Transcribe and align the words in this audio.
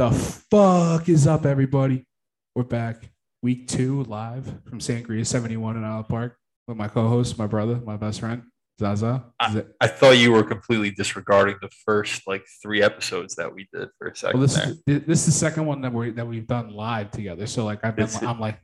The 0.00 0.10
fuck 0.10 1.10
is 1.10 1.26
up, 1.26 1.44
everybody? 1.44 2.06
We're 2.54 2.62
back. 2.62 3.10
Week 3.42 3.68
two 3.68 4.04
live 4.04 4.50
from 4.64 4.78
Sangria 4.78 5.26
71 5.26 5.76
in 5.76 5.84
Isle 5.84 6.04
Park 6.04 6.38
with 6.66 6.78
my 6.78 6.88
co-host, 6.88 7.36
my 7.36 7.46
brother, 7.46 7.82
my 7.84 7.98
best 7.98 8.20
friend, 8.20 8.44
Zaza. 8.80 9.26
I 9.38 9.86
thought 9.86 10.12
you 10.12 10.32
were 10.32 10.42
completely 10.42 10.90
disregarding 10.90 11.56
the 11.60 11.68
first 11.84 12.26
like 12.26 12.42
three 12.62 12.82
episodes 12.82 13.34
that 13.34 13.54
we 13.54 13.68
did 13.74 13.90
for 13.98 14.08
a 14.08 14.16
second. 14.16 14.40
Well, 14.40 14.48
this 14.48 14.56
is 14.56 14.82
this 14.86 15.20
is 15.20 15.26
the 15.26 15.32
second 15.32 15.66
one 15.66 15.82
that 15.82 15.92
we 15.92 16.12
that 16.12 16.26
we've 16.26 16.46
done 16.46 16.70
live 16.70 17.10
together. 17.10 17.46
So 17.46 17.66
like 17.66 17.84
I've 17.84 17.94
been 17.94 18.06
It's- 18.06 18.22
I'm 18.22 18.40
like 18.40 18.58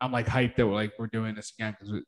I'm 0.00 0.12
like 0.12 0.28
hyped 0.28 0.56
that 0.56 0.66
we're 0.66 0.72
like 0.72 0.94
we're 0.98 1.08
doing 1.08 1.34
this 1.34 1.52
again 1.58 1.76
because 1.78 2.02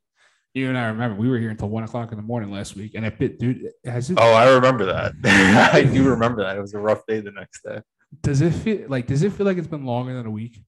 you 0.54 0.70
and 0.70 0.78
I 0.78 0.86
remember 0.86 1.20
we 1.20 1.28
were 1.28 1.36
here 1.36 1.50
until 1.50 1.68
one 1.68 1.84
o'clock 1.84 2.10
in 2.10 2.16
the 2.16 2.24
morning 2.24 2.50
last 2.50 2.74
week, 2.74 2.92
and 2.94 3.04
it 3.04 3.18
bit 3.18 3.38
dude 3.38 3.68
has 3.84 4.08
it 4.08 4.16
oh, 4.18 4.32
I 4.32 4.48
remember 4.48 4.86
that. 4.86 5.12
I 5.74 5.82
do 5.82 6.04
remember 6.08 6.42
that. 6.42 6.56
It 6.56 6.60
was 6.62 6.72
a 6.72 6.78
rough 6.78 7.04
day 7.06 7.20
the 7.20 7.32
next 7.32 7.64
day. 7.64 7.82
Does 8.22 8.40
it 8.40 8.52
feel 8.52 8.86
like 8.88 9.06
does 9.06 9.22
it 9.22 9.32
feel 9.32 9.46
like 9.46 9.56
it's 9.58 9.66
been 9.68 9.84
longer 9.84 10.14
than 10.14 10.26
a 10.26 10.30
week? 10.30 10.60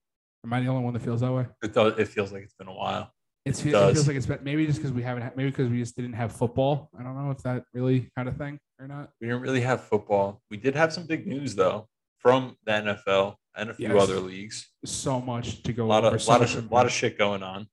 Am 0.45 0.53
I 0.53 0.61
the 0.61 0.67
only 0.69 0.83
one 0.85 0.93
that 0.95 1.01
feels 1.03 1.21
that 1.21 1.33
way? 1.33 1.47
It 1.63 1.73
does. 1.75 1.99
It 1.99 2.09
feels 2.09 2.33
like 2.33 2.43
it's 2.43 2.55
been 2.55 2.69
a 2.69 2.73
while. 2.75 3.11
It's, 3.45 3.65
it 3.65 3.71
does. 3.73 3.95
feels 3.95 4.07
like 4.07 4.17
it's 4.17 4.27
been 4.27 4.39
maybe 4.43 4.67
just 4.67 4.79
because 4.79 4.93
we 4.93 5.03
haven't 5.03 5.37
maybe 5.37 5.51
because 5.51 5.69
we 5.69 5.79
just 5.79 5.97
didn't 5.97 6.13
have 6.13 6.33
football. 6.33 6.91
I 6.99 7.03
don't 7.03 7.17
know 7.17 7.31
if 7.33 7.39
that 7.43 7.65
really 7.75 8.11
had 8.17 8.29
a 8.29 8.33
thing 8.33 8.59
or 8.79 8.87
not. 8.87 9.11
We 9.21 9.27
didn't 9.29 9.43
really 9.43 9.61
have 9.63 9.83
football. 9.85 10.41
We 10.51 10.57
did 10.57 10.75
have 10.77 10.93
some 10.93 11.07
big 11.07 11.27
news 11.27 11.55
though 11.55 11.89
from 12.19 12.57
the 12.65 12.73
NFL 12.73 13.35
and 13.57 13.71
a 13.71 13.75
few 13.75 13.93
Yes. 13.93 14.03
other 14.03 14.21
leagues. 14.21 14.69
So 14.85 15.21
much 15.21 15.63
to 15.65 15.73
A 15.73 15.75
go 15.75 15.87
lot 15.87 16.05
over. 16.05 16.17
of 16.17 16.23
so 16.23 16.31
lot 16.33 16.43
of 16.43 16.55
a 16.71 16.75
lot 16.75 16.87
of 16.87 16.93
shit 16.93 17.19
going 17.19 17.43
on. 17.43 17.67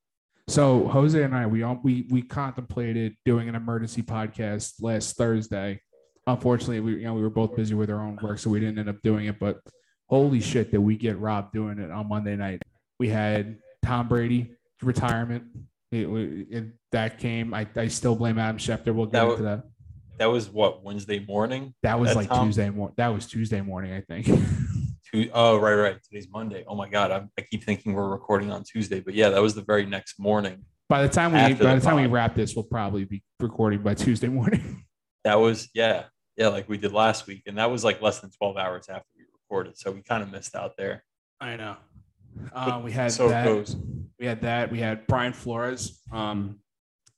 So 0.47 0.87
Jose 0.87 1.21
and 1.21 1.35
I, 1.35 1.45
we 1.45 1.61
all 1.61 1.79
we 1.83 2.07
we 2.09 2.23
contemplated 2.23 3.15
doing 3.23 3.47
an 3.47 3.53
emergency 3.55 4.01
podcast 4.01 4.81
last 4.81 5.15
Thursday. 5.17 5.81
Unfortunately, 6.33 6.79
we 6.79 6.95
you 6.97 7.03
know 7.03 7.13
we 7.13 7.21
were 7.21 7.29
both 7.29 7.55
busy 7.55 7.75
with 7.75 7.89
our 7.89 7.99
own 7.99 8.17
work, 8.21 8.39
so 8.39 8.49
we 8.49 8.59
didn't 8.59 8.79
end 8.79 8.89
up 8.89 9.01
doing 9.03 9.25
it. 9.25 9.39
But 9.39 9.59
holy 10.07 10.39
shit, 10.41 10.71
did 10.71 10.79
we 10.79 10.95
get 10.95 11.19
robbed 11.19 11.53
doing 11.53 11.79
it 11.79 11.91
on 11.91 12.07
Monday 12.07 12.35
night? 12.35 12.61
We 12.99 13.09
had 13.09 13.57
Tom 13.83 14.07
Brady 14.07 14.51
retirement. 14.81 15.43
It, 15.91 16.05
it, 16.51 16.65
that 16.91 17.17
came. 17.17 17.53
I, 17.53 17.67
I 17.75 17.87
still 17.87 18.15
blame 18.15 18.37
Adam 18.37 18.57
Schefter. 18.57 18.93
We'll 18.93 19.07
get 19.07 19.13
That 19.13 19.29
into 19.29 19.43
that. 19.43 19.63
That 20.19 20.27
was 20.27 20.49
what 20.49 20.83
Wednesday 20.83 21.19
morning. 21.19 21.73
That 21.81 21.99
was 21.99 22.09
that 22.09 22.17
like 22.17 22.29
Tom- 22.29 22.47
Tuesday 22.47 22.69
morning. 22.69 22.93
That 22.97 23.07
was 23.07 23.25
Tuesday 23.25 23.61
morning, 23.61 23.93
I 23.93 24.01
think. 24.01 24.29
Oh 25.33 25.57
right, 25.57 25.73
right. 25.73 25.97
Today's 26.03 26.27
Monday. 26.31 26.63
Oh 26.67 26.75
my 26.75 26.87
god, 26.87 27.09
I, 27.09 27.23
I 27.35 27.41
keep 27.41 27.63
thinking 27.63 27.93
we're 27.93 28.09
recording 28.09 28.51
on 28.51 28.63
Tuesday, 28.63 28.99
but 28.99 29.15
yeah, 29.15 29.29
that 29.29 29.41
was 29.41 29.55
the 29.55 29.63
very 29.63 29.83
next 29.83 30.19
morning. 30.19 30.63
by 30.87 31.01
the 31.01 31.09
time 31.09 31.31
we 31.31 31.39
by 31.55 31.73
the 31.73 31.79
the 31.79 31.81
time 31.81 31.95
we 31.95 32.05
wrap 32.05 32.35
this, 32.35 32.55
we'll 32.55 32.61
probably 32.65 33.05
be 33.05 33.23
recording 33.39 33.81
by 33.81 33.95
Tuesday 33.95 34.27
morning. 34.27 34.85
That 35.25 35.39
was 35.39 35.67
yeah, 35.73 36.05
yeah, 36.39 36.47
like 36.47 36.69
we 36.69 36.77
did 36.77 36.93
last 36.93 37.27
week, 37.27 37.43
and 37.47 37.57
that 37.57 37.69
was 37.69 37.83
like 37.83 38.01
less 38.01 38.19
than 38.19 38.31
twelve 38.31 38.55
hours 38.55 38.87
after 38.87 39.09
we 39.17 39.25
recorded, 39.33 39.77
so 39.77 39.91
we 39.91 40.01
kind 40.01 40.23
of 40.23 40.31
missed 40.31 40.55
out 40.55 40.77
there. 40.77 41.03
I 41.41 41.57
know. 41.57 41.75
Uh, 42.53 42.81
we 42.81 42.93
had 42.93 43.11
so 43.11 43.27
that. 43.27 43.43
goes. 43.43 43.75
We 44.17 44.25
had 44.25 44.41
that. 44.41 44.71
We 44.71 44.79
had 44.79 45.05
Brian 45.05 45.33
Flores. 45.33 45.99
Um, 46.13 46.59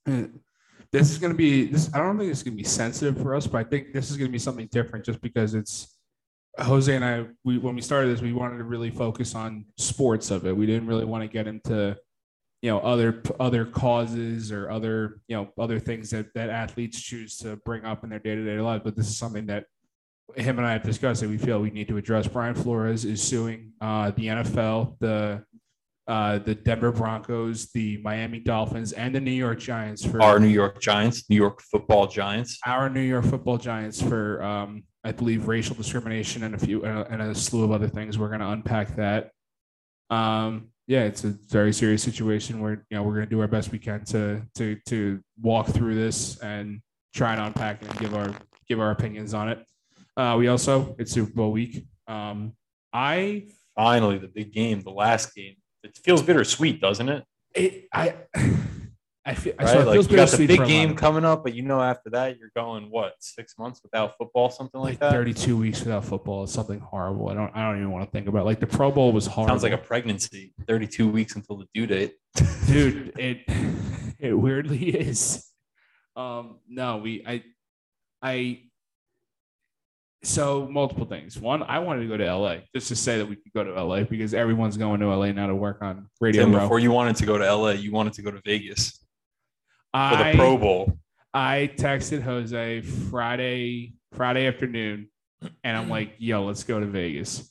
this 0.05 1.11
is 1.11 1.19
going 1.19 1.31
to 1.31 1.37
be 1.37 1.67
this. 1.67 1.93
I 1.93 1.99
don't 1.99 2.17
think 2.17 2.31
it's 2.31 2.41
going 2.41 2.57
to 2.57 2.63
be 2.63 2.67
sensitive 2.67 3.21
for 3.21 3.35
us, 3.35 3.45
but 3.45 3.59
I 3.59 3.63
think 3.63 3.93
this 3.93 4.09
is 4.09 4.17
going 4.17 4.27
to 4.27 4.31
be 4.31 4.39
something 4.39 4.67
different, 4.71 5.05
just 5.05 5.21
because 5.21 5.53
it's 5.53 5.95
Jose 6.57 6.93
and 6.93 7.05
I. 7.05 7.27
We 7.43 7.59
when 7.59 7.75
we 7.75 7.81
started 7.81 8.09
this, 8.09 8.21
we 8.21 8.33
wanted 8.33 8.57
to 8.57 8.63
really 8.63 8.89
focus 8.89 9.35
on 9.35 9.65
sports 9.77 10.31
of 10.31 10.47
it. 10.47 10.57
We 10.57 10.65
didn't 10.65 10.87
really 10.87 11.05
want 11.05 11.23
to 11.23 11.27
get 11.27 11.45
into 11.45 11.95
you 12.61 12.69
know 12.69 12.79
other 12.79 13.23
other 13.39 13.65
causes 13.65 14.51
or 14.51 14.69
other 14.69 15.19
you 15.27 15.35
know 15.35 15.49
other 15.57 15.79
things 15.79 16.09
that 16.11 16.33
that 16.35 16.49
athletes 16.49 17.01
choose 17.01 17.37
to 17.37 17.55
bring 17.57 17.85
up 17.85 18.03
in 18.03 18.09
their 18.09 18.19
day 18.19 18.35
to 18.35 18.45
day 18.45 18.59
lives. 18.59 18.83
But 18.83 18.95
this 18.95 19.07
is 19.07 19.17
something 19.17 19.47
that 19.47 19.65
him 20.35 20.59
and 20.59 20.67
I 20.67 20.73
have 20.73 20.83
discussed 20.83 21.21
that 21.21 21.29
we 21.29 21.37
feel 21.37 21.59
we 21.59 21.71
need 21.71 21.87
to 21.89 21.97
address. 21.97 22.27
Brian 22.27 22.55
Flores 22.55 23.03
is 23.03 23.21
suing 23.21 23.73
uh, 23.81 24.11
the 24.11 24.27
NFL, 24.27 24.97
the 24.99 25.43
uh, 26.07 26.39
the 26.39 26.55
Denver 26.55 26.91
Broncos, 26.91 27.71
the 27.71 27.97
Miami 27.97 28.39
Dolphins, 28.39 28.91
and 28.91 29.13
the 29.13 29.19
New 29.19 29.31
York 29.31 29.59
Giants 29.59 30.05
for 30.05 30.21
Our 30.21 30.39
New 30.39 30.47
York 30.47 30.81
Giants, 30.81 31.29
New 31.29 31.35
York 31.35 31.61
Football 31.61 32.07
Giants. 32.07 32.59
our 32.65 32.89
New 32.89 33.01
York 33.01 33.25
Football 33.25 33.57
Giants 33.57 34.01
for 34.01 34.43
um, 34.43 34.83
I 35.03 35.11
believe 35.11 35.47
racial 35.47 35.75
discrimination 35.75 36.43
and 36.43 36.53
a 36.53 36.57
few 36.57 36.83
and 36.83 36.99
a, 36.99 37.11
and 37.11 37.21
a 37.21 37.35
slew 37.35 37.63
of 37.63 37.71
other 37.71 37.87
things. 37.87 38.17
We're 38.17 38.27
going 38.27 38.41
to 38.41 38.49
unpack 38.49 38.95
that. 38.97 39.31
Um, 40.09 40.69
yeah, 40.91 41.03
it's 41.03 41.23
a 41.23 41.29
very 41.49 41.71
serious 41.71 42.03
situation 42.03 42.59
where 42.59 42.85
you 42.89 42.97
know 42.97 43.03
we're 43.03 43.13
going 43.13 43.25
to 43.25 43.29
do 43.29 43.39
our 43.39 43.47
best 43.47 43.71
we 43.71 43.79
can 43.79 44.03
to 44.05 44.41
to 44.55 44.75
to 44.87 45.21
walk 45.41 45.67
through 45.67 45.95
this 45.95 46.37
and 46.39 46.81
try 47.15 47.31
and 47.31 47.41
unpack 47.41 47.81
it 47.81 47.89
and 47.89 47.97
give 47.97 48.13
our 48.13 48.29
give 48.67 48.81
our 48.81 48.91
opinions 48.91 49.33
on 49.33 49.47
it. 49.47 49.65
Uh, 50.17 50.35
we 50.37 50.49
also 50.49 50.93
it's 50.99 51.13
Super 51.13 51.31
Bowl 51.31 51.53
week. 51.53 51.85
Um, 52.09 52.51
I 52.91 53.47
Finally, 53.73 54.17
the 54.17 54.27
big 54.27 54.51
game, 54.51 54.81
the 54.81 54.91
last 54.91 55.33
game. 55.33 55.55
It 55.81 55.97
feels 56.03 56.21
bittersweet, 56.21 56.81
doesn't 56.81 57.07
it? 57.07 57.23
it 57.55 57.85
I 57.93 58.15
I 59.23 59.35
feel 59.35 59.53
Right? 59.59 59.69
so 59.69 59.81
it 59.81 59.85
like 59.85 60.09
you 60.09 60.15
got 60.15 60.29
the 60.29 60.47
big 60.47 60.57
for 60.57 60.63
a 60.63 60.65
lot 60.65 60.67
game 60.67 60.95
coming 60.95 61.23
up, 61.23 61.43
but 61.43 61.53
you 61.53 61.61
know 61.61 61.79
after 61.79 62.09
that 62.09 62.39
you're 62.39 62.51
going 62.55 62.89
what 62.89 63.13
six 63.19 63.55
months 63.57 63.79
without 63.83 64.17
football, 64.17 64.49
something 64.49 64.81
like 64.81 64.91
like 64.91 64.99
that. 64.99 65.11
32 65.11 65.55
weeks 65.55 65.81
without 65.81 66.03
football 66.03 66.43
is 66.43 66.51
something 66.51 66.79
horrible. 66.79 67.29
I 67.29 67.35
don't 67.35 67.55
I 67.55 67.61
don't 67.61 67.77
even 67.77 67.91
want 67.91 68.05
to 68.05 68.11
think 68.11 68.27
about. 68.27 68.41
It. 68.41 68.45
Like 68.45 68.59
the 68.59 68.67
Pro 68.67 68.91
Bowl 68.91 69.11
was 69.11 69.27
horrible. 69.27 69.51
Sounds 69.53 69.63
like 69.63 69.73
a 69.73 69.77
pregnancy. 69.77 70.53
Thirty-two 70.67 71.07
weeks 71.07 71.35
until 71.35 71.57
the 71.57 71.67
due 71.73 71.85
date. 71.87 72.15
dude. 72.67 73.13
It 73.17 73.43
it 74.19 74.33
weirdly 74.33 74.89
is. 74.89 75.47
Um, 76.15 76.59
no, 76.67 76.97
we 76.97 77.23
I 77.25 77.43
I 78.23 78.63
so 80.23 80.67
multiple 80.67 81.05
things. 81.05 81.39
One, 81.39 81.63
I 81.63 81.79
wanted 81.79 82.01
to 82.01 82.07
go 82.07 82.17
to 82.17 82.35
LA 82.35 82.57
just 82.75 82.87
to 82.89 82.95
say 82.95 83.17
that 83.17 83.25
we 83.25 83.35
could 83.35 83.53
go 83.53 83.63
to 83.63 83.83
LA 83.83 84.03
because 84.03 84.33
everyone's 84.33 84.77
going 84.77 84.99
to 84.99 85.07
LA 85.15 85.31
now 85.31 85.47
to 85.47 85.55
work 85.55 85.81
on 85.81 86.07
Radio 86.19 86.43
Tim, 86.43 86.51
before 86.51 86.79
you 86.79 86.91
wanted 86.91 87.15
to 87.17 87.25
go 87.25 87.37
to 87.37 87.55
LA, 87.55 87.71
you 87.71 87.91
wanted 87.91 88.13
to 88.13 88.21
go 88.21 88.31
to 88.31 88.41
Vegas 88.45 89.00
for 89.93 89.99
I, 89.99 90.31
the 90.31 90.37
Pro 90.37 90.57
Bowl. 90.57 90.97
I 91.33 91.71
texted 91.75 92.21
Jose 92.21 92.81
Friday 92.81 93.93
Friday 94.13 94.47
afternoon, 94.47 95.09
and 95.63 95.77
I'm 95.77 95.89
like, 95.89 96.15
"Yo, 96.19 96.43
let's 96.45 96.63
go 96.63 96.79
to 96.79 96.85
Vegas." 96.85 97.49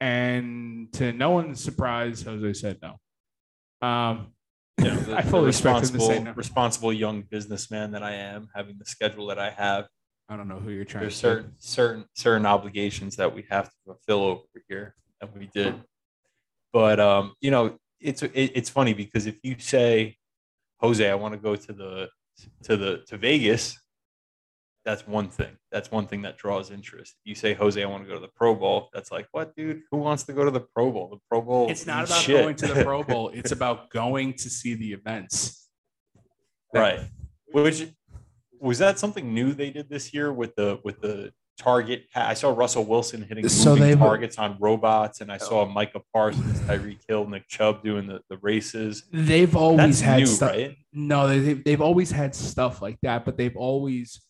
And 0.00 0.92
to 0.94 1.12
no 1.12 1.30
one's 1.30 1.62
surprise, 1.62 2.22
Jose 2.22 2.52
said 2.54 2.78
no. 2.82 3.86
Um, 3.86 4.32
You 4.78 4.84
know, 4.90 4.96
the, 4.96 5.16
I 5.16 5.22
the 5.22 5.30
fully 5.30 5.48
expect 5.48 5.76
him 5.82 5.88
to 5.88 5.92
responsible, 5.98 6.06
say 6.06 6.18
no. 6.22 6.32
responsible 6.32 6.92
young 6.92 7.22
businessman 7.22 7.92
that 7.92 8.02
I 8.02 8.12
am, 8.14 8.48
having 8.54 8.78
the 8.78 8.84
schedule 8.86 9.26
that 9.28 9.38
I 9.38 9.50
have. 9.50 9.86
I 10.28 10.36
don't 10.36 10.48
know 10.48 10.58
who 10.58 10.70
you're 10.70 10.84
trying 10.84 11.02
There's 11.02 11.14
to. 11.14 11.20
certain 11.20 11.52
certain 11.58 12.04
certain 12.14 12.46
obligations 12.46 13.16
that 13.16 13.34
we 13.34 13.44
have 13.50 13.66
to 13.68 13.74
fulfill 13.84 14.22
over 14.22 14.42
here, 14.68 14.94
and 15.20 15.30
we 15.34 15.50
did. 15.52 15.74
But 16.72 16.98
um, 17.00 17.34
you 17.40 17.50
know, 17.50 17.76
it's 18.00 18.22
it, 18.22 18.32
it's 18.34 18.70
funny 18.70 18.94
because 18.94 19.26
if 19.26 19.36
you 19.42 19.56
say, 19.58 20.16
Jose, 20.80 21.08
I 21.08 21.14
want 21.14 21.34
to 21.34 21.38
go 21.38 21.56
to 21.56 21.72
the 21.72 22.08
to 22.64 22.76
the 22.76 23.02
to 23.08 23.16
Vegas, 23.16 23.78
that's 24.84 25.06
one 25.06 25.28
thing. 25.28 25.56
That's 25.70 25.90
one 25.90 26.06
thing 26.06 26.22
that 26.22 26.38
draws 26.38 26.70
interest. 26.70 27.16
You 27.24 27.34
say, 27.34 27.52
Jose, 27.54 27.82
I 27.82 27.86
want 27.86 28.02
to 28.04 28.08
go 28.08 28.14
to 28.14 28.20
the 28.20 28.32
Pro 28.34 28.54
Bowl. 28.54 28.88
That's 28.94 29.12
like, 29.12 29.28
what, 29.32 29.54
dude? 29.54 29.82
Who 29.90 29.98
wants 29.98 30.22
to 30.24 30.32
go 30.32 30.44
to 30.44 30.50
the 30.50 30.60
Pro 30.60 30.90
Bowl? 30.90 31.08
The 31.10 31.18
Pro 31.28 31.42
Bowl. 31.42 31.70
It's 31.70 31.86
not 31.86 32.06
about 32.06 32.22
shit. 32.22 32.42
going 32.42 32.56
to 32.56 32.66
the 32.68 32.84
Pro 32.84 33.02
Bowl. 33.02 33.30
It's 33.34 33.52
about 33.52 33.90
going 33.90 34.34
to 34.34 34.50
see 34.50 34.74
the 34.74 34.92
events. 34.92 35.68
right? 36.74 37.00
Which 37.52 37.88
was 38.58 38.78
that 38.78 38.98
something 38.98 39.34
new 39.34 39.52
they 39.52 39.70
did 39.70 39.88
this 39.88 40.14
year 40.14 40.32
with 40.32 40.54
the 40.56 40.80
with 40.84 41.00
the 41.00 41.32
target? 41.60 42.06
I 42.14 42.34
saw 42.34 42.50
Russell 42.50 42.84
Wilson 42.84 43.22
hitting 43.22 43.48
So 43.48 43.70
moving 43.70 43.88
they've- 43.88 43.98
targets 43.98 44.38
on 44.38 44.56
robots, 44.60 45.20
and 45.20 45.30
I 45.30 45.36
saw 45.36 45.64
Micah 45.66 46.00
Parsons, 46.12 46.58
Tyreek 46.60 46.98
Hill, 47.06 47.28
Nick 47.28 47.46
Chubb 47.48 47.84
doing 47.84 48.06
the, 48.06 48.20
the 48.30 48.38
races. 48.38 49.04
They've 49.12 49.54
always 49.54 49.78
That's 49.78 50.00
had 50.00 50.18
new, 50.20 50.26
stuff. 50.26 50.50
right? 50.50 50.76
No, 50.92 51.28
they, 51.28 51.38
they've, 51.40 51.64
they've 51.64 51.80
always 51.80 52.10
had 52.10 52.34
stuff 52.34 52.80
like 52.82 52.98
that, 53.02 53.24
but 53.24 53.36
they've 53.36 53.56
always 53.56 54.20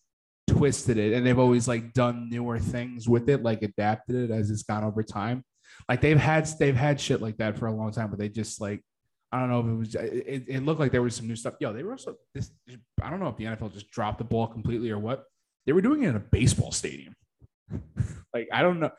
twisted 0.47 0.97
it 0.97 1.13
and 1.13 1.25
they've 1.25 1.39
always 1.39 1.67
like 1.67 1.93
done 1.93 2.29
newer 2.29 2.59
things 2.59 3.07
with 3.07 3.29
it, 3.29 3.41
like 3.41 3.61
adapted 3.61 4.15
it 4.15 4.31
as 4.31 4.51
it's 4.51 4.63
gone 4.63 4.83
over 4.83 5.01
time. 5.01 5.43
Like 5.87 6.01
they've 6.01 6.17
had 6.19 6.45
they've 6.59 6.75
had 6.75 6.99
shit 6.99 7.21
like 7.21 7.37
that 7.37 7.57
for 7.57 7.67
a 7.67 7.71
long 7.73 7.91
time, 7.91 8.09
but 8.09 8.19
they 8.19 8.27
just 8.29 8.59
like 8.59 8.81
I 9.31 9.39
don't 9.39 9.49
know 9.49 9.59
if 9.61 9.65
it 9.67 9.77
was 9.77 9.95
it, 9.95 10.43
it 10.47 10.63
looked 10.65 10.79
like 10.81 10.91
there 10.91 11.01
was 11.01 11.15
some 11.15 11.27
new 11.27 11.37
stuff. 11.37 11.53
Yo, 11.61 11.71
they 11.71 11.83
were 11.83 11.93
also 11.93 12.15
this 12.35 12.51
I 13.01 13.09
don't 13.09 13.19
know 13.21 13.29
if 13.29 13.37
the 13.37 13.45
NFL 13.45 13.73
just 13.73 13.89
dropped 13.91 14.17
the 14.17 14.25
ball 14.25 14.45
completely 14.47 14.89
or 14.91 14.99
what. 14.99 15.23
They 15.65 15.71
were 15.73 15.81
doing 15.81 16.03
it 16.03 16.09
in 16.09 16.15
a 16.15 16.19
baseball 16.19 16.71
stadium. 16.71 17.13
like 18.33 18.49
I 18.51 18.61
don't 18.61 18.79
know. 18.79 18.91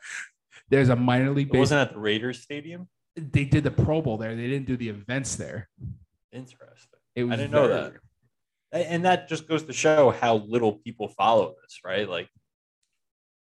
There's 0.69 0.89
a 0.89 0.95
minor 0.95 1.31
league 1.31 1.53
It 1.53 1.57
wasn't 1.57 1.81
at 1.81 1.93
the 1.93 1.99
Raiders 1.99 2.41
Stadium. 2.41 2.87
They 3.15 3.45
did 3.45 3.63
the 3.63 3.71
Pro 3.71 4.01
Bowl 4.01 4.17
there. 4.17 4.35
They 4.35 4.47
didn't 4.47 4.65
do 4.65 4.77
the 4.77 4.89
events 4.89 5.35
there. 5.35 5.69
Interesting. 6.31 6.99
It 7.15 7.25
was 7.25 7.37
didn't 7.37 7.51
know 7.51 7.67
that. 7.67 7.93
And 8.71 9.05
that 9.05 9.29
just 9.29 9.47
goes 9.47 9.63
to 9.63 9.73
show 9.73 10.09
how 10.09 10.37
little 10.37 10.73
people 10.73 11.07
follow 11.09 11.53
this, 11.61 11.81
right? 11.85 12.09
Like 12.09 12.27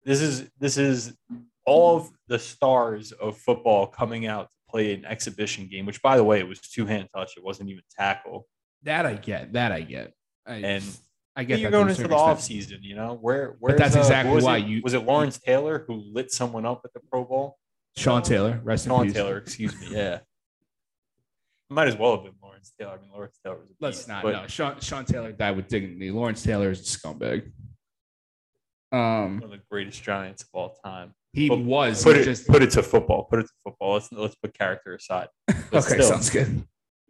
this 0.05 0.21
is 0.21 0.51
this 0.59 0.77
is 0.77 1.15
all 1.65 1.99
of 1.99 2.11
the 2.27 2.39
stars 2.39 3.13
of 3.13 3.37
football 3.37 3.87
coming 3.87 4.27
out 4.27 4.51
to 4.51 4.57
play 4.69 4.93
an 4.93 5.05
exhibition 5.05 5.69
game, 5.69 5.87
which 5.87 6.03
by 6.03 6.17
the 6.17 6.25
way, 6.25 6.41
it 6.41 6.49
was 6.49 6.61
two 6.61 6.87
hand 6.87 7.09
touch. 7.15 7.37
It 7.37 7.45
wasn't 7.45 7.71
even 7.71 7.83
tackle. 7.97 8.49
That 8.83 9.07
I 9.07 9.15
get. 9.15 9.53
That 9.53 9.73
I 9.73 9.83
get. 9.83 10.13
I, 10.47 10.55
And 10.55 10.85
I 11.41 11.45
get 11.45 11.59
you're 11.59 11.71
that 11.71 11.77
to 11.79 11.83
a 11.83 11.87
going 11.87 11.97
into 11.97 12.09
the 12.09 12.15
off 12.15 12.41
season, 12.43 12.81
you 12.83 12.95
know, 12.95 13.17
where 13.21 13.57
where 13.61 13.75
that's 13.77 13.97
exactly 13.97 14.35
was 14.35 14.45
why 14.45 14.59
it, 14.59 14.67
you- 14.67 14.83
was 14.83 14.93
it 14.95 15.05
Lawrence 15.07 15.39
Taylor 15.39 15.85
who 15.87 15.95
lit 16.13 16.31
someone 16.31 16.67
up 16.67 16.83
at 16.85 16.93
the 16.93 17.01
Pro 17.11 17.25
Bowl? 17.25 17.57
Sean 17.97 18.23
Taylor, 18.23 18.61
rest 18.63 18.85
in 18.87 18.91
Sean 18.91 19.05
peace. 19.07 19.15
Taylor, 19.15 19.39
excuse 19.39 19.81
me. 19.81 19.89
Yeah. 19.97 20.19
Might 21.71 21.89
as 21.89 21.97
well 21.97 22.17
have 22.17 22.25
been 22.25 22.35
Lawrence 22.43 22.73
Taylor. 22.79 22.93
I 22.99 23.01
mean, 23.01 23.11
Lawrence 23.13 23.39
Taylor 23.43 23.57
was 23.59 23.71
a 23.71 23.75
Let's 23.81 24.07
not. 24.07 24.23
but 24.23 24.33
no, 24.33 24.47
Sean, 24.49 24.79
Sean 24.81 25.05
Taylor 25.07 25.33
died 25.33 25.57
with 25.57 25.69
dignity. 25.69 26.11
Lawrence 26.11 26.43
Taylor 26.43 26.71
is 26.71 26.81
a 26.81 26.99
scumbag. 26.99 27.51
Um, 28.93 29.35
one 29.37 29.45
of 29.45 29.51
the 29.51 29.61
greatest 29.71 30.03
giants 30.03 30.43
of 30.43 30.49
all 30.53 30.77
time. 30.85 31.15
he 31.33 31.49
But 31.49 31.61
was 31.61 32.03
Put 32.03 32.17
it, 32.17 32.25
just 32.25 32.47
put 32.49 32.63
it 32.63 32.71
to 32.73 32.83
football. 32.83 33.25
Put 33.25 33.39
it 33.41 33.43
to 33.45 33.53
football. 33.65 33.95
Let's 33.95 34.11
let's 34.13 34.35
put 34.35 34.53
character 34.57 34.95
aside. 34.95 35.29
Okay. 35.73 35.81
still, 35.81 36.03
Sounds 36.03 36.31
good. 36.31 36.65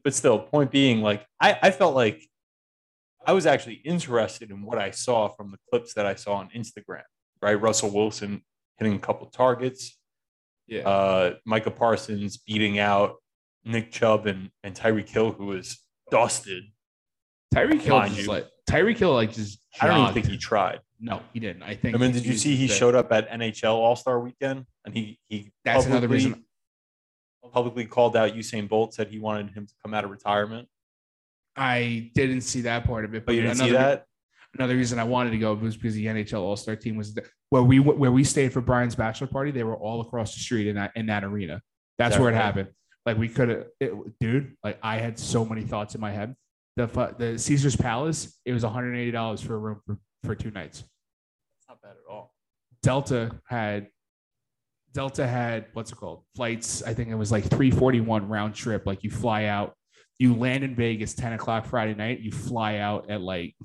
but 0.04 0.12
still, 0.14 0.38
point 0.38 0.70
being, 0.70 1.00
like 1.00 1.26
I, 1.40 1.58
I 1.62 1.70
felt 1.70 1.94
like 1.94 2.22
I 3.26 3.32
was 3.32 3.46
actually 3.46 3.80
interested 3.84 4.50
in 4.50 4.62
what 4.62 4.78
I 4.78 4.90
saw 4.90 5.28
from 5.28 5.50
the 5.50 5.58
clips 5.70 5.94
that 5.94 6.06
I 6.06 6.14
saw 6.14 6.34
on 6.34 6.48
Instagram. 6.50 7.02
Right, 7.42 7.54
Russell 7.54 7.90
Wilson 7.90 8.42
hitting 8.78 8.94
a 8.94 8.98
couple 8.98 9.26
targets, 9.28 9.98
Yeah, 10.66 10.82
uh, 10.88 11.34
Micah 11.46 11.70
Parsons 11.70 12.36
beating 12.38 12.78
out 12.78 13.16
Nick 13.64 13.90
Chubb 13.92 14.26
and 14.26 14.50
and 14.62 14.74
Tyreek 14.74 15.08
Hill, 15.08 15.32
who 15.32 15.46
was 15.46 15.78
dusted. 16.10 16.64
Tyreek 17.54 17.80
Hill 17.80 18.00
just 18.08 18.28
like 18.28 18.46
Tyreek 18.68 18.98
Hill 18.98 19.14
like 19.14 19.32
just. 19.32 19.58
I 19.80 19.86
don't 19.86 20.00
even 20.02 20.14
think 20.14 20.26
he 20.26 20.36
tried. 20.36 20.80
No, 21.00 21.22
he 21.32 21.40
didn't. 21.40 21.62
I 21.62 21.74
think. 21.76 21.94
I 21.96 21.98
mean, 21.98 22.12
did 22.12 22.26
you 22.26 22.36
see 22.36 22.56
he 22.56 22.68
showed 22.68 22.94
up 22.94 23.10
at 23.10 23.30
NHL 23.30 23.72
All 23.74 23.96
Star 23.96 24.20
Weekend 24.20 24.66
and 24.84 24.94
he 24.94 25.18
he 25.28 25.50
That's 25.64 25.86
another 25.86 26.08
publicly- 26.08 26.26
reason. 26.32 26.44
publicly 27.52 27.84
called 27.86 28.16
out 28.16 28.34
Usain 28.34 28.68
Bolt, 28.68 28.92
said 28.94 29.08
he 29.08 29.18
wanted 29.18 29.50
him 29.50 29.66
to 29.66 29.72
come 29.82 29.94
out 29.94 30.04
of 30.04 30.10
retirement. 30.10 30.68
I 31.56 32.10
didn't 32.14 32.42
see 32.42 32.62
that 32.62 32.84
part 32.84 33.04
of 33.04 33.14
it, 33.14 33.18
oh, 33.18 33.22
But 33.26 33.34
you 33.34 33.42
didn't 33.42 33.56
see 33.58 33.68
another- 33.70 33.84
that? 33.96 34.06
Another 34.58 34.74
reason 34.74 34.98
I 34.98 35.04
wanted 35.04 35.30
to 35.30 35.38
go 35.38 35.54
was 35.54 35.76
because 35.76 35.94
the 35.94 36.06
NHL 36.06 36.40
All 36.40 36.56
Star 36.56 36.74
team 36.74 36.96
was 36.96 37.14
the, 37.14 37.24
where 37.50 37.62
we 37.62 37.78
where 37.78 38.10
we 38.10 38.24
stayed 38.24 38.52
for 38.52 38.60
Brian's 38.60 38.96
bachelor 38.96 39.28
party. 39.28 39.52
They 39.52 39.62
were 39.62 39.76
all 39.76 40.00
across 40.00 40.34
the 40.34 40.40
street 40.40 40.66
in 40.66 40.74
that 40.74 40.90
in 40.96 41.06
that 41.06 41.22
arena. 41.22 41.62
That's 41.98 42.16
That 42.16 42.20
where 42.20 42.30
it 42.32 42.34
happened. 42.34 42.68
Like 43.06 43.16
we 43.16 43.28
could 43.28 43.48
have, 43.48 43.66
dude. 44.18 44.56
Like 44.64 44.80
I 44.82 44.96
had 44.98 45.20
so 45.20 45.44
many 45.44 45.62
thoughts 45.62 45.94
in 45.94 46.00
my 46.00 46.10
head. 46.10 46.34
The 46.76 46.86
the 47.16 47.38
Caesar's 47.38 47.76
Palace. 47.76 48.40
It 48.44 48.52
was 48.52 48.64
one 48.64 48.72
hundred 48.72 48.96
eighty 48.96 49.12
dollars 49.12 49.40
for 49.40 49.54
a 49.54 49.58
room 49.58 49.80
for, 49.86 49.98
for 50.24 50.34
two 50.34 50.50
nights. 50.50 50.80
It's 50.80 51.68
not 51.68 51.80
bad 51.80 51.90
at 51.92 52.12
all. 52.12 52.34
Delta 52.82 53.30
had 53.48 53.86
Delta 54.92 55.28
had 55.28 55.66
what's 55.74 55.92
it 55.92 55.94
called? 55.94 56.24
Flights. 56.34 56.82
I 56.82 56.92
think 56.92 57.08
it 57.10 57.14
was 57.14 57.30
like 57.30 57.44
341 57.44 58.28
round 58.28 58.54
trip. 58.56 58.84
Like 58.84 59.04
you 59.04 59.10
fly 59.12 59.44
out, 59.44 59.74
you 60.20 60.34
land 60.34 60.62
in 60.62 60.74
Vegas 60.76 61.14
10 61.14 61.32
o'clock 61.32 61.64
Friday 61.64 61.94
night, 61.94 62.20
you 62.20 62.30
fly 62.30 62.76
out 62.76 63.08
at 63.10 63.22
like 63.22 63.56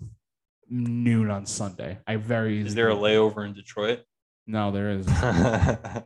noon 0.69 1.29
on 1.29 1.45
Sunday. 1.45 1.99
I 2.07 2.15
very 2.15 2.61
Is 2.65 2.73
there 2.73 2.89
a 2.89 2.95
layover 2.95 3.45
in 3.45 3.53
Detroit? 3.53 3.99
no, 4.47 4.71
there 4.71 4.89
is. 4.91 5.07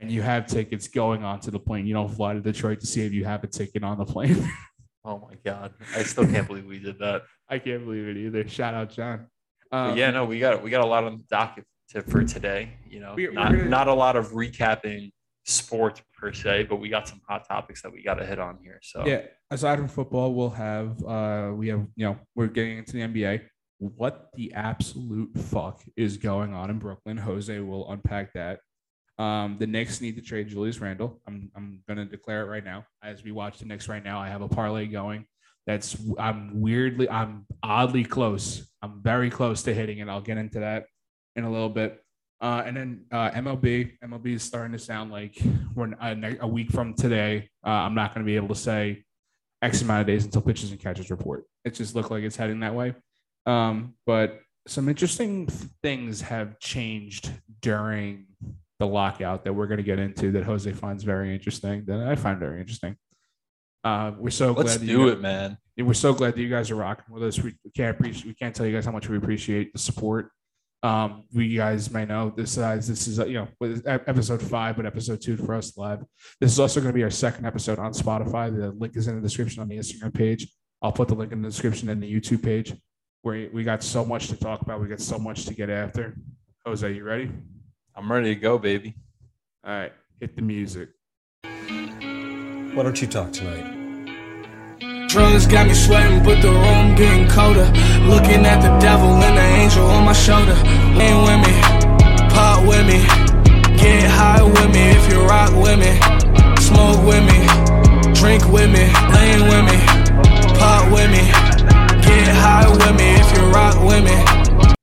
And 0.00 0.12
you 0.12 0.22
have 0.22 0.46
tickets 0.46 0.86
going 0.86 1.24
onto 1.24 1.50
the 1.50 1.58
plane. 1.58 1.84
You 1.84 1.92
don't 1.92 2.08
fly 2.14 2.32
to 2.34 2.40
Detroit 2.40 2.78
to 2.82 2.86
see 2.86 3.00
if 3.04 3.12
you 3.12 3.24
have 3.24 3.42
a 3.42 3.48
ticket 3.48 3.82
on 3.82 3.98
the 3.98 4.04
plane. 4.04 4.48
oh 5.04 5.18
my 5.18 5.34
god, 5.44 5.74
I 5.96 6.04
still 6.04 6.24
can't 6.24 6.46
believe 6.46 6.66
we 6.66 6.78
did 6.78 7.00
that. 7.00 7.22
I 7.48 7.58
can't 7.58 7.84
believe 7.84 8.06
it 8.06 8.16
either. 8.16 8.46
Shout 8.46 8.74
out 8.74 8.90
John. 8.90 9.26
Um, 9.72 9.96
yeah, 9.96 10.12
no, 10.12 10.24
we 10.24 10.38
got 10.38 10.62
we 10.62 10.70
got 10.70 10.84
a 10.84 10.86
lot 10.86 11.02
on 11.02 11.16
the 11.18 11.24
docket 11.28 11.64
to, 11.90 12.02
for 12.02 12.22
today. 12.22 12.74
You 12.88 13.00
know, 13.00 13.14
We- 13.16 13.26
we're 13.26 13.34
not 13.34 13.50
gonna- 13.50 13.64
not 13.64 13.88
a 13.88 13.92
lot 13.92 14.14
of 14.14 14.28
recapping 14.28 15.10
sports 15.48 16.02
per 16.14 16.32
se, 16.32 16.64
but 16.64 16.76
we 16.76 16.88
got 16.88 17.08
some 17.08 17.20
hot 17.26 17.48
topics 17.48 17.82
that 17.82 17.92
we 17.92 18.02
got 18.02 18.14
to 18.14 18.26
hit 18.26 18.38
on 18.38 18.58
here. 18.62 18.78
So 18.82 19.06
Yeah. 19.06 19.22
Aside 19.50 19.78
from 19.78 19.88
football, 19.88 20.34
we'll 20.34 20.50
have 20.50 21.02
uh 21.04 21.52
we 21.54 21.68
have 21.68 21.86
you 21.96 22.04
know 22.04 22.18
we're 22.34 22.48
getting 22.48 22.78
into 22.78 22.92
the 22.92 23.00
NBA. 23.00 23.42
What 23.78 24.28
the 24.34 24.52
absolute 24.54 25.36
fuck 25.38 25.82
is 25.96 26.16
going 26.16 26.52
on 26.52 26.68
in 26.68 26.78
Brooklyn? 26.78 27.16
Jose 27.16 27.58
will 27.60 27.90
unpack 27.90 28.32
that. 28.34 28.58
Um, 29.18 29.56
the 29.58 29.66
Knicks 29.66 30.00
need 30.00 30.16
to 30.16 30.22
trade 30.22 30.48
Julius 30.48 30.80
Randle. 30.80 31.20
I'm 31.26 31.50
I'm 31.56 31.82
gonna 31.88 32.04
declare 32.04 32.42
it 32.42 32.48
right 32.48 32.64
now. 32.64 32.84
As 33.02 33.24
we 33.24 33.32
watch 33.32 33.58
the 33.58 33.64
Knicks 33.64 33.88
right 33.88 34.04
now, 34.04 34.20
I 34.20 34.28
have 34.28 34.42
a 34.42 34.48
parlay 34.48 34.86
going. 34.86 35.24
That's 35.66 35.96
I'm 36.18 36.60
weirdly 36.60 37.08
I'm 37.08 37.46
oddly 37.62 38.04
close. 38.04 38.70
I'm 38.82 39.02
very 39.02 39.30
close 39.30 39.62
to 39.62 39.74
hitting 39.74 39.98
it. 39.98 40.08
I'll 40.08 40.20
get 40.20 40.38
into 40.38 40.60
that 40.60 40.86
in 41.36 41.44
a 41.44 41.50
little 41.50 41.68
bit. 41.70 42.02
Uh, 42.40 42.62
and 42.64 42.76
then 42.76 43.04
uh, 43.10 43.30
MLB, 43.30 43.98
MLB 44.04 44.34
is 44.34 44.42
starting 44.42 44.72
to 44.72 44.78
sound 44.78 45.10
like 45.10 45.38
we're 45.74 45.92
a, 46.00 46.36
a 46.40 46.46
week 46.46 46.70
from 46.70 46.94
today. 46.94 47.48
Uh, 47.66 47.70
I'm 47.70 47.94
not 47.94 48.14
going 48.14 48.24
to 48.24 48.26
be 48.26 48.36
able 48.36 48.48
to 48.48 48.54
say 48.54 49.04
X 49.60 49.82
amount 49.82 50.02
of 50.02 50.06
days 50.06 50.24
until 50.24 50.42
pitches 50.42 50.70
and 50.70 50.78
catches 50.78 51.10
report. 51.10 51.44
It 51.64 51.74
just 51.74 51.94
looked 51.94 52.10
like 52.10 52.22
it's 52.22 52.36
heading 52.36 52.60
that 52.60 52.74
way. 52.74 52.94
Um, 53.46 53.94
but 54.06 54.40
some 54.68 54.88
interesting 54.88 55.48
things 55.82 56.20
have 56.20 56.58
changed 56.60 57.30
during 57.60 58.26
the 58.78 58.86
lockout 58.86 59.44
that 59.44 59.52
we're 59.52 59.66
going 59.66 59.78
to 59.78 59.82
get 59.84 59.98
into 59.98 60.30
that 60.32 60.44
Jose 60.44 60.70
finds 60.72 61.02
very 61.02 61.34
interesting, 61.34 61.84
that 61.86 62.06
I 62.06 62.14
find 62.14 62.38
very 62.38 62.60
interesting. 62.60 62.96
Uh, 63.82 64.12
we're 64.16 64.30
so 64.30 64.52
let's 64.52 64.76
glad 64.76 64.86
do 64.86 65.08
it, 65.08 65.20
man. 65.20 65.56
we're 65.78 65.94
so 65.94 66.12
glad 66.12 66.34
that 66.34 66.40
you 66.40 66.48
guys 66.48 66.70
are 66.70 66.76
rocking 66.76 67.12
with 67.12 67.22
us. 67.24 67.38
We, 67.38 67.54
we 67.64 67.70
can't 67.70 67.96
appreciate, 67.96 68.26
we 68.26 68.34
can't 68.34 68.54
tell 68.54 68.66
you 68.66 68.74
guys 68.74 68.84
how 68.84 68.92
much 68.92 69.08
we 69.08 69.16
appreciate 69.16 69.72
the 69.72 69.78
support. 69.78 70.30
Um, 70.82 71.24
we 71.34 71.56
guys 71.56 71.90
may 71.90 72.04
know 72.04 72.32
this 72.36 72.56
is 72.56 72.86
this 72.86 73.08
is 73.08 73.18
uh, 73.18 73.26
you 73.26 73.34
know 73.34 73.48
episode 73.86 74.40
five, 74.40 74.76
but 74.76 74.86
episode 74.86 75.20
two 75.20 75.36
for 75.36 75.54
us 75.54 75.76
live. 75.76 76.04
This 76.40 76.52
is 76.52 76.60
also 76.60 76.80
going 76.80 76.92
to 76.92 76.96
be 76.96 77.02
our 77.02 77.10
second 77.10 77.46
episode 77.46 77.78
on 77.78 77.92
Spotify. 77.92 78.54
The 78.54 78.70
link 78.70 78.96
is 78.96 79.08
in 79.08 79.16
the 79.16 79.20
description 79.20 79.60
on 79.60 79.68
the 79.68 79.76
Instagram 79.76 80.14
page. 80.14 80.48
I'll 80.80 80.92
put 80.92 81.08
the 81.08 81.14
link 81.14 81.32
in 81.32 81.42
the 81.42 81.48
description 81.48 81.88
in 81.88 81.98
the 81.98 82.12
YouTube 82.12 82.42
page. 82.42 82.74
Where 83.22 83.48
we 83.52 83.64
got 83.64 83.82
so 83.82 84.04
much 84.04 84.28
to 84.28 84.36
talk 84.36 84.62
about, 84.62 84.80
we 84.80 84.86
got 84.86 85.00
so 85.00 85.18
much 85.18 85.44
to 85.46 85.54
get 85.54 85.68
after. 85.68 86.16
Jose, 86.64 86.92
you 86.92 87.02
ready? 87.02 87.30
I'm 87.96 88.10
ready 88.10 88.32
to 88.34 88.40
go, 88.40 88.58
baby. 88.58 88.94
All 89.64 89.72
right, 89.72 89.92
hit 90.20 90.36
the 90.36 90.42
music. 90.42 90.90
Why 91.42 92.84
don't 92.84 93.00
you 93.02 93.08
talk 93.08 93.32
tonight? 93.32 93.77
Drugs 95.08 95.46
got 95.46 95.66
me 95.66 95.72
sweating, 95.72 96.22
but 96.22 96.42
the 96.42 96.50
room 96.50 96.94
getting 96.94 97.26
colder. 97.28 97.64
Looking 98.04 98.44
at 98.44 98.60
the 98.60 98.76
devil 98.78 99.08
and 99.08 99.36
the 99.38 99.42
angel 99.42 99.86
on 99.86 100.04
my 100.04 100.12
shoulder. 100.12 100.54
Lean 100.92 101.24
with 101.24 101.40
me, 101.48 101.54
pop 102.28 102.60
with 102.68 102.86
me, 102.86 103.00
get 103.78 104.04
high 104.10 104.42
with 104.42 104.70
me 104.70 104.90
if 104.92 105.10
you 105.10 105.24
rock 105.24 105.50
with 105.56 105.78
me. 105.80 105.96
Smoke 106.60 107.00
with 107.08 107.24
me, 107.24 107.40
drink 108.12 108.44
with 108.52 108.68
me, 108.68 108.84
lean 109.16 109.48
with 109.48 109.64
me, 109.64 109.80
pop 110.60 110.92
with 110.92 111.10
me, 111.10 111.24
get 112.04 112.28
high 112.36 112.68
with 112.68 112.94
me 112.94 113.14
if 113.16 113.34
you 113.34 113.50
rock 113.50 113.82
with 113.82 114.04
me. 114.04 114.76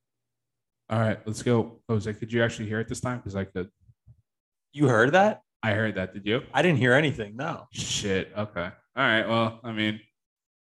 All 0.89 0.99
right, 0.99 1.19
let's 1.27 1.43
go. 1.43 1.81
Jose, 1.87 2.11
could 2.13 2.33
you 2.33 2.43
actually 2.43 2.67
hear 2.67 2.79
it 2.79 2.87
this 2.87 2.99
time? 2.99 3.19
Because 3.19 3.35
I 3.35 3.43
could. 3.43 3.69
You 4.73 4.87
heard 4.87 5.13
that? 5.13 5.43
I 5.61 5.73
heard 5.73 5.95
that. 5.95 6.15
Did 6.15 6.25
you? 6.25 6.41
I 6.51 6.63
didn't 6.63 6.79
hear 6.79 6.93
anything. 6.93 7.35
No. 7.35 7.67
Shit. 7.71 8.31
Okay. 8.35 8.69
All 8.95 9.03
right. 9.03 9.27
Well, 9.27 9.59
I 9.63 9.71
mean, 9.71 9.99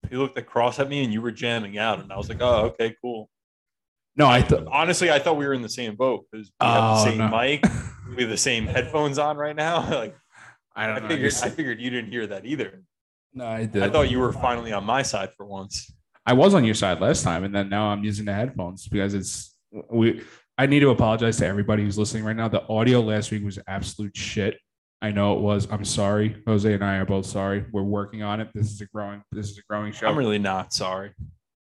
You 0.09 0.17
looked 0.19 0.37
across 0.37 0.79
at 0.79 0.89
me 0.89 1.03
and 1.03 1.13
you 1.13 1.21
were 1.21 1.31
jamming 1.31 1.77
out, 1.77 1.99
and 1.99 2.11
I 2.11 2.17
was 2.17 2.27
like, 2.29 2.39
"Oh, 2.41 2.65
okay, 2.73 2.95
cool." 3.01 3.29
no, 4.15 4.27
I 4.27 4.41
thought. 4.41 4.67
Honestly, 4.67 5.09
I 5.11 5.19
thought 5.19 5.37
we 5.37 5.45
were 5.45 5.53
in 5.53 5.61
the 5.61 5.69
same 5.69 5.95
boat 5.95 6.25
because 6.31 6.51
we 6.59 6.67
have 6.67 6.83
Oh, 6.83 6.95
the 6.95 7.09
same 7.11 7.17
no. 7.19 7.27
mic, 7.29 7.63
we 8.15 8.23
have 8.23 8.29
the 8.29 8.37
same 8.37 8.65
headphones 8.65 9.17
on 9.19 9.37
right 9.37 9.55
now. 9.55 9.77
like, 9.95 10.15
I 10.75 10.83
I 10.83 10.87
don't 10.87 11.03
know. 11.03 11.07
figured, 11.09 11.31
just- 11.31 11.43
I 11.45 11.49
figured 11.49 11.79
you 11.79 11.89
didn't 11.89 12.11
hear 12.11 12.27
that 12.27 12.45
either. 12.45 12.83
no, 13.33 13.45
I 13.45 13.65
did. 13.65 13.83
I 13.83 13.89
thought 13.89 14.09
you 14.11 14.19
were 14.19 14.33
finally 14.33 14.73
on 14.73 14.83
my 14.83 15.01
side 15.01 15.29
for 15.37 15.45
once. 15.45 15.93
I 16.25 16.33
was 16.33 16.53
on 16.53 16.65
your 16.65 16.75
side 16.75 16.99
last 16.99 17.23
time, 17.23 17.43
and 17.43 17.55
then 17.55 17.69
now 17.69 17.87
I'm 17.87 18.03
using 18.03 18.25
the 18.25 18.33
headphones 18.33 18.87
because 18.87 19.13
it's 19.13 19.55
we. 19.89 20.21
I 20.57 20.65
need 20.67 20.81
to 20.81 20.89
apologize 20.89 21.37
to 21.37 21.47
everybody 21.47 21.83
who's 21.83 21.97
listening 21.97 22.23
right 22.23 22.35
now. 22.35 22.47
The 22.47 22.67
audio 22.67 22.99
last 23.01 23.31
week 23.31 23.43
was 23.43 23.57
absolute 23.67 24.15
shit. 24.15 24.57
I 25.01 25.11
know 25.11 25.33
it 25.35 25.41
was. 25.41 25.67
I'm 25.71 25.83
sorry. 25.85 26.41
Jose 26.45 26.71
and 26.71 26.83
I 26.83 26.97
are 26.97 27.05
both 27.05 27.25
sorry. 27.25 27.65
We're 27.71 27.81
working 27.81 28.21
on 28.21 28.39
it. 28.39 28.49
This 28.53 28.71
is 28.71 28.81
a 28.81 28.85
growing. 28.85 29.23
This 29.31 29.49
is 29.49 29.57
a 29.57 29.61
growing 29.67 29.93
show. 29.93 30.07
I'm 30.07 30.17
really 30.17 30.37
not 30.39 30.73
sorry. 30.73 31.11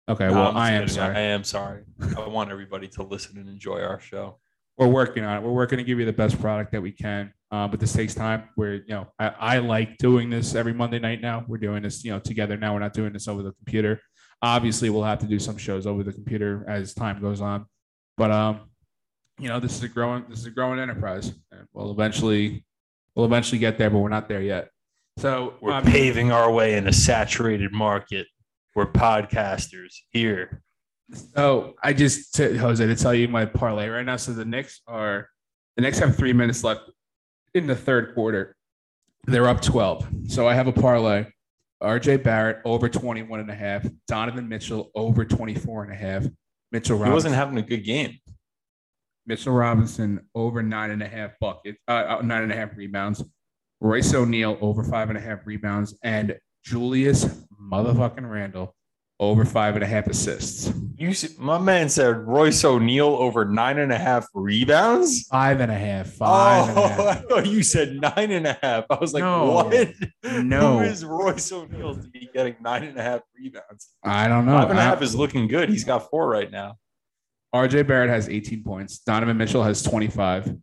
okay. 0.07 0.27
No, 0.27 0.33
Well, 0.33 0.47
I'm 0.49 0.57
I 0.57 0.71
am 0.71 0.87
sorry. 0.87 1.15
I 1.15 1.19
am 1.19 1.43
sorry. 1.43 1.83
I 2.17 2.27
want 2.27 2.51
everybody 2.51 2.87
to 2.89 3.03
listen 3.03 3.37
and 3.37 3.49
enjoy 3.49 3.81
our 3.81 3.99
show. 3.99 4.39
we're 4.77 4.87
working 4.87 5.23
on 5.25 5.37
it. 5.37 5.43
We're 5.43 5.51
working 5.51 5.77
to 5.77 5.83
give 5.83 5.99
you 5.99 6.05
the 6.05 6.13
best 6.13 6.39
product 6.39 6.71
that 6.71 6.81
we 6.81 6.91
can. 6.91 7.33
Uh, 7.51 7.67
but 7.67 7.79
this 7.79 7.93
takes 7.93 8.13
time. 8.13 8.43
We're, 8.57 8.75
you 8.75 8.83
know, 8.89 9.07
I, 9.19 9.27
I 9.39 9.57
like 9.59 9.97
doing 9.97 10.29
this 10.29 10.53
every 10.55 10.73
Monday 10.73 10.99
night 10.99 11.21
now. 11.21 11.45
We're 11.47 11.57
doing 11.57 11.81
this, 11.83 12.03
you 12.03 12.11
know, 12.11 12.19
together 12.19 12.57
now. 12.57 12.73
We're 12.73 12.79
not 12.79 12.93
doing 12.93 13.13
this 13.13 13.27
over 13.27 13.41
the 13.41 13.53
computer. 13.53 14.01
Obviously, 14.41 14.89
we'll 14.89 15.03
have 15.03 15.19
to 15.19 15.25
do 15.27 15.39
some 15.39 15.57
shows 15.57 15.87
over 15.87 16.03
the 16.03 16.11
computer 16.13 16.65
as 16.67 16.93
time 16.93 17.19
goes 17.21 17.41
on. 17.41 17.65
But 18.17 18.31
um, 18.31 18.59
you 19.39 19.47
know, 19.49 19.59
this 19.59 19.75
is 19.77 19.83
a 19.83 19.87
growing 19.87 20.25
this 20.29 20.39
is 20.39 20.45
a 20.45 20.51
growing 20.51 20.79
enterprise. 20.79 21.33
And 21.51 21.67
we'll 21.73 21.91
eventually 21.91 22.65
we'll 23.17 23.25
eventually 23.25 23.57
get 23.57 23.77
there, 23.79 23.89
but 23.89 23.97
we're 23.97 24.09
not 24.09 24.29
there 24.29 24.41
yet. 24.41 24.69
So 25.17 25.55
We're 25.59 25.73
um, 25.73 25.83
paving 25.83 26.31
our 26.31 26.51
way 26.51 26.77
in 26.77 26.87
a 26.87 26.93
saturated 26.93 27.73
market. 27.73 28.27
We're 28.75 28.85
podcasters 28.91 29.95
here. 30.11 30.61
So 31.35 31.73
I 31.81 31.93
just 31.93 32.35
to 32.35 32.55
Jose 32.57 32.85
to 32.85 32.95
tell 32.95 33.15
you 33.15 33.27
my 33.27 33.45
parlay 33.45 33.87
right 33.87 34.05
now. 34.05 34.17
So 34.17 34.33
the 34.33 34.45
Knicks 34.45 34.81
are 34.87 35.27
the 35.75 35.81
Knicks 35.81 35.97
have 35.99 36.15
three 36.15 36.33
minutes 36.33 36.63
left 36.63 36.81
in 37.55 37.65
the 37.65 37.75
third 37.75 38.13
quarter. 38.13 38.55
They're 39.25 39.47
up 39.47 39.61
12. 39.61 40.07
So 40.27 40.47
I 40.47 40.53
have 40.53 40.67
a 40.67 40.71
parlay. 40.73 41.25
RJ 41.81 42.23
Barrett 42.23 42.61
over 42.65 42.87
21 42.87 43.39
and 43.39 43.49
a 43.49 43.55
half. 43.55 43.85
Donovan 44.07 44.47
Mitchell 44.47 44.91
over 44.93 45.25
24 45.25 45.85
and 45.85 45.93
a 45.93 45.95
half. 45.95 46.25
Mitchell 46.71 46.97
He 46.97 47.03
Robinson. 47.03 47.13
wasn't 47.13 47.35
having 47.35 47.57
a 47.57 47.61
good 47.63 47.83
game. 47.83 48.19
Mitchell 49.27 49.53
Robinson 49.53 50.21
over 50.33 50.63
nine 50.63 50.89
and 50.91 51.03
a 51.03 51.07
half 51.07 51.31
buckets, 51.39 51.77
uh, 51.87 51.91
uh, 51.91 52.21
nine 52.23 52.43
and 52.43 52.51
a 52.51 52.55
half 52.55 52.75
rebounds. 52.75 53.23
Royce 53.81 54.13
O'Neale 54.13 54.57
over 54.61 54.83
five 54.83 55.09
and 55.09 55.17
a 55.17 55.21
half 55.21 55.45
rebounds, 55.45 55.97
and 56.03 56.35
Julius 56.63 57.25
motherfucking 57.61 58.27
Randle 58.29 58.73
over 59.19 59.45
five 59.45 59.75
and 59.75 59.83
a 59.83 59.87
half 59.87 60.07
assists. 60.07 60.71
You, 60.95 61.09
s- 61.09 61.37
my 61.37 61.57
man 61.57 61.89
said 61.89 62.17
Royce 62.27 62.63
O'Neale 62.63 63.07
over 63.19 63.45
nine 63.45 63.79
and 63.79 63.91
a 63.91 63.97
half 63.97 64.25
rebounds. 64.33 65.27
Five 65.27 65.59
and 65.59 65.71
a 65.71 65.77
half. 65.77 66.07
Five 66.13 66.69
and 66.69 66.77
a 66.77 66.81
Oh, 66.81 66.87
half. 66.87 66.99
I 66.99 67.13
thought 67.27 67.45
you 67.47 67.63
said 67.63 67.95
nine 67.99 68.31
and 68.31 68.47
a 68.47 68.57
half. 68.61 68.85
I 68.89 68.95
was 68.99 69.13
like, 69.13 69.23
No. 69.23 69.51
what? 69.51 69.93
No. 70.43 70.79
Who 70.79 70.85
is 70.85 71.03
Royce 71.03 71.51
O'Neale 71.51 71.95
to 71.95 72.07
be 72.09 72.29
getting 72.33 72.55
nine 72.61 72.83
and 72.83 72.97
a 72.97 73.01
half 73.03 73.21
rebounds? 73.35 73.89
I 74.03 74.27
don't 74.27 74.45
know. 74.45 74.53
Five 74.57 74.69
and 74.69 74.79
a 74.79 74.81
half 74.83 75.01
is 75.01 75.15
looking 75.15 75.47
good. 75.47 75.69
He's 75.69 75.83
got 75.83 76.09
four 76.09 76.29
right 76.29 76.49
now. 76.51 76.75
RJ 77.57 77.87
Barrett 77.87 78.09
has 78.09 78.29
18 78.29 78.63
points. 78.63 78.99
Donovan 78.99 79.37
Mitchell 79.37 79.63
has 79.63 79.81
25. 79.83 80.55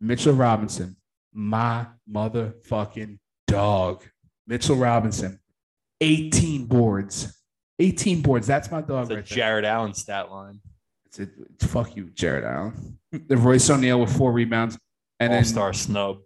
Mitchell 0.00 0.34
Robinson, 0.34 0.96
my 1.32 1.86
motherfucking 2.10 3.18
dog. 3.46 4.04
Mitchell 4.46 4.76
Robinson, 4.76 5.40
18 6.00 6.66
boards. 6.66 7.32
18 7.78 8.22
boards. 8.22 8.46
That's 8.46 8.70
my 8.70 8.80
dog 8.80 9.02
It's 9.04 9.10
a 9.10 9.14
right 9.16 9.26
there. 9.26 9.36
Jarrett 9.36 9.64
Allen 9.64 9.94
stat 9.94 10.30
line. 10.30 10.60
It's, 11.06 11.18
a, 11.20 11.28
fuck 11.66 11.96
you, 11.96 12.10
Jarrett 12.14 12.44
Allen. 12.44 12.98
The 13.12 13.36
Royce 13.36 13.68
O'Neale 13.70 14.00
with 14.00 14.16
four 14.16 14.32
rebounds. 14.32 14.78
And 15.18 15.30
All 15.32 15.36
then 15.38 15.44
star 15.44 15.72
snub. 15.72 16.18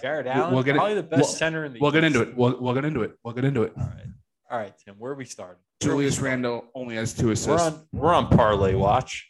Jarrett 0.00 0.26
Allen, 0.26 0.54
we'll 0.54 0.62
get 0.62 0.76
it- 0.76 0.78
probably 0.78 0.94
the 0.94 1.02
best 1.02 1.20
we'll- 1.20 1.28
center 1.28 1.64
in 1.64 1.74
the. 1.74 1.80
we'll 1.80 1.90
get 1.90 2.04
into 2.04 2.22
it. 2.22 2.36
We'll, 2.36 2.58
we'll 2.60 2.74
get 2.74 2.84
into 2.84 3.02
it. 3.02 3.18
We'll 3.24 3.34
get 3.34 3.44
into 3.44 3.62
it. 3.64 3.72
All 3.76 3.84
right, 3.84 4.06
all 4.50 4.58
right, 4.58 4.72
Tim. 4.78 4.94
Where 4.98 5.12
are 5.12 5.16
we 5.16 5.24
starting? 5.24 5.62
Where 5.82 5.92
are 5.92 5.96
we 5.96 6.02
Julius 6.02 6.14
starting? 6.16 6.30
Randle 6.42 6.64
only 6.74 6.96
has 6.96 7.14
two 7.14 7.26
We're 7.26 7.32
assists. 7.32 7.66
on. 7.68 7.86
We're 7.92 8.12
on 8.14 8.28
parlay 8.28 8.74
watch. 8.74 9.26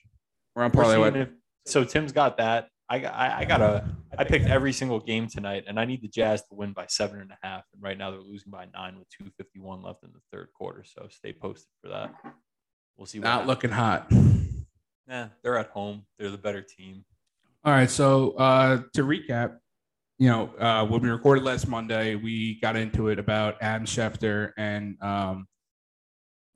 We're 0.56 0.64
on 0.64 0.70
parlay. 0.72 0.94
seeing 0.94 1.00
What? 1.00 1.16
if- 1.16 1.28
so 1.66 1.84
Tim's 1.84 2.10
got 2.12 2.38
that. 2.38 2.68
I 2.88 2.98
got. 2.98 3.14
I, 3.14 3.40
I 3.40 3.44
got 3.44 3.60
a. 3.60 3.84
I 4.18 4.24
picked 4.24 4.46
every 4.46 4.72
single 4.72 4.98
game 4.98 5.28
tonight, 5.28 5.64
and 5.68 5.78
I 5.78 5.84
need 5.84 6.02
the 6.02 6.08
Jazz 6.08 6.40
to 6.48 6.54
win 6.56 6.72
by 6.72 6.86
seven 6.88 7.20
and 7.20 7.30
a 7.30 7.38
half. 7.46 7.62
And 7.72 7.80
right 7.80 7.96
now 7.96 8.10
they're 8.10 8.20
losing 8.20 8.50
by 8.50 8.66
nine 8.74 8.98
with 8.98 9.06
two 9.10 9.30
fifty 9.36 9.60
one 9.60 9.80
left 9.82 10.02
in 10.02 10.10
the 10.12 10.18
third 10.36 10.48
quarter. 10.54 10.82
So 10.84 11.06
stay 11.10 11.32
posted 11.32 11.68
for 11.82 11.90
that. 11.90 12.12
We'll 12.96 13.06
see. 13.06 13.20
What 13.20 13.24
Not 13.24 13.30
happens. 13.32 13.48
looking 13.48 13.70
hot. 13.70 14.10
Nah, 15.06 15.28
they're 15.44 15.56
at 15.58 15.68
home. 15.68 16.02
They're 16.18 16.30
the 16.30 16.38
better 16.38 16.62
team. 16.62 17.04
All 17.64 17.72
right. 17.72 17.90
So 17.90 18.32
uh, 18.32 18.82
to 18.94 19.02
recap, 19.04 19.58
you 20.18 20.28
know, 20.28 20.50
uh, 20.58 20.84
when 20.86 21.00
we 21.02 21.10
recorded 21.10 21.44
last 21.44 21.68
Monday, 21.68 22.16
we 22.16 22.58
got 22.60 22.74
into 22.74 23.08
it 23.08 23.18
about 23.20 23.56
Adam 23.60 23.86
Schefter 23.86 24.50
and 24.56 24.96
um, 25.00 25.46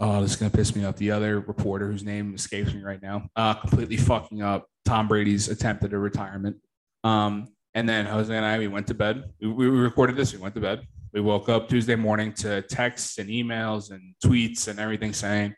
oh, 0.00 0.20
this 0.20 0.32
is 0.32 0.36
gonna 0.36 0.50
piss 0.50 0.74
me 0.74 0.84
off. 0.84 0.96
The 0.96 1.10
other 1.10 1.40
reporter 1.40 1.90
whose 1.90 2.04
name 2.04 2.34
escapes 2.34 2.72
me 2.72 2.82
right 2.82 3.02
now, 3.02 3.28
uh, 3.36 3.54
completely 3.54 3.96
fucking 3.96 4.42
up 4.42 4.66
Tom 4.84 5.08
Brady's 5.08 5.48
attempt 5.48 5.84
at 5.84 5.92
a 5.92 5.98
retirement. 5.98 6.56
Um, 7.02 7.48
and 7.74 7.88
then 7.88 8.06
Jose 8.06 8.34
and 8.34 8.44
I, 8.44 8.58
we 8.58 8.68
went 8.68 8.86
to 8.88 8.94
bed. 8.94 9.24
We, 9.40 9.48
we 9.48 9.66
recorded 9.66 10.16
this. 10.16 10.32
We 10.32 10.38
went 10.38 10.54
to 10.54 10.60
bed. 10.60 10.86
We 11.12 11.20
woke 11.20 11.48
up 11.48 11.68
Tuesday 11.68 11.96
morning 11.96 12.32
to 12.34 12.62
texts 12.62 13.18
and 13.18 13.28
emails 13.28 13.90
and 13.90 14.14
tweets 14.24 14.68
and 14.68 14.78
everything 14.78 15.12
saying 15.12 15.54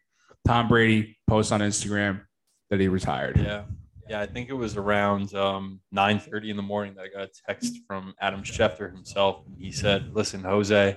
Tom 0.46 0.68
Brady 0.68 1.18
posts 1.26 1.52
on 1.52 1.60
Instagram 1.60 2.22
that 2.70 2.80
he 2.80 2.88
retired. 2.88 3.38
Yeah. 3.38 3.64
Yeah, 4.08 4.20
I 4.20 4.26
think 4.26 4.50
it 4.50 4.54
was 4.54 4.76
around 4.76 5.34
um, 5.34 5.80
9:30 5.92 6.50
in 6.50 6.56
the 6.56 6.62
morning 6.62 6.94
that 6.94 7.06
I 7.06 7.08
got 7.08 7.28
a 7.28 7.30
text 7.48 7.80
from 7.88 8.14
Adam 8.20 8.42
Schefter 8.44 8.92
himself. 8.92 9.42
And 9.46 9.56
he 9.58 9.72
said, 9.72 10.14
"Listen, 10.14 10.44
Jose, 10.44 10.96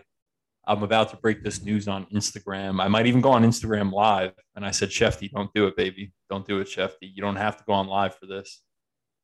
I'm 0.69 0.83
about 0.83 1.09
to 1.09 1.17
break 1.17 1.43
this 1.43 1.61
news 1.63 1.87
on 1.87 2.05
Instagram. 2.05 2.81
I 2.81 2.87
might 2.87 3.07
even 3.07 3.21
go 3.21 3.31
on 3.31 3.43
Instagram 3.43 3.91
live." 3.91 4.33
And 4.55 4.65
I 4.65 4.71
said, 4.71 4.89
"Shefty, 4.89 5.29
don't 5.31 5.53
do 5.53 5.67
it, 5.67 5.75
baby. 5.75 6.13
Don't 6.29 6.47
do 6.47 6.59
it, 6.59 6.67
Shefty. 6.67 7.11
You 7.13 7.21
don't 7.21 7.35
have 7.35 7.57
to 7.57 7.63
go 7.65 7.73
on 7.73 7.87
live 7.87 8.15
for 8.15 8.25
this." 8.25 8.61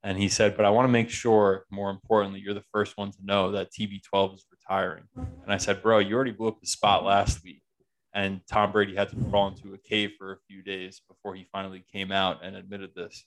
And 0.03 0.17
he 0.17 0.29
said, 0.29 0.57
"But 0.57 0.65
I 0.65 0.69
want 0.71 0.85
to 0.87 0.91
make 0.91 1.09
sure, 1.09 1.65
more 1.71 1.89
importantly, 1.89 2.41
you're 2.41 2.53
the 2.53 2.63
first 2.73 2.97
one 2.97 3.11
to 3.11 3.17
know 3.23 3.51
that 3.51 3.71
TB12 3.71 4.35
is 4.35 4.45
retiring." 4.51 5.05
And 5.15 5.53
I 5.53 5.57
said, 5.57 5.81
"Bro, 5.81 5.99
you 5.99 6.15
already 6.15 6.31
blew 6.31 6.49
up 6.49 6.59
the 6.59 6.67
spot 6.67 7.05
last 7.05 7.43
week." 7.43 7.61
And 8.13 8.41
Tom 8.47 8.71
Brady 8.71 8.95
had 8.95 9.09
to 9.09 9.15
crawl 9.29 9.47
into 9.49 9.73
a 9.73 9.77
cave 9.77 10.13
for 10.17 10.33
a 10.33 10.37
few 10.47 10.63
days 10.63 11.01
before 11.07 11.35
he 11.35 11.45
finally 11.51 11.85
came 11.91 12.11
out 12.11 12.43
and 12.43 12.55
admitted 12.55 12.95
this 12.95 13.25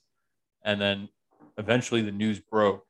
and 0.63 0.79
then 0.79 1.09
eventually 1.57 2.01
the 2.01 2.11
news 2.11 2.39
broke 2.39 2.85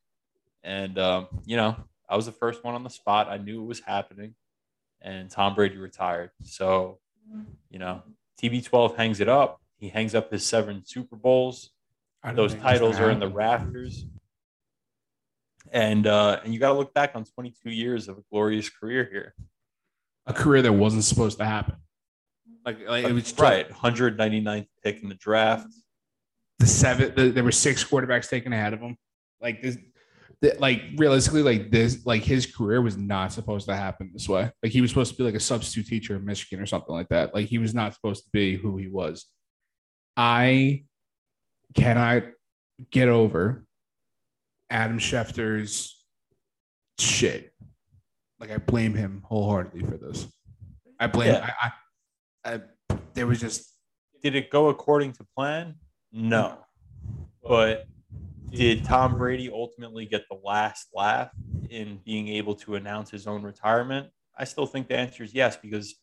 and 0.64 0.98
um, 0.98 1.28
you 1.46 1.56
know 1.56 1.76
i 2.10 2.16
was 2.16 2.26
the 2.26 2.32
first 2.32 2.64
one 2.64 2.76
on 2.76 2.84
the 2.84 2.90
spot 2.90 3.28
i 3.30 3.38
knew 3.38 3.62
it 3.62 3.68
was 3.68 3.80
happening 3.82 4.34
and 5.02 5.30
tom 5.30 5.56
brady 5.56 5.78
retired. 5.78 6.32
So 6.44 7.00
you 7.70 7.80
know 7.80 8.04
tb12 8.42 8.96
hangs 8.96 9.20
it 9.20 9.30
up. 9.30 9.62
He 9.78 9.90
hangs 9.90 10.16
up 10.16 10.32
his 10.32 10.46
seven 10.46 10.84
super 10.86 11.16
bowls. 11.16 11.72
Those 12.34 12.54
titles 12.56 13.00
are 13.00 13.10
in 13.10 13.20
the 13.20 13.30
rafters. 13.30 14.06
And 15.72 16.08
uh 16.08 16.40
and 16.44 16.54
you 16.54 16.60
got 16.60 16.70
to 16.70 16.78
look 16.78 16.94
back 16.94 17.12
on 17.16 17.24
22 17.24 17.70
years 17.70 18.08
of 18.08 18.18
a 18.18 18.22
glorious 18.32 18.70
career 18.70 19.08
here. 19.10 19.34
A 20.26 20.34
career 20.34 20.62
that 20.62 20.74
wasn't 20.74 21.04
supposed 21.04 21.38
to 21.38 21.46
happen. 21.46 21.76
Like, 22.66 22.88
like 22.88 23.06
it 23.06 23.14
was 23.14 23.34
right 23.38 23.70
199th 23.70 24.68
pick 24.84 25.02
in 25.02 25.10
the 25.10 25.16
draft. 25.16 25.68
The 26.60 26.68
seven, 26.68 27.14
the, 27.16 27.30
there 27.30 27.44
were 27.44 27.54
six 27.54 27.84
quarterbacks 27.84 28.30
taken 28.30 28.52
ahead 28.52 28.74
of 28.74 28.82
him. 28.82 28.98
Like 29.42 29.62
this, 29.62 29.78
the, 30.42 30.56
like 30.60 30.82
realistically, 30.98 31.44
like 31.44 31.72
this, 31.72 32.06
like 32.06 32.24
his 32.24 32.46
career 32.46 32.82
was 32.82 32.98
not 32.98 33.34
supposed 33.34 33.68
to 33.68 33.76
happen 33.76 34.12
this 34.14 34.30
way. 34.30 34.52
Like 34.64 34.72
he 34.72 34.82
was 34.82 34.92
supposed 34.92 35.12
to 35.12 35.18
be 35.18 35.24
like 35.24 35.36
a 35.36 35.40
substitute 35.40 35.88
teacher 35.88 36.16
in 36.16 36.26
Michigan 36.26 36.62
or 36.62 36.66
something 36.66 36.94
like 36.94 37.10
that. 37.10 37.34
Like 37.34 37.48
he 37.48 37.58
was 37.58 37.74
not 37.74 37.94
supposed 37.94 38.24
to 38.24 38.30
be 38.32 38.56
who 38.56 38.78
he 38.78 38.88
was. 38.88 39.26
I 40.16 40.86
cannot 41.74 42.24
get 42.92 43.10
over 43.10 43.66
Adam 44.70 45.00
Schefter's 45.00 46.04
shit. 46.98 47.52
Like 48.40 48.52
I 48.52 48.58
blame 48.58 48.94
him 48.94 49.24
wholeheartedly 49.26 49.84
for 49.84 49.98
this. 49.98 50.26
I 51.00 51.08
blame. 51.08 51.34
Yeah. 51.34 51.50
I, 51.62 51.72
I, 52.46 52.54
I. 52.56 52.98
There 53.14 53.28
was 53.28 53.40
just 53.40 53.74
did 54.22 54.36
it 54.36 54.50
go 54.50 54.70
according 54.70 55.14
to 55.14 55.26
plan 55.36 55.76
no 56.12 56.58
but 57.44 57.86
did 58.52 58.84
Tom 58.84 59.18
Brady 59.18 59.50
ultimately 59.52 60.06
get 60.06 60.24
the 60.30 60.40
last 60.44 60.90
laugh 60.94 61.30
in 61.70 62.00
being 62.06 62.28
able 62.30 62.56
to 62.56 62.76
announce 62.76 63.10
his 63.10 63.28
own 63.28 63.44
retirement? 63.44 64.08
I 64.38 64.46
still 64.46 64.66
think 64.66 64.88
the 64.88 64.98
answer 64.98 65.24
is 65.24 65.34
yes, 65.34 65.58
because 65.58 65.96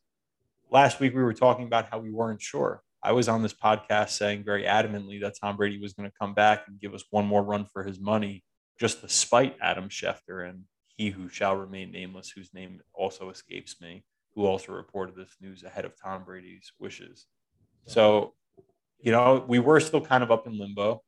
last 0.70 1.00
week 1.00 1.14
we 1.14 1.22
were 1.22 1.34
talking 1.34 1.66
about 1.66 1.88
how 1.90 1.98
we 1.98 2.10
weren't 2.10 2.40
sure. 2.40 2.82
I 3.02 3.12
was 3.12 3.28
on 3.28 3.42
this 3.42 3.54
podcast 3.54 4.10
saying 4.10 4.44
very 4.44 4.64
adamantly 4.64 5.20
that 5.20 5.34
Tom 5.40 5.56
Brady 5.56 5.78
was 5.78 5.92
going 5.92 6.08
to 6.08 6.16
come 6.20 6.34
back 6.34 6.64
and 6.66 6.80
give 6.80 6.94
us 6.94 7.04
one 7.10 7.26
more 7.26 7.42
run 7.42 7.64
for 7.64 7.82
his 7.84 8.00
money, 8.00 8.44
just 8.78 9.00
to 9.00 9.08
spite 9.08 9.56
Adam 9.60 9.88
Schefter 9.88 10.48
and 10.48 10.64
he 10.96 11.10
who 11.10 11.28
shall 11.28 11.56
remain 11.56 11.92
nameless, 11.92 12.30
whose 12.30 12.52
name 12.54 12.80
also 12.94 13.30
escapes 13.30 13.80
me, 13.80 14.04
who 14.34 14.46
also 14.46 14.72
reported 14.72 15.14
this 15.14 15.36
news 15.40 15.62
ahead 15.62 15.84
of 15.84 15.92
Tom 16.00 16.24
Brady's 16.24 16.72
wishes. 16.78 17.26
So, 17.86 18.34
you 18.98 19.12
know, 19.12 19.44
we 19.46 19.58
were 19.58 19.78
still 19.78 20.00
kind 20.00 20.24
of 20.24 20.30
up 20.30 20.46
in 20.46 20.58
limbo. 20.58 21.02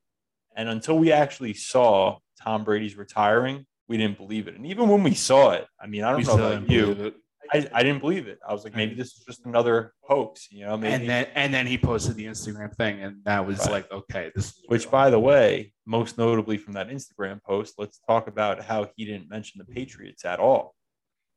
And 0.58 0.68
until 0.68 0.98
we 0.98 1.12
actually 1.12 1.54
saw 1.54 2.18
Tom 2.42 2.64
Brady's 2.64 2.96
retiring, 2.96 3.64
we 3.88 3.96
didn't 3.96 4.18
believe 4.18 4.48
it. 4.48 4.56
And 4.56 4.66
even 4.66 4.88
when 4.88 5.02
we 5.04 5.14
saw 5.14 5.52
it, 5.52 5.66
I 5.80 5.86
mean, 5.86 6.02
I 6.04 6.10
don't 6.10 6.18
we 6.18 6.24
know 6.24 6.34
about 6.34 6.68
you. 6.68 7.14
I, 7.50 7.66
I 7.72 7.82
didn't 7.82 8.00
believe 8.00 8.26
it. 8.28 8.38
I 8.46 8.52
was 8.52 8.64
like, 8.64 8.76
maybe 8.76 8.94
this 8.94 9.06
is 9.16 9.24
just 9.24 9.46
another 9.46 9.94
hoax, 10.02 10.48
you 10.50 10.66
know, 10.66 10.76
maybe. 10.76 10.92
and 10.94 11.08
then 11.08 11.28
and 11.34 11.54
then 11.54 11.66
he 11.66 11.78
posted 11.78 12.16
the 12.16 12.26
Instagram 12.26 12.74
thing, 12.74 13.00
and 13.02 13.24
that 13.24 13.46
was 13.46 13.60
Right. 13.60 13.70
like, 13.70 13.90
okay, 13.92 14.30
this. 14.34 14.48
Is 14.48 14.64
Which, 14.66 14.90
by 14.90 15.08
the 15.08 15.18
way, 15.18 15.72
most 15.86 16.18
notably 16.18 16.58
from 16.58 16.74
that 16.74 16.88
Instagram 16.90 17.42
post, 17.42 17.74
let's 17.78 18.00
talk 18.06 18.26
about 18.28 18.62
how 18.62 18.90
he 18.96 19.06
didn't 19.06 19.30
mention 19.30 19.60
the 19.64 19.72
Patriots 19.72 20.26
at 20.26 20.40
all. 20.40 20.74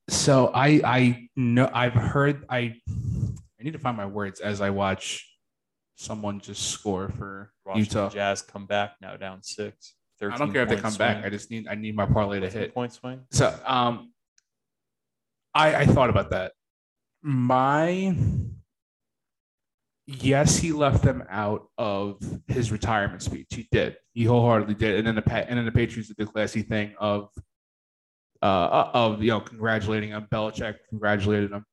so 0.10 0.52
I 0.54 0.82
I 0.84 1.30
know 1.38 1.70
I've 1.74 1.94
heard 1.94 2.44
I 2.50 2.76
I 2.90 3.64
need 3.64 3.74
to 3.74 3.80
find 3.80 3.96
my 3.96 4.08
words 4.08 4.42
as 4.42 4.60
I 4.60 4.72
watch 4.72 5.31
someone 6.02 6.40
just 6.40 6.72
score 6.72 7.10
for 7.10 7.52
Washington 7.66 8.04
Utah. 8.04 8.10
Jazz 8.10 8.42
come 8.42 8.66
back 8.66 8.96
now 9.02 9.16
down 9.16 9.44
six. 9.44 9.94
I 10.22 10.38
don't 10.38 10.52
care 10.54 10.64
if 10.64 10.70
they 10.70 10.76
come 10.76 10.84
point 10.84 11.00
back. 11.00 11.26
I 11.26 11.30
just 11.30 11.50
need 11.50 11.68
I 11.68 11.76
need 11.76 11.96
my 11.96 12.06
parlay 12.06 12.40
to 12.40 12.50
hit. 12.50 12.74
point 12.74 12.94
swing. 12.94 13.22
So 13.32 13.58
um, 13.66 14.12
I 15.54 15.76
I 15.76 15.86
thought 15.86 16.10
about 16.10 16.30
that. 16.32 16.54
My 17.24 18.16
yes, 20.06 20.58
he 20.58 20.72
left 20.72 21.04
them 21.04 21.24
out 21.30 21.68
of 21.78 22.22
his 22.48 22.72
retirement 22.72 23.22
speech. 23.24 23.48
He 23.50 23.68
did. 23.72 23.98
He 24.14 24.26
wholeheartedly 24.26 24.76
did. 24.76 24.98
And 24.98 25.08
then 25.08 25.16
the 25.16 25.50
and 25.50 25.58
then 25.58 25.66
the 25.66 25.72
Patriots 25.72 26.10
did 26.10 26.18
the 26.18 26.26
classy 26.26 26.62
thing 26.62 26.94
of 27.00 27.30
uh 28.44 28.90
of 28.94 29.24
you 29.24 29.30
know 29.30 29.40
congratulating 29.40 30.10
him. 30.10 30.28
Belichick 30.32 30.76
congratulated 30.90 31.52
him. 31.52 31.66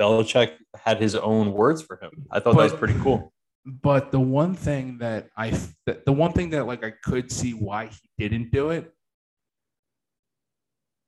Belichick 0.00 0.52
had 0.76 1.00
his 1.00 1.16
own 1.16 1.52
words 1.52 1.82
for 1.82 1.98
him. 2.00 2.26
I 2.30 2.38
thought 2.38 2.56
that 2.56 2.62
was 2.62 2.72
pretty 2.74 2.98
cool. 3.00 3.32
But 3.66 4.12
the 4.12 4.20
one 4.20 4.54
thing 4.54 4.98
that 4.98 5.28
I 5.36 5.50
the, 5.86 6.12
one 6.12 6.32
thing 6.32 6.50
that 6.50 6.66
like 6.66 6.84
I 6.84 6.92
could 7.02 7.32
see 7.32 7.52
why 7.52 7.86
he 7.86 8.28
didn't 8.28 8.52
do 8.52 8.70
it 8.70 8.92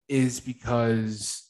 is 0.09 0.41
because 0.41 1.49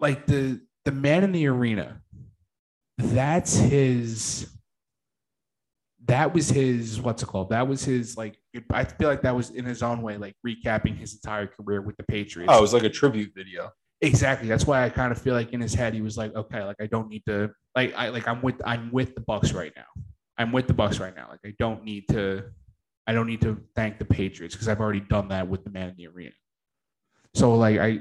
like 0.00 0.26
the 0.26 0.60
the 0.84 0.90
man 0.90 1.22
in 1.22 1.30
the 1.30 1.46
arena 1.46 2.00
that's 2.98 3.54
his 3.54 4.48
that 6.06 6.32
was 6.32 6.48
his 6.48 7.00
what's 7.00 7.22
it 7.22 7.26
called? 7.26 7.50
That 7.50 7.68
was 7.68 7.84
his 7.84 8.16
like. 8.16 8.38
I 8.70 8.84
feel 8.84 9.08
like 9.08 9.22
that 9.22 9.36
was 9.36 9.50
in 9.50 9.64
his 9.64 9.82
own 9.82 10.02
way, 10.02 10.16
like 10.16 10.34
recapping 10.46 10.96
his 10.96 11.14
entire 11.14 11.46
career 11.46 11.82
with 11.82 11.96
the 11.96 12.04
Patriots. 12.04 12.50
Oh, 12.52 12.58
it 12.58 12.62
was 12.62 12.72
like 12.72 12.84
a 12.84 12.90
tribute 12.90 13.32
video. 13.34 13.70
Exactly. 14.02 14.48
That's 14.48 14.66
why 14.66 14.84
I 14.84 14.90
kind 14.90 15.10
of 15.10 15.20
feel 15.20 15.34
like 15.34 15.52
in 15.52 15.60
his 15.60 15.74
head 15.74 15.94
he 15.94 16.02
was 16.02 16.18
like, 16.18 16.34
okay, 16.34 16.62
like 16.62 16.76
I 16.80 16.86
don't 16.86 17.08
need 17.08 17.24
to 17.26 17.50
like 17.74 17.94
I 17.96 18.08
like 18.08 18.28
I'm 18.28 18.42
with 18.42 18.60
I'm 18.64 18.90
with 18.92 19.14
the 19.14 19.22
Bucs 19.22 19.54
right 19.54 19.72
now. 19.74 20.02
I'm 20.38 20.52
with 20.52 20.66
the 20.66 20.74
Bucs 20.74 21.00
right 21.00 21.14
now. 21.16 21.28
Like 21.30 21.40
I 21.46 21.54
don't 21.58 21.82
need 21.82 22.06
to 22.08 22.44
I 23.06 23.12
don't 23.12 23.26
need 23.26 23.40
to 23.42 23.58
thank 23.74 23.98
the 23.98 24.04
Patriots 24.04 24.54
because 24.54 24.68
I've 24.68 24.80
already 24.80 25.00
done 25.00 25.28
that 25.28 25.48
with 25.48 25.64
the 25.64 25.70
man 25.70 25.88
in 25.88 25.96
the 25.96 26.08
arena. 26.08 26.34
So 27.34 27.54
like 27.54 27.78
I 27.78 28.00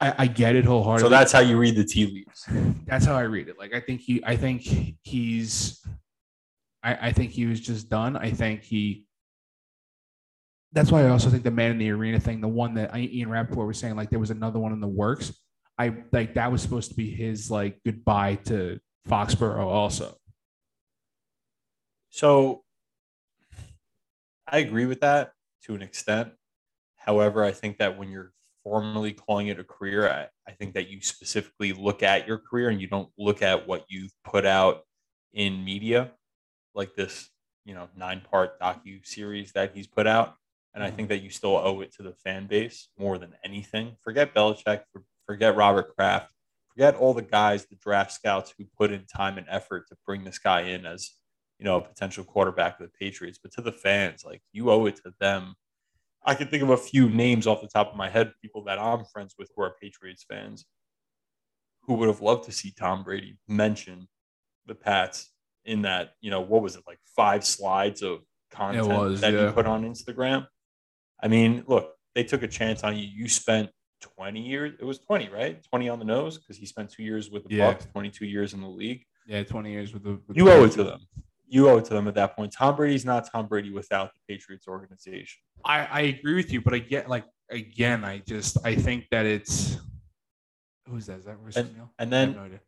I, 0.00 0.14
I 0.18 0.26
get 0.26 0.56
it 0.56 0.64
wholeheartedly. 0.64 1.06
So 1.06 1.08
that's 1.08 1.30
how 1.30 1.40
you 1.40 1.56
read 1.56 1.76
the 1.76 1.84
tea 1.84 2.06
leaves. 2.06 2.48
that's 2.86 3.04
how 3.04 3.14
I 3.14 3.22
read 3.22 3.48
it. 3.48 3.56
Like 3.58 3.72
I 3.72 3.80
think 3.80 4.00
he 4.00 4.20
I 4.26 4.36
think 4.36 4.62
he's 5.02 5.80
I, 6.82 7.08
I 7.08 7.12
think 7.12 7.30
he 7.30 7.46
was 7.46 7.60
just 7.60 7.88
done. 7.88 8.16
I 8.16 8.32
think 8.32 8.64
he 8.64 9.06
that's 10.72 10.90
why 10.90 11.04
I 11.04 11.10
also 11.10 11.28
think 11.28 11.42
the 11.42 11.50
man 11.50 11.70
in 11.72 11.78
the 11.78 11.90
arena 11.90 12.18
thing, 12.18 12.40
the 12.40 12.48
one 12.48 12.74
that 12.74 12.96
Ian 12.96 13.28
Rapoport 13.28 13.66
was 13.66 13.78
saying, 13.78 13.94
like 13.94 14.10
there 14.10 14.18
was 14.18 14.30
another 14.30 14.58
one 14.58 14.72
in 14.72 14.80
the 14.80 14.88
works. 14.88 15.32
I 15.78 15.94
like 16.12 16.34
that 16.34 16.50
was 16.50 16.62
supposed 16.62 16.90
to 16.90 16.96
be 16.96 17.10
his 17.10 17.50
like 17.50 17.80
goodbye 17.84 18.36
to 18.46 18.80
Foxborough 19.08 19.66
also. 19.66 20.16
So 22.10 22.62
I 24.46 24.58
agree 24.58 24.86
with 24.86 25.00
that 25.00 25.32
to 25.64 25.74
an 25.74 25.82
extent. 25.82 26.32
However, 26.96 27.42
I 27.44 27.52
think 27.52 27.78
that 27.78 27.98
when 27.98 28.10
you're 28.10 28.32
formally 28.64 29.12
calling 29.12 29.48
it 29.48 29.58
a 29.58 29.64
career, 29.64 30.08
I, 30.08 30.28
I 30.50 30.54
think 30.54 30.74
that 30.74 30.88
you 30.88 31.00
specifically 31.00 31.72
look 31.72 32.02
at 32.02 32.28
your 32.28 32.38
career 32.38 32.68
and 32.68 32.80
you 32.80 32.86
don't 32.86 33.08
look 33.18 33.42
at 33.42 33.66
what 33.66 33.84
you've 33.88 34.12
put 34.24 34.46
out 34.46 34.82
in 35.32 35.64
media, 35.64 36.12
like 36.74 36.94
this, 36.94 37.28
you 37.64 37.74
know, 37.74 37.88
nine 37.96 38.20
part 38.30 38.60
docu 38.60 39.04
series 39.04 39.52
that 39.52 39.72
he's 39.74 39.86
put 39.86 40.06
out. 40.06 40.36
And 40.74 40.82
I 40.82 40.86
mm-hmm. 40.86 40.96
think 40.96 41.08
that 41.10 41.22
you 41.22 41.30
still 41.30 41.56
owe 41.56 41.80
it 41.80 41.92
to 41.94 42.02
the 42.02 42.14
fan 42.14 42.46
base 42.46 42.88
more 42.98 43.18
than 43.18 43.34
anything. 43.44 43.96
Forget 44.02 44.34
Belichick, 44.34 44.82
forget 45.26 45.56
Robert 45.56 45.94
Kraft, 45.94 46.32
forget 46.72 46.94
all 46.94 47.14
the 47.14 47.22
guys, 47.22 47.66
the 47.66 47.76
draft 47.76 48.12
scouts 48.12 48.54
who 48.56 48.64
put 48.78 48.90
in 48.90 49.04
time 49.06 49.38
and 49.38 49.46
effort 49.50 49.84
to 49.88 49.96
bring 50.06 50.24
this 50.24 50.38
guy 50.38 50.62
in 50.62 50.86
as, 50.86 51.10
you 51.58 51.64
know, 51.64 51.76
a 51.76 51.80
potential 51.82 52.24
quarterback 52.24 52.80
of 52.80 52.86
the 52.86 52.92
Patriots. 52.98 53.38
But 53.42 53.52
to 53.52 53.60
the 53.60 53.72
fans, 53.72 54.24
like 54.24 54.42
you 54.52 54.70
owe 54.70 54.86
it 54.86 54.96
to 54.96 55.12
them. 55.20 55.54
I 56.24 56.36
can 56.36 56.46
think 56.46 56.62
of 56.62 56.70
a 56.70 56.76
few 56.76 57.08
names 57.10 57.48
off 57.48 57.60
the 57.60 57.66
top 57.66 57.90
of 57.90 57.96
my 57.96 58.08
head, 58.08 58.32
people 58.40 58.62
that 58.64 58.78
I'm 58.78 59.04
friends 59.04 59.34
with 59.38 59.50
who 59.56 59.62
are 59.64 59.74
Patriots 59.80 60.24
fans 60.28 60.64
who 61.82 61.94
would 61.94 62.08
have 62.08 62.20
loved 62.20 62.44
to 62.44 62.52
see 62.52 62.72
Tom 62.78 63.02
Brady 63.02 63.36
mention 63.48 64.06
the 64.66 64.74
Pats 64.74 65.30
in 65.64 65.82
that, 65.82 66.12
you 66.20 66.30
know, 66.30 66.40
what 66.40 66.62
was 66.62 66.76
it, 66.76 66.84
like 66.86 67.00
five 67.16 67.44
slides 67.44 68.02
of 68.02 68.20
content 68.52 68.86
was, 68.86 69.20
that 69.20 69.32
yeah. 69.32 69.48
he 69.48 69.52
put 69.52 69.66
on 69.66 69.82
Instagram? 69.82 70.46
I 71.22 71.28
mean, 71.28 71.64
look, 71.66 71.94
they 72.14 72.24
took 72.24 72.42
a 72.42 72.48
chance 72.48 72.82
on 72.82 72.96
you. 72.96 73.04
You 73.06 73.28
spent 73.28 73.70
20 74.00 74.40
years. 74.40 74.74
It 74.80 74.84
was 74.84 74.98
20, 74.98 75.28
right? 75.28 75.62
20 75.70 75.88
on 75.88 75.98
the 75.98 76.04
nose 76.04 76.38
because 76.38 76.56
he 76.56 76.66
spent 76.66 76.90
two 76.90 77.02
years 77.04 77.30
with 77.30 77.44
the 77.44 77.54
Yeah. 77.56 77.74
Bucs, 77.74 77.90
22 77.92 78.26
years 78.26 78.54
in 78.54 78.60
the 78.60 78.68
league. 78.68 79.04
Yeah, 79.26 79.42
20 79.44 79.70
years 79.70 79.92
with 79.94 80.02
the 80.02 80.18
with 80.26 80.36
You 80.36 80.50
owe 80.50 80.64
it 80.64 80.72
to 80.72 80.84
them. 80.84 81.00
You 81.46 81.68
owe 81.68 81.78
it 81.78 81.84
to 81.86 81.94
them 81.94 82.08
at 82.08 82.14
that 82.14 82.34
point. 82.34 82.52
Tom 82.52 82.74
Brady's 82.76 83.04
not 83.04 83.30
Tom 83.30 83.46
Brady 83.46 83.70
without 83.70 84.10
the 84.14 84.34
Patriots 84.34 84.66
organization. 84.66 85.40
I, 85.64 85.84
I 85.86 86.00
agree 86.02 86.34
with 86.34 86.52
you, 86.52 86.60
but 86.60 86.74
I 86.74 86.78
get 86.80 87.08
like 87.08 87.24
again, 87.50 88.04
I 88.04 88.18
just 88.18 88.56
I 88.64 88.74
think 88.74 89.06
that 89.10 89.26
it's 89.26 89.78
who's 90.88 91.06
that? 91.06 91.18
Is 91.20 91.26
that 91.26 91.38
Royce 91.38 91.56
And- 91.56 91.68
and 91.98 92.08
I 92.14 92.18
then- 92.18 92.32
no 92.34 92.42
idea. 92.44 92.60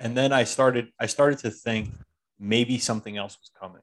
and 0.00 0.16
then 0.16 0.32
I 0.32 0.42
started 0.44 0.88
I 0.98 1.06
started 1.06 1.38
to 1.40 1.50
think 1.50 1.90
maybe 2.40 2.78
something 2.78 3.16
else 3.16 3.38
was 3.38 3.50
coming. 3.58 3.82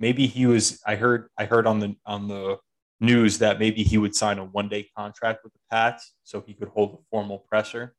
Maybe 0.00 0.26
he 0.26 0.46
was 0.46 0.80
I 0.86 0.96
heard 0.96 1.28
I 1.38 1.44
heard 1.44 1.66
on 1.66 1.78
the 1.78 1.94
on 2.04 2.26
the 2.26 2.58
news 3.00 3.38
that 3.38 3.58
maybe 3.58 3.82
he 3.82 3.98
would 3.98 4.14
sign 4.14 4.38
a 4.38 4.44
one 4.44 4.68
day 4.68 4.88
contract 4.96 5.44
with 5.44 5.52
the 5.52 5.60
Pats 5.70 6.14
so 6.24 6.42
he 6.46 6.54
could 6.54 6.68
hold 6.68 6.94
a 6.94 7.02
formal 7.10 7.38
presser 7.48 7.94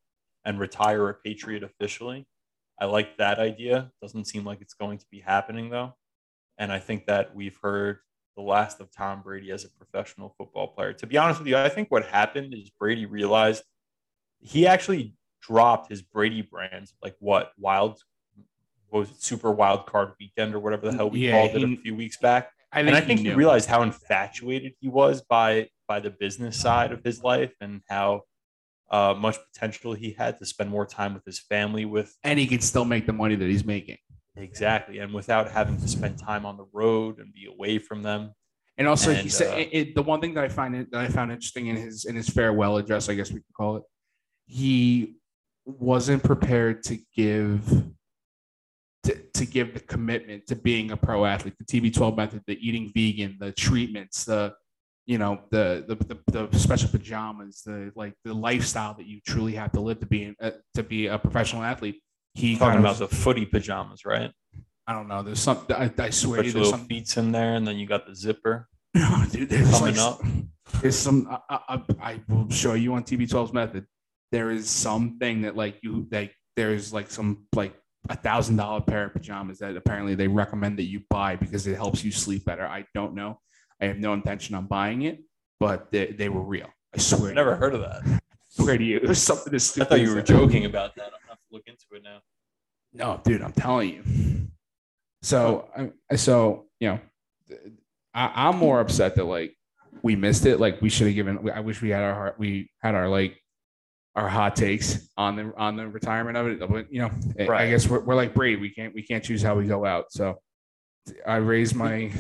and 0.45 0.59
retire 0.59 1.09
a 1.09 1.13
Patriot 1.13 1.63
officially. 1.63 2.27
I 2.79 2.85
like 2.85 3.17
that 3.17 3.39
idea. 3.39 3.91
Doesn't 4.01 4.25
seem 4.25 4.45
like 4.45 4.62
it's 4.62 4.73
going 4.73 4.97
to 4.97 5.05
be 5.12 5.19
happening 5.19 5.69
though. 5.69 5.95
And 6.57 6.71
I 6.71 6.79
think 6.79 7.05
that 7.05 7.33
we've 7.33 7.57
heard 7.62 7.99
the 8.35 8.41
last 8.43 8.79
of 8.79 8.91
Tom 8.91 9.21
Brady 9.21 9.51
as 9.51 9.65
a 9.65 9.69
professional 9.69 10.33
football 10.38 10.67
player. 10.67 10.93
To 10.93 11.07
be 11.07 11.17
honest 11.17 11.39
with 11.39 11.47
you, 11.47 11.57
I 11.57 11.69
think 11.69 11.89
what 11.91 12.05
happened 12.05 12.53
is 12.53 12.69
Brady 12.69 13.05
realized 13.05 13.63
he 14.39 14.67
actually 14.67 15.13
dropped 15.41 15.89
his 15.89 16.01
Brady 16.01 16.41
brand, 16.41 16.91
like 17.01 17.15
what 17.19 17.51
wild 17.57 17.99
what 18.89 19.01
was 19.01 19.12
it, 19.12 19.21
super 19.21 19.51
wild 19.51 19.85
card 19.85 20.13
weekend 20.19 20.55
or 20.55 20.59
whatever 20.59 20.89
the 20.89 20.97
hell 20.97 21.09
we 21.09 21.27
Yeah, 21.27 21.47
called 21.47 21.63
it 21.63 21.63
a 21.63 21.81
few 21.81 21.95
weeks 21.95 22.17
back. 22.17 22.51
I 22.71 22.82
and 22.82 22.89
I 22.91 23.01
think 23.01 23.19
he 23.21 23.29
knew. 23.29 23.36
realized 23.36 23.67
how 23.69 23.82
infatuated 23.82 24.73
he 24.79 24.88
was 24.89 25.21
by 25.21 25.69
by 25.88 25.99
the 25.99 26.12
business 26.12 26.60
side 26.60 26.91
of 26.91 27.03
his 27.03 27.23
life 27.23 27.53
and 27.62 27.82
how 27.89 28.21
uh, 28.91 29.13
much 29.17 29.38
potential 29.51 29.93
he 29.93 30.12
had 30.12 30.38
to 30.39 30.45
spend 30.45 30.69
more 30.69 30.86
time 30.86 31.13
with 31.13 31.23
his 31.25 31.39
family 31.39 31.86
with 31.86 32.15
and 32.23 32.38
he 32.39 32.45
can 32.47 32.62
still 32.62 32.86
make 32.86 33.05
the 33.05 33.13
money 33.13 33.36
that 33.36 33.47
he's 33.47 33.65
making. 33.65 33.97
exactly 34.36 34.99
and 34.99 35.13
without 35.13 35.49
having 35.51 35.77
to 35.77 35.88
spend 35.88 36.17
time 36.17 36.45
on 36.45 36.58
the 36.58 36.65
road 36.73 37.19
and 37.19 37.34
be 37.34 37.45
away 37.45 37.77
from 37.79 38.01
them. 38.03 38.32
And 38.77 38.88
also, 38.88 39.13
he 39.13 39.27
said 39.29 39.53
uh, 39.53 39.58
it, 39.58 39.69
it- 39.73 39.95
the 39.95 40.01
one 40.03 40.21
thing 40.21 40.34
that 40.36 40.43
I 40.45 40.49
find 40.49 40.73
it, 40.75 40.89
that 40.91 41.01
I 41.01 41.08
found 41.10 41.32
interesting 41.32 41.67
in 41.67 41.75
his 41.75 42.05
in 42.05 42.15
his 42.15 42.29
farewell 42.29 42.77
address, 42.77 43.10
I 43.10 43.15
guess 43.15 43.29
we 43.29 43.41
could 43.41 43.53
call 43.58 43.75
it, 43.77 43.84
he 44.45 45.15
wasn't 45.65 46.23
prepared 46.23 46.84
to 46.84 46.97
give 47.15 47.62
to, 49.39 49.45
give 49.45 49.73
the 49.73 49.80
commitment 49.80 50.47
to 50.47 50.56
being 50.56 50.91
a 50.91 50.97
pro 50.97 51.25
athlete, 51.25 51.56
the 51.58 51.65
TB12 51.65 52.17
method, 52.17 52.43
the 52.47 52.58
eating 52.65 52.91
vegan, 52.93 53.38
the 53.39 53.52
treatments, 53.52 54.25
the 54.25 54.54
you 55.06 55.17
know 55.17 55.41
the 55.49 55.84
the, 55.88 55.95
the, 56.32 56.47
the 56.47 56.60
special 56.60 56.88
pajamas, 56.89 57.63
the 57.65 57.91
like 57.95 58.13
the 58.23 58.34
lifestyle 58.34 58.93
that 58.93 59.08
you 59.08 59.19
truly 59.25 59.54
have 59.54 59.71
to 59.71 59.82
live 59.82 59.99
to 59.99 60.06
be 60.06 60.36
uh, 60.39 60.52
to 60.75 60.84
be 60.84 61.08
a 61.08 61.17
professional 61.17 61.63
athlete. 61.63 62.02
He 62.36 62.56
Talking 62.56 62.80
about 62.80 63.02
of, 63.02 63.10
the 63.10 63.15
footy 63.15 63.45
pajamas, 63.45 64.06
right? 64.06 64.32
I 64.86 64.93
don't 64.93 65.08
know. 65.08 65.23
There's 65.23 65.39
some. 65.39 65.65
I, 65.69 65.91
I 65.97 66.10
swear 66.10 66.43
you, 66.43 66.52
there's 66.52 66.69
some. 66.69 66.86
feet 66.86 67.15
in 67.17 67.32
there, 67.32 67.56
and 67.56 67.67
then 67.67 67.78
you 67.78 67.86
got 67.86 68.08
the 68.08 68.15
zipper. 68.15 68.67
No, 68.95 69.23
dude, 69.32 69.49
there's 69.49 69.69
Coming 69.69 69.95
like, 69.95 70.04
up. 70.04 70.21
There's 70.82 70.97
some. 70.97 71.28
I, 71.47 71.60
I, 71.69 71.82
I 72.02 72.21
will 72.28 72.49
show 72.49 72.73
you 72.73 72.95
on 72.95 73.04
TB12's 73.04 73.54
method. 73.54 73.86
There 74.32 74.49
is 74.49 74.67
something 74.67 75.43
that 75.43 75.56
like 75.56 75.78
you 75.84 76.08
like. 76.12 76.36
There's 76.56 76.91
like 76.91 77.12
some 77.12 77.45
like 77.56 77.75
a 78.07 78.15
thousand 78.15 78.55
dollar 78.55 78.81
pair 78.81 79.05
of 79.05 79.13
pajamas 79.13 79.59
that 79.59 79.75
apparently 79.75 80.15
they 80.15 80.27
recommend 80.27 80.77
that 80.79 80.85
you 80.85 81.01
buy 81.09 81.35
because 81.35 81.67
it 81.67 81.75
helps 81.75 82.03
you 82.03 82.12
sleep 82.12 82.45
better. 82.45 82.65
I 82.65 82.85
don't 82.93 83.13
know. 83.13 83.39
I 83.81 83.85
have 83.85 83.97
no 83.97 84.13
intention 84.13 84.55
on 84.55 84.65
buying 84.65 85.03
it, 85.03 85.21
but 85.59 85.91
they, 85.91 86.07
they 86.07 86.29
were 86.29 86.41
real. 86.41 86.67
I 86.93 86.99
swear. 86.99 87.29
I've 87.29 87.35
never 87.35 87.51
to 87.51 87.55
you. 87.55 87.59
heard 87.59 87.75
of 87.75 87.81
that. 87.81 88.01
I 88.05 88.19
swear 88.49 88.77
to 88.77 88.83
you, 88.83 88.97
it 88.97 89.07
was 89.07 89.21
something 89.21 89.53
as 89.53 89.63
I 89.63 89.71
stupid. 89.71 89.89
thought 89.89 89.99
you 90.01 90.13
were 90.13 90.21
joking 90.21 90.65
about 90.65 90.95
that. 90.95 91.05
I'm 91.05 91.12
gonna 91.12 91.29
have 91.29 91.38
to 91.38 91.45
look 91.51 91.63
into 91.67 91.85
it 91.93 92.03
now. 92.03 92.19
No, 92.93 93.21
dude, 93.23 93.41
I'm 93.41 93.53
telling 93.53 93.89
you. 93.89 94.47
So, 95.21 95.69
oh. 95.77 95.91
I, 96.09 96.15
so 96.15 96.65
you 96.79 96.89
know, 96.89 96.99
I, 98.13 98.47
I'm 98.47 98.57
more 98.57 98.79
upset 98.79 99.15
that 99.15 99.25
like 99.25 99.55
we 100.01 100.15
missed 100.15 100.45
it. 100.45 100.59
Like 100.59 100.81
we 100.81 100.89
should 100.89 101.07
have 101.07 101.15
given. 101.15 101.49
I 101.53 101.59
wish 101.59 101.81
we 101.81 101.89
had 101.89 102.03
our 102.03 102.13
heart. 102.13 102.35
We 102.39 102.71
had 102.81 102.95
our 102.95 103.07
like 103.07 103.39
our 104.15 104.27
hot 104.27 104.55
takes 104.55 105.09
on 105.17 105.35
the 105.35 105.53
on 105.57 105.75
the 105.75 105.87
retirement 105.87 106.37
of 106.37 106.47
it. 106.47 106.59
But 106.59 106.91
you 106.91 107.01
know, 107.01 107.11
I- 107.39 107.63
I 107.65 107.69
guess 107.69 107.87
we're, 107.87 108.01
we're 108.01 108.15
like 108.15 108.33
Brady. 108.33 108.55
We 108.59 108.69
can't 108.71 108.93
we 108.93 109.03
can't 109.03 109.23
choose 109.23 109.41
how 109.41 109.55
we 109.55 109.65
go 109.65 109.85
out. 109.85 110.11
So 110.11 110.39
I 111.25 111.35
raised 111.37 111.75
my. 111.75 112.11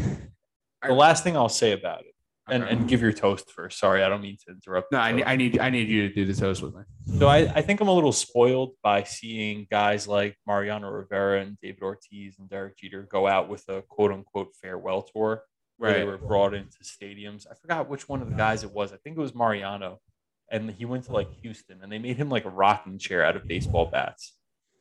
The 0.85 0.93
last 0.93 1.23
thing 1.23 1.35
I'll 1.35 1.49
say 1.49 1.73
about 1.73 2.01
it, 2.01 2.15
and, 2.47 2.63
Okay. 2.63 2.71
and 2.71 2.87
give 2.87 3.01
your 3.01 3.11
toast 3.11 3.51
first. 3.51 3.77
Sorry, 3.79 4.01
I 4.01 4.07
don't 4.07 4.21
mean 4.21 4.37
to 4.47 4.53
interrupt. 4.53 4.91
no, 4.93 4.99
I 4.99 5.11
need. 5.11 5.23
I 5.25 5.35
need 5.35 5.59
I 5.59 5.69
need 5.69 5.89
you 5.89 6.07
to 6.07 6.13
do 6.13 6.25
the 6.25 6.33
toast 6.33 6.61
with 6.61 6.73
me. 6.73 6.83
So 7.17 7.27
I, 7.27 7.39
I 7.53 7.61
think 7.61 7.81
I'm 7.81 7.89
a 7.89 7.93
little 7.93 8.13
spoiled 8.13 8.71
by 8.81 9.03
seeing 9.03 9.67
guys 9.69 10.07
like 10.07 10.37
Mariano 10.47 10.89
Rivera 10.89 11.41
and 11.41 11.59
David 11.59 11.81
Ortiz 11.83 12.39
and 12.39 12.49
Derek 12.49 12.77
Jeter 12.77 13.03
go 13.11 13.27
out 13.27 13.49
with 13.49 13.67
a 13.67 13.81
quote 13.89 14.11
unquote 14.13 14.55
farewell 14.61 15.01
tour 15.01 15.43
where 15.77 15.93
they 15.93 16.03
were 16.05 16.17
brought 16.17 16.53
into 16.53 16.77
stadiums. 16.83 17.45
I 17.49 17.55
forgot 17.55 17.89
which 17.89 18.07
one 18.07 18.21
of 18.21 18.29
the 18.29 18.35
guys 18.35 18.63
it 18.63 18.71
was. 18.71 18.93
I 18.93 18.97
think 18.97 19.17
it 19.17 19.21
was 19.21 19.33
Mariano. 19.35 19.99
And 20.51 20.71
he 20.71 20.85
went 20.85 21.05
to 21.05 21.11
like 21.11 21.29
Houston 21.41 21.79
and 21.81 21.91
they 21.91 21.99
made 21.99 22.17
him 22.17 22.29
like 22.29 22.45
a 22.45 22.49
rocking 22.49 22.97
chair 22.97 23.23
out 23.23 23.35
of 23.35 23.47
baseball 23.47 23.89
bats. 23.91 24.35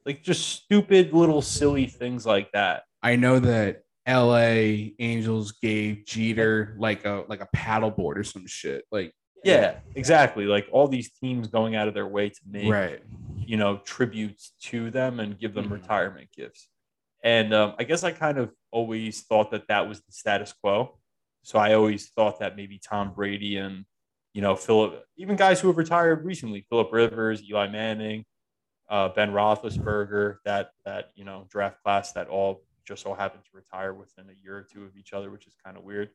Like 0.07 0.23
just 0.23 0.49
stupid 0.49 1.13
little 1.13 1.43
silly 1.43 1.87
things 1.87 2.25
like 2.25 2.51
that. 2.53 2.85
I 3.03 3.17
know 3.17 3.39
that 3.41 3.83
L.A. 4.07 4.95
Angels 4.99 5.53
gave 5.53 6.07
Jeter 6.07 6.75
like 6.79 7.05
a 7.05 7.25
like 7.29 7.43
a 7.43 7.49
paddleboard 7.55 8.17
or 8.17 8.25
some 8.25 8.47
shit. 8.47 8.85
Like 8.91 9.13
Yeah, 9.45 9.77
exactly. 9.95 10.47
Like 10.47 10.67
all 10.73 10.89
these 10.89 11.11
teams 11.11 11.49
going 11.49 11.77
out 11.77 11.89
of 11.89 11.95
their 11.95 12.07
way 12.07 12.31
to 12.31 12.41
make 12.47 12.71
right. 12.73 13.03
you 13.45 13.57
know 13.59 13.79
tributes 13.85 14.53
to 14.63 14.91
them 14.91 15.21
and 15.21 15.39
give 15.39 15.53
them 15.55 15.69
Mhm. 15.69 15.73
retirement 15.73 16.29
gifts 16.35 16.69
and 17.25 17.53
um, 17.55 17.75
i 17.79 17.85
guess 17.85 18.05
i 18.05 18.11
kind 18.13 18.39
of 18.39 18.53
always 18.71 19.23
thought 19.23 19.51
that 19.51 19.67
that 19.69 19.89
was 19.89 20.01
the 20.03 20.13
status 20.13 20.53
quo 20.53 20.99
so 21.43 21.59
i 21.59 21.75
always 21.75 22.09
thought 22.11 22.39
that 22.41 22.57
maybe 22.57 22.79
tom 22.79 23.13
brady 23.15 23.57
and 23.57 23.85
you 24.39 24.43
know 24.43 24.55
philip 24.55 25.05
even 25.17 25.35
guys 25.35 25.61
who 25.61 25.67
have 25.67 25.77
retired 25.77 26.25
recently 26.25 26.65
philip 26.71 26.93
rivers 26.93 27.43
eli 27.43 27.67
manning 27.67 28.25
uh, 28.89 29.09
ben 29.09 29.33
roethlisberger 29.33 30.37
that 30.45 30.71
that 30.85 31.11
you 31.17 31.25
know 31.25 31.47
draft 31.51 31.83
class 31.83 32.13
that 32.13 32.29
all 32.29 32.63
just 32.89 33.03
so 33.03 33.15
happened 33.15 33.45
to 33.45 33.51
retire 33.53 33.93
within 33.93 34.25
a 34.31 34.43
year 34.43 34.57
or 34.57 34.63
two 34.63 34.85
of 34.85 34.97
each 34.97 35.13
other, 35.13 35.31
which 35.31 35.47
is 35.47 35.53
kind 35.63 35.77
of 35.77 35.85
weird. 35.85 36.09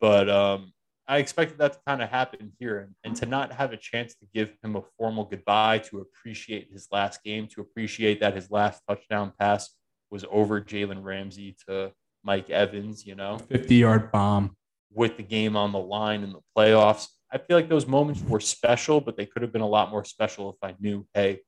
But 0.00 0.28
um, 0.28 0.72
I 1.06 1.18
expected 1.18 1.58
that 1.58 1.74
to 1.74 1.78
kind 1.86 2.02
of 2.02 2.10
happen 2.10 2.52
here 2.58 2.80
and, 2.80 2.94
and 3.04 3.16
to 3.16 3.26
not 3.26 3.52
have 3.52 3.72
a 3.72 3.76
chance 3.76 4.14
to 4.16 4.26
give 4.34 4.52
him 4.62 4.74
a 4.74 4.82
formal 4.98 5.24
goodbye, 5.24 5.78
to 5.78 6.00
appreciate 6.00 6.70
his 6.72 6.88
last 6.90 7.22
game, 7.22 7.46
to 7.54 7.60
appreciate 7.60 8.20
that 8.20 8.34
his 8.34 8.50
last 8.50 8.82
touchdown 8.88 9.32
pass 9.38 9.70
was 10.10 10.24
over 10.30 10.60
Jalen 10.60 11.04
Ramsey 11.04 11.56
to 11.68 11.92
Mike 12.24 12.50
Evans, 12.50 13.06
you 13.06 13.14
know, 13.14 13.38
50 13.38 13.76
yard 13.76 14.10
bomb. 14.10 14.56
with 14.92 15.16
the 15.16 15.22
game 15.22 15.56
on 15.56 15.70
the 15.70 15.78
line 15.78 16.24
in 16.24 16.32
the 16.32 16.40
playoffs. 16.56 17.06
I 17.30 17.38
feel 17.38 17.56
like 17.56 17.68
those 17.68 17.86
moments 17.86 18.22
were 18.22 18.40
special, 18.40 19.00
but 19.00 19.16
they 19.16 19.26
could 19.26 19.42
have 19.42 19.52
been 19.52 19.62
a 19.62 19.68
lot 19.68 19.90
more 19.90 20.04
special 20.04 20.50
if 20.50 20.56
I 20.62 20.74
knew, 20.80 21.06
hey, 21.14 21.40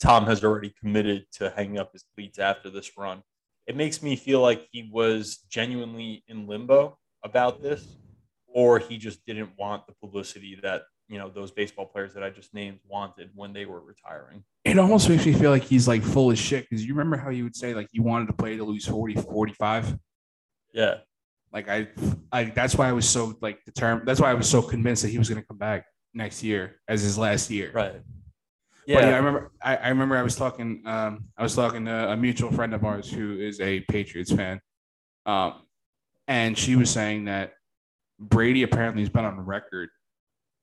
Tom 0.00 0.26
has 0.26 0.42
already 0.42 0.74
committed 0.80 1.26
to 1.32 1.50
hanging 1.50 1.78
up 1.78 1.92
his 1.92 2.04
cleats 2.14 2.38
after 2.38 2.70
this 2.70 2.90
run. 2.96 3.22
It 3.66 3.76
makes 3.76 4.02
me 4.02 4.16
feel 4.16 4.40
like 4.40 4.66
he 4.72 4.88
was 4.92 5.38
genuinely 5.48 6.24
in 6.28 6.46
limbo 6.46 6.98
about 7.22 7.62
this, 7.62 7.96
or 8.46 8.78
he 8.78 8.98
just 8.98 9.24
didn't 9.26 9.50
want 9.58 9.86
the 9.86 9.94
publicity 9.94 10.58
that 10.62 10.82
you 11.08 11.18
know 11.18 11.28
those 11.28 11.50
baseball 11.50 11.86
players 11.86 12.14
that 12.14 12.22
I 12.22 12.30
just 12.30 12.54
named 12.54 12.78
wanted 12.86 13.30
when 13.34 13.52
they 13.52 13.66
were 13.66 13.80
retiring. 13.80 14.44
It 14.64 14.78
almost 14.78 15.08
makes 15.08 15.26
me 15.26 15.32
feel 15.32 15.50
like 15.50 15.64
he's 15.64 15.86
like 15.86 16.02
full 16.02 16.30
of 16.30 16.38
shit 16.38 16.68
because 16.68 16.84
you 16.84 16.94
remember 16.94 17.16
how 17.16 17.30
he 17.30 17.42
would 17.42 17.56
say 17.56 17.74
like 17.74 17.88
he 17.92 18.00
wanted 18.00 18.26
to 18.26 18.32
play 18.32 18.56
to 18.56 18.64
lose 18.64 18.86
40, 18.86 19.14
45? 19.14 19.98
Yeah, 20.72 20.98
Like 21.54 21.68
I, 21.68 21.86
I 22.32 22.44
that's 22.46 22.74
why 22.74 22.88
I 22.88 22.92
was 22.92 23.08
so 23.08 23.38
like 23.40 23.64
determined. 23.64 24.08
That's 24.08 24.20
why 24.20 24.30
I 24.30 24.34
was 24.34 24.50
so 24.50 24.60
convinced 24.60 25.02
that 25.02 25.10
he 25.10 25.18
was 25.18 25.28
going 25.28 25.40
to 25.40 25.46
come 25.46 25.56
back 25.56 25.86
next 26.12 26.42
year 26.42 26.80
as 26.88 27.02
his 27.02 27.16
last 27.16 27.48
year. 27.48 27.70
right. 27.72 28.02
Yeah, 28.86 28.98
Yeah, 28.98 29.08
yeah 29.08 29.14
I 29.14 29.16
remember. 29.18 29.52
I, 29.62 29.76
I 29.76 29.88
remember. 29.90 30.16
I 30.16 30.22
was 30.22 30.34
talking. 30.34 30.82
Um, 30.84 31.26
I 31.38 31.44
was 31.44 31.54
talking 31.54 31.84
to 31.84 32.10
a 32.10 32.16
mutual 32.16 32.50
friend 32.50 32.74
of 32.74 32.84
ours 32.84 33.08
who 33.08 33.38
is 33.38 33.60
a 33.60 33.80
Patriots 33.88 34.32
fan, 34.32 34.60
um, 35.26 35.62
and 36.26 36.58
she 36.58 36.74
was 36.74 36.90
saying 36.90 37.26
that 37.26 37.52
Brady 38.18 38.64
apparently 38.64 39.02
has 39.02 39.08
been 39.08 39.24
on 39.24 39.38
record 39.40 39.90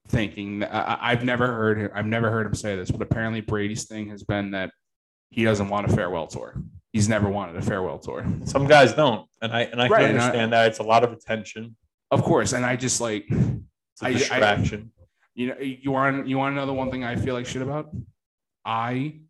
thinking. 0.09 0.59
That, 0.59 0.73
I, 0.73 0.97
I've 1.13 1.23
never 1.23 1.47
heard. 1.47 1.89
I've 1.95 2.05
never 2.05 2.29
heard 2.29 2.45
him 2.45 2.53
say 2.53 2.75
this, 2.75 2.91
but 2.91 3.01
apparently 3.01 3.39
Brady's 3.39 3.85
thing 3.85 4.09
has 4.09 4.23
been 4.23 4.51
that 4.51 4.71
he 5.29 5.45
doesn't 5.45 5.69
want 5.69 5.89
a 5.89 5.95
farewell 5.95 6.27
tour. 6.27 6.61
He's 6.93 7.07
never 7.07 7.29
wanted 7.29 7.55
a 7.55 7.61
farewell 7.61 7.99
tour. 7.99 8.25
some 8.45 8.67
guys 8.67 8.93
don't, 8.93 9.27
and 9.41 9.51
I 9.53 9.61
and 9.61 9.81
I 9.81 9.87
Right, 9.87 10.01
can 10.01 10.09
and 10.11 10.19
I- 10.19 10.23
understand 10.25 10.53
that 10.53 10.67
it's 10.67 10.79
a 10.79 10.83
lot 10.83 11.03
of 11.03 11.11
attention, 11.13 11.75
Of 12.11 12.23
course, 12.23 12.51
and 12.53 12.65
I 12.65 12.75
just 12.75 12.99
like 12.99 13.25
it's 13.29 14.01
a 14.01 14.05
I- 14.05 14.09
I- 14.09 14.13
distraction. 14.13 14.91
You 15.33 15.47
know, 15.47 15.57
you 15.59 15.91
want 15.91 16.27
you 16.27 16.37
want 16.37 16.51
to 16.51 16.55
know 16.55 16.65
the 16.65 16.73
one 16.73 16.91
thing 16.91 17.05
I 17.05 17.15
feel 17.15 17.33
like 17.33 17.45
shit 17.45 17.61
about? 17.61 17.89
I, 18.65 19.21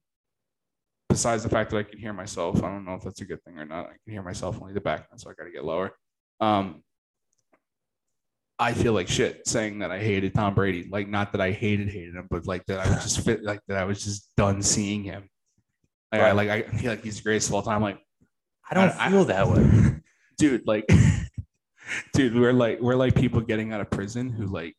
besides 1.09 1.43
the 1.43 1.49
fact 1.49 1.69
that 1.69 1.77
I 1.77 1.83
can 1.83 1.99
hear 1.99 2.11
myself, 2.13 2.57
I 2.63 2.69
don't 2.69 2.83
know 2.85 2.95
if 2.95 3.03
that's 3.03 3.21
a 3.21 3.25
good 3.25 3.41
thing 3.43 3.59
or 3.59 3.65
not. 3.65 3.85
I 3.85 3.89
can 4.03 4.11
hear 4.13 4.23
myself 4.23 4.59
only 4.59 4.73
the 4.73 4.81
back, 4.81 5.07
so 5.17 5.29
I 5.29 5.33
got 5.33 5.43
to 5.43 5.51
get 5.51 5.63
lower. 5.63 5.91
Um, 6.39 6.83
I 8.57 8.73
feel 8.73 8.93
like 8.93 9.07
shit 9.07 9.47
saying 9.47 9.79
that 9.79 9.91
I 9.91 9.99
hated 9.99 10.33
Tom 10.33 10.53
Brady. 10.55 10.87
Like, 10.89 11.07
not 11.07 11.31
that 11.33 11.41
I 11.41 11.51
hated 11.51 11.89
hated 11.89 12.15
him, 12.15 12.27
but 12.29 12.45
like 12.47 12.65
that 12.65 12.79
I 12.85 12.89
was 12.89 13.03
just 13.03 13.21
fit, 13.25 13.43
like 13.43 13.59
that 13.67 13.77
I 13.77 13.83
was 13.85 14.03
just 14.03 14.35
done 14.35 14.61
seeing 14.63 15.03
him. 15.03 15.29
Like, 16.11 16.21
I 16.21 16.31
like 16.33 16.49
I 16.49 16.61
feel 16.63 16.89
like 16.91 17.03
he's 17.03 17.17
the 17.17 17.23
greatest 17.23 17.49
of 17.49 17.55
all 17.55 17.61
time. 17.61 17.81
Like, 17.81 17.99
I 18.69 18.75
don't 18.75 18.89
I- 18.99 19.09
feel 19.09 19.25
that 19.25 19.47
way. 19.47 19.95
dude 20.37 20.65
like 20.65 20.85
dude 22.13 22.33
we're 22.33 22.53
like 22.53 22.79
we're 22.81 22.95
like 22.95 23.13
people 23.13 23.41
getting 23.41 23.71
out 23.73 23.79
of 23.81 23.89
prison 23.91 24.27
who 24.29 24.47
like 24.47 24.75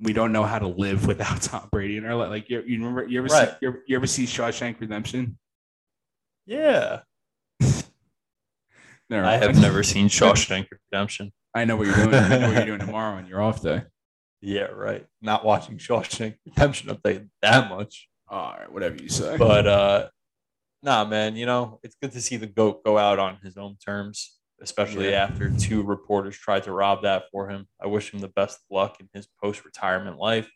we 0.00 0.12
don't 0.12 0.32
know 0.32 0.42
how 0.42 0.58
to 0.58 0.66
live 0.66 1.06
without 1.06 1.40
Tom 1.42 1.68
Brady 1.70 1.96
in 1.96 2.04
our 2.04 2.14
life. 2.16 2.30
Like 2.30 2.50
you, 2.50 2.62
you 2.66 2.78
remember 2.78 3.06
you 3.06 3.18
ever 3.20 3.28
Right. 3.28 3.48
see 3.50 3.54
you 3.62 3.68
ever, 3.68 3.82
you 3.86 3.96
ever 3.96 4.06
see 4.06 4.24
Shawshank 4.24 4.80
Redemption? 4.80 5.38
Yeah, 6.44 7.00
No, 9.10 9.24
I 9.24 9.36
have 9.36 9.60
never 9.60 9.82
seen 9.82 10.08
Shawshank 10.08 10.66
Redemption. 10.90 11.32
I 11.54 11.64
know 11.64 11.76
what 11.76 11.86
you're 11.86 11.96
doing. 11.96 12.14
I 12.14 12.38
know 12.38 12.48
what 12.48 12.56
you're 12.56 12.66
doing 12.66 12.80
tomorrow 12.80 13.16
on 13.16 13.26
your 13.26 13.40
off 13.42 13.62
day. 13.62 13.82
Yeah, 14.40 14.64
right. 14.64 15.06
Not 15.22 15.44
watching 15.44 15.78
Shawshank 15.78 16.36
Redemption, 16.44 16.90
I'll 16.90 17.00
that 17.42 17.68
much. 17.70 18.08
All 18.28 18.56
right, 18.58 18.70
whatever 18.72 18.96
you 18.96 19.08
say. 19.08 19.36
But 19.36 19.66
uh 19.66 20.08
nah, 20.86 21.04
man, 21.04 21.36
you 21.36 21.44
know, 21.44 21.80
it's 21.82 21.96
good 22.00 22.12
to 22.12 22.20
see 22.22 22.36
the 22.36 22.46
GOAT 22.46 22.82
go 22.84 22.96
out 22.96 23.18
on 23.18 23.36
his 23.42 23.56
own 23.58 23.76
terms, 23.84 24.38
especially 24.62 25.10
Yeah. 25.10 25.24
after 25.24 25.50
two 25.50 25.82
reporters 25.82 26.38
tried 26.38 26.62
to 26.62 26.72
rob 26.72 27.02
that 27.02 27.24
for 27.32 27.50
him. 27.50 27.66
I 27.82 27.88
wish 27.88 28.14
him 28.14 28.20
the 28.20 28.28
best 28.28 28.58
of 28.58 28.64
luck 28.70 28.98
in 29.00 29.08
his 29.12 29.26
post 29.42 29.64
retirement 29.64 30.16
life. 30.16 30.48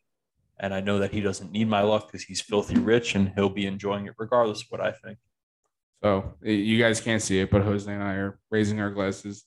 And 0.60 0.72
I 0.72 0.80
know 0.80 0.98
that 1.00 1.10
he 1.12 1.20
doesn't 1.20 1.50
need 1.50 1.68
my 1.68 1.80
luck 1.82 2.06
because 2.06 2.22
he's 2.22 2.40
filthy 2.40 2.78
rich 2.78 3.14
and 3.14 3.32
he'll 3.34 3.48
be 3.48 3.66
enjoying 3.66 4.06
it 4.06 4.14
regardless 4.18 4.62
of 4.62 4.66
what 4.70 4.80
I 4.80 4.92
think. 4.92 5.18
so 6.02 6.34
you 6.42 6.78
guys 6.78 7.00
can't 7.00 7.20
see 7.20 7.40
it, 7.40 7.50
but 7.50 7.60
Jose 7.62 7.92
and 7.92 8.02
I 8.02 8.14
are 8.14 8.38
raising 8.50 8.80
our 8.80 8.90
glasses 8.90 9.44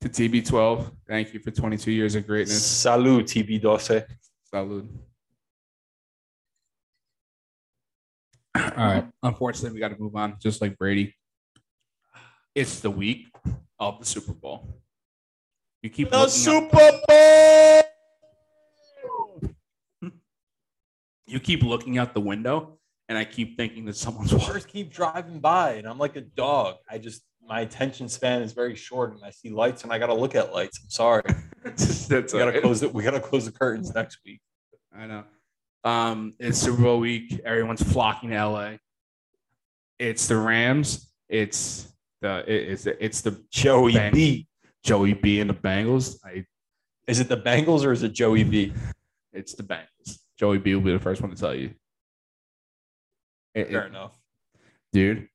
to 0.00 0.08
TB12. 0.08 0.90
Thank 1.08 1.34
you 1.34 1.40
for 1.40 1.50
22 1.50 1.90
years 1.90 2.14
of 2.14 2.26
greatness. 2.26 2.62
Salud, 2.84 3.24
TB 3.24 3.60
Dose. 3.60 4.02
Salud. 4.54 4.88
All 8.56 8.62
right. 8.76 9.06
Unfortunately, 9.22 9.74
we 9.74 9.80
got 9.80 9.88
to 9.88 9.98
move 9.98 10.16
on, 10.16 10.36
just 10.40 10.60
like 10.60 10.76
Brady. 10.76 11.14
It's 12.54 12.80
the 12.80 12.90
week 12.90 13.28
of 13.78 13.98
the 14.00 14.04
Super 14.04 14.32
Bowl. 14.32 14.80
You 15.82 15.90
keep 15.90 16.10
looking 16.12 16.48
up, 16.48 16.70
Bowl! 16.70 17.00
you 21.26 21.40
keep 21.40 21.62
looking 21.62 21.96
out 21.98 22.12
the 22.12 22.20
window, 22.20 22.78
and 23.08 23.16
I 23.16 23.24
keep 23.24 23.56
thinking 23.56 23.84
that 23.86 23.96
someone's 23.96 24.32
watching. 24.32 24.48
Cars 24.48 24.66
keep 24.66 24.92
driving 24.92 25.38
by, 25.38 25.74
and 25.74 25.86
I'm 25.86 25.98
like 25.98 26.16
a 26.16 26.20
dog. 26.20 26.76
I 26.90 26.98
just 26.98 27.22
my 27.46 27.60
attention 27.60 28.08
span 28.08 28.42
is 28.42 28.52
very 28.52 28.76
short, 28.76 29.14
and 29.14 29.20
I 29.24 29.30
see 29.30 29.48
lights, 29.50 29.84
and 29.84 29.92
I 29.92 29.98
gotta 29.98 30.14
look 30.14 30.34
at 30.34 30.52
lights. 30.52 30.80
I'm 30.82 30.90
sorry. 30.90 31.22
That's 31.64 32.08
We 32.10 32.38
gotta 32.38 32.50
right. 32.52 32.62
close 32.62 32.82
it. 32.82 32.92
We 32.92 33.02
gotta 33.02 33.20
close 33.20 33.46
the 33.46 33.52
curtains 33.52 33.94
next 33.94 34.18
week. 34.26 34.40
I 34.94 35.06
know. 35.06 35.24
Um, 35.84 36.34
it's 36.38 36.58
Super 36.58 36.82
Bowl 36.82 36.98
week. 37.00 37.40
Everyone's 37.44 37.82
flocking 37.82 38.30
to 38.30 38.44
LA. 38.44 38.72
It's 39.98 40.26
the 40.28 40.36
Rams. 40.36 41.10
It's 41.28 41.88
the 42.20 42.38
it- 42.46 42.68
it's 42.72 42.84
the, 42.84 43.04
it's 43.04 43.20
the 43.22 43.42
Joey 43.50 43.94
Bang. 43.94 44.12
B. 44.12 44.46
Joey 44.82 45.12
B 45.14 45.40
and 45.40 45.48
the 45.50 45.54
Bengals. 45.54 46.16
I 46.24 46.44
Is 47.06 47.20
it 47.20 47.28
the 47.28 47.36
Bengals 47.36 47.84
or 47.84 47.92
is 47.92 48.02
it 48.02 48.12
Joey 48.12 48.44
B? 48.44 48.72
It's 49.32 49.54
the 49.54 49.62
Bengals. 49.62 50.18
Joey 50.38 50.58
B 50.58 50.74
will 50.74 50.82
be 50.82 50.92
the 50.92 50.98
first 50.98 51.20
one 51.22 51.30
to 51.30 51.36
tell 51.36 51.54
you. 51.54 51.74
It- 53.54 53.68
Fair 53.68 53.84
it- 53.84 53.88
enough. 53.88 54.18
dude. 54.92 55.28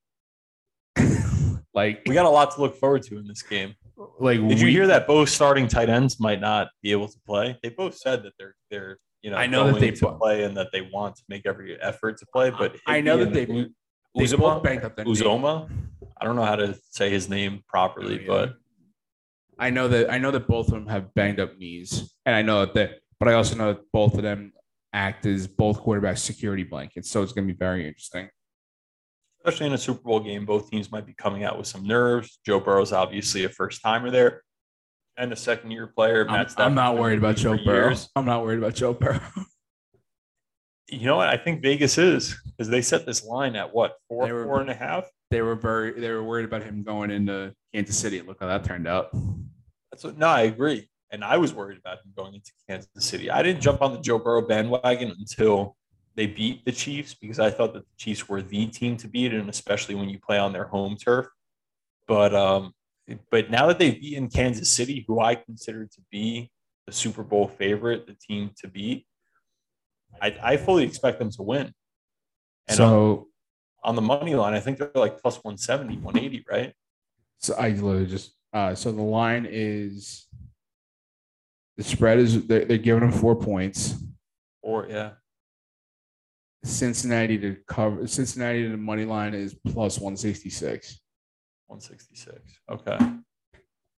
like, 1.74 2.02
We 2.08 2.14
got 2.14 2.26
a 2.26 2.30
lot 2.30 2.52
to 2.56 2.62
look 2.62 2.76
forward 2.78 3.04
to 3.04 3.18
in 3.18 3.28
this 3.28 3.42
game. 3.42 3.74
like, 4.20 4.40
Did 4.48 4.60
you 4.62 4.68
hear 4.68 4.88
that 4.88 5.08
both 5.08 5.30
starting 5.30 5.68
tight 5.68 5.90
ends 5.90 6.20
might 6.20 6.40
not 6.42 6.70
be 6.82 6.92
able 6.92 7.08
to 7.08 7.20
play? 7.26 7.58
They 7.64 7.70
both 7.70 7.96
said 7.96 8.24
that 8.24 8.34
they're 8.40 8.56
they're 8.72 8.98
you 9.26 9.32
know 9.32 9.38
I 9.38 9.48
know 9.48 9.72
that 9.72 9.80
they 9.80 9.90
to 9.90 10.12
play 10.12 10.44
and 10.44 10.56
that 10.56 10.68
they 10.72 10.82
want 10.82 11.16
to 11.16 11.24
make 11.30 11.48
every 11.48 11.82
effort 11.82 12.20
to 12.20 12.28
play. 12.28 12.52
But 12.52 12.76
I 12.86 13.02
know 13.02 13.18
that 13.18 13.34
they- 13.34 13.46
they 13.46 14.24
Uzomah, 14.24 14.38
both 14.38 14.64
banged 14.64 14.84
up 14.86 14.96
their. 14.96 15.04
Uzomah. 15.06 15.68
I 16.22 16.24
don't 16.24 16.36
know 16.36 16.46
how 16.46 16.56
to 16.56 16.78
say 16.92 17.10
his 17.10 17.28
name 17.28 17.64
properly, 17.68 18.20
but 18.20 18.54
I 19.58 19.72
know 19.72 19.88
that 19.88 20.12
I 20.12 20.20
know 20.20 20.30
that 20.30 20.48
both 20.48 20.68
of 20.68 20.76
them 20.76 20.88
have 20.88 21.12
banged 21.16 21.40
up 21.40 21.58
knees, 21.58 22.14
and 22.26 22.36
I 22.36 22.44
know 22.44 22.66
that. 22.68 23.00
But 23.20 23.30
I 23.30 23.34
also 23.34 23.56
know 23.56 23.74
that 23.74 23.92
both 23.92 24.14
of 24.14 24.22
them 24.22 24.54
act 24.94 25.26
as 25.26 25.48
both 25.48 25.80
quarterback 25.80 26.18
security 26.18 26.64
blankets. 26.64 27.10
So 27.10 27.24
it's 27.24 27.34
going 27.34 27.48
to 27.48 27.54
be 27.54 27.58
very 27.58 27.88
interesting. 27.88 28.30
especially 29.44 29.68
in 29.68 29.74
a 29.74 29.78
Super 29.78 30.02
Bowl 30.02 30.20
game, 30.20 30.46
both 30.46 30.70
teams 30.72 30.92
might 30.92 31.06
be 31.06 31.14
coming 31.14 31.44
out 31.44 31.58
with 31.58 31.68
some 31.68 31.84
nerves. 31.86 32.40
Joe 32.46 32.60
Burrow's 32.60 32.92
obviously 32.92 33.44
a 33.44 33.50
first 33.50 33.82
timer 33.82 34.10
there 34.12 34.44
and 35.18 35.32
a 35.32 35.36
second 35.36 35.72
year 35.72 35.88
player. 35.88 36.26
I'm, 36.28 36.34
Matt 36.34 36.54
I'm 36.58 36.76
not 36.76 36.98
worried 36.98 37.18
about 37.18 37.38
Joe 37.38 37.58
Burrow. 37.64 37.88
years. 37.90 38.10
I'm 38.16 38.26
not 38.26 38.44
worried 38.44 38.60
about 38.60 38.76
Joe 38.76 38.94
Burrow. 38.94 39.20
You 40.88 41.06
know 41.08 41.16
what? 41.18 41.30
I 41.30 41.38
think 41.38 41.62
Vegas 41.62 41.98
is 41.98 42.40
because 42.46 42.70
they 42.70 42.82
set 42.82 43.06
this 43.06 43.24
line 43.26 43.56
at 43.56 43.74
what 43.74 43.96
four, 44.08 44.32
were- 44.32 44.46
four 44.46 44.62
and 44.62 44.70
a 44.70 44.76
half. 44.76 45.06
they 45.32 45.42
were 45.42 45.56
very 45.56 46.00
they 46.00 46.12
were 46.12 46.24
worried 46.24 46.46
about 46.46 46.64
him 46.64 46.84
going 46.84 47.10
into 47.12 47.54
Kansas 47.74 47.98
City. 47.98 48.22
Look 48.22 48.38
how 48.40 48.48
that 48.48 48.64
turned 48.64 48.88
out. 48.88 49.10
That's 49.92 50.04
what. 50.04 50.18
No, 50.18 50.28
I 50.28 50.42
agree. 50.42 50.88
And 51.12 51.24
I 51.24 51.38
was 51.38 51.54
worried 51.54 51.78
about 51.80 52.00
him 52.00 52.14
going 52.16 52.36
into 52.36 52.52
Kansas 52.70 52.90
City. 53.00 53.32
I 53.32 53.42
didn't 53.42 53.62
jump 53.62 53.82
on 53.82 53.94
the 53.94 54.00
Joe 54.00 54.20
Burrow 54.20 54.46
bandwagon 54.46 55.16
until 55.18 55.76
they 56.16 56.28
beat 56.28 56.66
the 56.66 56.72
Chiefs 56.72 57.14
because 57.14 57.40
I 57.40 57.50
thought 57.50 57.74
that 57.74 57.84
the 57.84 57.96
Chiefs 57.98 58.30
were 58.30 58.42
the 58.42 58.68
team 58.68 58.96
to 58.98 59.08
beat, 59.08 59.34
and 59.34 59.50
especially 59.50 59.96
when 59.96 60.10
you 60.10 60.20
play 60.20 60.38
on 60.38 60.54
their 60.54 60.66
home 60.66 60.98
turf. 60.98 61.26
But 62.08 62.36
um, 62.36 62.74
but 63.30 63.52
now 63.52 63.68
that 63.68 63.80
they've 63.80 64.00
beaten 64.00 64.30
Kansas 64.30 64.72
City, 64.72 65.06
who 65.08 65.20
I 65.20 65.36
consider 65.36 65.86
to 65.86 66.02
be 66.12 66.52
the 66.88 66.94
Super 66.94 67.24
Bowl 67.24 67.48
favorite, 67.48 68.08
the 68.08 68.16
team 68.16 68.52
to 68.62 68.68
beat, 68.68 69.06
I, 70.22 70.36
I 70.42 70.58
fully 70.58 70.84
expect 70.86 71.20
them 71.20 71.30
to 71.32 71.44
win. 71.44 71.74
And 72.68 72.80
on, 72.80 72.90
so 72.90 73.28
on 73.84 73.96
the 73.96 74.02
money 74.02 74.36
line, 74.36 74.54
I 74.54 74.60
think 74.60 74.78
they're 74.78 74.92
like 74.96 75.22
plus 75.22 75.36
170, 75.44 75.98
180, 75.98 76.46
right? 76.50 76.74
So 77.40 77.56
I 77.56 77.70
literally 77.70 78.08
just 78.08 78.34
uh 78.54 78.74
so 78.74 78.92
the 78.92 79.02
line 79.02 79.48
is 79.50 80.28
the 81.78 81.84
spread 81.84 82.20
is 82.20 82.48
they're, 82.48 82.66
they're 82.66 82.78
giving 82.78 83.02
them 83.02 83.12
four 83.12 83.36
points. 83.36 83.96
Or 84.62 84.88
yeah, 84.90 85.12
Cincinnati 86.64 87.38
to 87.38 87.58
cover 87.68 88.08
Cincinnati 88.08 88.64
to 88.64 88.70
the 88.70 88.78
money 88.78 89.06
line 89.06 89.34
is 89.34 89.56
plus 89.68 90.00
one 90.00 90.18
sixty 90.18 90.50
six. 90.50 91.00
166. 91.68 92.40
Okay. 92.70 92.98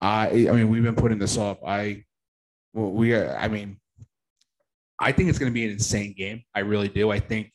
I 0.01 0.27
I 0.27 0.51
mean 0.51 0.69
we've 0.69 0.83
been 0.83 0.95
putting 0.95 1.19
this 1.19 1.37
off. 1.37 1.57
I 1.65 2.03
well, 2.73 2.91
we 2.91 3.13
are, 3.13 3.35
I 3.35 3.47
mean 3.47 3.79
I 4.99 5.11
think 5.11 5.29
it's 5.29 5.39
going 5.39 5.51
to 5.51 5.53
be 5.53 5.65
an 5.65 5.71
insane 5.71 6.13
game. 6.17 6.43
I 6.55 6.59
really 6.59 6.87
do. 6.87 7.11
I 7.11 7.19
think 7.19 7.51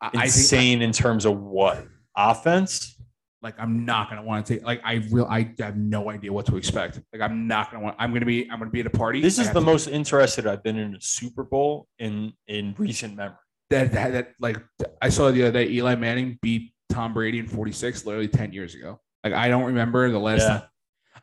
I, 0.00 0.06
I 0.06 0.10
think 0.10 0.24
Insane 0.24 0.82
in 0.82 0.92
terms 0.92 1.24
of 1.24 1.38
what? 1.38 1.86
Offense? 2.16 2.96
like 3.42 3.58
I'm 3.58 3.84
not 3.84 4.08
going 4.08 4.22
to 4.22 4.26
want 4.26 4.46
to 4.46 4.54
take 4.54 4.64
like 4.64 4.80
I 4.84 5.02
real 5.10 5.26
I 5.28 5.52
have 5.58 5.76
no 5.76 6.10
idea 6.10 6.32
what 6.32 6.46
to 6.46 6.56
expect. 6.56 7.00
Like 7.12 7.22
I'm 7.22 7.46
not 7.46 7.70
going 7.70 7.80
to 7.80 7.84
want 7.84 7.96
I'm 7.98 8.10
going 8.10 8.20
to 8.20 8.26
be 8.26 8.48
I'm 8.50 8.58
going 8.58 8.70
to 8.70 8.72
be 8.72 8.80
at 8.80 8.86
a 8.86 8.90
party. 8.90 9.20
This 9.20 9.38
is 9.38 9.50
the 9.50 9.60
most 9.60 9.88
interested 9.88 10.46
I've 10.46 10.62
been 10.62 10.78
in 10.78 10.94
a 10.94 11.00
Super 11.00 11.42
Bowl 11.42 11.88
in 11.98 12.32
in 12.46 12.74
recent 12.78 13.16
memory. 13.16 13.36
that, 13.70 13.92
that 13.92 14.12
that 14.12 14.28
like 14.40 14.58
I 15.00 15.08
saw 15.08 15.30
the 15.30 15.42
other 15.42 15.64
day 15.64 15.70
Eli 15.70 15.96
Manning 15.96 16.38
beat 16.40 16.72
Tom 16.88 17.12
Brady 17.12 17.38
in 17.38 17.48
46 17.48 18.06
literally 18.06 18.28
10 18.28 18.52
years 18.52 18.74
ago. 18.74 19.00
Like 19.24 19.32
I 19.32 19.48
don't 19.48 19.64
remember 19.64 20.10
the 20.10 20.18
last 20.18 20.42
Yeah. 20.42 20.48
time 20.48 20.62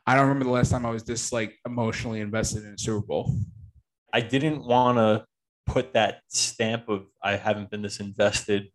I 0.08 0.16
don't 0.16 0.24
remember 0.24 0.46
the 0.46 0.52
last 0.52 0.72
time 0.72 0.86
I 0.86 0.90
was 0.90 1.04
this 1.04 1.32
like 1.32 1.56
emotionally 1.66 2.20
invested 2.22 2.64
in 2.66 2.74
a 2.74 2.78
Super 2.78 3.06
Bowl. 3.06 3.36
I 4.12 4.22
didn't 4.22 4.64
want 4.66 4.98
to 4.98 5.26
put 5.72 5.94
that 5.94 6.22
stamp 6.30 6.90
of 6.90 7.06
I 7.22 7.36
haven't 7.36 7.70
been 7.70 7.82
this 7.84 8.00
invested 8.00 8.70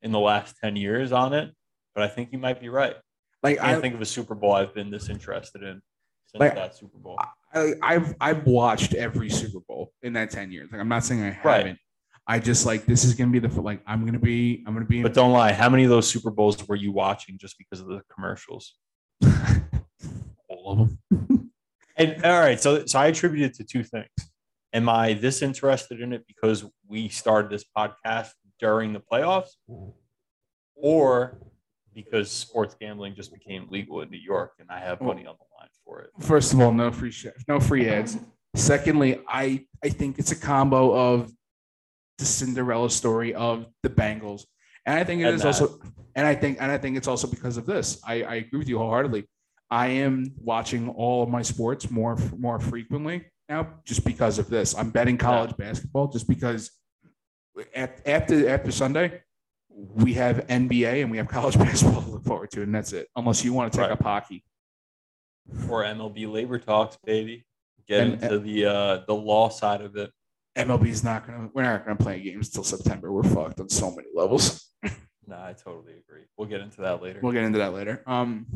in 0.00 0.10
the 0.12 0.20
last 0.20 0.56
10 0.62 0.76
years 0.76 1.12
on 1.12 1.34
it, 1.34 1.52
but 1.94 2.02
I 2.04 2.08
think 2.08 2.30
you 2.32 2.38
might 2.38 2.60
be 2.60 2.68
right. 2.70 2.94
Like 3.42 3.58
I 3.58 3.64
can't 3.66 3.78
I, 3.78 3.80
think 3.82 3.94
of 3.94 4.00
a 4.00 4.06
Super 4.06 4.34
Bowl 4.34 4.52
I've 4.54 4.74
been 4.74 4.90
this 4.90 5.10
interested 5.10 5.62
in 5.62 5.82
since 6.26 6.40
Like, 6.40 6.54
that 6.54 6.74
Super 6.76 6.98
Bowl. 6.98 7.18
I 7.52 7.74
I've 7.82 8.14
I've 8.20 8.46
watched 8.46 8.94
every 8.94 9.28
Super 9.30 9.60
Bowl 9.68 9.92
in 10.02 10.14
that 10.14 10.30
10 10.30 10.50
years. 10.50 10.70
Like 10.72 10.80
I'm 10.80 10.88
not 10.88 11.04
saying 11.04 11.22
I 11.22 11.30
haven't, 11.30 11.44
Right. 11.66 11.76
Haven't. 12.26 12.42
I 12.42 12.44
just 12.44 12.66
like 12.66 12.86
this 12.86 13.04
is 13.04 13.14
gonna 13.14 13.30
be 13.30 13.38
the 13.38 13.48
like 13.60 13.80
I'm 13.86 14.04
gonna 14.04 14.18
be 14.18 14.62
I'm 14.66 14.74
gonna 14.74 14.86
be 14.86 15.02
But 15.02 15.14
don't 15.14 15.32
lie, 15.32 15.52
how 15.52 15.68
many 15.68 15.84
of 15.84 15.90
those 15.90 16.08
Super 16.08 16.30
Bowls 16.30 16.66
were 16.66 16.76
you 16.76 16.92
watching 16.92 17.38
just 17.38 17.56
because 17.58 17.80
of 17.80 17.88
the 17.88 18.02
commercials? 18.12 18.74
all 20.48 20.72
of 20.72 20.78
them. 21.10 21.40
And 21.96 22.24
all 22.24 22.40
right, 22.40 22.60
so 22.60 22.86
so 22.86 22.98
I 22.98 23.06
attribute 23.06 23.44
it 23.44 23.54
to 23.58 23.64
two 23.64 23.84
things. 23.84 24.08
Am 24.72 24.88
I 24.88 25.12
this 25.12 25.42
interested 25.42 26.00
in 26.00 26.12
it 26.12 26.26
because 26.26 26.64
we 26.88 27.08
started 27.08 27.52
this 27.52 27.64
podcast 27.76 28.30
during 28.58 28.92
the 28.92 28.98
playoffs, 28.98 29.50
or 30.74 31.38
because 31.94 32.32
sports 32.32 32.74
gambling 32.80 33.14
just 33.14 33.32
became 33.32 33.68
legal 33.70 34.00
in 34.00 34.10
New 34.10 34.18
York 34.18 34.54
and 34.58 34.68
I 34.70 34.80
have 34.80 35.00
money 35.00 35.24
on 35.24 35.36
the 35.38 35.46
line 35.56 35.68
for 35.84 36.00
it? 36.00 36.10
First 36.18 36.52
of 36.52 36.60
all, 36.60 36.72
no 36.72 36.90
free 36.90 37.12
sh- 37.12 37.26
no 37.46 37.60
free 37.60 37.88
ads. 37.88 38.18
Secondly, 38.56 39.20
I 39.28 39.64
I 39.84 39.88
think 39.88 40.18
it's 40.18 40.32
a 40.32 40.36
combo 40.36 40.92
of 40.92 41.32
the 42.18 42.24
Cinderella 42.24 42.90
story 42.90 43.34
of 43.34 43.66
the 43.82 43.90
Bengals, 43.90 44.44
and 44.86 44.98
I 44.98 45.04
think 45.04 45.20
it 45.22 45.24
And 45.24 45.34
is 45.34 45.42
that. 45.42 45.48
also, 45.48 45.80
and 46.14 46.26
I 46.26 46.34
think 46.34 46.58
and 46.60 46.70
I 46.70 46.78
think 46.78 46.96
it's 46.96 47.08
also 47.08 47.26
because 47.26 47.56
of 47.56 47.66
this. 47.66 48.00
I, 48.06 48.22
I 48.22 48.34
agree 48.36 48.58
with 48.58 48.68
you 48.68 48.78
wholeheartedly. 48.78 49.24
I 49.70 49.88
am 49.88 50.32
watching 50.38 50.88
all 50.90 51.22
of 51.22 51.28
my 51.28 51.42
sports 51.42 51.90
more 51.90 52.16
more 52.38 52.60
frequently 52.60 53.24
now 53.48 53.68
just 53.84 54.04
because 54.04 54.38
of 54.38 54.48
this. 54.48 54.74
I'm 54.76 54.90
betting 54.90 55.18
college 55.18 55.56
basketball 55.56 56.08
just 56.08 56.28
because 56.28 56.70
at, 57.74 58.00
after 58.06 58.48
after 58.48 58.70
Sunday 58.70 59.22
we 59.70 60.14
have 60.14 60.46
NBA 60.46 61.02
and 61.02 61.10
we 61.10 61.16
have 61.16 61.26
college 61.28 61.58
basketball 61.66 62.02
to 62.02 62.10
look 62.10 62.24
forward 62.24 62.50
to, 62.52 62.62
and 62.62 62.72
that's 62.74 62.92
it. 62.92 63.08
Unless 63.16 63.44
you 63.44 63.52
want 63.52 63.72
to 63.72 63.78
take 63.78 63.88
Right. 63.88 63.92
up 63.92 64.02
hockey. 64.02 64.44
Or 65.68 65.82
MLB 65.82 66.30
labor 66.32 66.58
talks, 66.58 66.96
baby. 67.04 67.44
Get 67.88 68.00
And- 68.00 68.12
into 68.22 68.38
the 68.38 68.66
uh, 68.66 69.04
the 69.06 69.14
law 69.14 69.48
side 69.48 69.80
of 69.82 69.96
it. 69.96 70.10
MLB's 70.56 71.02
not 71.02 71.26
gonna. 71.26 71.50
We're 71.52 71.62
not 71.62 71.84
gonna 71.84 71.96
play 71.96 72.20
games 72.20 72.48
until 72.48 72.64
September. 72.64 73.12
We're 73.12 73.22
fucked 73.24 73.60
on 73.60 73.68
so 73.68 73.90
many 73.90 74.08
levels. 74.14 74.70
No, 75.26 75.36
I 75.36 75.54
totally 75.54 75.94
agree. 75.94 76.24
We'll 76.36 76.48
get 76.48 76.60
into 76.60 76.82
that 76.82 77.02
later. 77.02 77.20
We'll 77.22 77.32
get 77.32 77.44
into 77.44 77.58
that 77.58 77.72
later. 77.72 78.02
Um, 78.06 78.46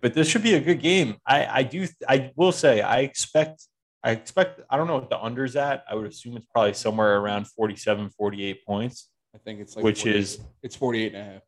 but 0.00 0.14
this 0.14 0.28
should 0.28 0.42
be 0.42 0.54
a 0.54 0.60
good 0.60 0.80
game. 0.80 1.16
I 1.24 1.46
I 1.46 1.62
do 1.62 1.86
I 2.08 2.32
will 2.34 2.50
say 2.50 2.80
I 2.80 3.02
expect 3.02 3.68
I 4.02 4.10
expect 4.10 4.60
I 4.68 4.76
don't 4.76 4.88
know 4.88 4.96
what 4.96 5.10
the 5.10 5.20
under's 5.20 5.54
at. 5.54 5.84
I 5.88 5.94
would 5.94 6.06
assume 6.06 6.36
it's 6.36 6.46
probably 6.46 6.74
somewhere 6.74 7.18
around 7.18 7.46
47 7.46 8.10
48 8.10 8.66
points, 8.66 9.10
I 9.34 9.38
think 9.38 9.60
it's 9.60 9.76
like 9.76 9.84
which 9.84 10.02
48 10.02 10.16
is 10.16 10.40
it's 10.62 10.76
48 10.76 11.14
and 11.14 11.16
a 11.16 11.32
half. 11.34 11.42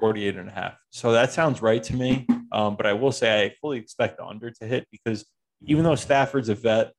48 0.00 0.36
and 0.36 0.48
a 0.48 0.52
half. 0.52 0.74
So 0.90 1.12
that 1.12 1.30
sounds 1.32 1.60
right 1.60 1.82
to 1.82 1.94
me. 1.94 2.26
Um, 2.52 2.74
but 2.74 2.86
I 2.86 2.94
will 2.94 3.12
say 3.12 3.44
I 3.44 3.54
fully 3.60 3.78
expect 3.78 4.16
the 4.16 4.24
under 4.24 4.50
to 4.50 4.66
hit 4.66 4.86
because 4.90 5.26
even 5.62 5.84
though 5.84 5.94
Stafford's 5.94 6.48
a 6.48 6.54
vet, 6.54 6.92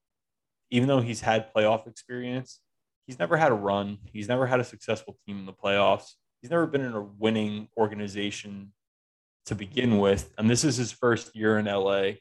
even 0.72 0.88
though 0.88 1.02
he's 1.02 1.22
had 1.22 1.54
playoff 1.54 1.88
experience, 1.88 2.60
he's 3.06 3.20
never 3.20 3.38
had 3.38 3.52
a 3.52 3.56
run. 3.56 3.98
He's 4.06 4.28
never 4.28 4.48
had 4.48 4.60
a 4.60 4.64
successful 4.64 5.18
team 5.26 5.40
in 5.40 5.46
the 5.46 5.54
playoffs. 5.54 6.14
He's 6.42 6.50
never 6.50 6.66
been 6.66 6.82
in 6.82 6.94
a 6.94 7.02
winning 7.02 7.68
organization 7.78 8.74
to 9.46 9.56
begin 9.56 10.00
with. 10.00 10.34
And 10.38 10.50
this 10.50 10.64
is 10.64 10.78
his 10.78 10.92
first 10.92 11.36
year 11.36 11.60
in 11.60 11.66
LA. 11.66 12.14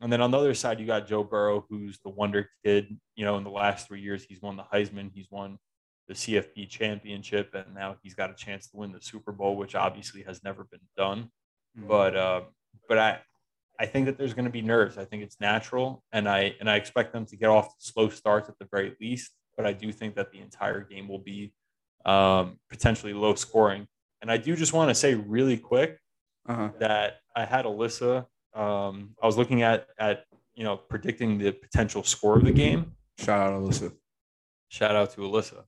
And 0.00 0.10
then 0.10 0.22
on 0.22 0.30
the 0.30 0.38
other 0.38 0.54
side, 0.54 0.80
you 0.80 0.86
got 0.86 1.06
Joe 1.06 1.22
Burrow, 1.22 1.66
who's 1.68 1.98
the 2.00 2.08
wonder 2.08 2.48
kid. 2.64 2.98
You 3.16 3.24
know, 3.24 3.36
in 3.36 3.44
the 3.44 3.50
last 3.50 3.86
three 3.86 4.00
years, 4.00 4.24
he's 4.24 4.40
won 4.40 4.56
the 4.56 4.64
Heisman, 4.72 5.10
he's 5.14 5.30
won 5.30 5.58
the 6.08 6.14
CFP 6.14 6.68
championship, 6.68 7.54
and 7.54 7.74
now 7.74 7.96
he's 8.02 8.14
got 8.14 8.30
a 8.30 8.34
chance 8.34 8.68
to 8.68 8.78
win 8.78 8.92
the 8.92 9.02
Super 9.02 9.30
Bowl, 9.30 9.56
which 9.56 9.74
obviously 9.74 10.22
has 10.22 10.42
never 10.42 10.64
been 10.64 10.80
done. 10.96 11.30
But 11.76 12.16
uh, 12.16 12.40
but 12.88 12.98
I 12.98 13.20
I 13.80 13.86
think 13.86 14.04
that 14.06 14.18
there's 14.18 14.34
going 14.34 14.44
to 14.44 14.50
be 14.50 14.60
nerves. 14.60 14.98
I 14.98 15.06
think 15.06 15.22
it's 15.22 15.40
natural, 15.40 16.04
and 16.12 16.28
I 16.28 16.54
and 16.60 16.68
I 16.68 16.76
expect 16.76 17.14
them 17.14 17.24
to 17.26 17.36
get 17.36 17.48
off 17.48 17.68
to 17.68 17.74
slow 17.78 18.10
starts 18.10 18.50
at 18.50 18.58
the 18.58 18.68
very 18.70 18.94
least. 19.00 19.32
But 19.56 19.64
I 19.64 19.72
do 19.72 19.90
think 19.90 20.16
that 20.16 20.30
the 20.32 20.40
entire 20.40 20.82
game 20.82 21.08
will 21.08 21.18
be 21.18 21.54
um, 22.04 22.58
potentially 22.68 23.14
low 23.14 23.34
scoring. 23.34 23.86
And 24.20 24.30
I 24.30 24.36
do 24.36 24.54
just 24.54 24.74
want 24.74 24.90
to 24.90 24.94
say 24.94 25.14
really 25.14 25.56
quick 25.56 25.98
uh-huh. 26.46 26.70
that 26.78 27.20
I 27.34 27.46
had 27.46 27.64
Alyssa. 27.64 28.26
Um, 28.54 29.14
I 29.22 29.26
was 29.26 29.38
looking 29.38 29.62
at 29.62 29.86
at 29.98 30.24
you 30.54 30.64
know 30.64 30.76
predicting 30.76 31.38
the 31.38 31.52
potential 31.52 32.02
score 32.02 32.36
of 32.36 32.44
the 32.44 32.52
game. 32.52 32.92
Shout 33.18 33.40
out 33.40 33.62
Alyssa. 33.62 33.92
Shout 34.68 34.94
out 34.94 35.12
to 35.14 35.22
Alyssa, 35.22 35.64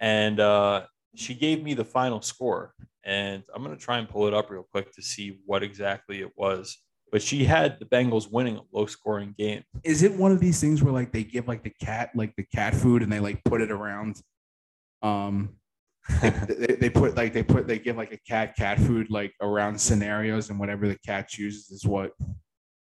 and 0.00 0.38
uh, 0.38 0.86
she 1.16 1.34
gave 1.34 1.64
me 1.64 1.74
the 1.74 1.84
final 1.84 2.22
score. 2.22 2.74
And 3.02 3.42
I'm 3.52 3.62
gonna 3.64 3.76
try 3.76 3.98
and 3.98 4.08
pull 4.08 4.28
it 4.28 4.34
up 4.34 4.50
real 4.50 4.66
quick 4.70 4.92
to 4.92 5.02
see 5.02 5.40
what 5.46 5.64
exactly 5.64 6.20
it 6.20 6.30
was. 6.36 6.78
But 7.12 7.22
she 7.22 7.44
had 7.44 7.78
the 7.78 7.86
Bengals 7.86 8.30
winning 8.30 8.56
a 8.56 8.62
low 8.72 8.86
scoring 8.86 9.34
game. 9.38 9.62
Is 9.84 10.02
it 10.02 10.12
one 10.12 10.32
of 10.32 10.40
these 10.40 10.60
things 10.60 10.82
where 10.82 10.92
like 10.92 11.12
they 11.12 11.24
give 11.24 11.46
like 11.46 11.62
the 11.62 11.72
cat 11.80 12.10
like 12.14 12.34
the 12.36 12.44
cat 12.44 12.74
food 12.74 13.02
and 13.02 13.12
they 13.12 13.20
like 13.20 13.42
put 13.44 13.60
it 13.60 13.70
around? 13.70 14.20
Um, 15.02 15.56
they, 16.20 16.30
they 16.80 16.90
put 16.90 17.16
like 17.16 17.32
they 17.32 17.42
put 17.42 17.66
they 17.66 17.78
give 17.78 17.96
like 17.96 18.12
a 18.12 18.18
cat 18.18 18.56
cat 18.56 18.78
food 18.78 19.10
like 19.10 19.32
around 19.40 19.80
scenarios 19.80 20.50
and 20.50 20.58
whatever 20.58 20.88
the 20.88 20.98
cat 20.98 21.28
chooses 21.28 21.70
is 21.70 21.84
what 21.84 22.12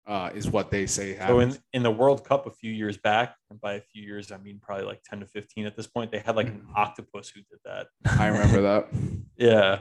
uh 0.06 0.30
is 0.34 0.50
what 0.50 0.70
they 0.70 0.86
say 0.86 1.16
So 1.18 1.40
in, 1.40 1.56
in 1.72 1.82
the 1.82 1.90
World 1.90 2.26
Cup 2.26 2.46
a 2.46 2.50
few 2.50 2.70
years 2.70 2.98
back, 2.98 3.36
and 3.50 3.60
by 3.60 3.74
a 3.74 3.80
few 3.80 4.02
years 4.02 4.30
I 4.32 4.36
mean 4.38 4.58
probably 4.60 4.84
like 4.84 5.02
10 5.08 5.20
to 5.20 5.26
15 5.26 5.66
at 5.66 5.76
this 5.76 5.86
point, 5.86 6.12
they 6.12 6.18
had 6.18 6.36
like 6.36 6.48
an 6.48 6.66
octopus 6.76 7.30
who 7.30 7.40
did 7.40 7.60
that. 7.64 7.86
I 8.18 8.28
remember 8.28 8.62
that. 8.62 8.88
Yeah. 9.36 9.80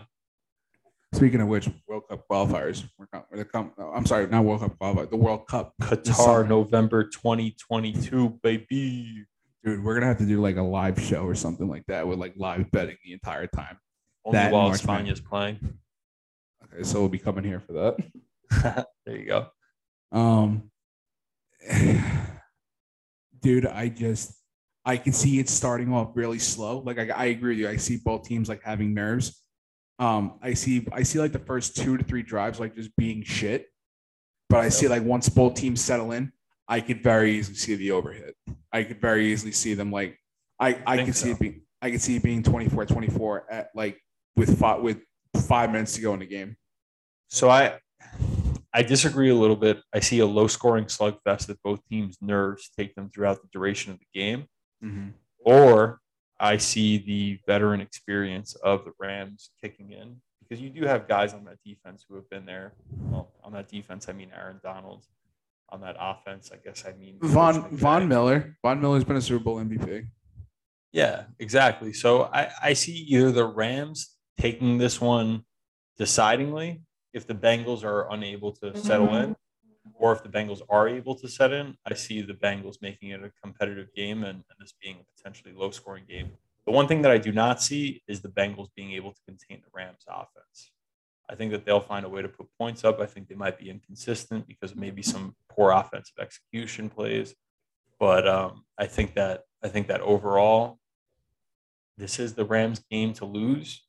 Speaking 1.13 1.41
of 1.41 1.47
which, 1.47 1.69
World 1.87 2.03
Cup 2.09 2.25
qualifiers. 2.29 2.83
We're 2.97 3.05
com- 3.05 3.23
they're 3.31 3.45
com- 3.45 3.71
no, 3.77 3.91
I'm 3.93 4.05
sorry, 4.05 4.25
not 4.27 4.43
World 4.43 4.61
Cup 4.61 4.77
qualifiers. 4.79 5.11
The 5.11 5.15
World 5.15 5.47
Cup, 5.47 5.73
Qatar. 5.79 6.47
November 6.47 7.03
2022, 7.03 8.39
baby. 8.41 9.25
dude. 9.63 9.83
We're 9.83 9.93
gonna 9.93 10.07
have 10.07 10.17
to 10.17 10.25
do 10.25 10.41
like 10.41 10.57
a 10.57 10.63
live 10.63 10.99
show 10.99 11.23
or 11.23 11.35
something 11.35 11.69
like 11.69 11.85
that 11.87 12.07
with 12.07 12.17
like 12.17 12.33
live 12.35 12.69
betting 12.71 12.97
the 13.05 13.13
entire 13.13 13.45
time. 13.45 13.77
Only 14.25 14.37
That 14.37 14.51
while 14.51 14.69
Madness. 14.69 15.19
Playing. 15.19 15.77
Okay, 16.63 16.83
so 16.83 16.99
we'll 16.99 17.09
be 17.09 17.19
coming 17.19 17.43
here 17.43 17.59
for 17.59 17.73
that. 17.73 18.87
there 19.05 19.15
you 19.15 19.25
go. 19.25 19.47
Um, 20.11 20.71
dude, 23.39 23.67
I 23.67 23.89
just 23.89 24.33
I 24.83 24.97
can 24.97 25.13
see 25.13 25.37
it 25.37 25.47
starting 25.47 25.93
off 25.93 26.11
really 26.15 26.39
slow. 26.39 26.79
Like 26.79 26.97
I, 26.97 27.09
I 27.09 27.25
agree 27.25 27.51
with 27.51 27.59
you. 27.59 27.69
I 27.69 27.77
see 27.77 27.97
both 28.03 28.23
teams 28.23 28.49
like 28.49 28.63
having 28.63 28.95
nerves. 28.95 29.42
Um, 30.03 30.33
I 30.41 30.53
see 30.53 30.85
I 30.91 31.03
see 31.03 31.19
like 31.19 31.31
the 31.31 31.39
first 31.39 31.77
two 31.77 31.95
to 31.95 32.03
three 32.03 32.23
drives 32.23 32.59
like 32.59 32.75
just 32.75 32.93
being 32.97 33.23
shit. 33.23 33.67
But 34.49 34.59
I 34.59 34.67
see 34.67 34.89
like 34.89 35.03
once 35.03 35.29
both 35.29 35.53
teams 35.53 35.79
settle 35.79 36.11
in, 36.11 36.33
I 36.67 36.81
could 36.81 37.01
very 37.01 37.37
easily 37.37 37.55
see 37.55 37.75
the 37.75 37.89
overhit. 37.89 38.33
I 38.73 38.83
could 38.83 38.99
very 38.99 39.31
easily 39.31 39.53
see 39.53 39.75
them 39.75 39.91
like 39.91 40.19
I 40.59 40.77
I 40.85 40.97
think 40.97 41.07
could 41.07 41.15
see 41.15 41.31
it 41.31 41.39
being 41.39 41.61
I 41.81 41.89
could 41.89 42.01
see 42.01 42.17
it 42.17 42.23
being 42.23 42.43
24-24 42.43 43.43
at 43.49 43.69
like 43.75 43.97
with 44.35 44.59
five 44.59 44.81
with 44.81 44.99
five 45.47 45.71
minutes 45.71 45.95
to 45.95 46.01
go 46.01 46.13
in 46.13 46.19
the 46.19 46.25
game. 46.25 46.57
So 47.29 47.49
I 47.49 47.79
I 48.73 48.83
disagree 48.83 49.29
a 49.29 49.35
little 49.35 49.55
bit. 49.55 49.79
I 49.93 50.01
see 50.01 50.19
a 50.19 50.25
low 50.25 50.47
scoring 50.47 50.85
slugfest 50.85 51.47
that 51.47 51.63
both 51.63 51.79
teams' 51.87 52.17
nerves 52.21 52.71
take 52.77 52.93
them 52.95 53.09
throughout 53.09 53.41
the 53.41 53.47
duration 53.53 53.93
of 53.93 53.99
the 53.99 54.19
game. 54.19 54.47
Or 55.45 56.01
I 56.43 56.57
see 56.57 56.97
the 56.97 57.39
veteran 57.47 57.79
experience 57.79 58.53
of 58.55 58.83
the 58.83 58.91
Rams 58.99 59.51
kicking 59.61 59.91
in 59.91 60.17
because 60.41 60.61
you 60.61 60.69
do 60.69 60.85
have 60.85 61.07
guys 61.07 61.33
on 61.33 61.45
that 61.45 61.57
defense 61.65 62.05
who 62.07 62.15
have 62.15 62.29
been 62.29 62.45
there. 62.45 62.73
Well, 63.09 63.31
on 63.45 63.53
that 63.53 63.69
defense, 63.69 64.09
I 64.09 64.11
mean 64.11 64.29
Aaron 64.37 64.59
Donald. 64.61 65.05
On 65.69 65.79
that 65.79 65.95
offense, 65.97 66.51
I 66.53 66.57
guess 66.57 66.83
I 66.85 66.91
mean 66.99 67.17
Von 67.21 67.69
Von 67.71 68.09
Miller. 68.09 68.57
Von 68.61 68.81
Miller's 68.81 69.05
been 69.05 69.15
a 69.15 69.21
Super 69.21 69.41
Bowl 69.41 69.55
MVP. 69.55 70.05
Yeah, 70.91 71.23
exactly. 71.39 71.93
So 71.93 72.23
I, 72.23 72.51
I 72.61 72.73
see 72.73 72.91
either 72.91 73.31
the 73.31 73.45
Rams 73.45 74.17
taking 74.37 74.77
this 74.77 74.99
one 74.99 75.45
decidingly 75.97 76.81
if 77.13 77.25
the 77.25 77.33
Bengals 77.33 77.85
are 77.85 78.11
unable 78.11 78.51
to 78.57 78.77
settle 78.77 79.07
mm-hmm. 79.07 79.31
in, 79.31 79.35
or 79.95 80.13
if 80.13 80.23
the 80.23 80.29
Bengals 80.29 80.61
are 80.69 80.87
able 80.87 81.15
to 81.15 81.27
set 81.27 81.51
in, 81.51 81.75
I 81.85 81.93
see 81.93 82.21
the 82.21 82.33
Bengals 82.33 82.81
making 82.81 83.09
it 83.09 83.23
a 83.23 83.31
competitive 83.41 83.93
game 83.95 84.23
and, 84.23 84.37
and 84.37 84.57
this 84.59 84.73
being 84.81 84.97
a 84.97 85.17
potentially 85.17 85.53
low 85.53 85.71
scoring 85.71 86.05
game. 86.07 86.31
The 86.65 86.71
one 86.71 86.87
thing 86.87 87.01
that 87.01 87.11
I 87.11 87.17
do 87.17 87.31
not 87.31 87.61
see 87.61 88.01
is 88.07 88.21
the 88.21 88.29
Bengals 88.29 88.69
being 88.75 88.93
able 88.93 89.11
to 89.11 89.19
contain 89.27 89.61
the 89.61 89.71
Rams 89.73 90.05
offense. 90.07 90.71
I 91.29 91.35
think 91.35 91.51
that 91.51 91.65
they'll 91.65 91.81
find 91.81 92.05
a 92.05 92.09
way 92.09 92.21
to 92.21 92.29
put 92.29 92.47
points 92.57 92.83
up. 92.83 92.99
I 92.99 93.05
think 93.05 93.27
they 93.27 93.35
might 93.35 93.57
be 93.57 93.69
inconsistent 93.69 94.47
because 94.47 94.75
maybe 94.75 95.01
some 95.01 95.35
poor 95.49 95.71
offensive 95.71 96.15
execution 96.19 96.89
plays. 96.89 97.33
But 97.99 98.27
um, 98.27 98.65
I 98.77 98.85
think 98.85 99.15
that 99.15 99.43
I 99.63 99.69
think 99.69 99.87
that 99.87 100.01
overall, 100.01 100.79
this 101.97 102.19
is 102.19 102.33
the 102.33 102.45
Rams' 102.45 102.83
game 102.91 103.13
to 103.13 103.25
lose. 103.25 103.85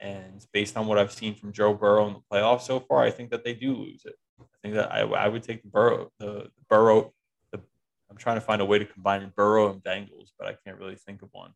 And 0.00 0.44
based 0.52 0.76
on 0.76 0.86
what 0.86 0.98
I've 0.98 1.12
seen 1.12 1.34
from 1.34 1.52
Joe 1.52 1.74
Burrow 1.74 2.06
in 2.06 2.14
the 2.14 2.20
playoffs 2.32 2.62
so 2.62 2.80
far, 2.80 3.02
I 3.02 3.10
think 3.10 3.30
that 3.30 3.44
they 3.44 3.52
do 3.52 3.74
lose 3.74 4.02
it. 4.04 4.14
I 4.40 4.44
think 4.62 4.74
that 4.74 4.92
I, 4.92 5.00
I 5.00 5.28
would 5.28 5.42
take 5.42 5.62
the 5.62 5.68
Burrow, 5.68 6.10
the, 6.18 6.26
the 6.26 6.50
Burrow. 6.68 7.12
The, 7.52 7.60
I'm 8.10 8.16
trying 8.16 8.36
to 8.36 8.40
find 8.40 8.60
a 8.60 8.64
way 8.64 8.78
to 8.78 8.84
combine 8.84 9.32
Burrow 9.36 9.70
and 9.70 9.82
Bengals, 9.82 10.30
but 10.38 10.48
I 10.48 10.56
can't 10.64 10.78
really 10.78 10.96
think 10.96 11.22
of 11.22 11.28
one. 11.32 11.52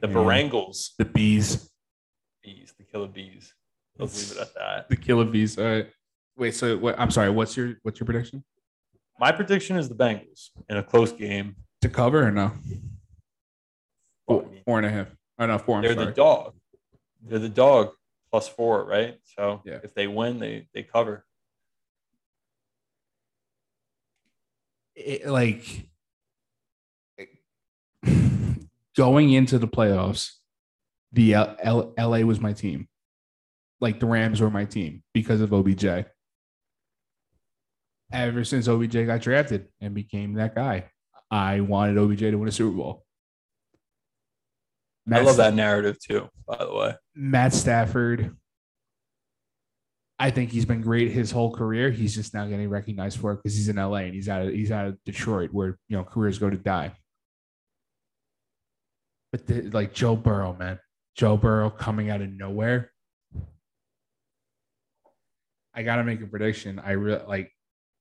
The 0.00 0.06
Barangles, 0.08 0.90
the 0.98 1.04
bees, 1.04 1.68
bees, 2.44 2.72
the 2.78 2.84
killer 2.84 3.08
bees. 3.08 3.52
Let's 3.98 4.30
leave 4.30 4.38
it 4.38 4.40
at 4.42 4.54
that. 4.54 4.88
the 4.88 4.96
killer 4.96 5.24
bees. 5.24 5.58
All 5.58 5.64
right. 5.64 5.88
Wait. 6.36 6.54
So 6.54 6.78
what? 6.78 6.98
I'm 6.98 7.10
sorry. 7.10 7.30
What's 7.30 7.56
your 7.56 7.74
what's 7.82 7.98
your 7.98 8.04
prediction? 8.06 8.44
My 9.18 9.32
prediction 9.32 9.76
is 9.76 9.88
the 9.88 9.94
Bengals 9.96 10.50
in 10.68 10.76
a 10.76 10.82
close 10.82 11.12
game. 11.12 11.56
To 11.82 11.88
cover 11.88 12.26
or 12.26 12.30
no? 12.30 12.52
Four, 14.26 14.46
four 14.64 14.78
and 14.78 14.86
a 14.86 14.90
half. 14.90 15.08
Oh 15.38 15.46
no, 15.46 15.58
four. 15.58 15.76
I'm 15.76 15.82
they're 15.82 15.94
sorry. 15.94 16.06
the 16.06 16.12
dog. 16.12 16.54
They're 17.24 17.38
the 17.38 17.48
dog 17.48 17.90
plus 18.30 18.48
four, 18.48 18.84
right? 18.84 19.18
So 19.36 19.62
Yeah. 19.64 19.78
if 19.82 19.94
they 19.94 20.06
win, 20.06 20.38
they 20.38 20.68
they 20.74 20.82
cover. 20.84 21.24
It, 24.94 25.26
like 25.26 25.88
going 28.96 29.32
into 29.32 29.58
the 29.58 29.68
playoffs, 29.68 30.32
the 31.12 31.34
L- 31.34 31.56
L- 31.62 31.94
LA 31.98 32.18
was 32.18 32.40
my 32.40 32.52
team. 32.52 32.88
Like 33.80 34.00
the 34.00 34.06
Rams 34.06 34.40
were 34.40 34.50
my 34.50 34.64
team 34.64 35.02
because 35.12 35.40
of 35.40 35.52
OBJ. 35.52 36.06
Ever 38.12 38.44
since 38.44 38.68
OBJ 38.68 39.06
got 39.06 39.20
drafted 39.22 39.68
and 39.80 39.94
became 39.94 40.34
that 40.34 40.54
guy, 40.54 40.90
I 41.30 41.60
wanted 41.60 41.98
OBJ 41.98 42.20
to 42.20 42.34
win 42.36 42.48
a 42.48 42.52
Super 42.52 42.76
Bowl. 42.76 43.04
I 45.06 45.10
Matt 45.10 45.24
love 45.24 45.34
Sta- 45.34 45.44
that 45.44 45.54
narrative 45.54 45.98
too. 45.98 46.28
By 46.46 46.58
the 46.58 46.72
way, 46.72 46.94
Matt 47.14 47.54
Stafford. 47.54 48.36
I 50.22 50.30
think 50.30 50.52
he's 50.52 50.64
been 50.64 50.82
great 50.82 51.10
his 51.10 51.32
whole 51.32 51.50
career. 51.50 51.90
He's 51.90 52.14
just 52.14 52.32
now 52.32 52.46
getting 52.46 52.68
recognized 52.68 53.18
for 53.18 53.32
it 53.32 53.38
because 53.38 53.56
he's 53.56 53.68
in 53.68 53.74
LA 53.74 54.06
and 54.06 54.14
he's 54.14 54.28
out 54.28 54.42
of 54.42 54.52
he's 54.52 54.70
out 54.70 54.86
of 54.86 54.96
Detroit 55.04 55.50
where 55.50 55.80
you 55.88 55.96
know 55.96 56.04
careers 56.04 56.38
go 56.38 56.48
to 56.48 56.56
die. 56.56 56.92
But 59.32 59.48
the, 59.48 59.62
like 59.70 59.92
Joe 59.92 60.14
Burrow, 60.14 60.54
man, 60.56 60.78
Joe 61.16 61.36
Burrow 61.36 61.70
coming 61.70 62.08
out 62.08 62.20
of 62.20 62.30
nowhere. 62.30 62.92
I 65.74 65.82
gotta 65.82 66.04
make 66.04 66.20
a 66.20 66.26
prediction. 66.28 66.78
I 66.78 66.92
really 66.92 67.24
like, 67.26 67.50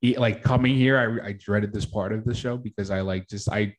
he- 0.02 0.20
like 0.20 0.44
coming 0.44 0.76
here. 0.76 1.00
I 1.00 1.30
I 1.30 1.32
dreaded 1.32 1.74
this 1.74 1.88
part 1.88 2.14
of 2.14 2.24
the 2.24 2.36
show 2.36 2.56
because 2.56 2.92
I 2.92 3.02
like 3.02 3.30
just 3.30 3.50
I, 3.50 3.76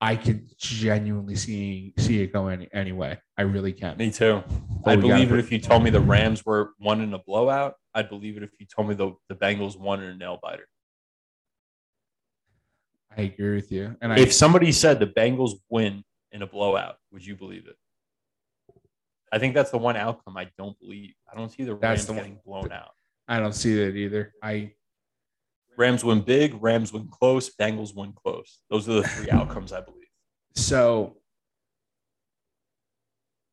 I 0.00 0.16
could 0.16 0.56
genuinely 0.58 1.36
see 1.36 1.94
see 1.98 2.22
it 2.22 2.32
going 2.32 2.66
anyway. 2.74 3.18
I 3.38 3.42
really 3.42 3.72
can. 3.72 3.96
me 3.96 4.10
too. 4.10 4.42
Oh, 4.46 4.82
but 4.84 4.90
I'd 4.92 5.02
we 5.02 5.08
gotta 5.08 5.24
believe 5.24 5.32
it 5.32 5.38
if 5.38 5.50
you 5.50 5.58
told 5.58 5.82
me 5.82 5.90
the 5.90 6.00
Rams 6.00 6.44
were 6.44 6.72
one 6.78 7.00
in 7.00 7.14
a 7.14 7.18
blowout. 7.18 7.74
I'd 7.94 8.10
believe 8.10 8.36
it 8.36 8.42
if 8.42 8.50
you 8.60 8.66
told 8.66 8.88
me 8.88 8.94
the, 8.94 9.12
the 9.28 9.34
Bengals 9.34 9.78
won 9.78 10.02
in 10.02 10.10
a 10.10 10.14
nail 10.14 10.38
biter. 10.42 10.68
I 13.16 13.22
agree 13.22 13.54
with 13.54 13.72
you. 13.72 13.96
And 14.02 14.12
I 14.12 14.18
If 14.18 14.34
somebody 14.34 14.70
said 14.72 15.00
the 15.00 15.06
Bengals 15.06 15.52
win 15.70 16.04
in 16.32 16.42
a 16.42 16.46
blowout, 16.46 16.96
would 17.12 17.24
you 17.24 17.34
believe 17.34 17.66
it? 17.66 17.76
I 19.32 19.38
think 19.38 19.54
that's 19.54 19.70
the 19.70 19.78
one 19.78 19.96
outcome 19.96 20.36
I 20.36 20.48
don't 20.58 20.78
believe. 20.78 21.14
I 21.32 21.36
don't 21.36 21.50
see 21.50 21.64
the 21.64 21.74
Rams 21.74 22.06
the 22.06 22.12
one- 22.12 22.22
getting 22.22 22.38
blown 22.44 22.70
out. 22.70 22.90
I 23.28 23.40
don't 23.40 23.54
see 23.54 23.74
that 23.76 23.96
either. 23.96 24.34
I 24.42 24.72
Rams 25.76 26.04
win 26.04 26.20
big, 26.22 26.56
Rams 26.60 26.92
win 26.92 27.08
close, 27.08 27.54
Bengals 27.54 27.94
win 27.94 28.12
close. 28.12 28.60
Those 28.70 28.88
are 28.88 29.02
the 29.02 29.08
three 29.08 29.30
outcomes 29.32 29.72
I 29.72 29.80
believe. 29.80 30.08
so 30.54 31.16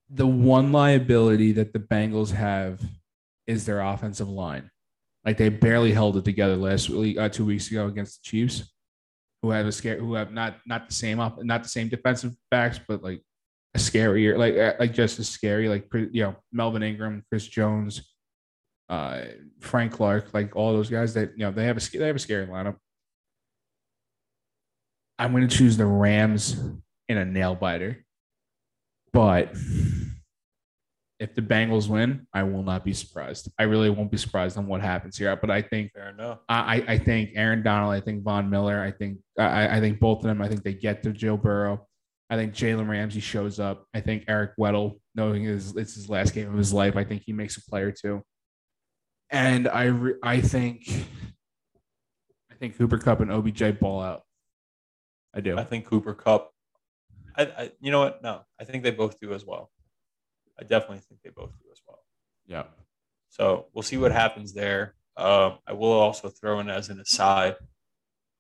the 0.10 0.28
one 0.28 0.72
liability 0.72 1.54
that 1.54 1.74
the 1.74 1.80
Bengals 1.80 2.32
have 2.32 2.80
is 3.48 3.66
their 3.66 3.82
offensive 3.82 4.30
line. 4.30 4.70
Like 5.26 5.38
they 5.38 5.50
barely 5.50 5.92
held 5.92 6.18
it 6.18 6.26
together 6.26 6.56
last 6.56 6.90
week, 6.90 7.18
uh, 7.18 7.30
two 7.30 7.46
weeks 7.46 7.72
ago 7.72 7.88
against 7.88 8.22
the 8.22 8.30
Chiefs, 8.30 8.72
who 9.42 9.52
have 9.52 9.66
a 9.66 9.72
scare, 9.72 9.98
who 9.98 10.14
have 10.16 10.32
not 10.32 10.58
not 10.66 10.88
the 10.88 10.94
same 10.94 11.20
up, 11.20 11.42
not 11.44 11.64
the 11.64 11.70
same 11.70 11.88
defensive 11.88 12.34
backs, 12.52 12.80
but 12.88 13.02
like 13.02 13.22
a 13.74 13.80
scarier, 13.80 14.38
like 14.38 14.56
uh, 14.56 14.74
like 14.80 14.94
just 14.94 15.20
as 15.20 15.30
scary, 15.30 15.70
like 15.70 15.88
you 15.94 16.24
know 16.24 16.36
Melvin 16.52 16.84
Ingram, 16.84 17.24
Chris 17.30 17.48
Jones, 17.48 18.13
uh, 18.94 19.26
Frank 19.60 19.92
Clark, 19.94 20.34
like 20.34 20.56
all 20.56 20.74
those 20.74 20.90
guys 20.90 21.14
that 21.16 21.32
you 21.36 21.46
know 21.46 21.52
they 21.52 21.66
have 21.66 21.78
a 21.78 21.98
they 21.98 22.08
have 22.08 22.16
a 22.16 22.20
scary 22.20 22.46
lineup. 22.48 22.76
I'm 25.20 25.32
going 25.32 25.48
to 25.48 25.56
choose 25.58 25.78
the 25.78 25.86
Rams 25.86 26.60
in 27.08 27.18
a 27.18 27.26
nail 27.26 27.56
biter, 27.56 28.04
but 29.14 29.56
if 31.20 31.36
the 31.36 31.42
Bengals 31.42 31.88
win, 31.88 32.28
I 32.34 32.44
will 32.44 32.64
not 32.64 32.84
be 32.84 32.94
surprised. 32.94 33.50
I 33.58 33.64
really 33.64 33.90
won't 33.90 34.12
be 34.12 34.18
surprised 34.18 34.58
on 34.58 34.68
what 34.68 34.82
happens 34.82 35.18
here. 35.18 35.36
But 35.36 35.52
I 35.52 35.62
think 35.62 35.92
Fair 35.94 36.10
enough. 36.10 36.40
I, 36.50 36.78
I- 36.78 36.86
I 36.94 36.98
think 36.98 37.32
Aaron 37.36 37.64
Donald, 37.64 37.94
I 37.94 38.02
think 38.02 38.24
Von 38.24 38.50
Miller, 38.50 38.82
I 38.82 38.92
think 38.92 39.20
I, 39.40 39.78
I 39.78 39.80
think 39.80 40.00
both 40.00 40.20
of 40.20 40.24
them. 40.26 40.42
I 40.42 40.48
think 40.50 40.64
they 40.64 40.74
get 40.74 41.04
to 41.04 41.12
Joe 41.14 41.38
Burrow. 41.38 41.88
I 42.30 42.36
think 42.36 42.54
Jalen 42.54 42.90
Ramsey 42.90 43.20
shows 43.20 43.60
up. 43.60 43.86
I 43.94 44.02
think 44.02 44.26
Eric 44.28 44.52
Weddle, 44.60 45.00
knowing 45.14 45.44
his 45.44 45.76
it's 45.76 45.94
his 45.96 46.10
last 46.10 46.34
game 46.34 46.50
of 46.52 46.58
his 46.58 46.74
life, 46.74 46.98
I 46.98 47.04
think 47.04 47.22
he 47.26 47.32
makes 47.34 47.58
a 47.58 47.62
play 47.70 47.82
or 47.84 47.92
two. 47.92 48.24
And 49.30 49.68
I 49.68 49.86
re, 49.86 50.14
I 50.22 50.42
think 50.42 50.88
I 52.52 52.56
think 52.56 52.78
Cooper 52.78 52.98
Kupp 52.98 53.20
and 53.20 53.32
OBJ 53.32 53.80
ball 53.80 54.02
out. 54.02 54.24
I 55.34 55.42
do. 55.42 55.58
I 55.58 55.64
think 55.64 55.86
Cooper 55.86 56.14
Kupp. 56.14 56.52
I, 57.36 57.44
I 57.44 57.72
you 57.80 57.92
know 57.92 58.00
what? 58.00 58.22
No, 58.22 58.42
I 58.60 58.64
think 58.64 58.84
they 58.84 58.92
both 58.92 59.20
do 59.20 59.34
as 59.34 59.46
well. 59.46 59.72
I 60.60 60.64
definitely 60.64 61.00
think 61.00 61.22
they 61.24 61.32
both 61.32 61.52
do 61.52 61.70
as 61.72 61.80
well. 61.88 62.00
yeah. 62.46 62.64
So 63.30 63.66
we'll 63.74 63.82
see 63.82 63.98
what 63.98 64.12
happens 64.12 64.54
there. 64.54 64.94
Um, 65.18 65.58
I 65.68 65.74
will 65.74 65.92
also 65.92 66.30
throw 66.30 66.60
in 66.60 66.70
as 66.70 66.90
an 66.90 67.00
aside. 67.00 67.56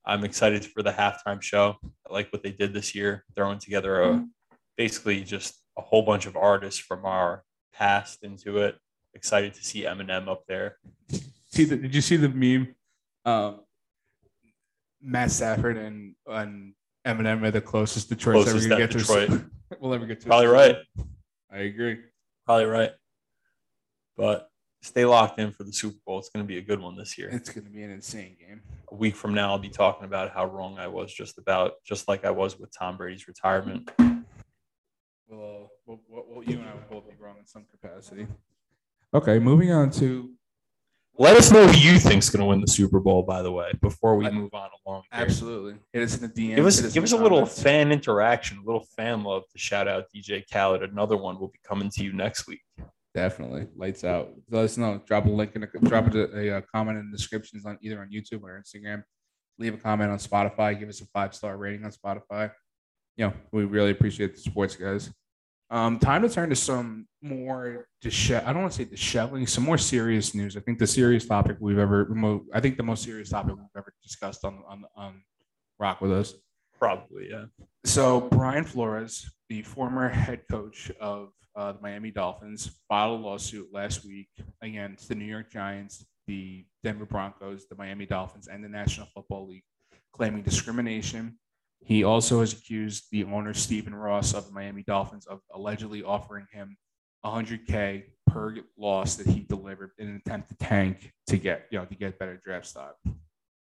I'm 0.06 0.24
excited 0.24 0.65
for 0.65 0.84
the 0.84 0.91
halftime 0.91 1.41
show. 1.41 1.78
I 2.08 2.13
like 2.13 2.32
what 2.32 2.43
they 2.43 2.52
did 2.52 2.74
this 2.74 2.93
year, 2.93 3.24
throwing 3.36 3.58
together 3.58 4.04
a 4.04 4.26
basically 4.78 5.24
just 5.24 5.56
a 5.78 5.82
whole 5.82 6.04
bunch 6.04 6.26
of 6.26 6.36
artists 6.36 6.80
from 6.80 7.06
our 7.06 7.43
past 7.74 8.24
into 8.24 8.60
it. 8.60 8.76
Excited 9.13 9.54
to 9.54 9.63
see 9.63 9.84
Eminem 9.84 10.28
up 10.28 10.45
there. 10.47 10.78
See 11.52 11.65
the, 11.65 11.78
did 11.78 11.93
you 11.93 12.02
see 12.02 12.15
the 12.15 12.30
meme? 12.30 12.76
Um, 13.26 13.62
Matt 15.02 15.32
Stafford 15.32 15.78
and 15.78 16.15
and 16.28 16.73
Eminem 17.06 17.43
are 17.43 17.52
the 17.52 17.62
closest 17.62 18.10
Detroit's 18.10 18.49
Closest 18.49 18.65
ever 18.65 18.69
gonna 18.69 18.82
get 18.82 18.91
to. 18.91 18.97
Detroit. 18.97 19.30
A, 19.30 19.45
we'll 19.80 19.93
ever 19.93 20.06
get 20.06 20.21
to. 20.21 20.28
Probably 20.28 20.47
right. 20.47 20.78
I 21.52 21.58
agree. 21.60 21.99
Probably 22.45 22.65
right. 22.65 22.91
But 24.17 24.49
stay 24.82 25.06
locked 25.06 25.39
in 25.39 25.52
for 25.52 25.63
the 25.63 25.73
Super 25.73 25.97
Bowl. 26.06 26.19
It's 26.19 26.30
going 26.30 26.43
to 26.43 26.47
be 26.47 26.58
a 26.58 26.62
good 26.62 26.80
one 26.80 26.95
this 26.95 27.17
year. 27.17 27.30
It's 27.32 27.49
going 27.49 27.65
to 27.65 27.71
be 27.71 27.84
an 27.84 27.91
insane 27.91 28.36
game. 28.39 28.62
A 28.91 28.95
week 28.95 29.15
from 29.15 29.34
now, 29.34 29.52
I'll 29.52 29.60
be 29.60 29.69
talking 29.69 30.06
about 30.06 30.32
how 30.32 30.45
wrong 30.45 30.78
I 30.78 30.88
was 30.88 31.13
just 31.13 31.38
about, 31.38 31.73
just 31.86 32.08
like 32.08 32.26
I 32.26 32.32
was 32.32 32.60
with 32.60 32.71
Tom 32.78 32.97
Brady's 32.97 33.28
retirement. 33.28 33.89
Well, 35.28 35.71
well, 35.86 35.99
well, 36.08 36.26
well, 36.28 36.43
you 36.43 36.60
and 36.60 36.67
I 36.67 36.73
will 36.73 37.02
both 37.02 37.10
be 37.10 37.15
wrong 37.19 37.38
in 37.39 37.47
some 37.47 37.65
capacity. 37.71 38.28
Okay, 39.16 39.38
moving 39.38 39.72
on 39.72 39.92
to 39.92 40.32
Let 41.20 41.38
us 41.38 41.52
know 41.52 41.68
who 41.68 41.78
you 41.78 42.00
think's 42.00 42.32
going 42.32 42.40
to 42.40 42.48
win 42.48 42.62
the 42.62 42.68
Super 42.68 43.00
Bowl, 43.00 43.22
by 43.22 43.44
the 43.44 43.52
way, 43.52 43.72
before 43.80 44.16
we 44.16 44.28
move 44.32 44.52
on 44.56 44.70
along. 44.86 45.04
here. 45.12 45.22
absolutely. 45.22 45.76
It 45.94 46.02
is 46.02 46.16
in 46.16 46.22
the 46.22 46.30
DM. 46.30 46.56
Give 46.56 46.66
us 46.66 46.82
give 46.92 47.04
us 47.04 47.12
a 47.12 47.18
little 47.18 47.46
fan 47.46 47.92
interaction, 47.92 48.58
a 48.58 48.66
little 48.66 48.88
fan 48.98 49.24
love 49.24 49.44
to 49.52 49.60
shout 49.60 49.88
out 49.88 50.06
DJ 50.16 50.44
Khaled. 50.52 50.82
Another 50.82 51.16
one 51.16 51.40
will 51.40 51.50
be 51.50 51.60
coming 51.64 51.92
to 51.92 52.04
you 52.04 52.12
next 52.12 52.48
week. 52.48 52.62
Definitely, 53.14 53.68
lights 53.76 54.04
out. 54.04 54.32
Let 54.50 54.66
us 54.66 54.78
know. 54.78 55.00
Drop 55.06 55.28
a 55.28 55.30
link 55.30 55.56
in 55.56 55.62
a 55.62 55.68
drop 55.84 56.12
a, 56.16 56.36
a, 56.36 56.58
uh 56.58 56.62
comment 56.74 56.98
in 56.98 57.12
the 57.12 57.16
descriptions 57.16 57.68
on 57.68 57.78
either 57.84 58.02
on 58.02 58.10
YouTube 58.10 58.42
or 58.42 58.60
Instagram. 58.60 59.04
Leave 59.60 59.76
a 59.76 59.78
comment 59.78 60.10
on 60.10 60.18
Spotify. 60.18 60.80
Give 60.80 60.90
us 60.90 61.02
a 61.02 61.06
five 61.14 61.36
star 61.36 61.56
rating 61.56 61.86
on 61.86 61.92
Spotify. 61.92 62.52
You 63.18 63.28
know, 63.28 63.34
we 63.52 63.66
really 63.66 63.92
appreciate 63.92 64.34
the 64.34 64.42
sports 64.42 64.76
guys. 64.76 65.12
Um, 65.70 65.98
time 65.98 66.22
to 66.22 66.30
turn 66.30 66.50
to 66.50 66.56
some 66.56 67.08
more 67.22 67.88
dishe- 68.04 68.46
I 68.46 68.54
don't 68.54 68.62
want 68.62 68.74
to 68.74 68.78
say 68.78 68.86
disheveling, 68.86 69.48
some 69.48 69.64
more 69.64 69.78
serious 69.78 70.36
news. 70.36 70.56
I 70.56 70.60
think 70.60 70.78
the 70.78 70.88
serious 70.88 71.26
topic 71.26 71.58
we've 71.60 71.80
ever, 71.80 72.08
I 72.54 72.60
think 72.60 72.78
the 72.78 72.84
most 72.84 73.04
serious 73.04 73.30
topic 73.30 73.56
we've 73.56 73.66
ever 73.76 73.94
discussed 74.04 74.46
on 74.46 74.62
on 74.68 74.84
on 74.96 75.24
Rock 75.80 76.02
with 76.02 76.12
us. 76.12 76.36
Probably, 76.78 77.30
yeah. 77.32 77.46
So 77.86 78.22
Brian 78.22 78.66
Flores, 78.66 79.30
the 79.50 79.64
former 79.64 80.10
head 80.10 80.42
coach 80.52 80.92
of 81.00 81.30
uh, 81.56 81.72
the 81.72 81.82
Miami 81.82 82.12
Dolphins, 82.12 82.80
filed 82.88 83.20
a 83.20 83.24
lawsuit 83.24 83.70
last 83.74 84.06
week 84.06 84.30
against 84.62 85.08
the 85.08 85.16
New 85.16 85.26
York 85.26 85.52
Giants 85.52 86.06
the 86.28 86.66
Denver 86.84 87.06
Broncos, 87.06 87.68
the 87.68 87.76
Miami 87.76 88.06
Dolphins, 88.06 88.48
and 88.48 88.64
the 88.64 88.70
National 88.70 89.08
Football 89.14 89.48
League, 89.48 89.64
claiming 90.14 90.44
discrimination. 90.44 91.38
He 91.86 92.04
also 92.04 92.40
has 92.40 92.54
accused 92.54 93.06
the 93.12 93.25
owner 93.25 93.54
Stephen 93.54 93.94
Ross 93.94 94.34
of 94.34 94.48
the 94.48 94.54
Miami 94.54 94.84
Dolphins 94.84 95.25
of 95.25 95.42
allegedly 95.54 96.02
offering 96.04 96.48
him 96.52 96.77
100k 97.25 98.04
per 98.27 98.56
loss 98.77 99.15
that 99.15 99.27
he 99.27 99.42
delivered 99.42 99.92
in 99.98 100.08
an 100.08 100.21
attempt 100.25 100.50
to 100.50 100.56
tank 100.56 101.12
to 101.27 101.38
get 101.38 101.67
you 101.71 101.79
know 101.79 101.86
to 101.86 101.96
get 101.96 102.17
better 102.19 102.40
draft 102.44 102.67
stock. 102.67 102.96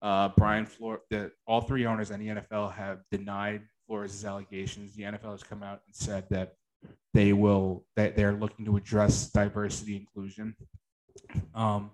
Uh, 0.02 0.30
Brian 0.36 0.66
Flores, 0.66 1.00
all 1.48 1.62
three 1.62 1.86
owners 1.86 2.12
in 2.12 2.20
the 2.20 2.28
NFL 2.28 2.74
have 2.74 3.00
denied 3.10 3.62
Flores' 3.88 4.26
allegations. 4.26 4.94
The 4.96 5.04
NFL 5.04 5.32
has 5.32 5.44
come 5.44 5.64
out 5.64 5.82
and 5.86 5.96
said 5.96 6.26
that 6.30 6.56
they 7.14 7.32
will 7.32 7.86
that 7.96 8.16
they're 8.16 8.34
looking 8.34 8.66
to 8.66 8.76
address 8.76 9.30
diversity 9.32 9.96
inclusion, 9.96 10.56
um, 11.56 11.92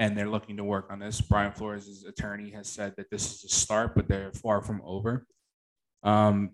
and 0.00 0.16
they're 0.16 0.28
looking 0.28 0.56
to 0.56 0.64
work 0.64 0.86
on 0.90 0.98
this. 0.98 1.20
Brian 1.20 1.52
Flores' 1.52 2.04
attorney 2.08 2.50
has 2.50 2.66
said 2.66 2.94
that 2.96 3.10
this 3.10 3.34
is 3.34 3.44
a 3.44 3.54
start, 3.54 3.94
but 3.94 4.08
they're 4.08 4.32
far 4.32 4.62
from 4.62 4.80
over. 4.82 5.26
Um, 6.02 6.52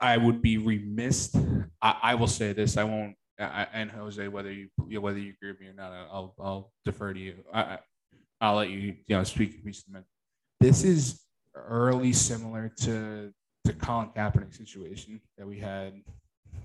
I 0.00 0.16
would 0.16 0.42
be 0.42 0.58
remiss. 0.58 1.34
I, 1.80 1.96
I 2.02 2.14
will 2.16 2.26
say 2.26 2.52
this. 2.52 2.76
I 2.76 2.82
won't. 2.82 3.14
I, 3.38 3.68
and 3.72 3.92
Jose, 3.92 4.26
whether 4.26 4.52
you 4.52 4.68
whether 5.00 5.18
you 5.18 5.34
agree 5.34 5.52
with 5.52 5.60
me 5.60 5.68
or 5.68 5.72
not, 5.72 5.92
I'll 5.92 6.34
I'll 6.40 6.72
defer 6.84 7.14
to 7.14 7.20
you. 7.20 7.36
I, 7.54 7.78
I'll 8.40 8.56
let 8.56 8.68
you 8.68 8.78
you 9.06 9.16
know 9.16 9.22
speak 9.22 9.62
to 9.62 10.04
This 10.60 10.82
is 10.82 11.22
early 11.54 12.12
similar 12.12 12.72
to 12.80 13.32
the 13.64 13.72
Colin 13.74 14.08
Kaepernick 14.16 14.52
situation 14.52 15.20
that 15.38 15.46
we 15.46 15.60
had 15.60 15.94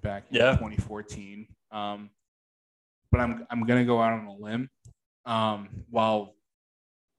back 0.01 0.23
in 0.31 0.37
yeah. 0.37 0.51
2014. 0.53 1.47
Um, 1.71 2.09
but 3.11 3.21
I'm 3.21 3.45
I'm 3.51 3.65
gonna 3.65 3.85
go 3.85 4.01
out 4.01 4.13
on 4.13 4.25
a 4.25 4.33
limb. 4.33 4.69
Um, 5.27 5.69
while 5.89 6.33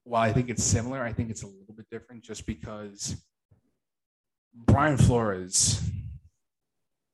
while 0.04 0.22
I 0.22 0.32
think 0.32 0.48
it's 0.48 0.64
similar, 0.64 1.02
I 1.02 1.12
think 1.12 1.30
it's 1.30 1.42
a 1.42 1.46
little 1.46 1.74
bit 1.76 1.86
different 1.90 2.24
just 2.24 2.46
because 2.46 3.14
Brian 4.54 4.96
Flores 4.96 5.82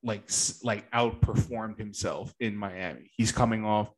like 0.05 0.31
like 0.63 0.91
outperformed 0.93 1.79
himself 1.79 2.33
in 2.39 2.57
Miami. 2.57 3.11
He's 3.17 3.33
coming 3.33 3.65
off. 3.65 3.91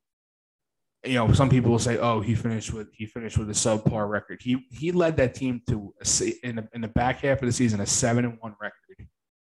You 1.04 1.14
know, 1.14 1.32
some 1.32 1.50
people 1.50 1.70
will 1.70 1.78
say, 1.78 1.98
"Oh, 1.98 2.20
he 2.20 2.34
finished 2.34 2.72
with 2.72 2.88
he 2.94 3.06
finished 3.06 3.36
with 3.36 3.50
a 3.50 3.52
subpar 3.52 4.08
record." 4.08 4.40
He 4.42 4.66
he 4.70 4.90
led 4.92 5.16
that 5.18 5.34
team 5.34 5.60
to 5.68 5.94
a, 6.02 6.32
in 6.42 6.56
the, 6.56 6.68
in 6.72 6.80
the 6.80 6.88
back 6.88 7.20
half 7.20 7.42
of 7.42 7.46
the 7.46 7.52
season 7.52 7.80
a 7.80 7.86
seven 7.86 8.24
and 8.24 8.38
one 8.40 8.54
record, 8.60 9.06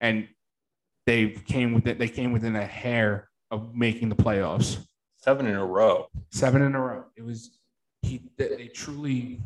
and 0.01 0.27
they 1.05 1.29
came 1.29 1.73
with 1.73 1.87
it. 1.87 1.97
They 1.97 2.09
came 2.09 2.33
within 2.33 2.55
a 2.55 2.65
hair 2.65 3.29
of 3.49 3.73
making 3.73 4.09
the 4.09 4.15
playoffs. 4.15 4.77
Seven 5.21 5.47
in 5.47 5.55
a 5.55 5.65
row. 5.65 6.07
Seven 6.31 6.61
in 6.61 6.75
a 6.75 6.81
row. 6.81 7.05
It 7.17 7.23
was 7.23 7.59
he. 8.01 8.21
They 8.37 8.69
truly. 8.73 9.41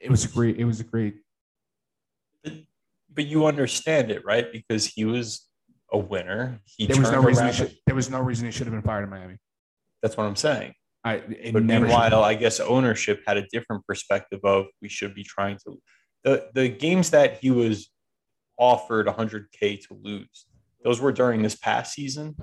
It 0.00 0.10
was 0.10 0.24
a 0.24 0.28
great. 0.28 0.58
It 0.58 0.64
was 0.64 0.80
a 0.80 0.84
great. 0.84 1.16
But, 2.42 2.52
but 3.12 3.26
you 3.26 3.46
understand 3.46 4.10
it, 4.10 4.24
right? 4.24 4.52
Because 4.52 4.86
he 4.86 5.04
was 5.04 5.48
a 5.90 5.98
winner. 5.98 6.60
He 6.64 6.86
there 6.86 7.00
was 7.00 7.10
no 7.10 7.22
reason. 7.22 7.50
Should, 7.52 7.76
there 7.86 7.94
was 7.94 8.10
no 8.10 8.20
reason 8.20 8.46
he 8.46 8.52
should 8.52 8.66
have 8.66 8.74
been 8.74 8.82
fired 8.82 9.04
in 9.04 9.10
Miami. 9.10 9.38
That's 10.02 10.16
what 10.16 10.24
I'm 10.24 10.36
saying. 10.36 10.74
I, 11.02 11.22
but 11.52 11.62
meanwhile, 11.62 12.22
I 12.22 12.34
guess 12.34 12.60
ownership 12.60 13.22
had 13.26 13.36
a 13.36 13.46
different 13.48 13.86
perspective 13.86 14.40
of 14.42 14.66
we 14.80 14.88
should 14.88 15.14
be 15.14 15.22
trying 15.22 15.58
to 15.66 15.78
the 16.24 16.48
the 16.54 16.68
games 16.68 17.10
that 17.10 17.38
he 17.40 17.50
was 17.50 17.90
offered 18.58 19.06
100k 19.06 19.86
to 19.86 19.94
lose. 20.02 20.46
Those 20.82 21.00
were 21.00 21.12
during 21.12 21.42
this 21.42 21.54
past 21.54 21.94
season. 21.94 22.36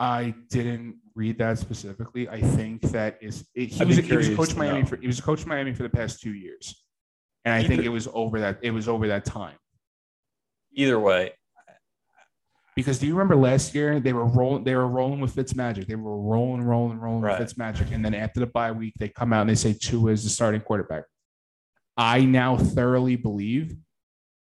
I 0.00 0.34
didn't 0.48 0.96
read 1.14 1.38
that 1.38 1.58
specifically. 1.58 2.28
I 2.28 2.40
think 2.40 2.80
that 2.90 3.18
is 3.20 3.46
it, 3.54 3.66
he, 3.66 3.84
was, 3.84 3.98
he 3.98 4.16
was 4.16 4.28
a 4.28 4.34
coach 4.34 4.56
Miami 4.56 4.84
for 4.84 4.96
he 4.96 5.06
was 5.06 5.18
a 5.18 5.22
coach 5.22 5.44
Miami 5.44 5.74
for 5.74 5.82
the 5.82 5.90
past 5.90 6.20
two 6.20 6.32
years, 6.32 6.82
and 7.44 7.54
I 7.54 7.58
Either, 7.58 7.68
think 7.68 7.84
it 7.84 7.90
was 7.90 8.08
over 8.14 8.40
that 8.40 8.58
it 8.62 8.70
was 8.70 8.88
over 8.88 9.08
that 9.08 9.26
time. 9.26 9.56
Either 10.74 10.98
way, 10.98 11.32
because 12.74 12.98
do 12.98 13.06
you 13.06 13.12
remember 13.12 13.36
last 13.36 13.74
year 13.74 14.00
they 14.00 14.14
were 14.14 14.24
rolling 14.24 14.64
they 14.64 14.74
were 14.74 14.88
rolling 14.88 15.20
with 15.20 15.34
Fitz 15.34 15.54
Magic. 15.54 15.86
They 15.86 15.96
were 15.96 16.18
rolling, 16.18 16.62
rolling, 16.62 16.98
rolling 16.98 17.20
right. 17.20 17.38
with 17.38 17.48
Fitz 17.48 17.58
Magic. 17.58 17.88
And 17.92 18.02
then 18.02 18.14
after 18.14 18.40
the 18.40 18.46
bye 18.46 18.72
week, 18.72 18.94
they 18.98 19.08
come 19.08 19.34
out 19.34 19.42
and 19.42 19.50
they 19.50 19.54
say 19.54 19.74
Tua 19.74 20.12
is 20.12 20.24
the 20.24 20.30
starting 20.30 20.62
quarterback. 20.62 21.04
I 21.96 22.24
now 22.24 22.56
thoroughly 22.56 23.16
believe 23.16 23.76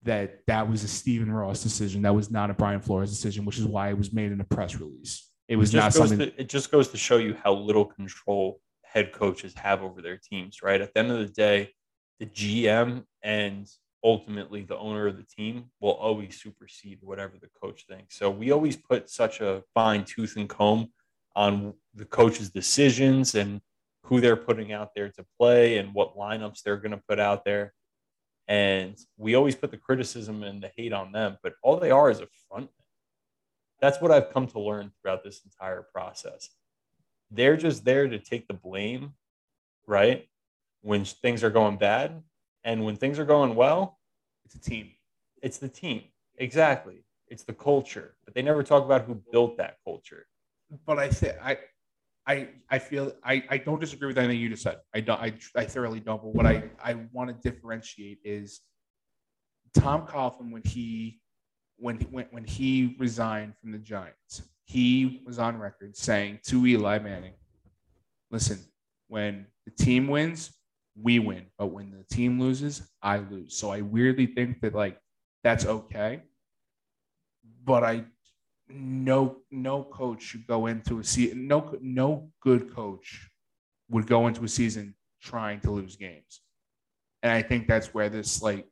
that 0.04 0.42
that 0.46 0.70
was 0.70 0.84
a 0.84 0.88
Stephen 0.88 1.32
Ross 1.32 1.64
decision. 1.64 2.04
That 2.04 2.14
was 2.14 2.30
not 2.30 2.52
a 2.52 2.54
Brian 2.54 2.82
Flores 2.82 3.10
decision, 3.10 3.46
which 3.46 3.58
is 3.58 3.66
why 3.66 3.90
it 3.90 3.98
was 3.98 4.14
made 4.14 4.32
in 4.32 4.40
a 4.40 4.46
press 4.46 4.76
release. 4.76 5.29
It 5.50 5.58
was 5.58 5.74
it 5.74 5.78
not 5.78 5.94
something. 5.94 6.20
To, 6.20 6.42
it 6.42 6.48
just 6.48 6.72
goes 6.72 6.90
to 6.90 6.98
show 6.98 7.18
you 7.18 7.36
how 7.44 7.54
little 7.54 7.84
control 7.86 8.62
head 8.84 9.12
coaches 9.12 9.54
have 9.56 9.82
over 9.82 10.02
their 10.02 10.18
teams, 10.18 10.62
right? 10.62 10.80
At 10.80 10.94
the 10.94 11.00
end 11.00 11.12
of 11.12 11.20
the 11.20 11.34
day, 11.34 11.72
the 12.20 12.28
GM 12.28 13.04
and 13.24 13.68
ultimately 14.04 14.62
the 14.62 14.78
owner 14.78 15.08
of 15.08 15.18
the 15.18 15.24
team 15.24 15.66
will 15.82 15.94
always 15.94 16.40
supersede 16.40 17.00
whatever 17.02 17.34
the 17.42 17.50
coach 17.62 17.86
thinks. 17.90 18.16
So 18.18 18.30
we 18.30 18.52
always 18.52 18.78
put 18.78 19.10
such 19.10 19.42
a 19.42 19.64
fine 19.74 20.06
tooth 20.06 20.36
and 20.38 20.48
comb 20.48 20.92
on 21.36 21.74
the 21.96 22.06
coach's 22.06 22.52
decisions 22.52 23.34
and 23.34 23.60
who 24.04 24.22
they're 24.22 24.36
putting 24.36 24.72
out 24.72 24.90
there 24.96 25.10
to 25.10 25.26
play 25.38 25.78
and 25.78 25.94
what 25.94 26.16
lineups 26.16 26.62
they're 26.62 26.78
going 26.78 26.92
to 26.92 27.04
put 27.08 27.20
out 27.20 27.44
there. 27.44 27.74
And 28.48 28.98
we 29.18 29.36
always 29.36 29.56
put 29.56 29.72
the 29.72 29.78
criticism 29.78 30.44
and 30.44 30.62
the 30.62 30.72
hate 30.76 30.94
on 30.94 31.12
them, 31.12 31.38
but 31.44 31.54
all 31.64 31.78
they 31.78 31.92
are 31.92 32.10
is 32.10 32.20
a 32.20 32.28
front. 32.50 32.70
That's 33.82 34.02
what 34.02 34.12
I've 34.12 34.32
come 34.32 34.48
to 34.48 34.60
learn 34.60 34.92
throughout 35.02 35.24
this 35.24 35.42
entire 35.46 35.86
process. 35.94 36.50
They're 37.32 37.58
just 37.58 37.86
there 37.86 38.08
to 38.08 38.20
take 38.20 38.48
the 38.48 38.54
blame, 38.54 39.14
right? 39.88 40.28
When 40.82 41.06
things 41.06 41.44
are 41.44 41.50
going 41.50 41.78
bad 41.78 42.24
and 42.64 42.86
when 42.86 42.96
things 42.96 43.20
are 43.20 43.26
going 43.26 43.56
well, 43.56 44.00
it's 44.46 44.56
a 44.56 44.60
team. 44.60 44.92
It's 45.42 45.58
the 45.58 45.70
team. 45.70 46.04
Exactly. 46.38 47.06
It's 47.28 47.44
the 47.44 47.54
culture. 47.54 48.16
But 48.26 48.34
they 48.34 48.42
never 48.42 48.64
talk 48.64 48.84
about 48.84 49.04
who 49.04 49.22
built 49.32 49.58
that 49.58 49.78
culture. 49.84 50.26
But 50.86 51.00
I 51.00 51.10
say 51.10 51.38
I 51.42 51.58
I 52.28 52.50
I 52.70 52.80
feel 52.80 53.14
I, 53.24 53.44
I 53.50 53.58
don't 53.58 53.80
disagree 53.80 54.08
with 54.08 54.18
anything 54.18 54.40
you 54.40 54.50
just 54.50 54.64
said. 54.64 54.78
I 54.94 55.02
don't 55.02 55.20
I, 55.20 55.34
I 55.56 55.66
thoroughly 55.66 56.00
don't. 56.00 56.22
But 56.22 56.34
what 56.34 56.46
I, 56.46 56.64
I 56.84 56.96
want 57.12 57.30
to 57.30 57.50
differentiate 57.50 58.20
is 58.24 58.62
Tom 59.74 60.06
Coughlin 60.06 60.52
when 60.52 60.64
he 60.64 61.20
when 61.80 61.98
when 62.12 62.28
when 62.32 62.44
he 62.44 62.96
resigned 63.00 63.58
from 63.58 63.72
the 63.72 63.80
Giants, 63.80 64.44
he 64.66 65.24
was 65.26 65.40
on 65.40 65.58
record 65.58 65.96
saying 65.96 66.40
to 66.46 66.66
Eli 66.66 67.00
Manning, 67.00 67.34
listen, 68.32 68.60
when 69.08 69.48
the 69.66 69.72
team 69.72 70.08
wins, 70.08 70.54
we 70.96 71.20
win. 71.20 71.48
But 71.58 71.68
when 71.68 71.92
the 71.92 72.04
team 72.04 72.40
loses, 72.40 72.90
I 73.02 73.18
lose. 73.18 73.56
So 73.56 73.72
I 73.72 73.82
weirdly 73.82 74.28
think 74.28 74.62
that 74.62 74.76
like 74.76 75.00
that's 75.44 75.66
okay. 75.66 76.24
But 77.64 77.84
I 77.84 78.06
no 78.68 79.38
no 79.50 79.84
coach 79.84 80.22
should 80.22 80.46
go 80.46 80.68
into 80.68 81.00
a 81.00 81.04
season. 81.04 81.48
No 81.48 81.78
no 81.82 82.32
good 82.42 82.74
coach 82.74 83.30
would 83.90 84.08
go 84.08 84.28
into 84.28 84.44
a 84.44 84.48
season 84.48 84.96
trying 85.22 85.62
to 85.62 85.72
lose 85.72 85.96
games. 85.96 86.42
And 87.24 87.32
I 87.32 87.42
think 87.42 87.68
that's 87.68 87.94
where 87.94 88.10
this 88.10 88.42
like 88.42 88.68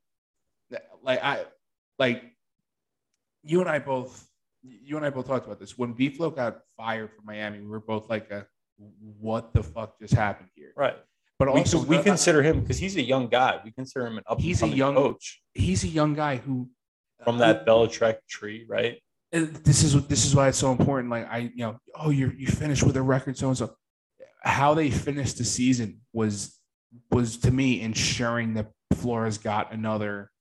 like 1.02 1.24
I 1.24 1.46
like 1.98 2.37
you 3.48 3.62
and 3.62 3.70
I 3.70 3.80
both 3.80 4.28
you 4.64 4.98
and 4.98 5.06
I 5.06 5.10
both 5.10 5.28
talked 5.28 5.46
about 5.46 5.60
this. 5.60 5.78
When 5.78 5.94
Beeflo 5.94 6.36
got 6.36 6.60
fired 6.76 7.12
from 7.12 7.26
Miami, 7.26 7.60
we 7.60 7.68
were 7.68 7.80
both 7.80 8.10
like 8.10 8.30
a 8.32 8.46
what 9.20 9.54
the 9.54 9.64
fuck 9.64 10.00
just 10.00 10.14
happened 10.14 10.50
here? 10.56 10.74
Right. 10.76 10.96
But 11.40 11.50
also, 11.50 11.80
we, 11.80 11.98
we 11.98 12.04
consider 12.04 12.42
him 12.42 12.62
because 12.62 12.80
he's 12.80 12.96
a 12.96 13.02
young 13.02 13.28
guy. 13.28 13.60
We 13.64 13.72
consider 13.72 14.08
him 14.08 14.18
an 14.18 14.24
up. 14.28 14.40
He's 14.40 14.64
a 14.64 14.68
young 14.68 14.96
coach. 14.96 15.42
He's 15.54 15.84
a 15.84 15.88
young 15.88 16.16
guy 16.16 16.38
who 16.38 16.70
from 17.24 17.36
uh, 17.36 17.40
that 17.40 17.66
Belichick 17.66 18.18
tree, 18.28 18.66
right? 18.68 19.00
Uh, 19.32 19.46
this 19.64 19.84
is 19.84 20.08
this 20.08 20.26
is 20.26 20.36
why 20.36 20.48
it's 20.48 20.58
so 20.58 20.72
important. 20.72 21.12
Like 21.12 21.28
I, 21.30 21.38
you 21.38 21.58
know, 21.58 21.80
oh, 21.96 22.10
you 22.10 22.34
you 22.36 22.48
finished 22.48 22.84
with 22.84 22.98
a 22.98 23.02
record, 23.02 23.38
so 23.38 23.50
and 23.50 23.58
so. 23.58 23.76
How 24.42 24.74
they 24.74 24.90
finished 24.90 25.38
the 25.38 25.44
season 25.44 26.00
was 26.14 26.58
was 27.12 27.38
to 27.38 27.52
me 27.52 27.82
ensuring 27.82 28.54
that 28.56 28.72
Flores 28.94 29.38
got 29.38 29.74
another, 29.74 30.32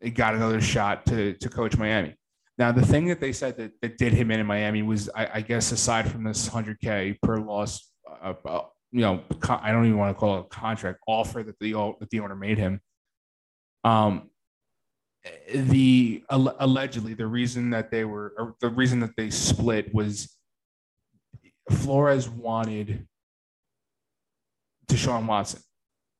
it 0.00 0.10
got 0.10 0.34
another 0.34 0.60
shot 0.60 1.06
to 1.06 1.34
to 1.34 1.48
coach 1.48 1.76
Miami. 1.78 2.17
Now, 2.58 2.72
the 2.72 2.84
thing 2.84 3.06
that 3.06 3.20
they 3.20 3.32
said 3.32 3.56
that, 3.56 3.72
that 3.82 3.98
did 3.98 4.12
him 4.12 4.30
in 4.30 4.40
in 4.40 4.46
Miami 4.46 4.82
was, 4.82 5.08
I, 5.14 5.28
I 5.34 5.40
guess, 5.42 5.70
aside 5.70 6.10
from 6.10 6.24
this 6.24 6.48
100K 6.48 7.18
per 7.22 7.36
loss 7.36 7.88
uh, 8.22 8.34
uh 8.44 8.62
you 8.90 9.00
know, 9.00 9.22
I 9.48 9.70
don't 9.70 9.84
even 9.84 9.98
want 9.98 10.16
to 10.16 10.18
call 10.18 10.38
it 10.38 10.40
a 10.40 10.44
contract 10.44 11.00
offer 11.06 11.42
that 11.42 11.58
the 11.58 11.72
that 11.72 12.10
the 12.10 12.20
owner 12.20 12.34
made 12.34 12.58
him. 12.58 12.80
Um, 13.84 14.30
the 15.52 16.24
allegedly 16.30 17.14
the 17.14 17.26
reason 17.26 17.70
that 17.70 17.90
they 17.90 18.04
were 18.04 18.54
the 18.60 18.68
reason 18.70 19.00
that 19.00 19.14
they 19.16 19.30
split 19.30 19.92
was 19.94 20.34
Flores 21.70 22.28
wanted 22.28 23.06
Deshaun 24.86 25.26
Watson. 25.26 25.60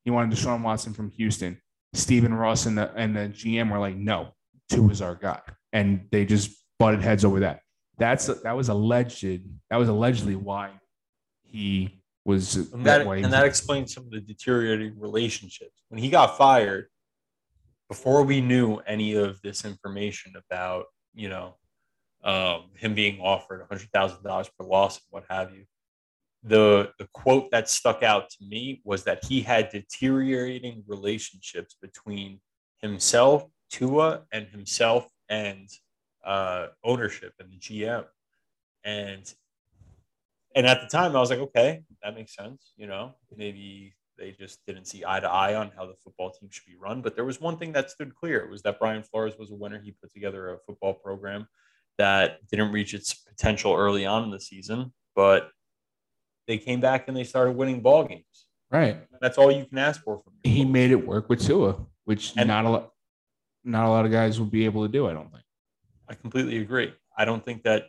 He 0.05 0.11
wanted 0.11 0.37
Deshaun 0.37 0.63
Watson 0.63 0.93
from 0.93 1.11
Houston. 1.13 1.61
Stephen 1.95 2.35
Ross 2.35 2.67
and 2.67 2.77
the 2.77 2.93
and 2.95 3.17
the 3.17 3.29
GM 3.31 3.71
were 3.71 3.79
like, 3.79 3.97
no, 3.97 4.35
Tua 4.69 4.91
is 4.91 5.01
our 5.01 5.15
guy, 5.15 5.41
and 5.73 6.07
they 6.11 6.25
just 6.25 6.51
butted 6.79 7.01
heads 7.03 7.25
over 7.25 7.41
that. 7.41 7.61
That's 7.99 8.27
that 8.27 8.57
was 8.57 8.69
alleged. 8.69 9.25
That 9.71 9.77
was 9.77 9.89
allegedly 9.89 10.37
why 10.37 10.71
he 11.43 12.01
was 12.25 12.57
And 12.57 12.87
that 12.87 12.99
that, 12.99 13.07
way. 13.07 13.23
and 13.23 13.33
that 13.33 13.45
explains 13.45 13.93
some 13.95 14.05
of 14.05 14.11
the 14.11 14.21
deteriorating 14.21 14.99
relationships. 14.99 15.83
When 15.89 16.01
he 16.01 16.11
got 16.11 16.37
fired, 16.37 16.87
before 17.89 18.23
we 18.23 18.41
knew 18.41 18.77
any 18.87 19.15
of 19.15 19.41
this 19.43 19.65
information 19.65 20.35
about, 20.37 20.85
you 21.15 21.29
know, 21.29 21.55
um, 22.23 22.65
him 22.75 22.95
being 22.95 23.21
offered 23.21 23.67
$100,000 23.69 24.23
per 24.59 24.65
loss 24.65 24.97
and 24.97 25.05
what 25.11 25.25
have 25.31 25.55
you, 25.55 25.65
the, 26.43 26.93
the 26.99 27.09
quote 27.15 27.51
that 27.51 27.69
stuck 27.69 28.03
out 28.03 28.29
to 28.31 28.45
me 28.45 28.81
was 28.85 29.05
that 29.05 29.25
he 29.25 29.41
had 29.41 29.71
deteriorating 29.71 30.85
relationships 30.87 31.77
between 31.81 32.41
himself, 32.83 33.47
Tua, 33.71 34.23
and 34.33 34.47
himself 34.49 35.09
and 35.29 35.69
uh, 36.25 36.69
ownership 36.85 37.33
and 37.39 37.51
the 37.53 37.57
GM. 37.59 38.05
And 38.85 39.33
and 40.55 40.67
at 40.67 40.81
the 40.81 40.87
time 40.89 41.15
I 41.15 41.21
was 41.21 41.31
like, 41.31 41.39
okay, 41.41 41.83
that 42.03 42.15
makes 42.15 42.35
sense. 42.35 42.73
You 42.77 42.87
know, 42.87 43.15
maybe 43.37 43.95
they 44.19 44.33
just 44.33 44.59
didn't 44.67 44.87
see 44.87 45.05
eye 45.07 45.21
to 45.21 45.29
eye 45.31 45.55
on 45.55 45.71
how 45.77 45.87
the 45.87 45.95
football 46.03 46.31
team 46.31 46.49
should 46.51 46.67
be 46.67 46.77
run. 46.77 47.03
But 47.03 47.15
there 47.15 47.25
was 47.25 47.41
one 47.41 47.57
thing 47.59 47.73
that 47.73 47.91
stood 47.91 48.15
clear: 48.15 48.41
it 48.45 48.51
was 48.51 48.63
that 48.63 48.79
Brian 48.81 49.03
Flores 49.03 49.35
was 49.39 49.51
a 49.51 49.55
winner. 49.55 49.81
He 49.81 49.93
put 49.93 50.13
together 50.13 50.55
a 50.55 50.59
football 50.67 50.95
program 50.95 51.47
that 51.99 52.39
didn't 52.51 52.73
reach 52.73 52.95
its 52.95 53.13
potential 53.15 53.75
early 53.75 54.07
on 54.07 54.23
in 54.25 54.31
the 54.31 54.41
season, 54.41 54.93
but 55.17 55.51
they 56.47 56.57
came 56.59 56.81
back 56.81 57.09
and 57.09 57.17
they 57.17 57.25
started 57.25 57.57
winning 57.57 57.81
ball 57.81 58.05
games. 58.05 58.47
right. 58.71 58.97
That's 59.21 59.37
all 59.37 59.51
you 59.51 59.65
can 59.67 59.79
ask 59.79 60.03
for 60.03 60.19
from 60.23 60.33
He 60.45 60.65
made 60.65 60.93
it 60.93 61.07
work 61.07 61.29
with 61.29 61.45
Tua, 61.45 61.85
which 62.05 62.35
And- 62.37 62.49
not 62.49 62.65
a 62.65 62.71
lot, 62.71 62.93
not 63.69 63.87
a 63.87 63.91
lot 63.91 64.07
of 64.07 64.13
guys 64.13 64.41
would 64.41 64.51
be 64.51 64.65
able 64.65 64.87
to 64.87 64.93
do. 64.93 65.07
I 65.09 65.13
don't 65.13 65.31
think. 65.31 65.45
I 66.09 66.15
completely 66.15 66.59
agree. 66.59 66.93
I 67.17 67.25
don't 67.25 67.45
think 67.45 67.63
that 67.65 67.87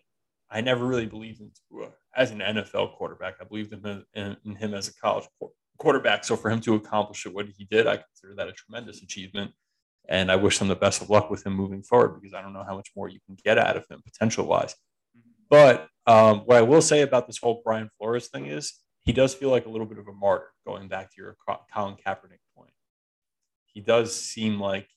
I 0.52 0.62
never 0.62 0.86
really 0.86 1.06
believed 1.06 1.42
in 1.42 1.52
Tua 1.72 1.90
as 2.16 2.32
an 2.32 2.40
NFL 2.40 2.96
quarterback. 2.96 3.36
I 3.40 3.46
believed 3.46 3.72
in 3.72 3.84
him, 3.84 4.06
in, 4.14 4.38
in 4.46 4.56
him 4.56 4.74
as 4.74 4.88
a 4.88 4.94
college 4.96 5.26
quarterback. 5.78 6.26
So 6.26 6.36
for 6.36 6.50
him 6.50 6.60
to 6.62 6.76
accomplish 6.76 7.26
what 7.26 7.48
he 7.58 7.66
did, 7.66 7.88
I 7.88 7.98
consider 7.98 8.36
that 8.36 8.48
a 8.48 8.52
tremendous 8.52 9.02
achievement. 9.02 9.52
And 10.08 10.32
I 10.32 10.36
wish 10.36 10.60
him 10.60 10.68
the 10.68 10.76
best 10.76 11.02
of 11.02 11.10
luck 11.10 11.30
with 11.30 11.46
him 11.46 11.54
moving 11.54 11.84
forward 11.84 12.20
because 12.20 12.34
I 12.34 12.42
don't 12.42 12.54
know 12.54 12.64
how 12.64 12.76
much 12.76 12.90
more 12.96 13.10
you 13.10 13.20
can 13.26 13.38
get 13.44 13.58
out 13.58 13.78
of 13.78 13.86
him 13.90 14.02
potential 14.04 14.46
wise. 14.46 14.76
But 15.50 15.88
um, 16.08 16.40
what 16.40 16.58
I 16.58 16.62
will 16.64 16.82
say 16.82 17.02
about 17.02 17.28
this 17.28 17.38
whole 17.38 17.62
Brian 17.64 17.90
Flores 17.98 18.28
thing 18.28 18.48
is 18.48 18.74
he 19.02 19.14
does 19.14 19.36
feel 19.36 19.50
like 19.50 19.66
a 19.66 19.70
little 19.70 19.86
bit 19.86 20.00
of 20.00 20.08
a 20.08 20.14
martyr, 20.14 20.50
going 20.66 20.88
back 20.88 21.12
to 21.12 21.22
your 21.22 21.36
Colin 21.74 21.96
Kaepernick 21.96 22.42
point. 22.56 22.72
He 23.66 23.82
does 23.82 24.20
seem 24.20 24.60
like 24.60 24.88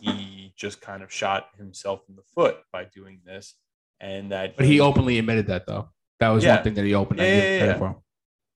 he 0.00 0.52
just 0.56 0.80
kind 0.80 1.02
of 1.02 1.12
shot 1.12 1.48
himself 1.56 2.02
in 2.08 2.16
the 2.16 2.22
foot 2.22 2.58
by 2.72 2.84
doing 2.84 3.20
this. 3.24 3.54
And 4.00 4.32
that 4.32 4.56
But 4.56 4.66
he 4.66 4.80
openly 4.80 5.18
admitted 5.18 5.46
that 5.48 5.66
though. 5.66 5.90
That 6.20 6.28
was 6.30 6.44
Yeah. 6.44 6.56
one 6.56 6.64
thing 6.64 6.74
that 6.74 6.84
he 6.84 6.94
opened. 6.94 7.20
Yeah, 7.20 7.26
yeah, 7.26 7.64
yeah. 7.64 7.78
for. 7.78 8.02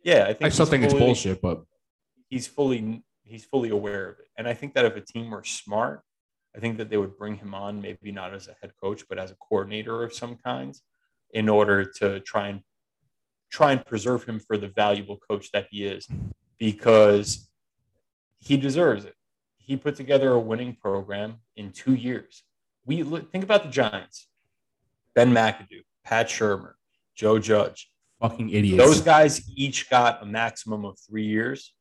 yeah, 0.03 0.25
I 0.25 0.33
think 0.35 0.43
I 0.43 0.49
still 0.51 0.67
think 0.67 0.85
it's 0.85 0.95
bullshit, 0.95 1.41
but 1.41 1.65
He's 2.29 2.47
fully 2.47 3.05
he's 3.23 3.45
fully 3.45 3.71
aware 3.71 4.09
of 4.11 4.19
it. 4.19 4.27
And 4.37 4.47
I 4.49 4.55
think 4.55 4.75
that 4.75 4.85
if 4.85 4.97
a 4.97 5.01
team 5.01 5.31
were 5.31 5.45
smart, 5.45 6.03
I 6.55 6.61
think 6.61 6.77
that 6.79 6.91
they 6.91 6.97
would 6.97 7.17
bring 7.17 7.37
him 7.37 7.55
on, 7.55 7.81
maybe 7.81 8.13
not 8.13 8.35
as 8.35 8.49
a 8.49 8.55
head 8.61 8.73
coach, 8.81 9.05
but 9.09 9.19
as 9.19 9.31
a 9.31 9.37
coordinator 9.37 10.03
of 10.03 10.13
some 10.13 10.37
kinds, 10.37 10.83
in 11.31 11.49
order 11.49 11.85
to 12.01 12.21
try 12.21 12.49
and 12.49 12.61
try 13.51 13.73
and 13.73 13.85
preserve 13.87 14.25
him 14.25 14.41
for 14.41 14.57
the 14.59 14.69
valuable 14.69 15.17
coach 15.17 15.51
that 15.53 15.69
he 15.71 15.85
is, 15.85 16.07
because 16.59 17.49
he 18.41 18.57
deserves 18.57 19.05
it. 19.05 19.15
He 19.67 19.77
put 19.77 19.97
together 19.97 20.33
a 20.33 20.39
winning 20.39 20.77
program 20.81 21.37
in 21.57 21.73
two 21.73 21.95
years. 21.95 22.43
We 22.85 23.03
look, 23.03 23.33
think 23.33 23.45
about 23.45 23.63
the 23.63 23.71
Giants: 23.71 24.29
Ben 25.15 25.33
McAdoo, 25.33 25.83
Pat 26.05 26.29
Shurmur, 26.29 26.73
Joe 27.15 27.39
Judge. 27.39 27.91
fucking 28.21 28.51
idiots. 28.51 28.83
Those 28.83 29.01
guys 29.01 29.43
each 29.57 29.89
got 29.89 30.23
a 30.23 30.27
maximum 30.27 30.85
of 30.85 30.99
three 30.99 31.27
years, 31.27 31.73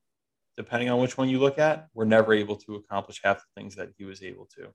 depending 0.55 0.89
on 0.89 0.99
which 0.99 1.17
one 1.17 1.27
you 1.29 1.39
look 1.39 1.59
at. 1.59 1.87
Were 1.93 2.05
never 2.05 2.33
able 2.33 2.55
to 2.57 2.75
accomplish 2.75 3.19
half 3.23 3.37
the 3.39 3.61
things 3.61 3.75
that 3.75 3.89
he 3.97 4.05
was 4.05 4.23
able 4.23 4.47
to. 4.57 4.69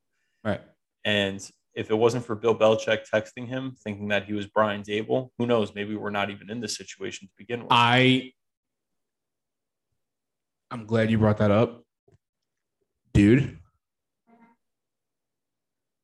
right. 0.44 0.60
And 1.04 1.40
if 1.74 1.90
it 1.90 1.94
wasn't 1.94 2.26
for 2.26 2.34
Bill 2.34 2.54
Belichick 2.54 3.08
texting 3.12 3.46
him, 3.46 3.74
thinking 3.84 4.08
that 4.08 4.24
he 4.24 4.32
was 4.32 4.46
Brian 4.46 4.82
Daboll, 4.82 5.30
who 5.38 5.46
knows? 5.46 5.74
Maybe 5.74 5.94
we're 5.94 6.10
not 6.10 6.28
even 6.28 6.50
in 6.50 6.60
this 6.60 6.76
situation 6.76 7.28
to 7.28 7.32
begin 7.38 7.60
with. 7.60 7.68
I 7.70 8.32
I'm 10.70 10.84
glad 10.84 11.10
you 11.10 11.18
brought 11.18 11.38
that 11.38 11.50
up. 11.50 11.84
Dude. 13.18 13.58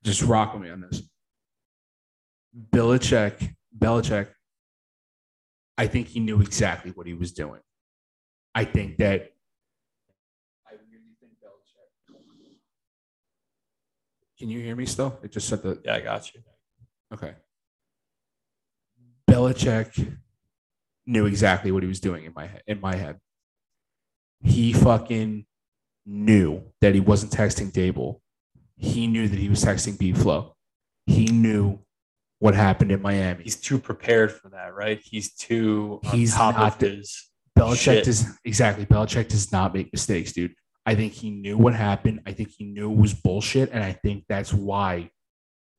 Just 0.02 0.22
rock 0.22 0.52
with 0.52 0.64
me 0.64 0.70
on 0.70 0.80
this. 0.80 1.00
Belichick, 2.72 3.54
Belichick, 3.78 4.30
I 5.78 5.86
think 5.86 6.08
he 6.08 6.18
knew 6.18 6.40
exactly 6.40 6.90
what 6.90 7.06
he 7.06 7.14
was 7.14 7.30
doing. 7.30 7.60
I 8.52 8.64
think 8.64 8.96
that 8.96 9.30
I 10.66 10.72
really 10.72 11.14
think 11.20 11.34
Belichick. 11.40 12.56
Can 14.36 14.50
you 14.50 14.58
hear 14.58 14.74
me 14.74 14.84
still? 14.84 15.16
It 15.22 15.30
just 15.30 15.48
said 15.48 15.62
the 15.62 15.80
yeah, 15.84 15.94
I 15.94 16.00
got 16.00 16.34
you. 16.34 16.40
Okay. 17.12 17.34
Belichick 19.30 20.18
knew 21.06 21.26
exactly 21.26 21.70
what 21.70 21.84
he 21.84 21.88
was 21.88 22.00
doing 22.00 22.24
in 22.24 22.32
my 22.34 22.48
head. 22.48 22.62
In 22.66 22.80
my 22.80 22.96
head, 22.96 23.20
he 24.42 24.72
fucking 24.72 25.46
knew 26.06 26.62
that 26.80 26.94
he 26.94 27.00
wasn't 27.00 27.32
texting 27.32 27.70
Daboll. 27.72 28.20
He 28.76 29.06
knew 29.06 29.28
that 29.28 29.38
he 29.38 29.48
was 29.48 29.64
texting 29.64 29.98
B 29.98 30.12
Flow. 30.12 30.54
He 31.06 31.26
knew 31.26 31.78
what 32.40 32.54
happened 32.54 32.90
in 32.92 33.00
Miami. 33.00 33.44
He's 33.44 33.56
too 33.56 33.78
prepared 33.78 34.32
for 34.32 34.48
that, 34.50 34.74
right? 34.74 35.00
He's 35.02 35.32
too 35.34 36.00
on 36.04 36.10
He's 36.18 36.34
top 36.34 36.56
not 36.56 36.72
of 36.74 36.78
the- 36.78 36.88
his. 36.96 37.30
Belichick 37.56 37.76
shit. 37.76 38.04
does 38.04 38.26
exactly. 38.44 38.84
Belichick 38.84 39.28
does 39.28 39.52
not 39.52 39.72
make 39.72 39.92
mistakes, 39.92 40.32
dude. 40.32 40.54
I 40.84 40.96
think 40.96 41.12
he 41.12 41.30
knew 41.30 41.56
what 41.56 41.72
happened. 41.72 42.20
I 42.26 42.32
think 42.32 42.48
he 42.58 42.64
knew 42.64 42.90
it 42.90 42.96
was 42.98 43.14
bullshit, 43.14 43.70
and 43.72 43.82
I 43.82 43.92
think 43.92 44.24
that's 44.28 44.52
why 44.52 45.10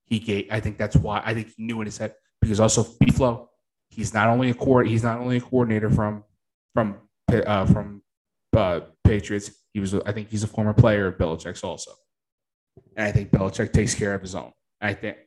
he 0.05 0.19
gave. 0.19 0.47
I 0.49 0.61
think 0.61 0.77
that's 0.77 0.95
why 0.95 1.21
I 1.25 1.33
think 1.33 1.49
he 1.57 1.63
knew 1.65 1.81
in 1.81 1.85
his 1.85 1.97
head 1.97 2.15
because 2.41 2.61
also 2.61 2.85
B 3.01 3.11
Flow, 3.11 3.49
he's 3.89 4.13
not 4.13 4.29
only 4.29 4.49
a 4.51 4.53
core. 4.53 4.85
He's 4.85 5.03
not 5.03 5.19
only 5.19 5.35
a 5.37 5.41
coordinator 5.41 5.89
from 5.89 6.23
from 6.73 6.95
uh, 7.29 7.65
from 7.65 8.01
uh, 8.55 8.79
Patriots. 9.05 9.51
He 9.73 9.79
was. 9.79 9.93
I 9.93 10.11
think 10.11 10.29
he's 10.29 10.43
a 10.43 10.47
former 10.47 10.73
player 10.73 11.07
of 11.07 11.17
Belichick's 11.17 11.63
also, 11.63 11.91
and 12.95 13.07
I 13.07 13.11
think 13.11 13.31
Belichick 13.31 13.71
takes 13.71 13.93
care 13.93 14.13
of 14.13 14.21
his 14.21 14.35
own. 14.35 14.51
I 14.81 14.93
think 14.93 15.17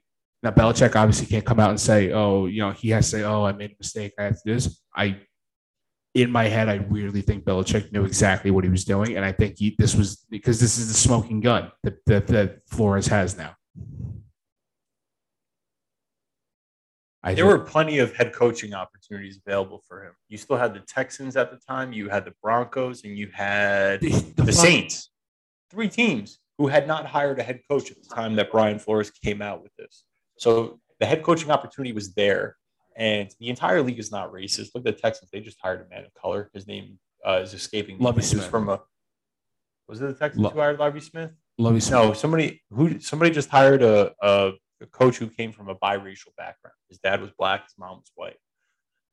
now 0.43 0.51
Belichick 0.51 0.95
obviously 0.97 1.27
can't 1.27 1.45
come 1.45 1.61
out 1.61 1.71
and 1.71 1.81
say, 1.81 2.13
"Oh, 2.13 2.47
you 2.47 2.61
know," 2.61 2.73
he 2.73 2.91
has 2.91 3.11
to 3.11 3.19
say, 3.19 3.23
"Oh, 3.25 3.45
I 3.45 3.53
made 3.53 3.71
a 3.71 3.77
mistake. 3.79 4.13
I 4.19 4.25
have 4.25 4.35
to 4.35 4.43
do 4.45 4.55
this." 4.55 4.81
I 4.95 5.21
in 6.15 6.31
my 6.31 6.45
head, 6.45 6.69
I 6.69 6.77
really 6.89 7.23
think 7.23 7.45
Belichick 7.45 7.93
knew 7.93 8.05
exactly 8.05 8.51
what 8.51 8.65
he 8.65 8.71
was 8.71 8.85
doing, 8.85 9.17
and 9.17 9.25
I 9.25 9.33
think 9.33 9.59
he, 9.59 9.77
this 9.79 9.95
was 9.95 10.25
because 10.31 10.59
this 10.59 10.79
is 10.79 10.89
the 10.89 10.95
smoking 10.95 11.41
gun 11.41 11.71
that, 11.85 12.05
that 12.07 12.27
that 12.29 12.59
Flores 12.67 13.07
has 13.07 13.37
now. 13.37 13.55
I 17.29 17.35
There 17.35 17.45
think- 17.45 17.59
were 17.59 17.65
plenty 17.65 17.99
of 17.99 18.15
head 18.17 18.33
coaching 18.33 18.73
opportunities 18.73 19.39
available 19.47 19.83
for 19.87 20.03
him. 20.05 20.13
You 20.29 20.39
still 20.39 20.57
had 20.57 20.73
the 20.73 20.81
Texans 20.81 21.37
at 21.37 21.51
the 21.51 21.59
time, 21.59 21.93
you 21.93 22.09
had 22.09 22.25
the 22.25 22.33
Broncos, 22.43 23.05
and 23.05 23.19
you 23.19 23.29
had 23.35 24.01
the, 24.01 24.11
the 24.37 24.45
fuck- 24.47 24.55
Saints. 24.55 25.11
Three 25.71 25.89
teams 25.89 26.39
who 26.57 26.69
had 26.69 26.87
not 26.89 27.05
hired 27.05 27.39
a 27.39 27.43
head 27.43 27.61
coach 27.71 27.91
at 27.91 28.03
the 28.03 28.09
time 28.15 28.35
that 28.37 28.51
Brian 28.51 28.79
Flores 28.79 29.11
came 29.11 29.43
out 29.43 29.63
with 29.63 29.73
this. 29.77 30.05
So 30.39 30.81
the 31.01 31.07
head 31.07 31.23
coaching 31.23 31.51
opportunity 31.51 31.93
was 31.93 32.15
there, 32.15 32.57
and 32.97 33.29
the 33.39 33.49
entire 33.49 33.83
league 33.83 33.99
is 33.99 34.11
not 34.11 34.33
racist. 34.33 34.71
Look 34.75 34.87
at 34.87 34.97
the 34.97 35.01
Texans; 35.03 35.31
they 35.31 35.41
just 35.41 35.59
hired 35.63 35.85
a 35.87 35.89
man 35.91 36.05
of 36.07 36.15
color. 36.15 36.51
His 36.55 36.67
name 36.67 36.99
uh, 37.27 37.41
is 37.43 37.53
escaping 37.53 37.99
was 37.99 38.27
Smith. 38.31 38.47
from 38.47 38.71
a. 38.71 38.81
Was 39.87 40.01
it 40.01 40.07
the 40.07 40.15
Texans 40.15 40.43
Lo- 40.45 40.51
who 40.51 40.59
hired 40.61 40.79
Lovie 40.79 41.01
Smith? 41.01 41.33
Lovie 41.59 41.81
Smith. 41.81 42.01
No, 42.01 42.13
somebody 42.15 42.63
who 42.71 42.99
somebody 43.01 43.31
just 43.31 43.51
hired 43.51 43.83
a, 43.83 44.13
a, 44.23 44.53
a 44.81 44.87
coach 44.87 45.17
who 45.17 45.29
came 45.29 45.53
from 45.53 45.69
a 45.69 45.75
biracial 45.75 46.35
background. 46.37 46.75
His 46.89 46.99
dad 46.99 47.21
was 47.21 47.31
black, 47.39 47.65
his 47.65 47.75
mom 47.79 47.99
was 47.99 48.11
white. 48.15 48.37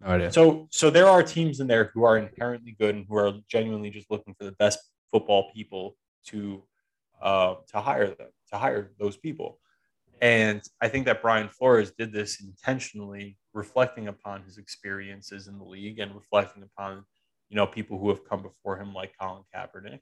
No 0.01 0.07
idea. 0.07 0.32
So 0.32 0.68
so 0.72 0.89
there 0.89 1.07
are 1.07 1.24
teams 1.24 1.59
in 1.59 1.68
there 1.68 1.91
who 1.93 2.03
are 2.03 2.18
inherently 2.18 2.76
good 2.78 2.95
and 2.95 3.05
who 3.07 3.16
are 3.16 3.34
genuinely 3.49 3.89
just 3.89 4.11
looking 4.11 4.34
for 4.34 4.43
the 4.43 4.51
best 4.53 4.80
football 5.11 5.51
people 5.53 5.95
to 6.28 6.63
uh, 7.22 7.55
to 7.68 7.80
hire 7.80 8.07
them 8.07 8.30
to 8.51 8.57
hire 8.57 8.91
those 8.99 9.18
people. 9.18 9.59
And 10.22 10.61
I 10.82 10.88
think 10.88 11.05
that 11.05 11.22
Brian 11.22 11.49
Flores 11.49 11.91
did 11.91 12.13
this 12.13 12.41
intentionally, 12.41 13.38
reflecting 13.53 14.07
upon 14.07 14.43
his 14.43 14.57
experiences 14.57 15.47
in 15.47 15.57
the 15.57 15.66
league 15.66 15.99
and 15.99 16.16
reflecting 16.16 16.63
upon 16.63 17.05
you 17.49 17.55
know 17.55 17.68
people 17.68 17.97
who 17.97 18.09
have 18.09 18.28
come 18.28 18.41
before 18.41 18.78
him 18.78 18.93
like 18.93 19.13
Colin 19.20 19.43
Kaepernick. 19.53 19.99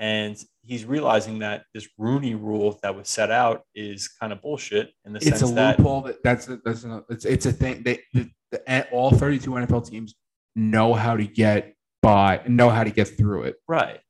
And 0.00 0.42
he's 0.62 0.84
realizing 0.86 1.40
that 1.40 1.64
this 1.74 1.86
Rooney 1.98 2.34
rule 2.34 2.80
that 2.82 2.96
was 2.96 3.08
set 3.08 3.30
out 3.30 3.64
is 3.74 4.08
kind 4.08 4.32
of 4.32 4.40
bullshit 4.40 4.92
in 5.04 5.12
the 5.12 5.18
it's 5.18 5.42
a 5.42 5.46
that 5.54 5.78
loophole 5.78 6.00
that 6.02 6.22
that's 6.24 6.48
a, 6.48 6.58
that's 6.64 6.84
a, 6.84 7.04
it's 7.10 7.24
it's 7.26 7.46
a 7.46 7.52
thing. 7.52 7.82
They 7.82 8.00
the, 8.14 8.30
the, 8.50 8.88
all 8.90 9.10
thirty 9.10 9.38
two 9.38 9.50
NFL 9.50 9.88
teams 9.88 10.14
know 10.56 10.94
how 10.94 11.16
to 11.16 11.26
get 11.26 11.74
by, 12.02 12.40
know 12.48 12.70
how 12.70 12.84
to 12.84 12.90
get 12.90 13.16
through 13.16 13.44
it. 13.44 13.56
Right. 13.68 14.00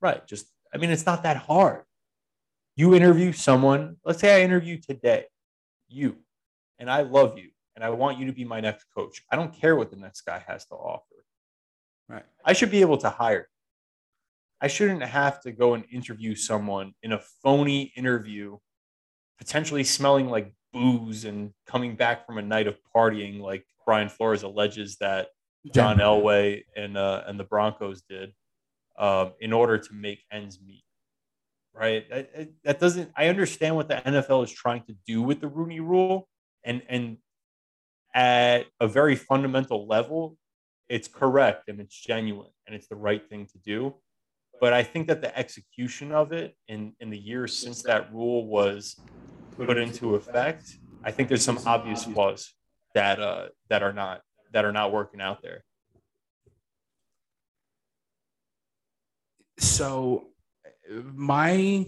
Right. 0.00 0.26
Just, 0.26 0.46
I 0.72 0.78
mean, 0.78 0.90
it's 0.90 1.06
not 1.06 1.22
that 1.22 1.36
hard. 1.36 1.82
You 2.76 2.94
interview 2.94 3.32
someone, 3.32 3.96
let's 4.04 4.20
say 4.20 4.40
I 4.40 4.44
interview 4.44 4.78
today, 4.78 5.26
you, 5.88 6.16
and 6.78 6.90
I 6.90 7.02
love 7.02 7.38
you, 7.38 7.50
and 7.76 7.84
I 7.84 7.90
want 7.90 8.18
you 8.18 8.26
to 8.26 8.32
be 8.32 8.44
my 8.44 8.60
next 8.60 8.86
coach. 8.96 9.22
I 9.30 9.36
don't 9.36 9.52
care 9.52 9.76
what 9.76 9.90
the 9.90 9.96
next 9.96 10.22
guy 10.22 10.42
has 10.46 10.66
to 10.66 10.74
offer. 10.74 11.04
Right. 12.08 12.24
I 12.44 12.52
should 12.52 12.70
be 12.70 12.80
able 12.80 12.98
to 12.98 13.10
hire. 13.10 13.48
I 14.64 14.66
shouldn't 14.66 15.02
have 15.02 15.42
to 15.42 15.52
go 15.52 15.74
and 15.74 15.84
interview 15.92 16.34
someone 16.34 16.94
in 17.02 17.12
a 17.12 17.20
phony 17.42 17.92
interview, 17.96 18.56
potentially 19.36 19.84
smelling 19.84 20.30
like 20.30 20.54
booze 20.72 21.26
and 21.26 21.52
coming 21.66 21.96
back 21.96 22.24
from 22.24 22.38
a 22.38 22.42
night 22.42 22.66
of 22.66 22.78
partying, 22.96 23.40
like 23.40 23.66
Brian 23.84 24.08
Flores 24.08 24.42
alleges 24.42 24.96
that 25.00 25.28
John 25.74 25.98
Elway 25.98 26.62
and 26.74 26.96
uh, 26.96 27.24
and 27.26 27.38
the 27.38 27.44
Broncos 27.44 28.04
did, 28.08 28.32
um, 28.98 29.34
in 29.38 29.52
order 29.52 29.76
to 29.76 29.92
make 29.92 30.24
ends 30.32 30.58
meet. 30.66 30.84
Right. 31.74 32.08
That, 32.08 32.48
that 32.64 32.80
doesn't. 32.80 33.10
I 33.14 33.28
understand 33.28 33.76
what 33.76 33.88
the 33.88 33.96
NFL 33.96 34.44
is 34.44 34.50
trying 34.50 34.84
to 34.84 34.96
do 35.06 35.20
with 35.20 35.42
the 35.42 35.48
Rooney 35.48 35.80
Rule, 35.80 36.26
and 36.64 36.80
and 36.88 37.18
at 38.14 38.64
a 38.80 38.88
very 38.88 39.16
fundamental 39.16 39.86
level, 39.86 40.38
it's 40.88 41.06
correct 41.06 41.68
and 41.68 41.80
it's 41.80 41.94
genuine 41.94 42.50
and 42.66 42.74
it's 42.74 42.88
the 42.88 42.96
right 42.96 43.28
thing 43.28 43.46
to 43.52 43.58
do. 43.58 43.94
But 44.60 44.72
I 44.72 44.82
think 44.82 45.08
that 45.08 45.20
the 45.20 45.36
execution 45.36 46.12
of 46.12 46.32
it 46.32 46.56
in, 46.68 46.94
in 47.00 47.10
the 47.10 47.18
years 47.18 47.56
since 47.56 47.82
that 47.82 48.12
rule 48.12 48.46
was 48.46 48.96
put 49.56 49.76
into 49.76 50.14
effect, 50.14 50.78
I 51.04 51.10
think 51.10 51.28
there's 51.28 51.44
some 51.44 51.60
obvious 51.66 52.04
flaws 52.04 52.54
that 52.94 53.20
uh, 53.20 53.48
that 53.68 53.82
are 53.82 53.92
not 53.92 54.22
that 54.52 54.64
are 54.64 54.72
not 54.72 54.92
working 54.92 55.20
out 55.20 55.42
there. 55.42 55.64
So 59.58 60.28
my 61.14 61.86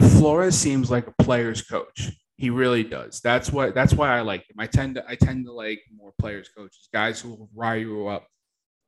Flores 0.00 0.56
seems 0.56 0.90
like 0.90 1.06
a 1.06 1.22
player's 1.22 1.62
coach. 1.62 2.10
He 2.36 2.50
really 2.50 2.84
does. 2.84 3.20
That's 3.20 3.50
what. 3.52 3.74
That's 3.74 3.94
why 3.94 4.16
I 4.16 4.20
like 4.20 4.40
him. 4.48 4.56
I 4.58 4.66
tend 4.66 4.94
to. 4.96 5.04
I 5.08 5.14
tend 5.16 5.46
to 5.46 5.52
like 5.52 5.80
more 5.96 6.12
players, 6.18 6.48
coaches, 6.56 6.88
guys 6.92 7.20
who 7.20 7.30
will 7.30 7.50
rile 7.54 7.78
you 7.78 8.06
up, 8.08 8.26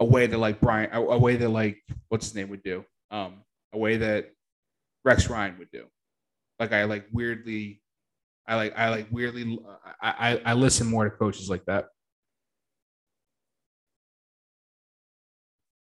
a 0.01 0.05
way 0.05 0.27
that 0.27 0.39
like 0.39 0.61
Brian, 0.61 0.91
a, 0.93 1.01
a 1.01 1.19
way 1.19 1.37
that 1.37 1.49
like 1.49 1.79
what's 2.09 2.27
his 2.27 2.35
name 2.35 2.49
would 2.49 2.63
do, 2.63 2.85
um, 3.11 3.45
a 3.73 3.79
way 3.79 3.99
that 3.99 4.33
Rex 5.05 5.29
Ryan 5.29 5.59
would 5.59 5.71
do. 5.71 5.85
Like 6.59 6.73
I 6.73 6.85
like 6.85 7.07
weirdly, 7.13 7.83
I 8.47 8.57
like 8.57 8.77
I 8.77 8.89
like 8.89 9.07
weirdly. 9.11 9.59
I 10.03 10.11
I, 10.31 10.41
I 10.47 10.55
listen 10.55 10.87
more 10.89 11.05
to 11.05 11.11
coaches 11.11 11.49
like 11.49 11.65
that. 11.67 11.89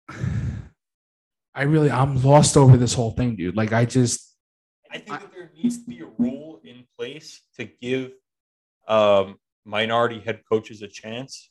I 1.55 1.63
really, 1.63 1.91
I'm 1.91 2.23
lost 2.23 2.57
over 2.57 2.77
this 2.77 2.93
whole 2.93 3.13
thing, 3.13 3.35
dude. 3.35 3.57
Like, 3.57 3.73
I 3.73 3.87
just, 3.87 4.35
I 4.91 4.99
think 4.99 5.21
that 5.21 5.33
there 5.33 5.51
needs 5.57 5.79
to 5.83 5.89
be 5.89 6.01
a 6.01 6.09
rule 6.19 6.61
in 6.63 6.85
place 6.99 7.41
to 7.57 7.65
give 7.65 8.13
um, 8.89 9.39
minority 9.65 10.21
head 10.21 10.43
coaches 10.51 10.83
a 10.83 10.89
chance. 10.89 11.51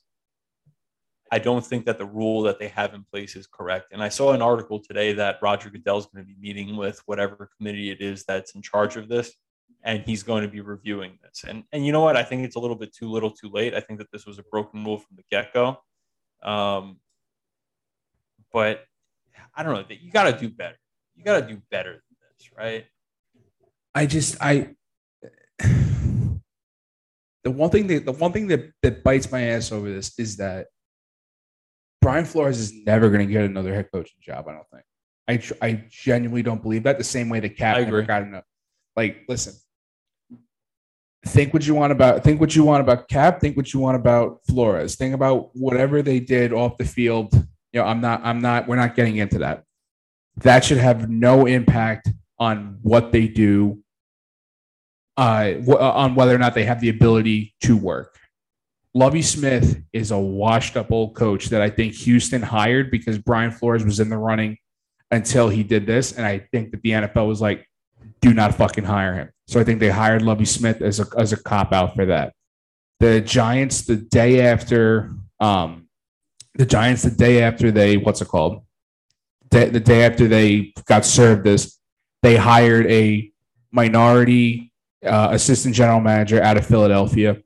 I 1.32 1.40
don't 1.40 1.66
think 1.66 1.86
that 1.86 1.98
the 1.98 2.06
rule 2.06 2.44
that 2.44 2.60
they 2.60 2.68
have 2.70 2.94
in 2.94 3.04
place 3.04 3.36
is 3.36 3.48
correct. 3.48 3.92
And 3.92 4.02
I 4.02 4.10
saw 4.10 4.34
an 4.34 4.42
article 4.42 4.80
today 4.80 5.14
that 5.14 5.40
Roger 5.42 5.70
Goodell 5.70 5.98
is 5.98 6.06
going 6.06 6.24
to 6.24 6.28
be 6.28 6.38
meeting 6.40 6.78
with 6.78 7.02
whatever 7.08 7.50
committee 7.58 7.90
it 7.90 8.00
is 8.00 8.24
that's 8.26 8.54
in 8.54 8.62
charge 8.62 8.96
of 8.96 9.10
this, 9.10 9.32
and 9.84 10.04
he's 10.06 10.22
going 10.22 10.44
to 10.44 10.48
be 10.48 10.62
reviewing 10.62 11.18
this. 11.24 11.44
And 11.48 11.64
and 11.72 11.86
you 11.86 11.92
know 11.92 12.02
what? 12.02 12.16
I 12.16 12.24
think 12.24 12.46
it's 12.46 12.56
a 12.56 12.60
little 12.60 12.76
bit 12.76 12.94
too 12.94 13.10
little, 13.10 13.32
too 13.32 13.50
late. 13.50 13.74
I 13.74 13.80
think 13.80 14.00
that 14.00 14.12
this 14.12 14.26
was 14.26 14.38
a 14.38 14.44
broken 14.44 14.84
rule 14.84 15.00
from 15.00 15.18
the 15.18 15.24
get 15.32 15.54
go. 15.54 15.78
Um, 16.44 17.00
but 18.54 18.84
I 19.56 19.64
don't 19.64 19.74
know. 19.74 19.84
that 19.88 20.02
You 20.02 20.12
got 20.12 20.32
to 20.32 20.38
do 20.38 20.50
better. 20.50 20.78
You 21.16 21.24
got 21.24 21.40
to 21.40 21.48
do 21.48 21.62
better 21.72 21.92
than 21.92 22.18
this, 22.38 22.52
right? 22.56 22.86
I 23.96 24.06
just 24.06 24.38
I 24.42 24.76
the 25.60 27.52
one 27.52 27.72
thing 27.72 27.88
that 27.88 28.06
the 28.06 28.12
one 28.12 28.32
thing 28.32 28.48
that 28.48 28.72
that 28.84 29.04
bites 29.04 29.32
my 29.32 29.42
ass 29.42 29.72
over 29.72 29.90
this 29.92 30.18
is 30.20 30.38
that 30.38 30.68
Brian 32.06 32.24
Flores 32.24 32.60
is 32.60 32.72
never 32.86 33.10
going 33.10 33.26
to 33.28 33.34
get 33.34 33.46
another 33.46 33.74
head 33.74 33.90
coaching 33.92 34.20
job. 34.22 34.48
I 34.48 34.52
don't 34.52 34.70
think. 34.72 34.84
I 35.28 35.38
tr- 35.38 35.54
I 35.60 35.86
genuinely 35.90 36.44
don't 36.44 36.62
believe 36.62 36.84
that. 36.84 37.00
The 37.00 37.04
same 37.04 37.30
way 37.30 37.40
the 37.40 37.50
Cap 37.50 37.80
never 37.80 38.04
got 38.04 38.22
enough. 38.22 38.44
Like, 38.96 39.24
listen. 39.28 39.56
Think 41.26 41.52
what 41.52 41.66
you 41.66 41.74
want 41.74 41.92
about 41.92 42.24
think 42.24 42.40
what 42.40 42.56
you 42.56 42.64
want 42.64 42.82
about 42.82 43.08
Cap. 43.08 43.42
Think 43.42 43.58
what 43.58 43.74
you 43.74 43.80
want 43.80 43.96
about 43.96 44.38
Flores. 44.48 44.96
Think 44.96 45.16
about 45.16 45.50
whatever 45.56 46.04
they 46.04 46.20
did 46.20 46.54
off 46.54 46.78
the 46.78 46.86
field. 46.86 47.34
You 47.74 47.82
know, 47.82 47.86
I'm 47.86 48.02
not. 48.02 48.22
I'm 48.24 48.40
not. 48.40 48.68
We're 48.68 48.76
not 48.76 48.94
getting 48.96 49.18
into 49.18 49.40
that. 49.40 49.64
That 50.38 50.64
should 50.64 50.78
have 50.78 51.10
no 51.10 51.48
impact 51.48 52.10
on 52.38 52.78
what 52.84 53.14
they 53.14 53.28
do 53.28 53.80
uh, 55.18 55.54
w- 55.54 55.80
on 55.80 56.14
whether 56.14 56.36
or 56.36 56.38
not 56.38 56.54
they 56.54 56.66
have 56.66 56.82
the 56.82 56.90
ability 56.90 57.56
to 57.62 57.76
work. 57.76 58.20
Lovie 58.96 59.22
Smith 59.22 59.84
is 59.92 60.12
a 60.12 60.18
washed 60.18 60.78
up 60.78 60.90
old 60.90 61.16
coach 61.16 61.48
that 61.48 61.62
I 61.62 61.70
think 61.70 61.94
Houston 61.96 62.42
hired 62.42 62.90
because 62.90 63.18
Brian 63.18 63.52
Flores 63.52 63.84
was 63.84 64.00
in 64.00 64.10
the 64.10 64.18
running 64.18 64.58
until 65.12 65.50
he 65.50 65.64
did 65.64 65.86
this. 65.86 66.14
And 66.14 66.26
I 66.26 66.48
think 66.54 66.72
that 66.72 66.82
the 66.82 66.92
NFL 66.92 67.28
was 67.28 67.42
like, 67.42 67.68
do 68.22 68.34
not 68.34 68.56
fucking 68.56 68.86
hire 68.86 69.14
him. 69.14 69.30
So 69.48 69.60
I 69.60 69.66
think 69.66 69.82
they 69.82 69.90
hired 69.90 70.22
Lovie 70.22 70.46
Smith 70.46 70.82
as 70.82 71.02
a, 71.02 71.06
as 71.18 71.34
a 71.34 71.38
cop 71.38 71.74
out 71.74 71.94
for 71.94 72.06
that. 72.06 72.34
The 73.02 73.20
Giants, 73.20 73.82
the 73.82 73.98
day 73.98 74.40
after, 74.40 75.14
um, 75.42 75.90
the 76.54 76.66
Giants, 76.66 77.04
the 77.04 77.12
day 77.12 77.44
after 77.44 77.72
they, 77.72 77.98
what's 77.98 78.22
it 78.22 78.30
called? 78.30 78.64
The, 79.52 79.66
the 79.66 79.82
day 79.82 80.06
after 80.06 80.30
they 80.30 80.74
got 80.86 81.04
served 81.04 81.44
this, 81.44 81.78
they 82.24 82.38
hired 82.38 82.90
a 82.90 83.30
minority 83.74 84.72
uh, 85.06 85.30
assistant 85.32 85.76
general 85.76 86.00
manager 86.00 86.42
out 86.42 86.56
of 86.56 86.66
Philadelphia. 86.66 87.42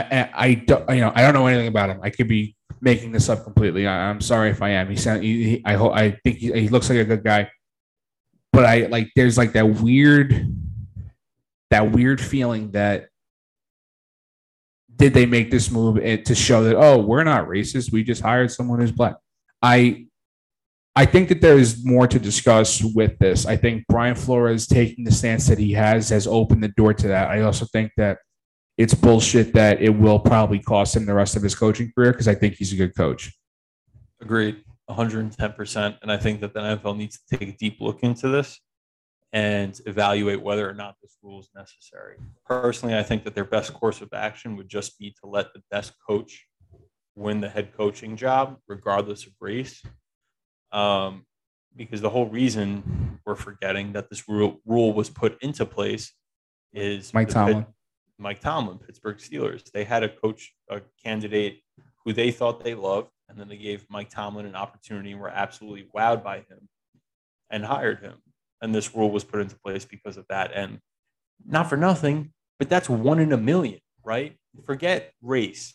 I, 0.00 0.30
I, 0.34 0.54
don't, 0.54 0.88
you 0.90 1.00
know, 1.00 1.12
I 1.14 1.22
don't 1.22 1.34
know 1.34 1.46
anything 1.46 1.68
about 1.68 1.90
him. 1.90 2.00
I 2.02 2.10
could 2.10 2.28
be 2.28 2.56
making 2.80 3.12
this 3.12 3.28
up 3.28 3.44
completely. 3.44 3.86
I, 3.86 4.08
I'm 4.08 4.20
sorry 4.20 4.50
if 4.50 4.62
I 4.62 4.70
am. 4.70 4.88
He 4.88 4.96
sound, 4.96 5.22
he, 5.22 5.44
he, 5.44 5.62
I 5.64 5.74
hope, 5.74 5.94
I 5.94 6.12
think 6.24 6.38
he, 6.38 6.52
he 6.52 6.68
looks 6.68 6.88
like 6.88 6.98
a 6.98 7.04
good 7.04 7.22
guy, 7.22 7.50
but 8.52 8.64
I 8.64 8.86
like, 8.86 9.10
there's 9.14 9.36
like 9.36 9.52
that 9.52 9.66
weird, 9.80 10.48
that 11.70 11.92
weird 11.92 12.20
feeling 12.20 12.70
that 12.72 13.08
did 14.96 15.14
they 15.14 15.26
make 15.26 15.50
this 15.50 15.70
move 15.70 15.98
eh, 15.98 16.18
to 16.18 16.34
show 16.34 16.62
that 16.62 16.76
oh 16.76 16.98
we're 16.98 17.24
not 17.24 17.48
racist 17.48 17.90
we 17.90 18.04
just 18.04 18.22
hired 18.22 18.50
someone 18.50 18.78
who's 18.78 18.92
black 18.92 19.16
i 19.60 20.06
i 20.94 21.04
think 21.04 21.28
that 21.28 21.40
there 21.40 21.58
is 21.58 21.84
more 21.84 22.06
to 22.06 22.18
discuss 22.20 22.82
with 22.94 23.18
this 23.18 23.46
i 23.46 23.56
think 23.56 23.84
brian 23.88 24.14
flores 24.14 24.66
taking 24.66 25.04
the 25.04 25.10
stance 25.10 25.48
that 25.48 25.58
he 25.58 25.72
has 25.72 26.10
has 26.10 26.26
opened 26.26 26.62
the 26.62 26.68
door 26.68 26.94
to 26.94 27.08
that 27.08 27.30
i 27.30 27.40
also 27.40 27.66
think 27.72 27.90
that 27.96 28.18
it's 28.82 28.94
bullshit 28.94 29.52
that 29.54 29.80
it 29.80 29.90
will 29.90 30.18
probably 30.18 30.58
cost 30.58 30.96
him 30.96 31.06
the 31.06 31.14
rest 31.14 31.36
of 31.36 31.42
his 31.42 31.54
coaching 31.54 31.90
career 31.94 32.12
because 32.12 32.28
i 32.28 32.34
think 32.34 32.54
he's 32.54 32.72
a 32.72 32.76
good 32.76 32.94
coach 32.96 33.32
Agreed, 34.22 34.62
110%. 34.88 35.98
And 36.00 36.12
I 36.12 36.16
think 36.16 36.40
that 36.40 36.54
the 36.54 36.60
NFL 36.60 36.96
needs 36.96 37.18
to 37.18 37.36
take 37.36 37.48
a 37.48 37.56
deep 37.56 37.80
look 37.80 38.02
into 38.02 38.28
this 38.28 38.60
and 39.32 39.78
evaluate 39.86 40.40
whether 40.40 40.68
or 40.68 40.74
not 40.74 40.94
this 41.02 41.16
rule 41.22 41.40
is 41.40 41.50
necessary. 41.56 42.16
Personally, 42.46 42.96
I 42.96 43.02
think 43.02 43.24
that 43.24 43.34
their 43.34 43.44
best 43.44 43.74
course 43.74 44.00
of 44.00 44.10
action 44.12 44.56
would 44.56 44.68
just 44.68 44.98
be 44.98 45.10
to 45.22 45.28
let 45.28 45.52
the 45.52 45.62
best 45.70 45.94
coach 46.08 46.46
win 47.16 47.40
the 47.40 47.48
head 47.48 47.72
coaching 47.76 48.16
job, 48.16 48.58
regardless 48.68 49.26
of 49.26 49.32
race. 49.40 49.82
Um, 50.70 51.24
because 51.74 52.00
the 52.00 52.10
whole 52.10 52.26
reason 52.26 53.18
we're 53.26 53.34
forgetting 53.34 53.94
that 53.94 54.08
this 54.08 54.28
rule, 54.28 54.60
rule 54.64 54.92
was 54.92 55.10
put 55.10 55.42
into 55.42 55.66
place 55.66 56.12
is 56.72 57.12
Mike 57.12 57.28
Tomlin. 57.28 57.66
Mike 58.22 58.40
Tomlin, 58.40 58.78
Pittsburgh 58.78 59.18
Steelers. 59.18 59.70
They 59.72 59.84
had 59.84 60.02
a 60.02 60.08
coach, 60.08 60.54
a 60.70 60.80
candidate 61.02 61.60
who 62.04 62.12
they 62.12 62.30
thought 62.30 62.64
they 62.64 62.74
loved, 62.74 63.08
and 63.28 63.38
then 63.38 63.48
they 63.48 63.56
gave 63.56 63.84
Mike 63.90 64.10
Tomlin 64.10 64.46
an 64.46 64.54
opportunity 64.54 65.12
and 65.12 65.20
were 65.20 65.28
absolutely 65.28 65.88
wowed 65.94 66.22
by 66.22 66.38
him 66.38 66.68
and 67.50 67.64
hired 67.64 68.00
him. 68.00 68.14
And 68.60 68.74
this 68.74 68.94
rule 68.94 69.10
was 69.10 69.24
put 69.24 69.40
into 69.40 69.56
place 69.58 69.84
because 69.84 70.16
of 70.16 70.24
that. 70.28 70.52
And 70.54 70.78
not 71.44 71.68
for 71.68 71.76
nothing, 71.76 72.32
but 72.58 72.68
that's 72.68 72.88
one 72.88 73.18
in 73.18 73.32
a 73.32 73.36
million, 73.36 73.80
right? 74.04 74.36
Forget 74.64 75.12
race. 75.20 75.74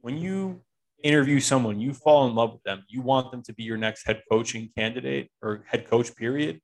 When 0.00 0.18
you 0.18 0.62
interview 1.02 1.40
someone, 1.40 1.80
you 1.80 1.94
fall 1.94 2.26
in 2.28 2.34
love 2.34 2.52
with 2.52 2.62
them, 2.64 2.84
you 2.88 3.02
want 3.02 3.30
them 3.30 3.42
to 3.42 3.54
be 3.54 3.62
your 3.62 3.76
next 3.76 4.04
head 4.04 4.22
coaching 4.30 4.70
candidate 4.76 5.28
or 5.40 5.64
head 5.66 5.88
coach, 5.88 6.14
period. 6.16 6.60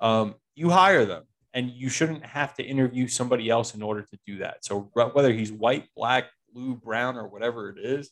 Um, 0.00 0.34
you 0.54 0.70
hire 0.70 1.04
them 1.04 1.24
and 1.56 1.70
you 1.70 1.88
shouldn't 1.88 2.22
have 2.22 2.52
to 2.52 2.62
interview 2.62 3.08
somebody 3.08 3.48
else 3.48 3.74
in 3.74 3.82
order 3.82 4.02
to 4.02 4.18
do 4.26 4.36
that. 4.38 4.62
So 4.62 4.90
whether 4.92 5.32
he's 5.32 5.50
white, 5.50 5.86
black, 5.96 6.26
blue, 6.52 6.74
brown, 6.74 7.16
or 7.16 7.26
whatever 7.26 7.70
it 7.70 7.78
is, 7.82 8.10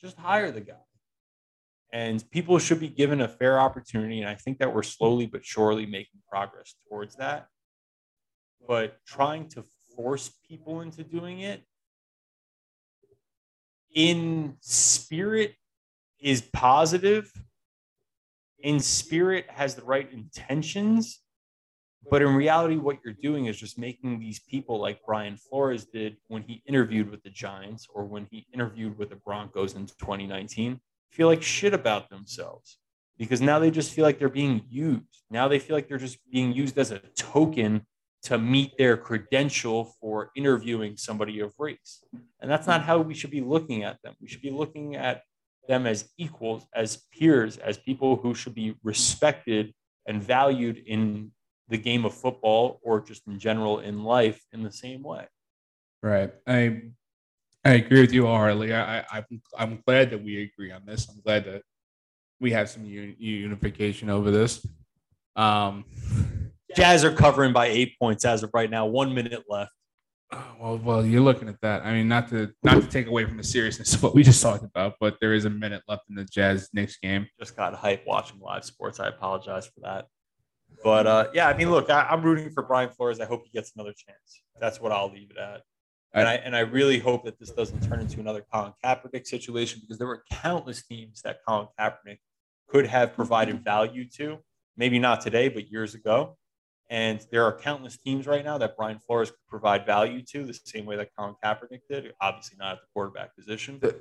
just 0.00 0.16
hire 0.16 0.50
the 0.50 0.62
guy. 0.62 0.80
And 1.92 2.24
people 2.30 2.58
should 2.58 2.80
be 2.80 2.88
given 2.88 3.20
a 3.20 3.28
fair 3.28 3.60
opportunity. 3.60 4.20
And 4.20 4.28
I 4.28 4.36
think 4.36 4.58
that 4.58 4.74
we're 4.74 4.82
slowly 4.82 5.26
but 5.26 5.44
surely 5.44 5.84
making 5.84 6.22
progress 6.30 6.74
towards 6.88 7.16
that. 7.16 7.48
But 8.66 8.96
trying 9.06 9.50
to 9.50 9.64
force 9.94 10.30
people 10.48 10.80
into 10.80 11.04
doing 11.04 11.40
it 11.40 11.62
in 13.94 14.56
spirit 14.60 15.56
is 16.18 16.40
positive, 16.40 17.30
in 18.60 18.80
spirit 18.80 19.44
has 19.50 19.74
the 19.74 19.82
right 19.82 20.10
intentions, 20.10 21.20
But 22.08 22.22
in 22.22 22.34
reality, 22.34 22.76
what 22.76 22.98
you're 23.04 23.14
doing 23.14 23.46
is 23.46 23.58
just 23.58 23.78
making 23.78 24.18
these 24.18 24.40
people 24.40 24.80
like 24.80 25.00
Brian 25.04 25.36
Flores 25.36 25.84
did 25.84 26.16
when 26.28 26.42
he 26.42 26.62
interviewed 26.66 27.10
with 27.10 27.22
the 27.22 27.30
Giants 27.30 27.86
or 27.92 28.04
when 28.04 28.26
he 28.30 28.46
interviewed 28.54 28.96
with 28.96 29.10
the 29.10 29.16
Broncos 29.16 29.74
in 29.74 29.86
2019 29.86 30.80
feel 31.10 31.26
like 31.26 31.42
shit 31.42 31.74
about 31.74 32.08
themselves 32.08 32.78
because 33.18 33.40
now 33.40 33.58
they 33.58 33.70
just 33.70 33.92
feel 33.92 34.04
like 34.04 34.18
they're 34.18 34.28
being 34.28 34.62
used. 34.70 35.24
Now 35.30 35.48
they 35.48 35.58
feel 35.58 35.76
like 35.76 35.88
they're 35.88 35.98
just 35.98 36.18
being 36.30 36.52
used 36.52 36.78
as 36.78 36.90
a 36.90 37.00
token 37.16 37.82
to 38.22 38.38
meet 38.38 38.76
their 38.78 38.96
credential 38.96 39.92
for 40.00 40.30
interviewing 40.36 40.96
somebody 40.96 41.40
of 41.40 41.52
race. 41.58 42.04
And 42.40 42.50
that's 42.50 42.66
not 42.66 42.82
how 42.82 42.98
we 43.00 43.14
should 43.14 43.30
be 43.30 43.40
looking 43.40 43.82
at 43.82 43.98
them. 44.02 44.14
We 44.20 44.28
should 44.28 44.42
be 44.42 44.50
looking 44.50 44.96
at 44.96 45.22
them 45.68 45.86
as 45.86 46.08
equals, 46.18 46.66
as 46.74 47.04
peers, 47.12 47.56
as 47.58 47.78
people 47.78 48.16
who 48.16 48.34
should 48.34 48.54
be 48.54 48.74
respected 48.82 49.74
and 50.06 50.22
valued 50.22 50.78
in 50.86 51.32
the 51.70 51.78
game 51.78 52.04
of 52.04 52.12
football 52.12 52.80
or 52.82 53.00
just 53.00 53.26
in 53.26 53.38
general 53.38 53.78
in 53.78 54.02
life 54.04 54.44
in 54.52 54.62
the 54.62 54.72
same 54.72 55.02
way. 55.02 55.26
Right. 56.02 56.32
I 56.46 56.82
I 57.64 57.72
agree 57.74 58.00
with 58.00 58.12
you, 58.12 58.26
Harley. 58.26 58.74
I, 58.74 59.00
I 59.00 59.04
I'm 59.12 59.42
I'm 59.56 59.82
glad 59.86 60.10
that 60.10 60.22
we 60.22 60.42
agree 60.42 60.72
on 60.72 60.84
this. 60.84 61.08
I'm 61.08 61.20
glad 61.20 61.44
that 61.44 61.62
we 62.40 62.52
have 62.52 62.68
some 62.68 62.84
un- 62.84 63.16
unification 63.18 64.10
over 64.10 64.30
this. 64.30 64.66
Um, 65.36 65.84
Jazz 66.74 67.04
are 67.04 67.12
covering 67.12 67.52
by 67.52 67.66
eight 67.66 67.98
points 67.98 68.24
as 68.24 68.42
of 68.42 68.50
right 68.54 68.70
now. 68.70 68.86
One 68.86 69.14
minute 69.14 69.44
left. 69.48 69.72
well, 70.60 70.78
well, 70.78 71.04
you're 71.04 71.20
looking 71.20 71.48
at 71.48 71.60
that. 71.60 71.84
I 71.84 71.92
mean, 71.92 72.08
not 72.08 72.28
to 72.28 72.50
not 72.62 72.80
to 72.80 72.88
take 72.88 73.06
away 73.06 73.24
from 73.26 73.36
the 73.36 73.44
seriousness 73.44 73.94
of 73.94 74.02
what 74.02 74.14
we 74.14 74.22
just 74.22 74.42
talked 74.42 74.64
about, 74.64 74.94
but 75.00 75.18
there 75.20 75.34
is 75.34 75.44
a 75.44 75.50
minute 75.50 75.82
left 75.86 76.04
in 76.08 76.14
the 76.16 76.24
Jazz 76.24 76.68
Knicks 76.72 76.96
game. 76.96 77.26
Just 77.38 77.56
got 77.56 77.74
hype 77.74 78.06
watching 78.06 78.40
live 78.40 78.64
sports. 78.64 79.00
I 79.00 79.08
apologize 79.08 79.66
for 79.66 79.80
that. 79.82 80.06
But 80.82 81.06
uh, 81.06 81.28
yeah, 81.34 81.48
I 81.48 81.56
mean, 81.56 81.70
look, 81.70 81.90
I, 81.90 82.06
I'm 82.10 82.22
rooting 82.22 82.50
for 82.50 82.62
Brian 82.62 82.90
Flores. 82.90 83.20
I 83.20 83.26
hope 83.26 83.44
he 83.44 83.50
gets 83.50 83.72
another 83.74 83.92
chance. 83.92 84.42
That's 84.58 84.80
what 84.80 84.92
I'll 84.92 85.12
leave 85.12 85.30
it 85.30 85.36
at. 85.36 85.62
And 86.12 86.26
I 86.26 86.34
and 86.34 86.56
I 86.56 86.60
really 86.60 86.98
hope 86.98 87.24
that 87.24 87.38
this 87.38 87.50
doesn't 87.50 87.80
turn 87.88 88.00
into 88.00 88.18
another 88.18 88.44
Colin 88.52 88.72
Kaepernick 88.84 89.26
situation 89.26 89.80
because 89.80 89.98
there 89.98 90.08
were 90.08 90.24
countless 90.30 90.84
teams 90.84 91.22
that 91.22 91.38
Colin 91.46 91.68
Kaepernick 91.78 92.18
could 92.68 92.86
have 92.86 93.14
provided 93.14 93.62
value 93.62 94.08
to. 94.16 94.38
Maybe 94.76 94.98
not 94.98 95.20
today, 95.20 95.48
but 95.48 95.70
years 95.70 95.94
ago. 95.94 96.36
And 96.88 97.24
there 97.30 97.44
are 97.44 97.56
countless 97.56 97.96
teams 97.98 98.26
right 98.26 98.44
now 98.44 98.58
that 98.58 98.76
Brian 98.76 98.98
Flores 98.98 99.30
could 99.30 99.46
provide 99.48 99.86
value 99.86 100.22
to 100.32 100.44
the 100.44 100.54
same 100.64 100.86
way 100.86 100.96
that 100.96 101.10
Colin 101.16 101.36
Kaepernick 101.44 101.82
did. 101.88 102.12
Obviously, 102.20 102.56
not 102.58 102.72
at 102.72 102.78
the 102.80 102.88
quarterback 102.92 103.36
position. 103.36 103.78
The, 103.80 104.00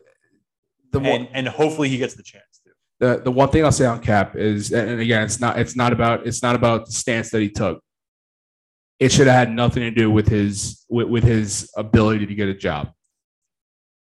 the 0.91 0.99
and, 0.99 1.07
one 1.07 1.27
and 1.33 1.47
hopefully 1.47 1.89
he 1.89 1.97
gets 1.99 2.15
the 2.15 2.23
chance 2.23 2.61
to. 2.65 2.68
The, 2.99 3.21
the 3.23 3.31
one 3.31 3.49
thing 3.49 3.63
I'll 3.63 3.71
say 3.71 3.85
on 3.85 4.01
Cap 4.01 4.35
is, 4.35 4.71
and 4.71 4.99
again, 4.99 5.23
it's 5.23 5.39
not 5.39 5.57
it's 5.57 5.75
not 5.75 5.93
about 5.93 6.27
it's 6.27 6.43
not 6.43 6.55
about 6.55 6.85
the 6.85 6.91
stance 6.91 7.29
that 7.31 7.41
he 7.41 7.49
took. 7.49 7.81
It 8.99 9.11
should 9.11 9.27
have 9.27 9.35
had 9.35 9.51
nothing 9.51 9.83
to 9.83 9.91
do 9.91 10.11
with 10.11 10.27
his 10.27 10.85
with, 10.89 11.07
with 11.07 11.23
his 11.23 11.71
ability 11.77 12.25
to 12.25 12.35
get 12.35 12.49
a 12.49 12.53
job. 12.53 12.91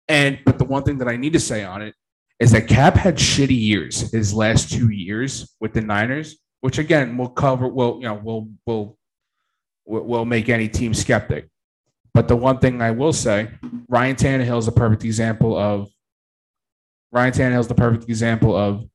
And 0.07 0.39
but 0.45 0.57
the 0.57 0.65
one 0.65 0.83
thing 0.83 0.97
that 0.99 1.09
I 1.09 1.17
need 1.17 1.33
to 1.33 1.39
say 1.39 1.65
on 1.65 1.81
it 1.81 1.93
is 2.39 2.51
that 2.51 2.67
Cap 2.67 2.95
had 2.95 3.17
shitty 3.17 3.59
years 3.59 4.11
his 4.11 4.33
last 4.33 4.71
two 4.71 4.89
years 4.89 5.53
with 5.59 5.73
the 5.73 5.81
Niners, 5.81 6.37
which 6.61 6.77
again 6.77 7.17
we'll 7.17 7.29
cover 7.29 7.67
We'll 7.67 7.97
you 7.97 8.07
know 8.07 8.21
we'll 8.23 8.49
will 8.65 8.97
will 9.85 10.25
make 10.25 10.47
any 10.47 10.69
team 10.69 10.93
skeptic. 10.93 11.49
But 12.13 12.29
the 12.29 12.35
one 12.37 12.59
thing 12.59 12.81
I 12.81 12.91
will 12.91 13.11
say, 13.11 13.49
Ryan 13.89 14.15
Tannehill 14.15 14.59
is 14.59 14.69
a 14.69 14.71
perfect 14.71 15.03
example 15.03 15.57
of 15.57 15.89
Ryan 17.15 17.31
Tannehill 17.31 17.59
is 17.61 17.67
the 17.69 17.75
perfect 17.75 18.03
example 18.09 18.57
of, 18.57 18.89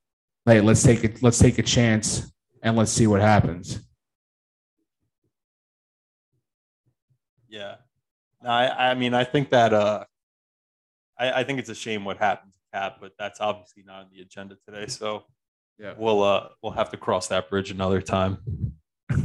hey, 0.44 0.60
let's 0.60 0.82
take 0.82 1.04
it, 1.04 1.22
let's 1.22 1.38
take 1.38 1.58
a 1.58 1.62
chance 1.62 2.30
and 2.62 2.76
let's 2.76 2.92
see 2.92 3.06
what 3.06 3.22
happens. 3.22 3.80
Yeah. 7.48 7.76
I, 8.44 8.68
I 8.68 8.94
mean, 8.94 9.14
I 9.14 9.24
think 9.24 9.48
that 9.50 9.72
uh, 9.72 10.04
I, 11.18 11.40
I 11.40 11.44
think 11.44 11.60
it's 11.60 11.70
a 11.70 11.74
shame 11.74 12.04
what 12.04 12.18
happened 12.18 12.52
to 12.52 12.78
Cap, 12.78 12.98
but 13.00 13.12
that's 13.18 13.40
obviously 13.40 13.84
not 13.86 14.00
on 14.02 14.06
the 14.14 14.20
agenda 14.20 14.58
today. 14.68 14.86
So 14.86 15.24
Yeah. 15.78 15.94
we'll 15.96 16.22
uh, 16.22 16.48
we'll 16.62 16.72
have 16.72 16.90
to 16.90 16.98
cross 16.98 17.28
that 17.28 17.48
bridge 17.48 17.70
another 17.70 18.02
time. 18.02 18.36
All 19.10 19.18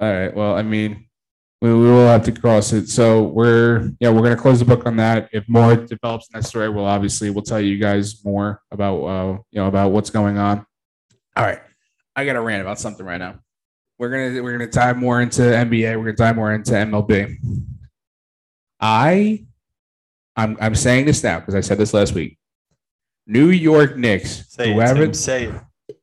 right. 0.00 0.34
Well, 0.34 0.54
I 0.54 0.62
mean, 0.62 1.07
we, 1.60 1.72
we 1.74 1.80
will 1.90 2.06
have 2.06 2.24
to 2.24 2.32
cross 2.32 2.72
it. 2.72 2.88
So 2.88 3.22
we're 3.24 3.90
yeah, 4.00 4.10
we're 4.10 4.22
gonna 4.22 4.36
close 4.36 4.58
the 4.60 4.64
book 4.64 4.86
on 4.86 4.96
that. 4.96 5.28
If 5.32 5.48
more 5.48 5.74
develops 5.76 6.28
in 6.32 6.38
that 6.40 6.46
story, 6.46 6.68
we'll 6.68 6.84
obviously 6.84 7.30
we'll 7.30 7.42
tell 7.42 7.60
you 7.60 7.78
guys 7.78 8.24
more 8.24 8.60
about 8.70 9.04
uh 9.04 9.32
you 9.50 9.60
know 9.60 9.66
about 9.66 9.90
what's 9.92 10.10
going 10.10 10.38
on. 10.38 10.64
All 11.36 11.44
right. 11.44 11.60
I 12.16 12.24
got 12.24 12.32
to 12.32 12.40
rant 12.40 12.60
about 12.62 12.80
something 12.80 13.06
right 13.06 13.18
now. 13.18 13.38
We're 13.98 14.10
gonna 14.10 14.42
we're 14.42 14.52
gonna 14.58 14.70
dive 14.70 14.96
more 14.96 15.20
into 15.20 15.42
NBA. 15.42 15.96
We're 15.96 16.04
gonna 16.04 16.16
dive 16.16 16.36
more 16.36 16.52
into 16.52 16.72
MLB. 16.72 17.36
I 18.80 19.44
I'm 20.36 20.56
I'm 20.60 20.74
saying 20.74 21.06
this 21.06 21.22
now 21.22 21.40
because 21.40 21.54
I 21.54 21.60
said 21.60 21.78
this 21.78 21.92
last 21.94 22.14
week. 22.14 22.38
New 23.26 23.50
York 23.50 23.96
Knicks, 23.96 24.44
Say 24.48 24.72
whoever 24.72 25.02
it, 25.02 25.06
Tim, 25.06 25.14
say 25.14 25.44
it. 25.46 25.54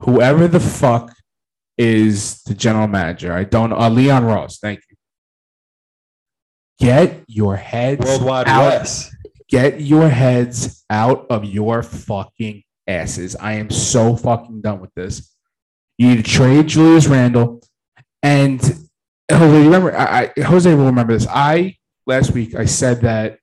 whoever 0.01 0.47
the 0.47 0.59
fuck 0.59 1.11
is 1.77 2.41
the 2.43 2.53
general 2.53 2.87
manager. 2.87 3.33
I 3.33 3.43
don't 3.45 3.71
uh, 3.73 3.89
Leon 3.89 4.25
Rose. 4.25 4.59
Thank 4.61 4.81
you. 4.89 4.94
Get 6.79 7.23
your 7.27 7.55
heads 7.55 8.05
Worldwide 8.05 8.47
out. 8.47 8.65
West. 8.65 9.15
Get 9.47 9.81
your 9.81 10.09
heads 10.09 10.83
out 10.89 11.27
of 11.29 11.45
your 11.45 11.83
fucking 11.83 12.63
asses. 12.87 13.35
I 13.35 13.53
am 13.53 13.69
so 13.69 14.15
fucking 14.15 14.61
done 14.61 14.79
with 14.81 14.93
this. 14.95 15.31
You 15.97 16.09
need 16.09 16.17
to 16.17 16.29
trade 16.29 16.67
Julius 16.67 17.07
Randle. 17.07 17.61
And 18.21 18.59
Jose, 19.31 19.63
remember, 19.63 19.95
I, 19.95 20.31
I, 20.35 20.41
Jose 20.41 20.73
will 20.73 20.87
remember 20.87 21.13
this. 21.13 21.27
I, 21.29 21.77
last 22.05 22.31
week, 22.31 22.55
I 22.55 22.65
said 22.65 23.01
that, 23.01 23.39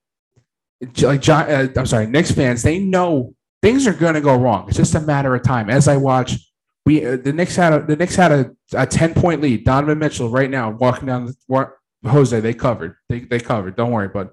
like, 1.01 1.23
John, 1.23 1.51
uh, 1.51 1.69
I'm 1.77 1.87
sorry, 1.87 2.07
Knicks 2.07 2.33
fans, 2.33 2.63
they 2.63 2.79
know 2.79 3.35
things 3.63 3.87
are 3.87 3.95
going 3.95 4.15
to 4.15 4.21
go 4.21 4.37
wrong. 4.37 4.67
It's 4.69 4.77
just 4.77 4.95
a 4.95 5.01
matter 5.01 5.35
of 5.35 5.43
time. 5.43 5.71
As 5.71 5.89
I 5.89 5.97
watch, 5.97 6.37
we 6.85 7.07
uh, 7.07 7.17
the 7.17 7.33
Knicks 7.33 7.55
had 7.55 7.73
a 7.73 7.87
the 7.87 7.95
Knicks 7.95 8.17
had 8.17 8.33
a, 8.33 8.51
a 8.75 8.87
ten 8.87 9.15
point 9.15 9.41
lead. 9.41 9.65
Donovan 9.65 10.01
Mitchell 10.01 10.29
right 10.29 10.51
now 10.51 10.73
walking 10.73 11.07
down 11.07 11.27
the 11.27 11.37
Jose. 12.07 12.39
They 12.41 12.55
covered. 12.55 12.97
They 13.09 13.21
they 13.21 13.41
covered. 13.41 13.77
Don't 13.77 13.91
worry, 13.91 14.09
but 14.09 14.31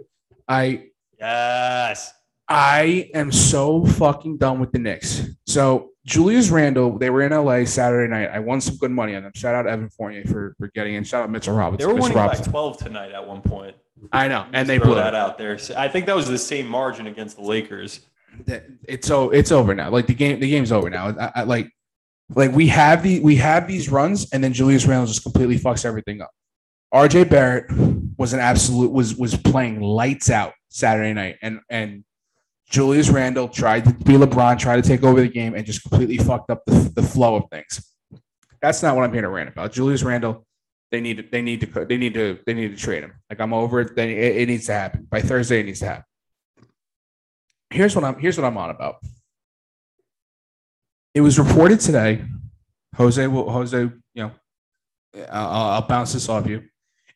I 0.47 0.85
Yes. 1.19 2.13
I 2.47 3.11
am 3.13 3.31
so 3.31 3.85
fucking 3.85 4.37
done 4.37 4.59
with 4.59 4.71
the 4.71 4.79
Knicks. 4.79 5.27
So 5.45 5.91
Julius 6.05 6.49
Randle, 6.49 6.97
they 6.97 7.11
were 7.11 7.21
in 7.21 7.31
LA 7.31 7.65
Saturday 7.65 8.09
night. 8.09 8.29
I 8.33 8.39
won 8.39 8.59
some 8.59 8.77
good 8.77 8.89
money 8.89 9.15
on 9.15 9.21
them. 9.21 9.31
Shout 9.35 9.53
out 9.53 9.67
Evan 9.67 9.89
Fournier 9.89 10.23
for, 10.25 10.55
for 10.57 10.67
getting 10.73 10.95
in. 10.95 11.03
Shout 11.03 11.23
out 11.23 11.29
Mitchell 11.29 11.53
Robinson. 11.55 11.87
They 11.87 11.93
were 11.93 11.99
Mitchell 11.99 12.15
winning 12.21 12.37
by 12.41 12.43
12 12.43 12.77
tonight 12.77 13.11
at 13.11 13.27
one 13.27 13.41
point. 13.41 13.75
I 14.11 14.27
know, 14.27 14.47
and 14.53 14.67
they 14.67 14.79
blew 14.79 14.95
that 14.95 15.13
it. 15.13 15.15
out 15.15 15.37
there. 15.37 15.57
So 15.59 15.75
I 15.77 15.87
think 15.89 16.07
that 16.07 16.15
was 16.15 16.27
the 16.27 16.37
same 16.39 16.67
margin 16.67 17.05
against 17.05 17.35
the 17.35 17.43
Lakers. 17.43 17.99
that- 18.45 18.65
it's 18.87 19.07
so 19.07 19.29
it's 19.29 19.51
over 19.51 19.75
now. 19.75 19.89
Like 19.91 20.07
the 20.07 20.15
game, 20.15 20.39
the 20.39 20.49
game's 20.49 20.71
over 20.71 20.89
now. 20.89 21.09
I, 21.19 21.31
I, 21.35 21.43
like, 21.43 21.69
like 22.33 22.51
we 22.53 22.67
have 22.67 23.03
the 23.03 23.19
we 23.19 23.35
have 23.35 23.67
these 23.67 23.89
runs, 23.89 24.31
and 24.31 24.43
then 24.43 24.53
Julius 24.53 24.85
Randle 24.87 25.05
just 25.07 25.21
completely 25.21 25.59
fucks 25.59 25.85
everything 25.85 26.21
up. 26.21 26.31
RJ 26.93 27.29
Barrett 27.29 27.65
was 28.17 28.33
an 28.33 28.39
absolute 28.39 28.91
was 28.91 29.15
was 29.15 29.35
playing 29.35 29.81
lights 29.81 30.29
out 30.29 30.53
Saturday 30.69 31.13
night, 31.13 31.37
and 31.41 31.59
and 31.69 32.03
Julius 32.69 33.09
Randle 33.09 33.47
tried 33.47 33.85
to 33.85 33.93
be 33.93 34.13
LeBron, 34.13 34.57
tried 34.59 34.81
to 34.81 34.87
take 34.87 35.03
over 35.03 35.21
the 35.21 35.27
game, 35.27 35.55
and 35.55 35.65
just 35.65 35.81
completely 35.81 36.17
fucked 36.17 36.49
up 36.49 36.63
the, 36.65 36.91
the 36.95 37.03
flow 37.03 37.35
of 37.35 37.43
things. 37.51 37.93
That's 38.61 38.83
not 38.83 38.95
what 38.95 39.03
I'm 39.03 39.13
here 39.13 39.21
to 39.21 39.29
rant 39.29 39.49
about. 39.49 39.71
Julius 39.71 40.03
Randle, 40.03 40.45
they 40.91 41.01
need 41.01 41.17
to 41.17 41.23
they 41.23 41.41
need 41.41 41.61
to 41.61 41.85
they 41.85 41.97
need 41.97 42.13
to 42.15 42.39
they 42.45 42.53
need 42.53 42.75
to 42.75 42.77
trade 42.77 43.03
him. 43.03 43.13
Like 43.29 43.39
I'm 43.39 43.53
over 43.53 43.81
it. 43.81 43.95
They, 43.95 44.13
it, 44.13 44.37
it 44.37 44.45
needs 44.47 44.65
to 44.65 44.73
happen 44.73 45.07
by 45.09 45.21
Thursday. 45.21 45.61
It 45.61 45.65
needs 45.67 45.79
to 45.79 45.85
happen 45.85 46.05
here's 47.69 47.95
what 47.95 48.03
I'm 48.03 48.19
here's 48.19 48.37
what 48.37 48.45
I'm 48.45 48.57
on 48.57 48.69
about. 48.69 48.97
It 51.13 51.21
was 51.21 51.39
reported 51.39 51.79
today. 51.79 52.23
Jose 52.95 53.25
will 53.27 53.49
Jose, 53.49 53.79
you 53.79 53.93
know, 54.15 54.31
I'll, 55.31 55.71
I'll 55.71 55.87
bounce 55.87 56.13
this 56.13 56.27
off 56.29 56.47
you. 56.47 56.63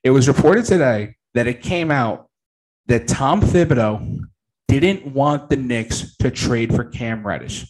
It 0.03 0.11
was 0.11 0.27
reported 0.27 0.65
today 0.65 1.15
that 1.33 1.47
it 1.47 1.61
came 1.61 1.91
out 1.91 2.27
that 2.87 3.07
Tom 3.07 3.41
Thibodeau 3.41 4.21
didn't 4.67 5.13
want 5.13 5.49
the 5.49 5.55
Knicks 5.55 6.15
to 6.17 6.31
trade 6.31 6.75
for 6.75 6.83
Cam 6.83 7.25
Reddish. 7.25 7.65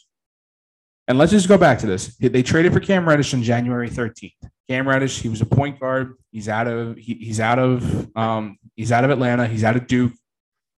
And 1.07 1.17
let's 1.17 1.31
just 1.31 1.47
go 1.47 1.57
back 1.57 1.79
to 1.79 1.86
this. 1.86 2.15
They 2.17 2.43
traded 2.43 2.73
for 2.73 2.79
Cam 2.79 3.07
Reddish 3.07 3.34
on 3.34 3.43
January 3.43 3.89
13th. 3.89 4.31
Cam 4.69 4.88
Reddish, 4.88 5.19
he 5.19 5.29
was 5.29 5.41
a 5.41 5.45
point 5.45 5.79
guard. 5.79 6.15
He's 6.31 6.47
out 6.47 6.67
of 6.67 6.97
he, 6.97 7.15
he's 7.15 7.39
out 7.39 7.59
of 7.59 8.15
um 8.15 8.57
he's 8.75 8.91
out 8.91 9.03
of 9.03 9.11
Atlanta. 9.11 9.45
He's 9.45 9.63
out 9.63 9.75
of 9.75 9.88
Duke. 9.88 10.13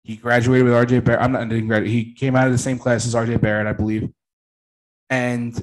He 0.03 0.17
graduated 0.17 0.65
with 0.65 0.75
RJ 0.75 1.05
Barrett. 1.05 1.23
I'm 1.23 1.33
not 1.33 1.49
didn't 1.49 1.69
graduate. 1.69 1.91
He 1.91 2.15
came 2.15 2.35
out 2.35 2.47
of 2.47 2.53
the 2.53 2.59
same 2.59 2.79
class 2.79 3.07
as 3.07 3.15
RJ 3.15 3.41
Barrett, 3.41 3.67
I 3.67 3.75
believe. 3.75 4.11
And 5.11 5.63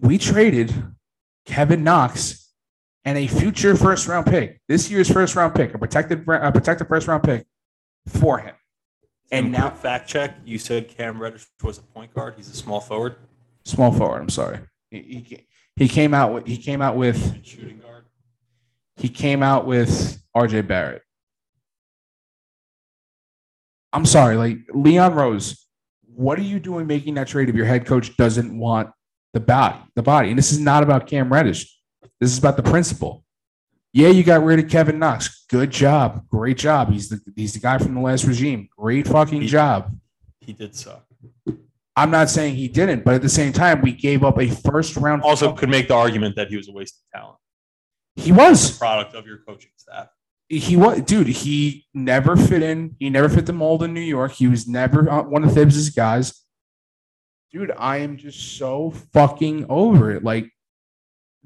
we 0.00 0.18
traded 0.18 0.74
Kevin 1.46 1.84
Knox 1.84 2.45
and 3.06 3.16
a 3.16 3.26
future 3.28 3.76
first 3.76 4.08
round 4.08 4.26
pick, 4.26 4.60
this 4.68 4.90
year's 4.90 5.10
first 5.10 5.36
round 5.36 5.54
pick, 5.54 5.72
a 5.72 5.78
protected 5.78 6.28
a 6.28 6.52
protected 6.52 6.88
first 6.88 7.06
round 7.06 7.22
pick 7.22 7.46
for 8.08 8.38
him. 8.38 8.54
And 9.30 9.46
And 9.46 9.52
now 9.52 9.70
fact 9.70 10.08
check, 10.08 10.36
you 10.44 10.58
said 10.58 10.88
Cam 10.88 11.22
Reddish 11.22 11.46
was 11.62 11.78
a 11.78 11.82
point 11.82 12.12
guard. 12.12 12.34
He's 12.36 12.50
a 12.50 12.54
small 12.54 12.80
forward. 12.80 13.16
small 13.64 13.92
forward. 13.92 14.20
I'm 14.20 14.28
sorry. 14.28 14.58
He, 14.90 15.24
he, 15.26 15.46
He 15.76 15.88
came 15.88 16.12
out 16.14 16.34
with 16.34 16.46
he 16.46 16.58
came 16.58 16.82
out 16.82 16.96
with 16.96 17.44
Shooting 17.44 17.78
guard. 17.78 18.04
he 18.96 19.08
came 19.08 19.42
out 19.42 19.66
with 19.66 20.20
RJ 20.36 20.66
Barrett. 20.66 21.02
I'm 23.92 24.04
sorry, 24.04 24.36
like 24.36 24.58
Leon 24.74 25.14
Rose, 25.14 25.66
what 26.02 26.38
are 26.38 26.42
you 26.42 26.58
doing 26.60 26.86
making 26.86 27.14
that 27.14 27.28
trade 27.28 27.48
if 27.48 27.54
your 27.54 27.64
head 27.66 27.86
coach 27.86 28.16
doesn't 28.16 28.58
want 28.58 28.90
the 29.32 29.40
body, 29.40 29.78
the 29.94 30.02
body? 30.02 30.30
And 30.30 30.38
this 30.38 30.50
is 30.52 30.58
not 30.58 30.82
about 30.82 31.06
Cam 31.06 31.32
Reddish. 31.32 31.75
This 32.20 32.32
is 32.32 32.38
about 32.38 32.56
the 32.56 32.62
principle. 32.62 33.24
Yeah, 33.92 34.08
you 34.08 34.22
got 34.22 34.42
rid 34.44 34.58
of 34.58 34.68
Kevin 34.70 34.98
Knox. 34.98 35.44
Good 35.48 35.70
job. 35.70 36.26
Great 36.28 36.58
job. 36.58 36.90
He's 36.92 37.08
the 37.08 37.20
he's 37.34 37.52
the 37.54 37.60
guy 37.60 37.78
from 37.78 37.94
the 37.94 38.00
last 38.00 38.24
regime. 38.24 38.68
Great 38.76 39.06
fucking 39.06 39.42
He- 39.42 39.48
job. 39.48 39.96
He 40.40 40.52
did 40.52 40.74
suck. 40.76 41.04
I'm 41.98 42.10
not 42.10 42.28
saying 42.28 42.56
he 42.56 42.68
didn't, 42.68 43.04
but 43.04 43.14
at 43.14 43.22
the 43.22 43.28
same 43.28 43.52
time, 43.54 43.80
we 43.80 43.90
gave 43.92 44.22
up 44.22 44.38
a 44.38 44.48
first 44.50 44.96
round. 44.96 45.22
Also, 45.22 45.52
could 45.54 45.70
make 45.70 45.88
the 45.88 45.94
argument 45.94 46.36
that 46.36 46.48
he 46.48 46.56
was 46.56 46.68
a 46.68 46.72
waste 46.72 47.00
of 47.14 47.18
talent. 47.20 47.38
he 48.16 48.32
was 48.32 48.76
Product 48.76 49.14
of 49.14 49.26
your 49.26 49.38
coaching 49.38 49.70
staff. 49.76 50.08
he 50.48 50.76
was 50.76 51.00
dude 51.02 51.26
he 51.26 51.86
never 51.94 52.36
fit 52.36 52.62
in 52.62 52.94
he 53.00 53.10
never 53.10 53.28
fit 53.28 53.46
the 53.46 53.52
mold 53.52 53.82
in 53.82 53.92
new 53.92 54.00
york 54.00 54.30
he 54.32 54.46
was 54.46 54.68
never 54.68 55.10
uh, 55.10 55.22
one 55.22 55.42
of 55.42 55.52
Thibs's 55.52 55.90
guys 55.90 56.32
dude 57.52 57.72
i 57.78 57.96
am 57.98 58.16
just 58.16 58.56
so 58.56 58.90
fucking 59.12 59.66
over 59.68 60.12
it 60.12 60.22
like 60.22 60.50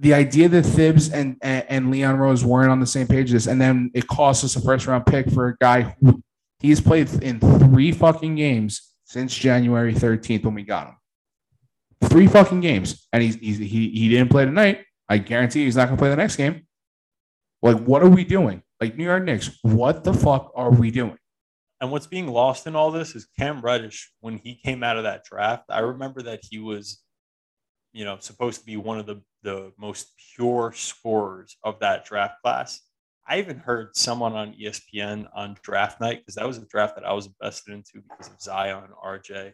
the 0.00 0.14
idea 0.14 0.48
that 0.48 0.62
Thibs 0.62 1.10
and, 1.10 1.36
and 1.42 1.64
and 1.68 1.90
leon 1.90 2.16
rose 2.16 2.44
weren't 2.44 2.70
on 2.70 2.80
the 2.80 2.86
same 2.86 3.06
page 3.06 3.30
this 3.30 3.46
and 3.46 3.60
then 3.60 3.90
it 3.94 4.08
cost 4.08 4.42
us 4.42 4.56
a 4.56 4.60
first 4.60 4.86
round 4.86 5.06
pick 5.06 5.30
for 5.30 5.48
a 5.48 5.56
guy 5.58 5.94
who 6.00 6.22
he's 6.58 6.80
played 6.80 7.08
in 7.22 7.38
three 7.38 7.92
fucking 7.92 8.34
games 8.34 8.94
since 9.04 9.34
january 9.34 9.94
13th 9.94 10.44
when 10.44 10.54
we 10.54 10.62
got 10.62 10.88
him. 10.88 10.96
Three 12.04 12.26
fucking 12.26 12.60
games. 12.60 13.06
And 13.12 13.22
he's, 13.22 13.36
he's 13.36 13.58
he, 13.58 13.90
he 13.90 14.08
didn't 14.08 14.30
play 14.30 14.46
tonight. 14.46 14.84
I 15.08 15.18
guarantee 15.18 15.64
he's 15.64 15.76
not 15.76 15.90
to 15.90 15.96
play 15.96 16.08
the 16.08 16.16
next 16.16 16.36
game. 16.36 16.66
Like 17.60 17.78
what 17.84 18.02
are 18.02 18.08
we 18.08 18.24
doing? 18.24 18.62
Like 18.80 18.96
New 18.96 19.04
York 19.04 19.24
Knicks, 19.24 19.58
what 19.62 20.02
the 20.02 20.14
fuck 20.14 20.50
are 20.54 20.70
we 20.70 20.90
doing? 20.90 21.18
And 21.80 21.90
what's 21.90 22.06
being 22.06 22.28
lost 22.28 22.66
in 22.66 22.74
all 22.74 22.90
this 22.90 23.14
is 23.14 23.26
Cam 23.38 23.60
Reddish, 23.60 24.12
when 24.20 24.38
he 24.38 24.60
came 24.64 24.82
out 24.82 24.96
of 24.96 25.04
that 25.04 25.24
draft, 25.24 25.64
I 25.70 25.80
remember 25.80 26.22
that 26.22 26.40
he 26.42 26.58
was, 26.58 27.02
you 27.92 28.04
know, 28.04 28.16
supposed 28.20 28.60
to 28.60 28.66
be 28.66 28.76
one 28.76 28.98
of 28.98 29.06
the, 29.06 29.22
the 29.42 29.72
most 29.78 30.12
pure 30.36 30.72
scorers 30.74 31.56
of 31.64 31.78
that 31.80 32.04
draft 32.04 32.34
class. 32.42 32.80
I 33.28 33.38
even 33.38 33.58
heard 33.58 33.96
someone 33.96 34.32
on 34.34 34.54
ESPN 34.54 35.28
on 35.34 35.56
draft 35.62 36.00
night, 36.00 36.18
because 36.20 36.34
that 36.34 36.46
was 36.46 36.58
a 36.58 36.66
draft 36.66 36.96
that 36.96 37.04
I 37.04 37.12
was 37.12 37.26
invested 37.26 37.74
into 37.74 38.02
because 38.08 38.32
of 38.32 38.40
Zion, 38.40 38.88
RJ. 39.04 39.52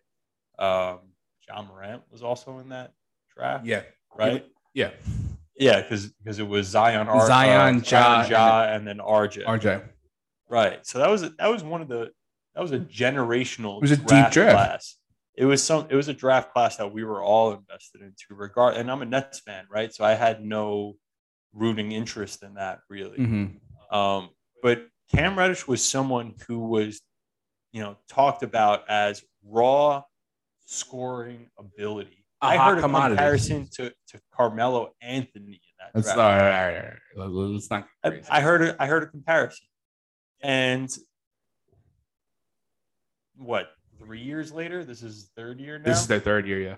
Um, 0.58 1.00
John 1.46 1.66
Morant 1.68 2.02
was 2.10 2.22
also 2.22 2.58
in 2.58 2.70
that 2.70 2.92
draft, 3.36 3.66
Yeah, 3.66 3.82
right? 4.16 4.44
yeah. 4.74 4.90
Yeah, 5.58 5.80
because 5.80 6.06
because 6.08 6.38
it 6.38 6.46
was 6.46 6.66
Zion, 6.66 7.06
R- 7.08 7.26
Zion, 7.26 7.76
uh, 7.78 7.82
Ja, 7.86 8.26
Ja, 8.26 8.62
and 8.64 8.86
then 8.86 8.98
RJ. 8.98 9.44
RJ. 9.46 9.82
Right. 10.50 10.86
So 10.86 10.98
that 10.98 11.08
was 11.10 11.22
that 11.22 11.50
was 11.50 11.62
one 11.64 11.80
of 11.80 11.88
the 11.88 12.10
that 12.54 12.60
was 12.62 12.72
a 12.72 12.78
generational 12.80 13.78
It 13.78 13.82
was 13.82 13.90
a 13.92 13.96
deep 13.96 14.06
draft. 14.06 14.34
class. 14.34 14.96
It 15.36 15.44
was 15.44 15.62
some 15.62 15.86
it 15.90 15.94
was 15.94 16.08
a 16.08 16.14
draft 16.14 16.52
class 16.52 16.76
that 16.76 16.92
we 16.92 17.04
were 17.04 17.22
all 17.22 17.52
invested 17.52 18.00
into 18.00 18.24
regard 18.30 18.76
and 18.76 18.90
I'm 18.90 19.02
a 19.02 19.04
Nets 19.04 19.40
fan, 19.40 19.66
right? 19.70 19.92
So 19.92 20.04
I 20.04 20.14
had 20.14 20.42
no 20.42 20.94
rooting 21.52 21.92
interest 21.92 22.42
in 22.42 22.54
that 22.54 22.80
really. 22.88 23.18
Mm-hmm. 23.18 23.96
Um, 23.96 24.30
but 24.62 24.86
Cam 25.14 25.38
Reddish 25.38 25.68
was 25.68 25.86
someone 25.86 26.34
who 26.48 26.58
was, 26.60 27.00
you 27.72 27.82
know, 27.82 27.96
talked 28.08 28.42
about 28.42 28.88
as 28.88 29.22
raw 29.44 30.02
scoring 30.64 31.48
ability. 31.58 32.24
A 32.42 32.46
I 32.46 32.56
heard 32.58 32.78
a 32.78 32.80
commodity. 32.82 33.16
comparison 33.16 33.68
to, 33.76 33.90
to 34.08 34.20
Carmelo 34.34 34.90
Anthony 35.00 35.52
in 35.52 35.74
that 35.78 35.90
That's 35.94 36.06
draft. 36.06 36.18
all 36.18 36.24
right, 36.24 36.40
all 36.40 36.66
right, 36.66 36.96
all 37.18 37.44
right. 37.44 37.52
Let's 37.52 37.70
not. 37.70 37.86
I. 38.04 38.20
I 38.30 38.40
heard 38.40 38.62
a, 38.62 38.82
I 38.82 38.86
heard 38.86 39.04
a 39.04 39.06
comparison, 39.06 39.66
and 40.42 40.90
what 43.36 43.68
three 44.06 44.20
years 44.22 44.52
later? 44.52 44.84
This 44.84 45.02
is 45.02 45.30
third 45.36 45.58
year 45.60 45.78
now. 45.78 45.84
this 45.84 46.00
is 46.00 46.06
their 46.06 46.20
third 46.20 46.46
year. 46.46 46.60
Yeah. 46.60 46.76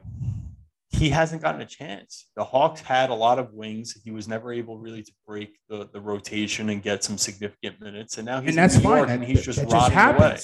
he 0.89 1.11
hasn't 1.11 1.43
gotten 1.43 1.61
a 1.61 1.66
chance. 1.66 2.31
The 2.37 2.45
Hawks 2.45 2.81
had 2.81 3.11
a 3.11 3.14
lot 3.14 3.39
of 3.39 3.53
wings. 3.53 3.97
He 4.03 4.11
was 4.11 4.26
never 4.26 4.51
able 4.53 4.79
really 4.79 5.03
to 5.03 5.12
break 5.26 5.59
the, 5.68 5.89
the 5.93 6.01
rotation 6.01 6.70
and 6.70 6.83
get 6.83 7.05
some 7.05 7.18
significant 7.18 7.81
minutes. 7.81 8.16
And 8.16 8.24
now 8.26 8.41
he's 8.41 8.51
and 8.51 8.59
that's 8.59 8.76
in 8.76 8.81
New 8.81 8.89
fine. 8.89 8.97
York 8.97 9.11
And 9.11 9.22
and 9.22 9.31
he's 9.31 9.45
just 9.45 9.59
that 9.59 9.70
rotting 9.70 9.99
away. 10.16 10.39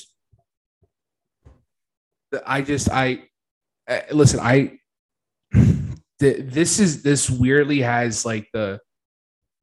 I 2.46 2.62
just 2.62 2.90
I 2.90 3.22
uh, 3.88 4.00
listen. 4.12 4.40
I 4.40 4.78
th- 5.54 5.92
this 6.20 6.80
is 6.80 7.02
this 7.02 7.30
weirdly 7.30 7.80
has 7.80 8.26
like 8.26 8.48
the 8.52 8.80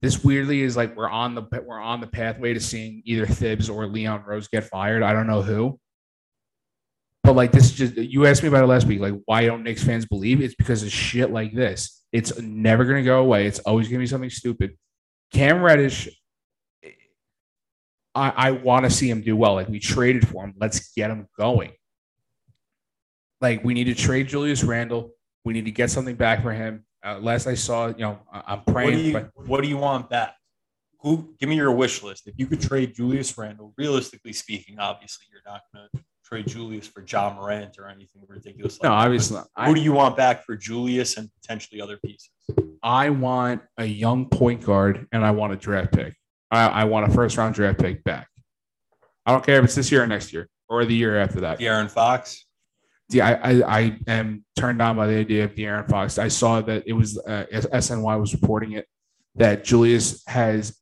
this 0.02 0.24
weirdly 0.24 0.62
is 0.62 0.76
like 0.78 0.96
we're 0.96 1.10
on 1.10 1.36
the 1.36 1.44
we're 1.66 1.80
on 1.80 2.02
the 2.02 2.08
pathway 2.08 2.54
to 2.54 2.60
seeing 2.60 3.02
either 3.06 3.26
Thibs 3.28 3.70
or 3.70 3.86
Leon 3.88 4.24
Rose 4.26 4.48
get 4.48 4.64
fired. 4.64 5.04
I 5.04 5.14
don't 5.14 5.28
know 5.28 5.42
who. 5.42 5.80
But 7.24 7.36
like 7.36 7.52
this, 7.52 7.72
just 7.72 7.96
you 7.98 8.26
asked 8.26 8.42
me 8.42 8.50
about 8.50 8.64
it 8.64 8.68
last 8.68 8.88
week. 8.88 9.00
Like, 9.00 9.14
why 9.26 9.46
don't 9.46 9.64
Knicks 9.64 9.84
fans 9.84 10.06
believe? 10.06 10.42
It's 10.42 10.56
because 10.56 10.82
of 10.84 10.92
shit 10.92 11.32
like 11.32 11.54
this. 11.54 12.04
It's 12.12 12.38
never 12.40 12.84
gonna 12.86 13.04
go 13.04 13.20
away. 13.22 13.46
It's 13.48 13.60
always 13.60 13.88
gonna 13.88 14.00
be 14.00 14.08
something 14.08 14.30
stupid. 14.32 14.78
Cam 15.32 15.62
Reddish, 15.62 16.10
I, 18.16 18.30
I 18.36 18.52
want 18.52 18.86
to 18.86 18.90
see 18.92 19.10
him 19.10 19.22
do 19.22 19.36
well. 19.38 19.54
Like 19.54 19.70
we 19.70 19.80
traded 19.80 20.28
for 20.28 20.44
him. 20.44 20.54
Let's 20.60 20.92
get 20.94 21.10
him 21.12 21.28
going. 21.38 21.72
Like 23.40 23.64
we 23.64 23.74
need 23.74 23.86
to 23.86 23.96
trade 23.96 24.28
Julius 24.28 24.64
Randle. 24.64 25.12
We 25.46 25.54
need 25.54 25.66
to 25.66 25.72
get 25.72 25.90
something 25.90 26.16
back 26.16 26.42
for 26.44 26.52
him. 26.52 26.86
Uh, 27.04 27.18
last 27.20 27.48
I 27.48 27.56
saw, 27.56 27.88
you 27.88 27.96
know, 28.00 28.20
I- 28.32 28.44
I'm 28.48 28.60
What 28.60 28.66
do 28.68 28.74
praying. 28.74 29.06
you 29.06 29.14
but 29.14 29.32
What 29.48 29.62
do 29.62 29.68
you 29.68 29.78
want 29.78 30.10
back? 30.10 30.36
Who? 31.00 31.34
Give 31.40 31.50
me 31.50 31.56
your 31.56 31.72
wish 31.72 32.04
list. 32.04 32.28
If 32.28 32.36
you 32.38 32.46
could 32.46 32.62
trade 32.62 32.94
Julius 32.94 33.36
Randle, 33.38 33.74
realistically 33.78 34.34
speaking, 34.34 34.78
obviously 34.78 35.26
you're 35.32 35.42
not 35.46 35.62
going 35.74 35.88
to 35.96 36.04
trade 36.32 36.48
Julius 36.48 36.88
for 36.88 37.02
John 37.02 37.36
Morant 37.36 37.78
or 37.78 37.88
anything 37.88 38.24
ridiculous. 38.28 38.80
Like 38.80 38.84
no, 38.84 38.90
that. 38.90 39.06
obviously. 39.06 39.42
But 39.56 39.66
Who 39.66 39.72
I, 39.72 39.74
do 39.74 39.82
you 39.82 39.92
want 39.92 40.16
back 40.16 40.46
for 40.46 40.56
Julius 40.56 41.18
and 41.18 41.30
potentially 41.42 41.82
other 41.82 41.98
pieces? 41.98 42.30
I 42.82 43.10
want 43.10 43.62
a 43.78 43.86
young 43.86 44.28
point 44.28 44.64
guard 44.64 45.08
and 45.12 45.26
I 45.26 45.32
want 45.32 45.54
a 45.54 45.58
draft 45.58 45.92
pick. 45.94 46.16
I, 46.50 46.68
I 46.68 46.84
want 46.86 47.10
a 47.10 47.14
first 47.14 47.38
round 47.38 47.56
draft 47.56 47.80
pick 47.80 48.04
back. 48.04 48.28
I 49.26 49.32
don't 49.32 49.46
care 49.46 49.60
if 49.60 49.66
it's 49.66 49.76
this 49.76 49.92
year 49.92 50.04
or 50.04 50.08
next 50.08 50.32
year 50.32 50.48
or 50.70 50.86
the 50.86 50.96
year 50.96 51.20
after 51.20 51.42
that. 51.42 51.60
De'Aaron 51.60 51.90
Fox. 51.92 52.46
Yeah, 53.10 53.28
I, 53.28 53.52
I, 53.52 53.78
I 53.80 54.00
am 54.08 54.46
turned 54.56 54.82
on 54.82 54.96
by 54.96 55.08
the 55.08 55.16
idea 55.16 55.44
of 55.44 55.54
De'Aaron 55.54 55.90
Fox. 55.90 56.18
I 56.18 56.30
saw 56.30 56.62
that 56.62 56.84
it 56.86 56.94
was 56.94 57.18
uh, 57.20 57.46
SNY 57.52 58.20
was 58.20 58.34
reporting 58.34 58.74
it 58.74 58.88
that 59.36 59.66
Julius 59.66 60.24
has. 60.28 60.78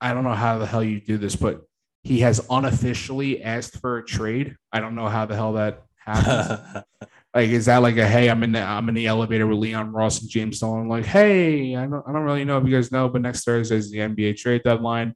I 0.00 0.14
don't 0.14 0.24
know 0.24 0.34
how 0.34 0.58
the 0.58 0.66
hell 0.66 0.84
you 0.84 1.00
do 1.00 1.18
this, 1.18 1.34
but 1.34 1.62
he 2.06 2.20
has 2.20 2.40
unofficially 2.50 3.42
asked 3.42 3.78
for 3.80 3.98
a 3.98 4.04
trade. 4.04 4.56
I 4.72 4.80
don't 4.80 4.94
know 4.94 5.08
how 5.08 5.26
the 5.26 5.34
hell 5.34 5.54
that 5.54 5.82
happens. 5.96 6.84
like, 7.34 7.48
is 7.50 7.66
that 7.66 7.78
like 7.82 7.96
a 7.96 8.06
hey, 8.06 8.28
I'm 8.30 8.42
in 8.44 8.52
the 8.52 8.62
I'm 8.62 8.88
in 8.88 8.94
the 8.94 9.06
elevator 9.06 9.46
with 9.46 9.58
Leon 9.58 9.92
Rose 9.92 10.20
and 10.20 10.30
James 10.30 10.60
Dolan. 10.60 10.88
Like, 10.88 11.04
hey, 11.04 11.74
I 11.74 11.86
don't 11.86 12.04
I 12.06 12.12
don't 12.12 12.22
really 12.22 12.44
know 12.44 12.58
if 12.58 12.64
you 12.66 12.74
guys 12.74 12.92
know, 12.92 13.08
but 13.08 13.22
next 13.22 13.44
Thursday 13.44 13.76
is 13.76 13.90
the 13.90 13.98
NBA 13.98 14.36
trade 14.36 14.62
deadline. 14.62 15.14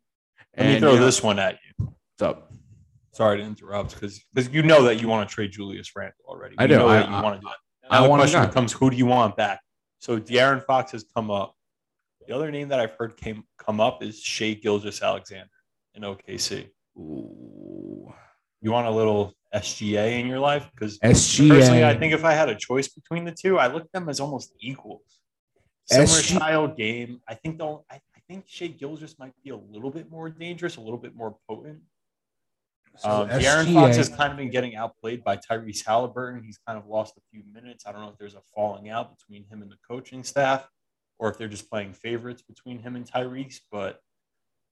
Let 0.57 0.67
me 0.67 0.73
And, 0.75 0.81
throw 0.83 0.93
you 0.95 0.99
know, 0.99 1.05
this 1.07 1.23
one 1.23 1.39
at 1.39 1.59
you. 1.79 1.85
what's 1.87 2.23
up? 2.23 2.53
Sorry 3.13 3.39
to 3.39 3.43
interrupt, 3.45 3.95
because 3.95 4.21
because 4.35 4.53
you 4.53 4.63
know 4.63 4.83
that 4.85 5.01
you 5.01 5.07
want 5.09 5.29
to 5.29 5.33
trade 5.35 5.53
Julius 5.53 5.91
Randle 5.95 6.15
already. 6.27 6.57
I 6.59 6.67
do. 6.67 6.77
know 6.77 6.89
I- 6.89 6.97
that 7.01 7.09
you 7.09 7.15
I- 7.15 7.23
want 7.23 7.37
to 7.37 7.41
do 7.41 7.49
it. 7.49 7.55
I 7.93 8.03
the 8.03 8.09
question 8.15 8.47
becomes, 8.47 8.73
who 8.73 8.89
do 8.91 8.97
you 8.97 9.07
want 9.07 9.37
back? 9.37 9.61
So 9.99 10.19
De'Aaron 10.21 10.65
Fox 10.65 10.93
has 10.93 11.05
come 11.15 11.29
up. 11.29 11.57
The 12.29 12.33
other 12.35 12.51
name 12.53 12.69
that 12.69 12.79
I've 12.79 12.93
heard 12.93 13.17
came 13.17 13.43
come 13.59 13.81
up 13.81 14.01
is 14.05 14.21
Shai 14.23 14.53
Gilgeous-Alexander 14.55 15.51
in 15.95 16.03
OKC. 16.03 16.69
Ooh. 17.01 18.13
You 18.63 18.73
want 18.73 18.87
a 18.87 18.91
little 18.91 19.33
SGA 19.55 20.21
in 20.21 20.27
your 20.27 20.39
life? 20.39 20.69
Because 20.73 20.99
personally, 20.99 21.85
I 21.85 21.97
think 21.97 22.13
if 22.13 22.25
I 22.25 22.33
had 22.33 22.49
a 22.49 22.55
choice 22.55 22.89
between 22.89 23.25
the 23.25 23.33
two, 23.33 23.59
I 23.59 23.69
look 23.69 23.85
at 23.85 23.93
them 23.93 24.09
as 24.09 24.21
almost 24.21 24.53
equals. 24.61 25.21
Similar 25.87 26.07
SG 26.07 26.37
style 26.37 26.69
game. 26.69 27.21
I 27.29 27.35
think 27.35 27.59
they'll. 27.59 27.85
I, 27.91 27.97
I 27.97 28.21
think 28.29 28.45
Shai 28.47 28.69
Gilgeous 28.69 29.19
might 29.19 29.33
be 29.43 29.51
a 29.51 29.57
little 29.57 29.91
bit 29.91 30.11
more 30.11 30.29
dangerous, 30.29 30.77
a 30.77 30.81
little 30.81 30.99
bit 30.99 31.17
more 31.17 31.37
potent. 31.49 31.81
So 32.99 33.09
Um, 33.09 33.29
Fox 33.75 33.97
has 33.97 34.09
kind 34.09 34.31
of 34.31 34.37
been 34.37 34.51
getting 34.51 34.77
outplayed 34.77 35.25
by 35.25 35.37
Tyrese 35.37 35.85
Halliburton. 35.87 36.43
He's 36.45 36.59
kind 36.59 36.79
of 36.79 36.87
lost 36.87 37.17
a 37.17 37.21
few 37.33 37.43
minutes. 37.53 37.87
I 37.87 37.93
don't 37.93 38.03
know 38.03 38.09
if 38.11 38.19
there's 38.19 38.35
a 38.35 38.43
falling 38.55 38.91
out 38.91 39.17
between 39.17 39.45
him 39.47 39.63
and 39.63 39.71
the 39.71 39.79
coaching 39.89 40.23
staff, 40.23 40.69
or 41.19 41.31
if 41.31 41.39
they're 41.39 41.49
just 41.49 41.71
playing 41.71 41.95
favorites 41.95 42.43
between 42.43 42.79
him 42.81 42.95
and 42.97 43.07
Tyrese. 43.11 43.61
But 43.73 44.01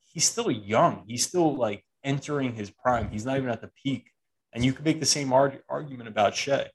he's 0.06 0.24
still 0.28 0.50
young. 0.50 1.04
He's 1.06 1.26
still 1.26 1.56
like 1.56 1.84
entering 2.04 2.54
his 2.54 2.70
prime. 2.70 3.10
He's 3.10 3.24
not 3.24 3.36
even 3.36 3.50
at 3.50 3.60
the 3.60 3.70
peak. 3.82 4.10
And 4.52 4.64
you 4.64 4.72
could 4.72 4.84
make 4.84 5.00
the 5.00 5.06
same 5.06 5.32
arg- 5.32 5.62
argument 5.68 6.08
about 6.08 6.34
Shai. 6.34 6.68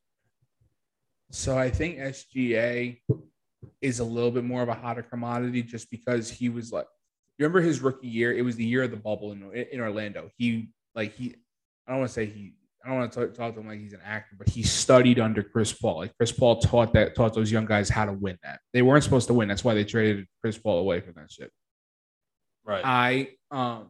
So 1.32 1.58
I 1.58 1.70
think 1.70 1.98
SGA 1.98 3.00
is 3.82 4.00
a 4.00 4.04
little 4.04 4.32
bit 4.32 4.44
more 4.44 4.62
of 4.62 4.70
a 4.70 4.74
hotter 4.74 5.02
commodity 5.02 5.64
just 5.64 5.90
because 5.90 6.30
he 6.30 6.50
was 6.50 6.72
like, 6.72 6.86
you 7.38 7.46
remember 7.46 7.62
his 7.62 7.82
rookie 7.82 8.08
year? 8.08 8.32
It 8.32 8.44
was 8.44 8.56
the 8.56 8.66
year 8.66 8.84
of 8.84 8.92
the 8.92 8.98
bubble 8.98 9.32
in, 9.32 9.52
in 9.72 9.80
Orlando. 9.80 10.30
He 10.38 10.70
like 10.94 11.16
he, 11.16 11.36
I 11.88 11.92
don't 11.92 12.02
want 12.02 12.10
to 12.10 12.14
say 12.14 12.26
he. 12.26 12.54
I 12.86 12.90
don't 12.90 13.00
want 13.00 13.14
to 13.14 13.20
talk, 13.28 13.34
talk 13.34 13.54
to 13.56 13.62
him 13.62 13.68
like 13.68 13.80
he's 13.80 13.94
an 13.94 14.02
actor, 14.06 14.36
but 14.38 14.50
he 14.50 14.62
studied 14.62 15.18
under 15.18 15.42
Chris 15.42 15.72
Paul. 15.72 16.00
Like 16.00 16.16
Chris 16.18 16.34
Paul 16.34 16.60
taught 16.60 16.94
that 16.94 17.16
taught 17.16 17.34
those 17.34 17.52
young 17.52 17.66
guys 17.66 17.90
how 17.90 18.06
to 18.06 18.14
win 18.14 18.38
that. 18.44 18.60
They 18.74 18.82
weren't 18.82 19.04
supposed 19.04 19.28
to 19.28 19.34
win. 19.34 19.48
That's 19.48 19.64
why 19.64 19.74
they 19.74 19.86
traded 19.86 20.28
Chris 20.42 20.58
Paul 20.58 20.80
away 20.80 21.00
from 21.00 21.14
that 21.16 21.32
shit. 21.32 21.50
Right. 22.66 22.84
I 22.86 23.30
um 23.52 23.90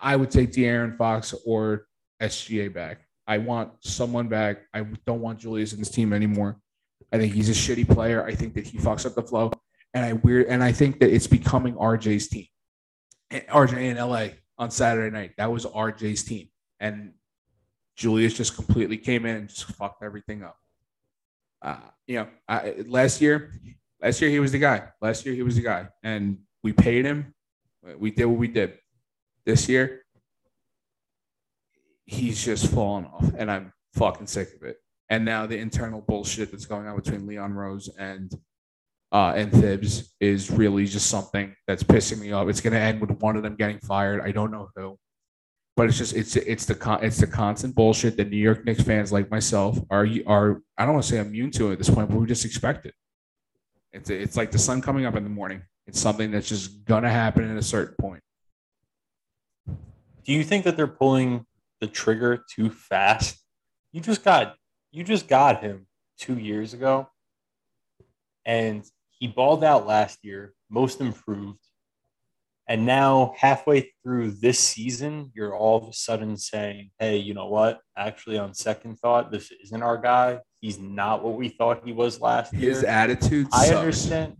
I- 0.00 0.16
would 0.16 0.30
take 0.30 0.52
De'Aaron 0.52 0.96
Fox 0.96 1.34
or 1.44 1.86
SGA 2.20 2.72
back. 2.72 3.00
I 3.26 3.38
want 3.38 3.72
someone 3.80 4.28
back. 4.28 4.62
I 4.72 4.86
don't 5.06 5.20
want 5.20 5.40
Julius 5.40 5.72
in 5.72 5.78
this 5.78 5.90
team 5.90 6.12
anymore. 6.12 6.58
I 7.12 7.18
think 7.18 7.32
he's 7.32 7.48
a 7.48 7.52
shitty 7.52 7.88
player. 7.88 8.24
I 8.24 8.34
think 8.34 8.54
that 8.54 8.66
he 8.66 8.78
fucks 8.78 9.06
up 9.06 9.14
the 9.14 9.22
flow, 9.22 9.52
and 9.94 10.04
I 10.04 10.12
weird 10.14 10.46
and 10.46 10.62
I 10.62 10.72
think 10.72 11.00
that 11.00 11.12
it's 11.12 11.26
becoming 11.26 11.74
RJ's 11.74 12.28
team. 12.28 12.46
RJ 13.32 13.90
in 13.90 13.96
LA 13.96 14.28
on 14.58 14.70
Saturday 14.70 15.14
night. 15.14 15.32
That 15.38 15.50
was 15.50 15.66
RJ's 15.66 16.24
team, 16.24 16.48
and 16.80 17.12
Julius 17.96 18.34
just 18.34 18.54
completely 18.54 18.96
came 18.96 19.26
in 19.26 19.36
and 19.36 19.48
just 19.48 19.64
fucked 19.72 20.02
everything 20.02 20.42
up. 20.42 20.56
Uh, 21.62 21.76
you 22.06 22.16
know, 22.16 22.28
I, 22.48 22.74
last 22.86 23.20
year, 23.20 23.52
last 24.00 24.20
year 24.20 24.30
he 24.30 24.38
was 24.38 24.52
the 24.52 24.58
guy. 24.58 24.88
Last 25.00 25.26
year 25.26 25.34
he 25.34 25.42
was 25.42 25.56
the 25.56 25.62
guy, 25.62 25.88
and 26.02 26.38
we 26.62 26.72
paid 26.72 27.04
him. 27.04 27.34
We 27.98 28.10
did 28.10 28.26
what 28.26 28.38
we 28.38 28.48
did. 28.48 28.78
This 29.46 29.68
year, 29.68 30.02
he's 32.04 32.44
just 32.44 32.70
fallen 32.72 33.04
off, 33.06 33.30
and 33.38 33.50
I'm 33.50 33.72
fucking 33.94 34.26
sick 34.26 34.54
of 34.54 34.62
it. 34.64 34.76
And 35.08 35.24
now 35.24 35.46
the 35.46 35.56
internal 35.56 36.00
bullshit 36.00 36.50
that's 36.50 36.66
going 36.66 36.86
on 36.86 36.96
between 36.96 37.26
Leon 37.26 37.54
Rose 37.54 37.88
and 37.96 38.32
uh, 39.12 39.32
and 39.36 39.52
Thibs 39.52 40.12
is 40.20 40.50
really 40.50 40.84
just 40.84 41.08
something 41.08 41.54
that's 41.66 41.82
pissing 41.82 42.18
me 42.18 42.32
off. 42.32 42.48
It's 42.48 42.60
going 42.60 42.72
to 42.72 42.80
end 42.80 43.00
with 43.00 43.10
one 43.20 43.36
of 43.36 43.44
them 43.44 43.54
getting 43.54 43.78
fired. 43.78 44.20
I 44.20 44.32
don't 44.32 44.50
know 44.50 44.68
who, 44.74 44.98
but 45.76 45.86
it's 45.86 45.96
just 45.96 46.14
it's 46.14 46.34
it's 46.34 46.64
the 46.64 46.74
con- 46.74 47.04
it's 47.04 47.18
the 47.18 47.26
constant 47.26 47.74
bullshit 47.74 48.16
that 48.16 48.30
New 48.30 48.36
York 48.36 48.64
Knicks 48.64 48.82
fans 48.82 49.12
like 49.12 49.30
myself 49.30 49.78
are 49.90 50.08
are 50.26 50.60
I 50.76 50.84
don't 50.84 50.94
want 50.94 51.04
to 51.04 51.10
say 51.10 51.18
immune 51.18 51.52
to 51.52 51.70
at 51.70 51.78
this 51.78 51.88
point, 51.88 52.08
but 52.08 52.18
we 52.18 52.26
just 52.26 52.44
expect 52.44 52.84
it. 52.84 52.94
It's 53.92 54.10
it's 54.10 54.36
like 54.36 54.50
the 54.50 54.58
sun 54.58 54.82
coming 54.82 55.06
up 55.06 55.14
in 55.14 55.22
the 55.22 55.30
morning. 55.30 55.62
It's 55.86 56.00
something 56.00 56.32
that's 56.32 56.48
just 56.48 56.84
gonna 56.84 57.10
happen 57.10 57.48
at 57.48 57.56
a 57.56 57.62
certain 57.62 57.94
point. 58.00 58.22
Do 60.26 60.32
you 60.32 60.42
think 60.42 60.64
that 60.64 60.76
they're 60.76 60.88
pulling 60.88 61.46
the 61.80 61.86
trigger 61.86 62.44
too 62.52 62.68
fast? 62.68 63.38
You 63.92 64.00
just 64.00 64.24
got 64.24 64.56
you 64.90 65.04
just 65.04 65.28
got 65.28 65.62
him 65.62 65.86
two 66.18 66.36
years 66.36 66.74
ago, 66.74 67.08
and 68.44 68.84
he 69.10 69.28
balled 69.28 69.62
out 69.62 69.86
last 69.86 70.24
year, 70.24 70.52
most 70.68 71.00
improved. 71.00 71.60
And 72.68 72.84
now, 72.84 73.34
halfway 73.38 73.92
through 74.02 74.32
this 74.32 74.58
season, 74.58 75.30
you're 75.32 75.54
all 75.54 75.76
of 75.76 75.88
a 75.88 75.92
sudden 75.92 76.36
saying, 76.36 76.90
hey, 76.98 77.18
you 77.18 77.32
know 77.32 77.46
what? 77.46 77.80
Actually, 77.96 78.38
on 78.38 78.54
second 78.54 78.96
thought, 78.96 79.30
this 79.30 79.52
isn't 79.62 79.82
our 79.82 79.96
guy. 79.96 80.40
He's 80.60 80.80
not 80.80 81.22
what 81.22 81.34
we 81.36 81.48
thought 81.48 81.82
he 81.84 81.92
was 81.92 82.20
last 82.20 82.52
His 82.52 82.60
year. 82.60 82.70
His 82.70 82.82
attitude. 82.82 83.46
I 83.52 83.66
sucks. 83.66 83.78
understand. 83.78 84.36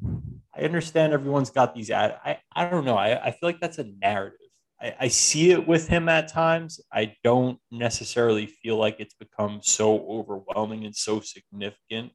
I 0.57 0.63
understand 0.63 1.13
everyone's 1.13 1.51
got 1.51 1.73
these 1.73 1.91
ad. 1.91 2.19
I, 2.25 2.39
I 2.53 2.69
don't 2.69 2.85
know. 2.85 2.97
I, 2.97 3.27
I 3.27 3.31
feel 3.31 3.49
like 3.49 3.61
that's 3.61 3.79
a 3.79 3.85
narrative. 3.85 4.46
I, 4.81 4.95
I 5.01 5.09
see 5.09 5.51
it 5.53 5.67
with 5.67 5.89
him 5.89 6.09
at 6.09 6.29
times. 6.29 6.81
I 6.93 7.15
don't 7.25 7.59
necessarily 7.71 8.47
feel 8.47 8.77
like 8.77 8.97
it's 8.99 9.15
become 9.15 9.61
so 9.63 10.01
overwhelming 10.07 10.85
and 10.85 10.95
so 10.95 11.21
significant 11.21 12.13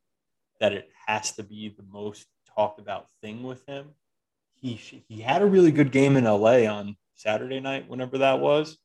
that 0.60 0.74
it 0.74 0.90
has 1.08 1.32
to 1.34 1.44
be 1.44 1.74
the 1.76 1.84
most 1.92 2.28
talked 2.56 2.80
about 2.80 3.08
thing 3.22 3.44
with 3.44 3.66
him. 3.68 3.90
He 4.56 4.76
he 5.08 5.22
had 5.22 5.42
a 5.42 5.46
really 5.46 5.72
good 5.72 5.92
game 5.92 6.18
in 6.18 6.26
LA 6.26 6.66
on 6.68 6.96
Saturday 7.16 7.60
night, 7.60 7.90
whenever 7.90 8.20
that 8.20 8.40
was, 8.40 8.78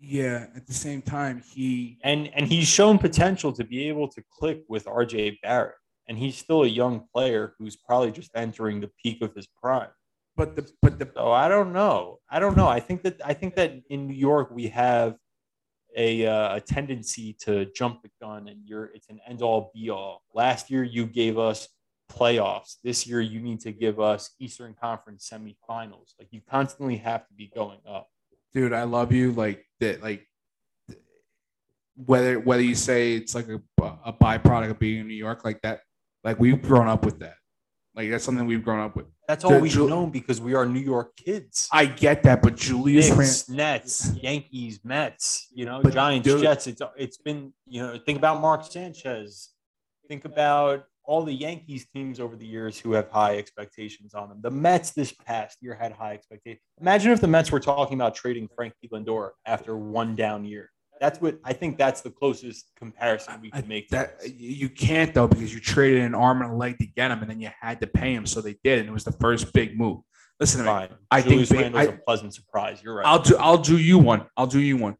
Yeah. 0.00 0.46
At 0.54 0.66
the 0.66 0.72
same 0.74 1.02
time, 1.02 1.42
he 1.54 1.98
and 2.02 2.28
and 2.34 2.46
he's 2.46 2.68
shown 2.68 2.98
potential 2.98 3.52
to 3.52 3.64
be 3.64 3.88
able 3.88 4.08
to 4.08 4.22
click 4.30 4.62
with 4.68 4.84
RJ 4.86 5.38
Barrett. 5.42 5.74
And 6.08 6.16
he's 6.18 6.38
still 6.38 6.62
a 6.62 6.66
young 6.66 7.06
player 7.12 7.54
who's 7.58 7.76
probably 7.76 8.10
just 8.12 8.30
entering 8.34 8.80
the 8.80 8.90
peak 9.02 9.20
of 9.20 9.34
his 9.34 9.46
prime. 9.46 9.90
But 10.38 10.54
the 10.54 10.70
but 10.80 10.98
the 10.98 11.10
So 11.14 11.32
I 11.32 11.48
don't 11.48 11.72
know. 11.72 12.20
I 12.30 12.38
don't 12.38 12.56
know. 12.56 12.68
I 12.68 12.80
think 12.80 13.02
that 13.02 13.20
I 13.24 13.34
think 13.34 13.56
that 13.56 13.74
in 13.90 14.06
New 14.06 14.14
York 14.14 14.50
we 14.52 14.68
have 14.68 15.16
a, 15.96 16.26
uh, 16.26 16.56
a 16.56 16.60
tendency 16.60 17.34
to 17.40 17.66
jump 17.74 18.02
the 18.02 18.10
gun, 18.22 18.46
and 18.48 18.60
you're 18.64 18.86
it's 18.94 19.08
an 19.08 19.18
end 19.26 19.42
all 19.42 19.72
be 19.74 19.90
all. 19.90 20.22
Last 20.32 20.70
year 20.70 20.84
you 20.84 21.06
gave 21.06 21.38
us 21.38 21.68
playoffs. 22.10 22.76
This 22.84 23.06
year 23.06 23.20
you 23.20 23.40
need 23.40 23.60
to 23.60 23.72
give 23.72 23.98
us 23.98 24.30
Eastern 24.38 24.74
Conference 24.80 25.28
semifinals. 25.28 26.14
Like 26.18 26.28
you 26.30 26.40
constantly 26.48 26.96
have 26.98 27.26
to 27.26 27.34
be 27.34 27.50
going 27.52 27.80
up. 27.86 28.08
dude, 28.54 28.72
I 28.72 28.84
love 28.84 29.10
you. 29.12 29.32
Like 29.32 29.66
that, 29.80 30.02
like 30.02 30.24
whether 32.06 32.38
whether 32.38 32.62
you 32.62 32.76
say 32.76 33.14
it's 33.14 33.34
like 33.34 33.48
a, 33.48 33.60
a 34.04 34.12
byproduct 34.12 34.70
of 34.70 34.78
being 34.78 35.00
in 35.00 35.08
New 35.08 35.14
York, 35.14 35.44
like 35.44 35.60
that, 35.62 35.80
like 36.22 36.38
we've 36.38 36.62
grown 36.62 36.86
up 36.86 37.04
with 37.04 37.18
that. 37.18 37.37
Like 37.98 38.10
that's 38.10 38.22
something 38.22 38.46
we've 38.46 38.62
grown 38.62 38.78
up 38.78 38.94
with. 38.94 39.06
That's 39.26 39.44
all 39.44 39.50
Ju- 39.50 39.58
we've 39.58 39.72
Ju- 39.72 39.88
known 39.88 40.10
because 40.10 40.40
we 40.40 40.54
are 40.54 40.64
New 40.64 40.78
York 40.78 41.16
kids. 41.16 41.68
I 41.72 41.84
get 41.84 42.22
that, 42.22 42.42
but 42.42 42.54
Julius 42.54 43.08
Rand, 43.08 43.18
Knicks, 43.18 43.48
Nets, 43.48 44.12
Yankees, 44.22 44.78
Mets, 44.84 45.48
you 45.52 45.64
know, 45.64 45.80
But 45.82 45.94
Giants, 45.94 46.24
dude- 46.28 46.40
Jets. 46.40 46.68
It's 46.68 46.80
it's 46.96 47.18
been, 47.18 47.52
you 47.66 47.82
know, 47.82 47.98
think 48.06 48.16
about 48.16 48.40
Mark 48.40 48.62
Sanchez. 48.64 49.48
Think 50.06 50.24
about 50.24 50.84
all 51.02 51.24
the 51.24 51.32
Yankees 51.32 51.88
teams 51.92 52.20
over 52.20 52.36
the 52.36 52.46
years 52.46 52.78
who 52.78 52.92
have 52.92 53.10
high 53.10 53.36
expectations 53.36 54.14
on 54.14 54.28
them. 54.28 54.38
The 54.42 54.50
Mets 54.52 54.92
this 54.92 55.10
past 55.10 55.58
year 55.60 55.74
had 55.74 55.90
high 55.90 56.12
expectations. 56.14 56.62
Imagine 56.80 57.10
if 57.10 57.20
the 57.20 57.26
Mets 57.26 57.50
were 57.50 57.58
talking 57.58 57.94
about 57.98 58.14
trading 58.14 58.46
Frankie 58.54 58.88
Lindor 58.92 59.30
after 59.44 59.76
one 59.76 60.14
down 60.14 60.44
year. 60.44 60.70
That's 61.00 61.20
what 61.20 61.38
I 61.44 61.52
think 61.52 61.78
that's 61.78 62.00
the 62.00 62.10
closest 62.10 62.70
comparison 62.76 63.40
we 63.40 63.50
can 63.50 63.66
make. 63.68 63.88
that 63.90 64.20
this. 64.20 64.32
you 64.36 64.68
can't 64.68 65.14
though 65.14 65.28
because 65.28 65.52
you 65.54 65.60
traded 65.60 66.02
an 66.02 66.14
arm 66.14 66.42
and 66.42 66.50
a 66.50 66.54
leg 66.54 66.78
to 66.78 66.86
get 66.86 67.10
him, 67.10 67.20
and 67.20 67.30
then 67.30 67.40
you 67.40 67.50
had 67.60 67.80
to 67.80 67.86
pay 67.86 68.12
him, 68.14 68.26
so 68.26 68.40
they 68.40 68.56
did, 68.64 68.80
and 68.80 68.88
it 68.88 68.92
was 68.92 69.04
the 69.04 69.12
first 69.12 69.52
big 69.52 69.78
move. 69.78 70.00
Listen 70.40 70.58
to 70.58 70.64
me. 70.64 70.68
Fine. 70.70 70.88
I 71.10 71.20
think 71.20 71.30
Julius 71.32 71.48
they- 71.48 71.58
Randle's 71.58 71.86
I- 71.88 71.90
a 71.90 71.98
pleasant 71.98 72.34
surprise. 72.34 72.80
You're 72.82 72.94
right. 72.96 73.06
I'll 73.06 73.22
do 73.22 73.36
I'll 73.38 73.58
do 73.58 73.76
you 73.78 73.98
one. 73.98 74.26
I'll 74.36 74.46
do 74.46 74.60
you 74.60 74.76
one. 74.76 74.96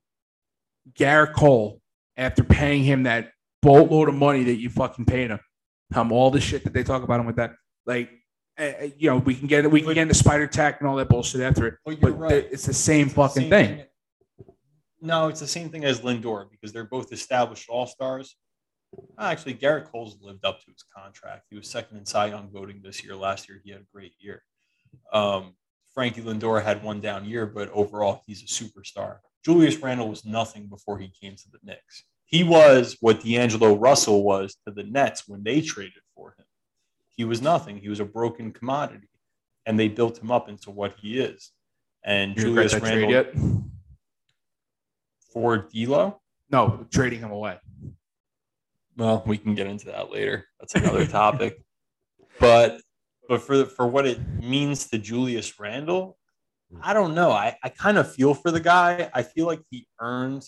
Gerrit 0.95 1.35
Cole, 1.35 1.81
after 2.17 2.43
paying 2.43 2.83
him 2.83 3.05
that 3.05 3.31
boatload 3.63 4.09
of 4.09 4.15
money 4.15 4.45
that 4.45 4.57
you 4.57 4.71
fucking 4.71 5.05
paid 5.05 5.31
him, 5.31 5.41
um, 5.95 6.13
all 6.13 6.31
the 6.31 6.41
shit 6.41 6.65
that 6.65 6.73
they 6.73 6.83
talk 6.83 7.03
about 7.03 7.21
him 7.21 7.27
with 7.27 7.37
that, 7.37 7.53
like, 7.87 8.11
uh, 8.59 8.73
you 8.97 9.09
know, 9.11 9.19
we 9.19 9.35
can 9.35 9.47
get 9.47 9.71
we 9.71 9.81
can 9.83 9.95
get 9.95 10.03
into 10.03 10.15
spider 10.15 10.47
tack 10.47 10.81
and 10.81 10.89
all 10.89 10.97
that 10.97 11.09
bullshit 11.09 11.41
after 11.41 11.67
it, 11.67 11.75
But 11.85 12.01
you're 12.01 12.11
but 12.13 12.19
right. 12.19 12.49
it's 12.51 12.67
the 12.67 12.75
same 12.75 13.09
fucking 13.09 13.43
Same 13.43 13.51
thing. 13.51 13.85
No, 15.01 15.29
it's 15.29 15.41
the 15.41 15.47
same 15.47 15.69
thing 15.71 15.85
as 15.85 16.01
Lindor 16.01 16.51
because 16.51 16.73
they're 16.73 16.85
both 16.85 17.13
established 17.13 17.69
all 17.69 17.87
stars. 17.87 18.37
Actually, 19.19 19.55
Gerrit 19.55 19.91
Cole's 19.91 20.19
lived 20.21 20.45
up 20.45 20.61
to 20.61 20.71
his 20.71 20.85
contract. 20.97 21.47
He 21.51 21.57
was 21.57 21.69
second 21.69 21.99
in 21.99 22.07
Cy 22.07 22.27
Young 22.27 22.49
voting 22.51 22.81
this 22.83 23.05
year. 23.05 23.15
Last 23.15 23.49
year, 23.49 23.61
he 23.63 23.71
had 23.71 23.83
a 23.83 23.87
great 23.93 24.15
year. 24.19 24.43
Um, 25.13 25.55
Frankie 25.95 26.23
Lindor 26.23 26.63
had 26.63 26.83
one 26.83 27.01
down 27.01 27.25
year, 27.25 27.47
but 27.47 27.71
overall, 27.71 28.23
he's 28.27 28.43
a 28.43 28.47
superstar. 28.47 29.19
Julius 29.45 29.77
Randle 29.77 30.09
was 30.09 30.25
nothing 30.25 30.67
before 30.67 30.99
he 30.99 31.13
came 31.21 31.37
to 31.37 31.51
the 31.51 31.59
Knicks. 31.63 32.05
He 32.25 32.45
was 32.45 32.97
what 33.01 33.23
D'Angelo 33.23 33.75
Russell 33.75 34.23
was 34.23 34.57
to 34.67 34.73
the 34.73 34.85
Nets 34.85 35.27
when 35.27 35.43
they 35.43 35.61
traded 35.61 36.03
for 36.15 36.35
him. 36.39 36.45
He 37.15 37.25
was 37.25 37.41
nothing. 37.41 37.79
He 37.79 37.89
was 37.89 38.01
a 38.01 38.05
broken 38.05 38.53
commodity, 38.53 39.09
and 39.67 39.79
they 39.79 39.89
built 39.89 40.19
him 40.19 40.31
up 40.31 40.49
into 40.49 40.71
what 40.71 40.95
he 41.01 41.19
is. 41.19 41.53
And 42.05 42.37
You 42.37 42.43
Julius 42.43 42.75
Randle? 42.75 43.25
For 45.39 45.69
D'Lo. 45.73 46.21
No, 46.51 46.85
trading 46.91 47.21
him 47.21 47.31
away. 47.31 47.59
Well, 48.97 49.23
we 49.25 49.39
can 49.39 49.55
get 49.55 49.69
into 49.69 49.87
that 49.87 50.11
later. 50.11 50.47
That's 50.59 50.75
another 50.75 51.07
topic. 51.07 51.59
But 52.41 52.81
but 53.29 53.43
for 53.43 53.65
for 53.65 53.89
what 53.89 54.07
it 54.07 54.21
means 54.41 54.87
to 54.91 54.99
Julius 54.99 55.59
Randle, 55.59 56.17
I 56.81 56.95
don't 56.95 57.17
know. 57.17 57.33
I, 57.33 57.57
I 57.65 57.69
kind 57.69 57.99
of 57.99 58.15
feel 58.15 58.33
for 58.33 58.53
the 58.53 58.61
guy. 58.61 59.11
I 59.13 59.25
feel 59.25 59.47
like 59.47 59.61
he 59.71 59.89
earned 60.01 60.45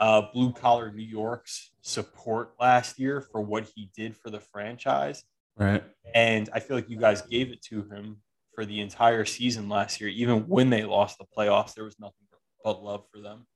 uh, 0.00 0.22
blue 0.34 0.52
collar 0.52 0.90
New 0.90 1.04
York's 1.04 1.70
support 1.82 2.54
last 2.58 2.98
year 2.98 3.20
for 3.20 3.40
what 3.40 3.70
he 3.72 3.88
did 3.96 4.16
for 4.16 4.30
the 4.30 4.40
franchise. 4.40 5.22
Right. 5.56 5.84
And 6.12 6.50
I 6.52 6.58
feel 6.58 6.76
like 6.76 6.90
you 6.90 6.98
guys 6.98 7.22
gave 7.22 7.52
it 7.52 7.62
to 7.66 7.84
him 7.84 8.16
for 8.52 8.64
the 8.64 8.80
entire 8.80 9.24
season 9.24 9.68
last 9.68 10.00
year. 10.00 10.10
Even 10.10 10.48
when 10.48 10.70
they 10.70 10.82
lost 10.82 11.18
the 11.18 11.24
playoffs, 11.38 11.74
there 11.74 11.84
was 11.84 12.00
nothing 12.00 12.26
but 12.64 12.82
love 12.82 13.04
for 13.14 13.20
them. 13.20 13.46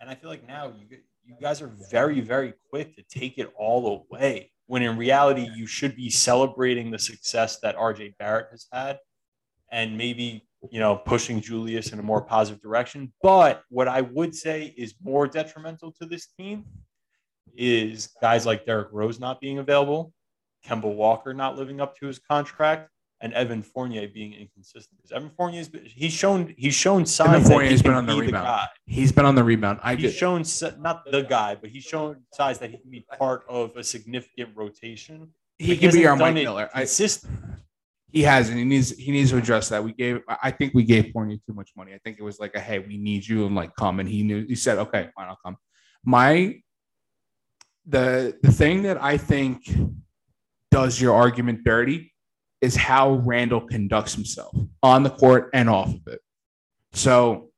And 0.00 0.10
I 0.10 0.14
feel 0.14 0.30
like 0.30 0.46
now 0.46 0.72
you 0.78 0.98
you 1.24 1.34
guys 1.40 1.60
are 1.60 1.72
very 1.90 2.20
very 2.20 2.54
quick 2.70 2.94
to 2.96 3.02
take 3.02 3.38
it 3.38 3.52
all 3.58 4.06
away. 4.10 4.52
When 4.66 4.82
in 4.82 4.96
reality, 4.96 5.48
you 5.54 5.66
should 5.66 5.96
be 5.96 6.10
celebrating 6.10 6.90
the 6.90 6.98
success 6.98 7.58
that 7.60 7.76
RJ 7.76 8.16
Barrett 8.18 8.48
has 8.50 8.66
had, 8.72 8.98
and 9.70 9.96
maybe 9.96 10.46
you 10.70 10.80
know 10.80 10.96
pushing 10.96 11.40
Julius 11.40 11.92
in 11.92 11.98
a 11.98 12.02
more 12.02 12.22
positive 12.22 12.62
direction. 12.62 13.12
But 13.22 13.62
what 13.68 13.88
I 13.88 14.02
would 14.02 14.34
say 14.34 14.74
is 14.76 14.94
more 15.02 15.26
detrimental 15.26 15.92
to 16.00 16.06
this 16.06 16.26
team 16.26 16.64
is 17.56 18.08
guys 18.20 18.44
like 18.44 18.66
Derrick 18.66 18.88
Rose 18.92 19.18
not 19.18 19.40
being 19.40 19.58
available, 19.58 20.12
Kemba 20.64 20.92
Walker 20.92 21.32
not 21.32 21.56
living 21.56 21.80
up 21.80 21.96
to 21.98 22.06
his 22.06 22.18
contract, 22.18 22.90
and 23.20 23.32
Evan 23.32 23.62
Fournier 23.62 24.08
being 24.08 24.34
inconsistent. 24.34 25.00
Evan 25.12 25.30
Fournier's 25.30 25.68
been, 25.68 25.84
he's 25.84 26.12
shown 26.12 26.54
he's 26.58 26.74
shown 26.74 27.06
signs 27.06 27.30
Evan 27.30 27.42
that 27.44 27.48
Fournier's 27.48 27.80
he 27.80 27.82
been 27.82 27.92
can 27.92 27.98
on 27.98 28.06
the 28.06 28.14
be 28.14 28.20
rebound. 28.26 28.44
guy. 28.46 28.66
He's 28.84 29.12
been 29.12 29.24
on 29.24 29.34
the 29.34 29.44
rebound. 29.44 29.80
I 29.82 29.94
He's 29.94 30.14
shown 30.14 30.44
not 30.80 31.10
the 31.10 31.22
guy, 31.22 31.54
but 31.54 31.70
he's 31.70 31.84
shown 31.84 32.22
signs 32.32 32.58
that 32.58 32.70
he 32.70 32.76
can 32.78 32.90
be 32.90 33.04
part 33.18 33.44
of 33.48 33.76
a 33.76 33.84
significant 33.84 34.50
rotation. 34.54 35.28
he 35.58 35.76
can 35.76 35.92
be 35.92 36.06
our 36.06 36.16
Mike 36.16 36.34
Miller. 36.34 36.68
I, 36.74 36.80
consistent. 36.80 37.32
he 38.12 38.22
hasn't. 38.22 38.58
He 38.58 38.64
needs 38.64 38.90
he 38.96 39.10
needs 39.12 39.30
to 39.30 39.38
address 39.38 39.70
that. 39.70 39.82
We 39.82 39.92
gave 39.92 40.20
I 40.28 40.36
I 40.44 40.50
think 40.50 40.74
we 40.74 40.84
gave 40.84 41.10
Fournier 41.12 41.38
too 41.46 41.54
much 41.54 41.70
money. 41.76 41.94
I 41.94 41.98
think 41.98 42.18
it 42.18 42.22
was 42.22 42.38
like 42.38 42.54
a 42.54 42.60
hey, 42.60 42.78
we 42.80 42.98
need 42.98 43.26
you 43.26 43.46
and 43.46 43.54
like 43.54 43.74
come. 43.76 43.98
And 44.00 44.08
he 44.08 44.22
knew 44.22 44.44
he 44.46 44.54
said, 44.56 44.76
Okay, 44.78 45.08
fine, 45.16 45.28
I'll 45.28 45.38
come. 45.44 45.56
My 46.04 46.60
the 47.86 48.36
the 48.42 48.52
thing 48.52 48.82
that 48.82 49.02
I 49.02 49.16
think 49.16 49.62
does 50.70 51.00
your 51.00 51.14
argument 51.14 51.64
dirty 51.64 52.12
is 52.66 52.74
how 52.74 53.14
Randle 53.14 53.60
conducts 53.60 54.12
himself 54.12 54.54
on 54.82 55.04
the 55.04 55.10
court 55.10 55.50
and 55.54 55.70
off 55.70 55.94
of 55.94 56.06
it. 56.08 56.20
So 56.92 57.50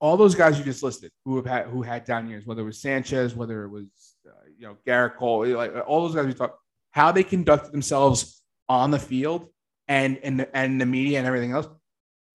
all 0.00 0.16
those 0.16 0.34
guys 0.34 0.58
you 0.58 0.64
just 0.64 0.82
listed 0.82 1.12
who 1.24 1.36
have 1.36 1.46
had 1.46 1.66
who 1.66 1.80
had 1.80 2.04
down 2.04 2.28
years, 2.28 2.44
whether 2.44 2.62
it 2.62 2.64
was 2.64 2.80
Sanchez, 2.80 3.36
whether 3.36 3.62
it 3.62 3.68
was 3.68 4.16
uh, 4.26 4.32
you 4.58 4.66
know 4.66 4.76
Gerrit 4.84 5.16
Cole, 5.16 5.46
like 5.46 5.72
all 5.86 6.02
those 6.02 6.16
guys 6.16 6.26
we 6.26 6.34
talked, 6.34 6.58
how 6.90 7.12
they 7.12 7.22
conducted 7.22 7.70
themselves 7.72 8.42
on 8.68 8.90
the 8.90 8.98
field 8.98 9.48
and 9.86 10.18
and 10.24 10.40
the, 10.40 10.56
and 10.56 10.80
the 10.80 10.86
media 10.86 11.18
and 11.18 11.26
everything 11.28 11.52
else, 11.52 11.68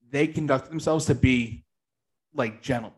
they 0.09 0.26
conducted 0.26 0.72
themselves 0.72 1.05
to 1.07 1.15
be 1.15 1.65
like 2.34 2.61
gentlemen, 2.61 2.97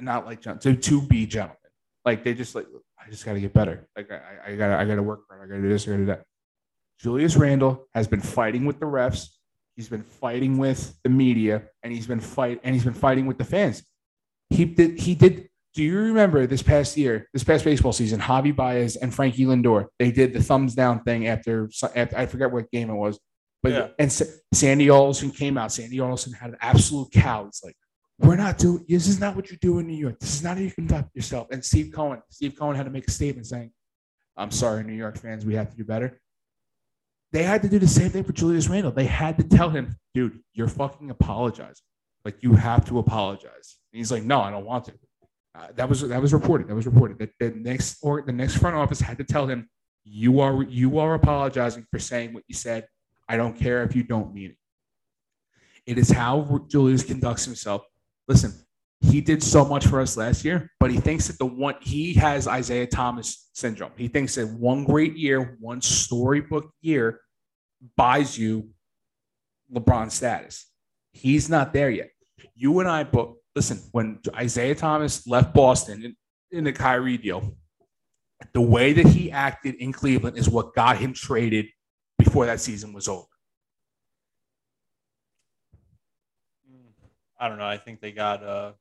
not 0.00 0.26
like 0.26 0.40
gen- 0.40 0.58
to 0.58 0.74
to 0.74 1.00
be 1.02 1.26
gentlemen. 1.26 1.56
Like 2.04 2.24
they 2.24 2.34
just 2.34 2.56
like 2.56 2.66
I 3.04 3.10
just 3.10 3.24
got 3.24 3.34
to 3.34 3.40
get 3.40 3.52
better. 3.52 3.88
Like 3.96 4.10
I 4.10 4.52
I 4.52 4.56
got 4.56 4.68
to 4.68 4.76
I 4.78 4.84
got 4.84 4.96
to 4.96 5.02
work 5.02 5.20
hard. 5.28 5.42
I 5.42 5.46
got 5.48 5.56
to 5.56 5.62
do 5.62 5.68
this. 5.68 5.86
I 5.86 5.90
got 5.90 5.96
to 5.96 5.98
do 6.02 6.06
that. 6.06 6.24
Julius 7.00 7.36
Randle 7.36 7.86
has 7.94 8.08
been 8.08 8.20
fighting 8.20 8.64
with 8.64 8.80
the 8.80 8.86
refs. 8.86 9.28
He's 9.76 9.88
been 9.88 10.02
fighting 10.02 10.58
with 10.58 10.96
the 11.04 11.10
media, 11.10 11.62
and 11.84 11.92
he's 11.92 12.06
been 12.06 12.20
fight 12.20 12.60
and 12.64 12.74
he's 12.74 12.84
been 12.84 12.94
fighting 12.94 13.26
with 13.26 13.38
the 13.38 13.44
fans. 13.44 13.82
He 14.50 14.64
did. 14.64 14.98
He 14.98 15.14
did. 15.14 15.48
Do 15.74 15.84
you 15.84 15.96
remember 15.98 16.46
this 16.46 16.62
past 16.62 16.96
year, 16.96 17.28
this 17.32 17.44
past 17.44 17.64
baseball 17.64 17.92
season, 17.92 18.18
Javy 18.18 18.56
Baez 18.56 18.96
and 18.96 19.14
Frankie 19.14 19.44
Lindor? 19.44 19.86
They 20.00 20.10
did 20.10 20.32
the 20.32 20.42
thumbs 20.42 20.74
down 20.74 21.04
thing 21.04 21.28
after, 21.28 21.70
after 21.94 22.16
I 22.18 22.26
forget 22.26 22.50
what 22.50 22.68
game 22.72 22.90
it 22.90 22.94
was, 22.94 23.20
but 23.62 23.72
Yeah. 23.72 23.88
and 23.98 24.10
Sa- 24.10 24.24
Sandy 24.52 24.90
Alderson 24.90 25.30
came 25.30 25.56
out. 25.56 25.70
Sandy 25.70 26.00
Alderson 26.00 26.32
had 26.32 26.50
an 26.50 26.56
absolute 26.60 27.12
cow. 27.12 27.46
It's 27.46 27.62
like 27.62 27.76
we're 28.18 28.36
not 28.36 28.58
doing. 28.58 28.84
This 28.88 29.06
is 29.06 29.20
not 29.20 29.36
what 29.36 29.50
you 29.50 29.56
do 29.60 29.78
in 29.78 29.86
New 29.86 29.96
York. 29.96 30.18
This 30.18 30.34
is 30.34 30.42
not 30.42 30.56
how 30.56 30.62
you 30.62 30.70
conduct 30.70 31.14
yourself. 31.14 31.48
And 31.50 31.64
Steve 31.64 31.92
Cohen, 31.92 32.20
Steve 32.30 32.56
Cohen 32.58 32.76
had 32.76 32.84
to 32.84 32.90
make 32.90 33.06
a 33.06 33.10
statement 33.10 33.46
saying, 33.46 33.70
"I'm 34.36 34.50
sorry, 34.50 34.82
New 34.82 34.94
York 34.94 35.18
fans. 35.18 35.46
We 35.46 35.54
have 35.54 35.70
to 35.70 35.76
do 35.76 35.84
better." 35.84 36.20
They 37.30 37.42
had 37.42 37.62
to 37.62 37.68
do 37.68 37.78
the 37.78 37.86
same 37.88 38.10
thing 38.10 38.24
for 38.24 38.32
Julius 38.32 38.68
Randle. 38.68 38.90
They 38.90 39.04
had 39.04 39.36
to 39.36 39.44
tell 39.44 39.68
him, 39.68 39.96
dude, 40.14 40.40
you're 40.54 40.68
fucking 40.68 41.10
apologizing. 41.10 41.84
Like 42.24 42.42
you 42.42 42.54
have 42.54 42.86
to 42.86 42.98
apologize. 42.98 43.76
And 43.92 43.98
he's 43.98 44.10
like, 44.10 44.22
no, 44.22 44.40
I 44.40 44.50
don't 44.50 44.64
want 44.64 44.86
to. 44.86 44.94
Uh, 45.54 45.68
that 45.74 45.88
was 45.88 46.06
that 46.08 46.20
was 46.20 46.32
reported. 46.32 46.68
That 46.68 46.74
was 46.74 46.86
reported. 46.86 47.18
That 47.18 47.30
the 47.38 47.50
Knicks 47.50 47.98
or 48.02 48.22
the 48.22 48.32
Knicks 48.32 48.56
front 48.56 48.76
office 48.76 49.00
had 49.00 49.18
to 49.18 49.24
tell 49.24 49.46
him, 49.46 49.68
you 50.04 50.40
are 50.40 50.62
you 50.62 50.98
are 50.98 51.14
apologizing 51.14 51.86
for 51.90 51.98
saying 51.98 52.32
what 52.32 52.44
you 52.48 52.54
said. 52.54 52.86
I 53.28 53.36
don't 53.36 53.56
care 53.56 53.82
if 53.82 53.94
you 53.94 54.02
don't 54.02 54.32
mean 54.34 54.50
it. 54.50 54.56
It 55.86 55.98
is 55.98 56.10
how 56.10 56.66
Julius 56.68 57.02
conducts 57.02 57.44
himself. 57.44 57.82
Listen, 58.28 58.52
he 59.00 59.20
did 59.20 59.42
so 59.42 59.64
much 59.64 59.86
for 59.86 60.00
us 60.00 60.16
last 60.16 60.44
year, 60.44 60.70
but 60.78 60.90
he 60.90 60.98
thinks 60.98 61.26
that 61.28 61.38
the 61.38 61.46
one 61.46 61.76
he 61.80 62.14
has 62.14 62.46
Isaiah 62.46 62.86
Thomas 62.86 63.48
syndrome. 63.54 63.92
He 63.96 64.08
thinks 64.08 64.34
that 64.34 64.46
one 64.46 64.84
great 64.84 65.16
year, 65.16 65.56
one 65.60 65.80
storybook 65.80 66.70
year 66.82 67.20
buys 67.96 68.36
you 68.36 68.70
LeBron 69.74 70.10
status. 70.10 70.66
He's 71.12 71.48
not 71.48 71.72
there 71.72 71.90
yet. 71.90 72.10
You 72.54 72.80
and 72.80 72.88
I 72.88 73.04
both 73.04 73.36
listen, 73.58 73.80
when 73.90 74.20
Isaiah 74.36 74.74
Thomas 74.76 75.26
left 75.26 75.52
Boston 75.52 76.04
in, 76.04 76.16
in 76.56 76.64
the 76.64 76.72
Kyrie 76.72 77.18
deal, 77.18 77.56
the 78.52 78.60
way 78.60 78.92
that 78.92 79.06
he 79.06 79.32
acted 79.32 79.74
in 79.76 79.92
Cleveland 79.92 80.38
is 80.38 80.48
what 80.48 80.74
got 80.76 80.96
him 80.96 81.12
traded 81.12 81.66
before 82.18 82.46
that 82.46 82.60
season 82.60 82.92
was 82.92 83.08
over. 83.08 83.26
I 87.38 87.48
don't 87.48 87.58
know. 87.58 87.66
I 87.66 87.78
think 87.78 88.00
they 88.00 88.12
got 88.12 88.42
uh 88.42 88.72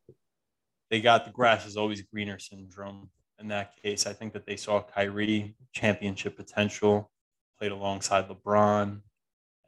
they 0.90 1.02
got 1.02 1.26
the 1.26 1.32
grass 1.32 1.66
is 1.66 1.78
always 1.78 2.02
greener 2.02 2.40
syndrome 2.40 3.10
in 3.40 3.48
that 3.50 3.74
case. 3.82 4.08
I 4.08 4.14
think 4.14 4.34
that 4.34 4.46
they 4.46 4.56
saw 4.56 4.82
Kyrie 4.82 5.56
championship 5.74 6.38
potential, 6.38 7.12
played 7.60 7.72
alongside 7.72 8.28
LeBron, 8.30 9.02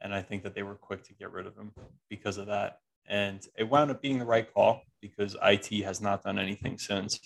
and 0.00 0.14
I 0.14 0.22
think 0.22 0.42
that 0.42 0.54
they 0.54 0.62
were 0.62 0.74
quick 0.74 1.04
to 1.04 1.14
get 1.14 1.30
rid 1.30 1.46
of 1.46 1.56
him 1.56 1.72
because 2.08 2.38
of 2.38 2.46
that. 2.46 2.78
And 3.06 3.44
it 3.58 3.68
wound 3.68 3.90
up 3.90 4.00
being 4.00 4.18
the 4.18 4.24
right 4.24 4.52
call 4.52 4.82
because 5.00 5.36
IT 5.42 5.84
has 5.84 6.00
not 6.00 6.22
done 6.22 6.38
anything 6.38 6.78
since. 6.78 7.18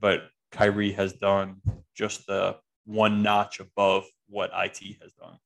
But 0.00 0.30
Kyrie 0.50 0.92
has 0.92 1.12
done 1.14 1.60
just 1.94 2.26
the 2.26 2.56
one 2.86 3.22
notch 3.22 3.60
above 3.60 4.04
what 4.28 4.50
IT 4.54 4.96
has 5.02 5.12
done. 5.12 5.38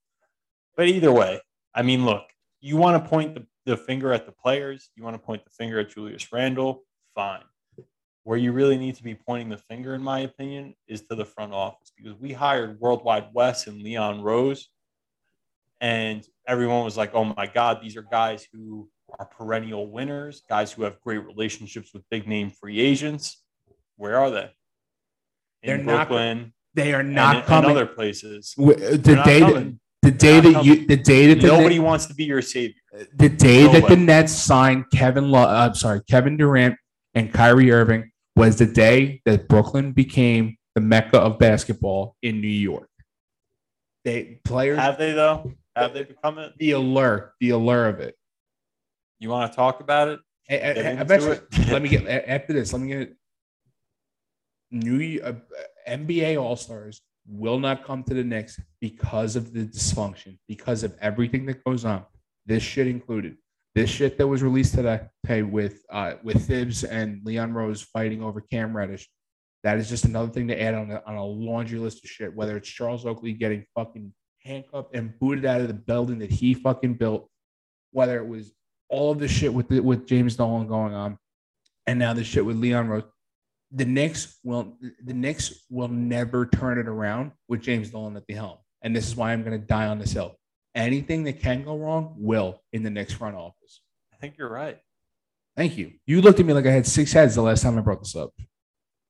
But 0.76 0.88
either 0.88 1.12
way, 1.12 1.40
I 1.74 1.82
mean, 1.82 2.04
look, 2.04 2.24
you 2.60 2.76
want 2.76 3.02
to 3.02 3.08
point 3.08 3.34
the, 3.34 3.46
the 3.66 3.76
finger 3.76 4.12
at 4.12 4.26
the 4.26 4.32
players, 4.32 4.90
you 4.96 5.04
want 5.04 5.14
to 5.14 5.18
point 5.24 5.44
the 5.44 5.50
finger 5.50 5.78
at 5.80 5.90
Julius 5.90 6.32
Randle, 6.32 6.82
fine. 7.14 7.42
Where 8.24 8.38
you 8.38 8.52
really 8.52 8.76
need 8.78 8.94
to 8.96 9.02
be 9.02 9.14
pointing 9.14 9.48
the 9.48 9.56
finger, 9.58 9.94
in 9.94 10.02
my 10.02 10.20
opinion, 10.20 10.74
is 10.86 11.02
to 11.08 11.14
the 11.16 11.24
front 11.24 11.52
office 11.52 11.90
because 11.96 12.14
we 12.20 12.32
hired 12.32 12.78
Worldwide 12.80 13.28
Wes 13.32 13.66
and 13.66 13.82
Leon 13.82 14.22
Rose, 14.22 14.68
and 15.80 16.24
everyone 16.46 16.84
was 16.84 16.96
like, 16.96 17.14
oh 17.14 17.24
my 17.24 17.46
God, 17.46 17.80
these 17.82 17.96
are 17.96 18.02
guys 18.02 18.46
who 18.52 18.88
are 19.18 19.26
perennial 19.26 19.90
winners, 19.90 20.42
guys 20.48 20.70
who 20.72 20.84
have 20.84 21.00
great 21.00 21.18
relationships 21.26 21.92
with 21.92 22.02
big 22.10 22.28
name 22.28 22.50
free 22.50 22.78
agents. 22.80 23.42
Where 23.96 24.18
are 24.18 24.30
they? 24.30 24.50
They're 25.62 25.76
In 25.76 25.86
not- 25.86 26.08
Brooklyn 26.08 26.52
They 26.74 26.94
are 26.94 27.02
not 27.02 27.36
and 27.36 27.44
coming. 27.44 27.70
other 27.72 27.86
places. 27.86 28.54
w- 28.56 28.78
the 28.96 29.16
not 29.16 29.26
day 29.26 29.40
coming. 29.40 29.80
The 30.02 30.10
day 30.10 30.40
that 30.40 30.64
you 30.64 30.86
the 30.86 30.96
day 30.96 31.32
that 31.32 31.40
the 31.40 31.46
Nobody 31.46 31.76
Net- 31.78 31.84
wants 31.84 32.06
to 32.06 32.14
be 32.14 32.24
your 32.24 32.42
savior. 32.42 32.74
the 33.14 33.28
day 33.28 33.66
that 33.72 33.88
the 33.88 33.96
Nets 33.96 34.32
signed 34.32 34.84
Kevin 34.92 35.30
Lo- 35.30 35.42
uh, 35.42 35.66
I'm 35.68 35.74
sorry, 35.74 36.00
Kevin 36.10 36.36
Durant 36.36 36.76
and 37.14 37.32
Kyrie 37.32 37.70
Irving 37.72 38.10
was 38.36 38.56
the 38.58 38.66
day 38.66 39.20
that 39.24 39.48
Brooklyn 39.48 39.92
became 39.92 40.56
the 40.74 40.80
mecca 40.80 41.18
of 41.18 41.38
basketball 41.38 42.16
in 42.22 42.40
New 42.40 42.48
York. 42.48 42.88
They 44.04 44.40
players 44.44 44.78
Have 44.78 44.98
they 44.98 45.12
though? 45.12 45.52
Have 45.76 45.94
they 45.94 46.02
become 46.04 46.38
it? 46.38 46.52
the 46.58 46.72
allure, 46.72 47.34
the 47.40 47.50
allure 47.50 47.86
of 47.88 48.00
it. 48.00 48.16
You 49.20 49.28
want 49.28 49.52
to 49.52 49.56
talk 49.56 49.80
about 49.80 50.08
it? 50.08 50.20
A- 50.50 50.54
a- 50.56 50.74
Get 50.74 50.76
a- 50.84 50.90
into 50.90 51.02
eventually- 51.02 51.36
it. 51.36 51.68
let 51.70 51.80
me 51.82 51.88
get 51.88 52.06
after 52.28 52.52
this. 52.52 52.72
Let 52.72 52.82
me 52.82 52.88
get 52.88 53.14
new 54.70 55.20
uh, 55.22 55.34
NBA 55.88 56.40
All 56.42 56.56
Stars 56.56 57.00
will 57.26 57.58
not 57.58 57.84
come 57.84 58.02
to 58.04 58.14
the 58.14 58.24
Knicks 58.24 58.60
because 58.80 59.36
of 59.36 59.52
the 59.52 59.64
dysfunction, 59.64 60.38
because 60.48 60.82
of 60.82 60.96
everything 61.00 61.46
that 61.46 61.62
goes 61.64 61.84
on. 61.84 62.04
This 62.46 62.62
shit 62.62 62.86
included. 62.86 63.36
This 63.74 63.88
shit 63.88 64.18
that 64.18 64.26
was 64.26 64.42
released 64.42 64.74
today 64.74 65.42
with 65.42 65.82
uh, 65.90 66.14
with 66.22 66.46
Thibs 66.46 66.84
and 66.84 67.20
Leon 67.24 67.54
Rose 67.54 67.80
fighting 67.80 68.22
over 68.22 68.40
Cam 68.40 68.76
Reddish. 68.76 69.08
That 69.62 69.78
is 69.78 69.88
just 69.88 70.04
another 70.04 70.30
thing 70.30 70.48
to 70.48 70.60
add 70.60 70.74
on 70.74 70.90
a, 70.90 71.02
on 71.06 71.14
a 71.14 71.24
laundry 71.24 71.78
list 71.78 72.04
of 72.04 72.10
shit. 72.10 72.34
Whether 72.34 72.56
it's 72.56 72.68
Charles 72.68 73.06
Oakley 73.06 73.32
getting 73.32 73.64
fucking 73.74 74.12
handcuffed 74.44 74.94
and 74.94 75.18
booted 75.18 75.46
out 75.46 75.60
of 75.60 75.68
the 75.68 75.74
building 75.74 76.18
that 76.18 76.30
he 76.30 76.52
fucking 76.52 76.94
built, 76.94 77.28
whether 77.92 78.18
it 78.18 78.26
was 78.26 78.52
all 78.88 79.12
of 79.12 79.20
the 79.20 79.28
shit 79.28 79.54
with 79.54 79.68
the, 79.68 79.80
with 79.80 80.06
James 80.06 80.36
Dolan 80.36 80.66
going 80.66 80.92
on, 80.92 81.16
and 81.86 81.98
now 81.98 82.12
the 82.12 82.24
shit 82.24 82.44
with 82.44 82.56
Leon 82.56 82.88
Rose. 82.88 83.04
The 83.74 83.84
Knicks 83.84 84.38
will 84.44 84.76
the 85.02 85.14
Knicks 85.14 85.64
will 85.70 85.88
never 85.88 86.46
turn 86.46 86.78
it 86.78 86.88
around 86.88 87.32
with 87.48 87.62
James 87.62 87.90
Dolan 87.90 88.16
at 88.16 88.26
the 88.26 88.34
helm, 88.34 88.58
and 88.82 88.94
this 88.94 89.06
is 89.08 89.16
why 89.16 89.32
I'm 89.32 89.42
going 89.42 89.58
to 89.58 89.66
die 89.66 89.86
on 89.86 89.98
this 89.98 90.12
hill. 90.12 90.36
Anything 90.74 91.24
that 91.24 91.40
can 91.40 91.64
go 91.64 91.76
wrong 91.76 92.14
will 92.18 92.60
in 92.72 92.82
the 92.82 92.90
Knicks 92.90 93.12
front 93.12 93.34
office. 93.36 93.80
I 94.12 94.16
think 94.16 94.36
you're 94.38 94.50
right. 94.50 94.78
Thank 95.56 95.76
you. 95.76 95.92
You 96.06 96.22
looked 96.22 96.40
at 96.40 96.46
me 96.46 96.52
like 96.54 96.66
I 96.66 96.70
had 96.70 96.86
six 96.86 97.12
heads 97.12 97.34
the 97.34 97.42
last 97.42 97.62
time 97.62 97.76
I 97.78 97.82
brought 97.82 98.00
this 98.00 98.16
up. 98.16 98.30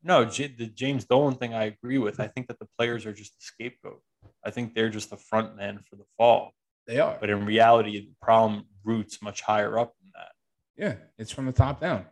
No, 0.02 0.24
J- 0.24 0.48
the 0.59 0.66
James 0.66 1.05
Dolan 1.05 1.36
thing 1.36 1.55
I 1.55 1.64
agree 1.64 1.98
with. 1.98 2.18
I 2.18 2.26
think 2.26 2.48
that 2.48 2.59
the 2.59 2.66
players 2.76 3.06
are 3.06 3.12
just 3.12 3.32
the 3.39 3.40
scapegoat. 3.40 4.01
I 4.44 4.51
think 4.51 4.74
they're 4.74 4.90
just 4.90 5.10
the 5.10 5.16
front 5.16 5.56
man 5.56 5.78
for 5.89 5.94
the 5.94 6.05
fall. 6.18 6.52
They 6.89 6.98
are, 6.98 7.16
But 7.20 7.30
in 7.30 7.47
reality, 7.47 8.01
the 8.01 8.10
problem 8.20 8.64
roots 8.82 9.22
much 9.22 9.40
higher 9.43 9.78
up 9.78 9.94
than 10.02 10.10
that. 10.16 10.32
yeah, 10.76 10.94
it's 11.16 11.30
from 11.30 11.47
the 11.47 11.52
top 11.52 11.80
down. 11.80 12.06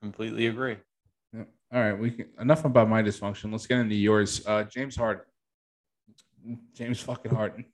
Completely 0.00 0.46
agree. 0.46 0.78
All 1.74 1.80
right, 1.80 1.98
we 1.98 2.12
can 2.12 2.26
enough 2.40 2.64
about 2.64 2.88
my 2.88 3.02
dysfunction. 3.02 3.50
Let's 3.50 3.66
get 3.66 3.80
into 3.80 3.96
yours. 3.96 4.46
Uh, 4.46 4.62
James 4.62 4.94
Harden. 4.94 5.24
James 6.72 7.00
fucking 7.00 7.34
Harden. 7.34 7.64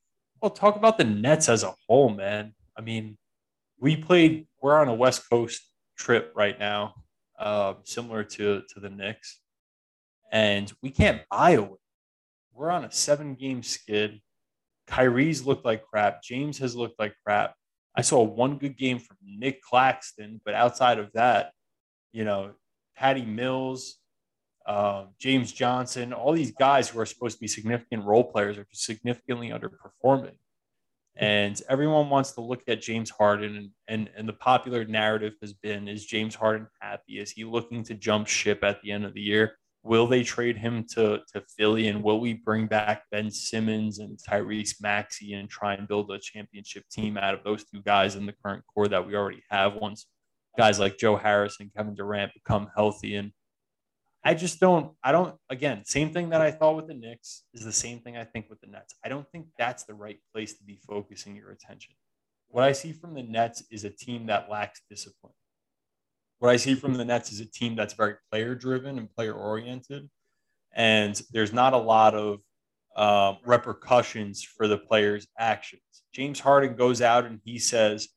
Well, 0.40 0.51
talk 0.51 0.77
about 0.77 0.97
the 0.97 1.05
Nets 1.05 1.51
as 1.51 1.64
a 1.64 1.74
whole, 1.86 2.09
man. 2.09 2.55
I 2.78 2.81
mean, 2.81 3.18
we 3.78 3.97
played. 3.97 4.47
We're 4.62 4.81
on 4.81 4.89
a 4.89 4.94
West 4.94 5.28
Coast 5.28 5.60
trip 5.98 6.32
right 6.35 6.59
now, 6.59 6.94
uh, 7.39 7.74
similar 7.85 8.24
to 8.24 8.62
to 8.72 8.81
the 8.81 8.89
Knicks, 8.89 9.40
and 10.32 10.72
we 10.82 10.89
can't 10.89 11.20
buy 11.31 11.51
a 11.51 11.62
win. 11.62 11.77
We're 12.55 12.70
on 12.70 12.86
a 12.86 12.93
seven 12.93 13.35
game 13.35 13.62
skid. 13.62 14.22
Kyrie's 14.86 15.44
looked 15.44 15.66
like 15.66 15.85
crap. 15.85 16.22
James 16.22 16.56
has 16.56 16.74
looked 16.74 16.98
like 16.98 17.14
crap. 17.22 17.55
I 17.94 18.01
saw 18.01 18.22
one 18.22 18.56
good 18.56 18.78
game 18.78 18.98
from 18.98 19.18
Nic 19.22 19.60
Claxton, 19.60 20.40
but 20.43 20.55
outside 20.55 20.98
of 20.98 21.12
that, 21.12 21.52
you 22.12 22.24
know, 22.24 22.55
Patty 23.01 23.24
Mills, 23.24 23.97
uh, 24.66 25.06
James 25.18 25.51
Johnson, 25.52 26.12
all 26.12 26.32
these 26.32 26.52
guys 26.52 26.90
who 26.90 27.01
are 27.01 27.06
supposed 27.06 27.39
to 27.39 27.40
be 27.40 27.48
significant 27.48 28.05
role 28.05 28.24
players 28.24 28.59
are 28.59 28.66
just 28.70 28.85
significantly 28.85 29.48
underperforming. 29.48 30.35
And 31.16 31.60
everyone 31.70 32.10
wants 32.10 32.32
to 32.32 32.43
look 32.43 32.62
at 32.68 32.82
James 32.82 33.09
Harden, 33.09 33.56
and, 33.56 33.70
and, 33.89 34.10
and 34.16 34.28
the 34.28 34.35
popular 34.35 34.85
narrative 34.85 35.32
has 35.40 35.55
been 35.55 35.89
is 35.89 36.05
James 36.05 36.35
Harden 36.35 36.66
happy? 36.81 37.18
Is 37.18 37.31
he 37.31 37.44
looking 37.44 37.82
to 37.85 37.94
jump 37.94 38.27
ship 38.27 38.62
at 38.62 38.82
the 38.82 38.93
end 38.93 39.06
of 39.06 39.14
the 39.14 39.22
year? 39.22 39.55
Will 39.82 40.06
they 40.06 40.22
trade 40.22 40.59
him 40.59 40.85
to, 40.94 41.20
to 41.32 41.43
Philly? 41.56 41.89
And 41.89 42.02
will 42.02 42.20
we 42.20 42.35
bring 42.35 42.66
back 42.66 43.05
Ben 43.10 43.31
Simmons 43.31 43.98
and 43.98 44.18
Tyrese 44.18 44.74
Maxey 44.82 45.32
and 45.32 45.48
try 45.48 45.72
and 45.72 45.89
build 45.89 46.10
a 46.10 46.18
championship 46.18 46.85
team 46.90 47.16
out 47.16 47.32
of 47.32 47.44
those 47.44 47.64
two 47.64 47.81
guys 47.81 48.14
in 48.14 48.27
the 48.27 48.35
current 48.44 48.62
core 48.72 48.89
that 48.89 49.06
we 49.06 49.16
already 49.16 49.43
have 49.48 49.77
once 49.77 50.06
guys 50.56 50.78
like 50.78 50.98
Joe 50.98 51.16
Harris 51.16 51.56
and 51.60 51.72
Kevin 51.74 51.94
Durant 51.94 52.32
become 52.35 52.68
healthy? 52.77 53.16
And 53.16 53.32
I 54.24 54.35
just 54.35 54.60
don't, 54.60 54.93
I 55.02 55.12
don't, 55.12 55.35
again, 55.48 55.82
same 55.85 56.12
thing 56.12 56.31
that 56.31 56.40
I 56.40 56.51
thought 56.51 56.77
with 56.77 56.86
the 56.86 56.94
Knicks 56.94 57.44
is 57.55 57.64
the 57.64 57.72
same 57.72 58.01
thing 58.01 58.16
I 58.16 58.24
think 58.24 58.51
with 58.51 58.60
the 58.60 58.66
Nets. 58.66 58.94
I 59.05 59.09
don't 59.09 59.27
think 59.31 59.47
that's 59.59 59.85
the 59.85 59.94
right 59.94 60.18
place 60.35 60.59
to 60.59 60.64
be 60.64 60.78
focusing 60.86 61.36
your 61.36 61.51
attention. 61.51 61.94
What 62.48 62.64
I 62.64 62.72
see 62.72 62.93
from 62.93 63.14
the 63.14 63.22
Nets 63.22 63.62
is 63.70 63.85
a 63.85 63.90
team 63.90 64.27
that 64.27 64.51
lacks 64.51 64.82
discipline. 64.90 65.32
What 66.40 66.51
I 66.51 66.56
see 66.56 66.74
from 66.74 66.94
the 66.94 67.05
Nets 67.05 67.32
is 67.32 67.40
a 67.40 67.47
team 67.47 67.77
that's 67.77 67.94
very 67.94 68.16
player 68.31 68.55
driven 68.55 68.98
and 68.98 69.14
player 69.14 69.35
oriented. 69.35 70.10
And 70.74 71.20
there's 71.32 71.52
not 71.52 71.74
a 71.74 71.78
lot 71.78 72.14
of 72.14 72.40
um, 72.97 73.39
repercussions 73.44 74.43
for 74.43 74.66
the 74.66 74.78
players' 74.78 75.27
actions. 75.39 75.82
James 76.12 76.40
Harden 76.40 76.77
goes 76.77 77.01
out 77.01 77.24
and 77.24 77.40
he 77.44 77.59
says, 77.59 78.09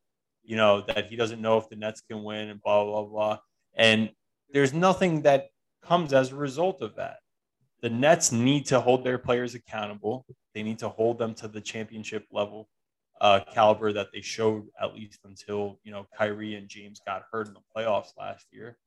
you 0.44 0.56
know, 0.56 0.82
that 0.88 1.08
he 1.08 1.16
doesn't 1.16 1.42
know 1.42 1.58
if 1.58 1.70
the 1.70 1.76
Nets 1.76 2.02
can 2.02 2.24
win 2.24 2.50
and 2.50 2.62
blah, 2.62 2.84
blah, 2.84 3.04
blah. 3.04 3.38
And 3.76 4.12
there's 4.52 4.74
nothing 4.74 5.22
that 5.24 5.48
comes 5.82 6.14
as 6.14 6.32
a 6.32 6.36
result 6.36 6.82
of 6.82 6.96
that. 6.96 7.18
The 7.82 7.90
Nets 7.90 8.32
need 8.32 8.66
to 8.68 8.80
hold 8.80 9.04
their 9.04 9.18
players 9.18 9.56
accountable. 9.56 10.26
They 10.54 10.64
need 10.64 10.80
to 10.80 10.90
hold 10.90 11.18
them 11.18 11.34
to 11.36 11.48
the 11.48 11.62
championship 11.62 12.26
level 12.32 12.70
uh, 13.24 13.40
caliber 13.54 13.94
that 13.94 14.08
they 14.14 14.22
showed 14.22 14.68
at 14.82 14.94
least 14.94 15.20
until 15.26 15.80
you 15.84 15.92
know 15.92 16.06
Kyrie 16.18 16.56
and 16.56 16.68
James 16.68 17.00
got 17.06 17.24
hurt 17.32 17.48
in 17.48 17.54
the 17.54 17.62
playoffs 17.76 18.18
last 18.18 18.46
year, 18.52 18.78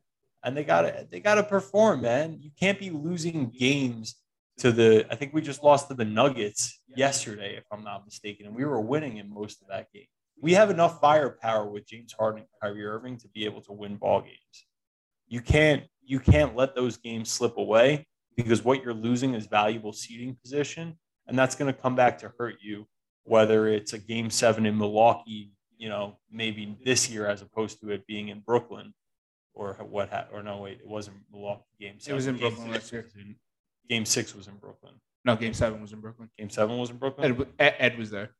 and 0.44 0.56
they 0.56 0.62
got 0.62 0.82
to 0.82 1.06
they 1.10 1.20
got 1.20 1.36
to 1.36 1.42
perform, 1.42 2.02
man. 2.02 2.38
You 2.40 2.50
can't 2.58 2.78
be 2.78 2.90
losing 2.90 3.48
games 3.48 4.16
to 4.58 4.72
the. 4.72 5.06
I 5.10 5.14
think 5.14 5.32
we 5.32 5.40
just 5.40 5.62
lost 5.62 5.88
to 5.88 5.94
the 5.94 6.04
Nuggets 6.04 6.80
yesterday, 6.94 7.56
if 7.56 7.64
I'm 7.72 7.82
not 7.82 8.04
mistaken, 8.04 8.46
and 8.46 8.54
we 8.54 8.64
were 8.64 8.80
winning 8.80 9.16
in 9.16 9.32
most 9.32 9.62
of 9.62 9.68
that 9.68 9.90
game. 9.92 10.06
We 10.40 10.52
have 10.52 10.70
enough 10.70 11.00
firepower 11.00 11.66
with 11.66 11.86
James 11.86 12.12
Harden 12.12 12.40
and 12.40 12.48
Kyrie 12.62 12.84
Irving 12.84 13.16
to 13.18 13.28
be 13.28 13.44
able 13.44 13.62
to 13.62 13.72
win 13.72 13.96
ball 13.96 14.20
games. 14.20 14.66
You 15.28 15.40
can't 15.40 15.84
you 16.04 16.20
can't 16.20 16.54
let 16.54 16.74
those 16.74 16.96
games 16.96 17.30
slip 17.30 17.56
away 17.56 18.06
because 18.36 18.62
what 18.64 18.82
you're 18.84 18.94
losing 18.94 19.34
is 19.34 19.46
valuable 19.46 19.92
seating 19.92 20.36
position, 20.40 20.96
and 21.26 21.38
that's 21.38 21.56
going 21.56 21.72
to 21.72 21.78
come 21.78 21.96
back 21.96 22.18
to 22.18 22.32
hurt 22.38 22.56
you. 22.62 22.86
Whether 23.24 23.66
it's 23.66 23.92
a 23.92 23.98
game 23.98 24.30
seven 24.30 24.66
in 24.66 24.78
Milwaukee, 24.78 25.52
you 25.78 25.88
know, 25.88 26.18
maybe 26.30 26.76
this 26.84 27.10
year 27.10 27.26
as 27.26 27.42
opposed 27.42 27.80
to 27.80 27.90
it 27.90 28.06
being 28.06 28.28
in 28.28 28.38
Brooklyn, 28.40 28.94
or 29.52 29.74
what? 29.74 30.10
Ha- 30.10 30.26
or 30.32 30.42
no, 30.44 30.58
wait, 30.58 30.78
it 30.80 30.86
wasn't 30.86 31.16
Milwaukee 31.32 31.64
game 31.80 31.98
seven. 31.98 32.12
It 32.12 32.16
was 32.16 32.26
in 32.28 32.36
Game 32.36 32.48
Brooklyn 32.50 32.70
last 32.72 32.92
year. 32.92 33.06
in- 33.16 33.34
game 33.88 34.04
six 34.04 34.34
was 34.34 34.46
in 34.46 34.54
Brooklyn. 34.56 34.94
No, 35.24 35.34
game 35.34 35.54
seven 35.54 35.80
was 35.80 35.92
in 35.92 36.00
Brooklyn. 36.00 36.30
Game 36.38 36.50
seven 36.50 36.78
was 36.78 36.90
in 36.90 36.98
Brooklyn. 36.98 37.36
Ed, 37.58 37.74
Ed 37.78 37.98
was 37.98 38.10
there. 38.10 38.30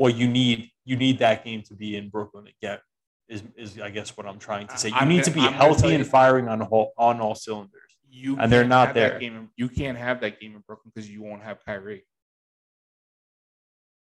Well, 0.00 0.10
you 0.10 0.26
need 0.26 0.70
you 0.86 0.96
need 0.96 1.18
that 1.18 1.44
game 1.44 1.62
to 1.62 1.74
be 1.74 1.94
in 1.94 2.08
Brooklyn 2.08 2.46
to 2.46 2.52
get 2.62 2.80
is 3.28 3.42
is 3.56 3.78
I 3.78 3.90
guess 3.90 4.16
what 4.16 4.26
I'm 4.26 4.38
trying 4.38 4.66
to 4.68 4.78
say. 4.78 4.88
You 4.88 4.94
I'm 4.96 5.08
need 5.08 5.16
gonna- 5.16 5.24
to 5.24 5.30
be 5.32 5.40
I'm 5.42 5.52
healthy 5.52 5.94
and 5.94 6.06
firing 6.06 6.48
on 6.48 6.62
all 6.62 6.92
on 6.96 7.20
all 7.20 7.34
cylinders. 7.34 7.82
You 8.08 8.36
And 8.40 8.50
they're 8.50 8.64
not 8.64 8.94
there. 8.94 9.18
In, 9.18 9.50
you 9.56 9.68
can't 9.68 9.96
have 9.96 10.22
that 10.22 10.40
game 10.40 10.56
in 10.56 10.62
Brooklyn 10.66 10.90
because 10.92 11.08
you 11.08 11.22
won't 11.22 11.42
have 11.44 11.58
Kyrie. 11.64 12.04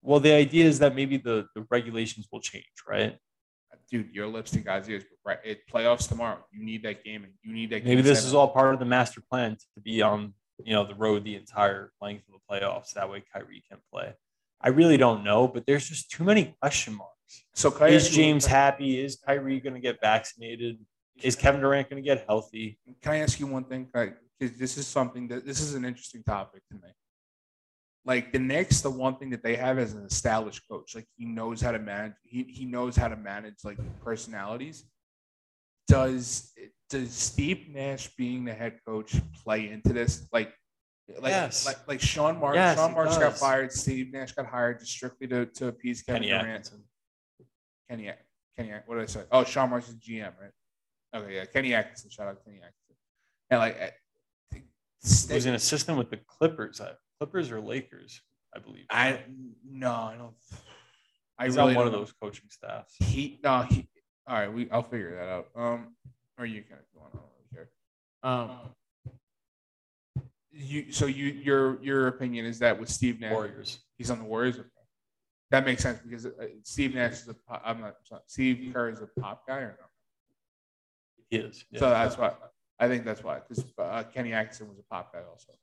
Well, 0.04 0.20
the 0.20 0.34
idea 0.34 0.66
is 0.66 0.80
that 0.80 0.94
maybe 0.94 1.18
the 1.18 1.48
the 1.56 1.66
regulations 1.72 2.28
will 2.32 2.42
change, 2.42 2.66
right? 2.88 3.18
Dude, 3.90 4.14
your 4.14 4.28
lips 4.28 4.52
to 4.52 4.60
God's 4.60 4.90
ears. 4.90 5.06
Right, 5.26 5.40
it 5.46 5.62
playoffs 5.74 6.10
tomorrow. 6.10 6.40
You 6.52 6.64
need 6.64 6.84
that 6.84 7.06
game, 7.06 7.24
and 7.24 7.34
you 7.42 7.54
need 7.54 7.70
that. 7.70 7.86
Maybe 7.86 8.02
this 8.02 8.20
seven. 8.20 8.28
is 8.28 8.34
all 8.34 8.50
part 8.50 8.74
of 8.74 8.80
the 8.80 8.86
master 8.86 9.22
plan 9.32 9.56
to 9.76 9.82
be 9.82 10.02
on 10.02 10.34
you 10.64 10.74
know 10.74 10.86
the 10.86 10.96
road 10.96 11.24
the 11.24 11.36
entire 11.36 11.94
length 12.02 12.26
of 12.28 12.34
the 12.36 12.54
playoffs. 12.54 12.92
That 12.96 13.10
way, 13.10 13.24
Kyrie 13.34 13.64
can 13.70 13.80
play. 13.92 14.14
I 14.62 14.70
really 14.70 14.98
don't 14.98 15.24
know, 15.24 15.48
but 15.48 15.66
there's 15.66 15.88
just 15.88 16.10
too 16.10 16.24
many 16.24 16.56
question 16.62 16.96
marks. 16.96 17.14
So 17.54 17.76
I 17.80 17.90
Is 17.90 18.10
James 18.10 18.46
happy? 18.46 19.04
Is 19.04 19.18
Kyrie 19.18 19.60
going 19.60 19.76
to 19.76 19.80
get 19.80 19.98
vaccinated? 20.02 20.80
Is 21.22 21.36
Kevin 21.36 21.62
Durant 21.62 21.90
going 21.90 22.02
to 22.02 22.08
get 22.08 22.26
healthy? 22.28 22.80
Can 23.02 23.14
I 23.14 23.18
ask 23.18 23.40
you 23.40 23.48
one 23.48 23.64
thing? 23.64 23.88
Because 23.94 24.58
this 24.58 24.78
is 24.78 24.88
something 24.88 25.28
that 25.30 25.46
this 25.46 25.60
is 25.62 25.74
an 25.74 25.84
interesting 25.86 26.24
topic 26.24 26.62
to 26.70 26.76
me. 26.76 26.90
Like 28.06 28.32
the 28.32 28.40
Knicks, 28.40 28.82
the 28.82 28.90
one 28.90 29.18
thing 29.18 29.32
that 29.32 29.44
they 29.44 29.56
have 29.56 29.80
is 29.80 29.94
an 29.94 30.06
established 30.06 30.62
coach. 30.70 30.96
Like 30.96 31.08
he 31.18 31.26
knows 31.26 31.60
how 31.60 31.72
to 31.72 31.80
manage. 31.80 32.14
He 32.24 32.44
he 32.44 32.66
knows 32.66 32.96
how 32.96 33.10
to 33.10 33.18
manage 33.18 33.56
like 33.64 33.78
personalities. 34.04 34.86
Does 35.88 36.54
does 36.90 37.12
Steve 37.12 37.68
Nash 37.70 38.10
being 38.16 38.46
the 38.46 38.54
head 38.54 38.80
coach 38.86 39.16
play 39.44 39.70
into 39.70 39.94
this? 39.94 40.28
Like, 40.32 40.54
like 41.20 41.30
Yes. 41.32 41.66
like, 41.66 41.88
like 41.88 42.02
Sean 42.02 42.40
Marks. 42.40 42.56
Yes, 42.56 42.78
Sean 42.78 42.92
it 42.92 42.94
Marks 42.96 43.18
got 43.18 43.38
fired. 43.38 43.72
Steve 43.72 44.12
Nash 44.12 44.34
got 44.34 44.46
hired 44.46 44.80
just 44.80 44.92
strictly 44.92 45.28
to, 45.28 45.46
to 45.46 45.68
appease 45.68 46.02
Kevin 46.02 46.24
Kenny 46.24 46.32
Durant. 46.32 46.50
Atkinson. 46.50 46.84
Kenny, 47.90 48.12
Kenny, 48.58 48.72
what 48.86 48.96
did 48.96 49.04
I 49.04 49.06
say? 49.08 49.24
Oh, 49.32 49.44
Sean 49.44 49.70
Marks 49.70 49.88
is 49.90 49.96
GM, 49.96 50.32
right? 50.42 50.52
Okay, 51.22 51.36
yeah, 51.36 51.46
Kenny 51.46 51.74
Atkinson. 51.74 52.10
Shout 52.10 52.28
out 52.28 52.44
Kenny 52.44 52.58
Atkinson. 52.58 52.96
And 53.50 53.60
like, 53.60 53.82
I- 53.82 53.92
He 54.52 55.34
was 55.34 55.46
an 55.46 55.54
assistant 55.56 55.98
with 55.98 56.10
the 56.10 56.18
Clippers. 56.28 56.82
uh, 56.82 56.96
Clippers 57.20 57.52
or 57.52 57.62
Lakers, 57.62 58.22
I 58.56 58.60
believe. 58.60 58.86
I 58.90 59.22
no, 59.66 59.92
I 59.92 60.16
don't. 60.18 60.34
I 61.40 61.46
He's 61.46 61.56
really 61.56 61.70
on 61.72 61.76
one 61.76 61.88
of 61.88 61.94
don't- 61.94 62.02
those 62.02 62.14
coaching 62.22 62.50
staffs. 62.50 62.96
He 63.00 63.40
no, 63.44 63.62
he. 63.62 63.88
All 64.28 64.36
right, 64.38 64.52
we. 64.52 64.70
I'll 64.70 64.84
figure 64.84 65.16
that 65.16 65.30
out. 65.30 65.48
Um, 65.56 65.96
or 66.38 66.46
you 66.46 66.62
kind 66.64 66.82
of 66.82 66.86
you 66.94 67.00
on. 67.00 67.08
I 67.14 67.16
don't 67.16 67.26
really 67.38 67.50
care. 67.54 67.70
Um, 68.24 68.74
you. 70.58 70.92
So 70.92 71.06
you 71.06 71.26
your 71.26 71.84
your 71.84 72.08
opinion 72.08 72.46
is 72.46 72.60
that 72.60 72.80
with 72.80 72.90
Steve 72.90 73.20
Nash, 73.20 73.32
Warriors. 73.32 73.80
he's 73.98 74.12
on 74.12 74.20
the 74.20 74.26
Warriors. 74.26 74.60
That 75.52 75.66
makes 75.66 75.82
sense 75.82 76.00
because 76.00 76.26
uh, 76.26 76.32
Steve 76.64 76.96
Nash 76.96 77.14
is 77.14 77.28
a. 77.30 77.34
pop- 77.34 77.62
I'm 77.66 77.82
not. 77.82 77.96
sorry, 78.04 78.22
Steve 78.28 78.74
Kerr 78.74 78.90
is 78.90 79.02
a 79.02 79.08
pop 79.20 79.48
guy 79.48 79.58
or 79.58 79.78
no? 79.80 79.86
He 81.30 81.38
is. 81.38 81.66
yeah. 81.72 81.80
So 81.80 81.90
that's 81.90 82.18
why. 82.18 82.34
I 82.80 82.88
think 82.88 83.06
that's 83.06 83.24
why 83.24 83.40
because 83.40 83.66
uh, 83.78 84.04
Kenny 84.14 84.34
Atkinson 84.34 84.68
was 84.68 84.78
a 84.78 84.84
pop 84.84 85.14
guy 85.14 85.22
also. 85.30 85.54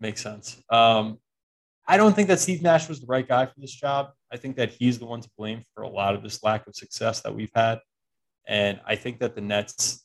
Makes 0.00 0.22
sense. 0.22 0.62
Um, 0.70 1.18
I 1.86 1.96
don't 1.96 2.14
think 2.14 2.28
that 2.28 2.38
Steve 2.38 2.62
Nash 2.62 2.88
was 2.88 3.00
the 3.00 3.06
right 3.06 3.26
guy 3.26 3.46
for 3.46 3.54
this 3.58 3.72
job. 3.72 4.10
I 4.32 4.36
think 4.36 4.56
that 4.56 4.70
he's 4.70 4.98
the 4.98 5.06
one 5.06 5.22
to 5.22 5.30
blame 5.36 5.64
for 5.74 5.82
a 5.82 5.88
lot 5.88 6.14
of 6.14 6.22
this 6.22 6.42
lack 6.44 6.66
of 6.66 6.76
success 6.76 7.22
that 7.22 7.34
we've 7.34 7.50
had. 7.54 7.80
And 8.46 8.80
I 8.86 8.94
think 8.94 9.20
that 9.20 9.34
the 9.34 9.40
Nets 9.40 10.04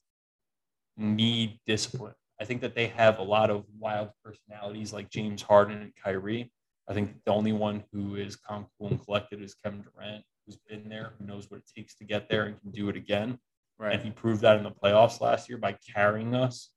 need 0.98 1.60
discipline. 1.66 2.14
I 2.40 2.46
think 2.46 2.62
that 2.62 2.76
they 2.76 2.88
have 2.88 3.20
a 3.20 3.24
lot 3.24 3.50
of 3.50 3.66
wild 3.80 4.10
personalities 4.24 4.92
like 4.92 5.10
James 5.10 5.42
Harden 5.42 5.82
and 5.82 5.94
Kyrie. 6.04 6.52
I 6.90 6.94
think 6.94 7.16
the 7.26 7.32
only 7.32 7.54
one 7.54 7.84
who 7.92 8.16
is 8.16 8.36
calm, 8.36 8.68
cool, 8.78 8.90
and 8.90 9.04
collected 9.04 9.42
is 9.42 9.56
Kevin 9.56 9.84
Durant, 9.84 10.24
who's 10.46 10.58
been 10.68 10.90
there, 10.90 11.14
who 11.18 11.26
knows 11.26 11.50
what 11.50 11.60
it 11.60 11.72
takes 11.74 11.96
to 11.96 12.04
get 12.04 12.30
there 12.30 12.44
and 12.46 12.60
can 12.60 12.72
do 12.72 12.90
it 12.90 12.98
again. 12.98 13.38
Right. 13.80 13.94
And 13.94 14.04
he 14.04 14.12
proved 14.12 14.42
that 14.42 14.58
in 14.58 14.64
the 14.64 14.72
playoffs 14.72 15.22
last 15.22 15.50
year 15.50 15.58
by 15.58 15.78
carrying 15.94 16.36
us 16.36 16.70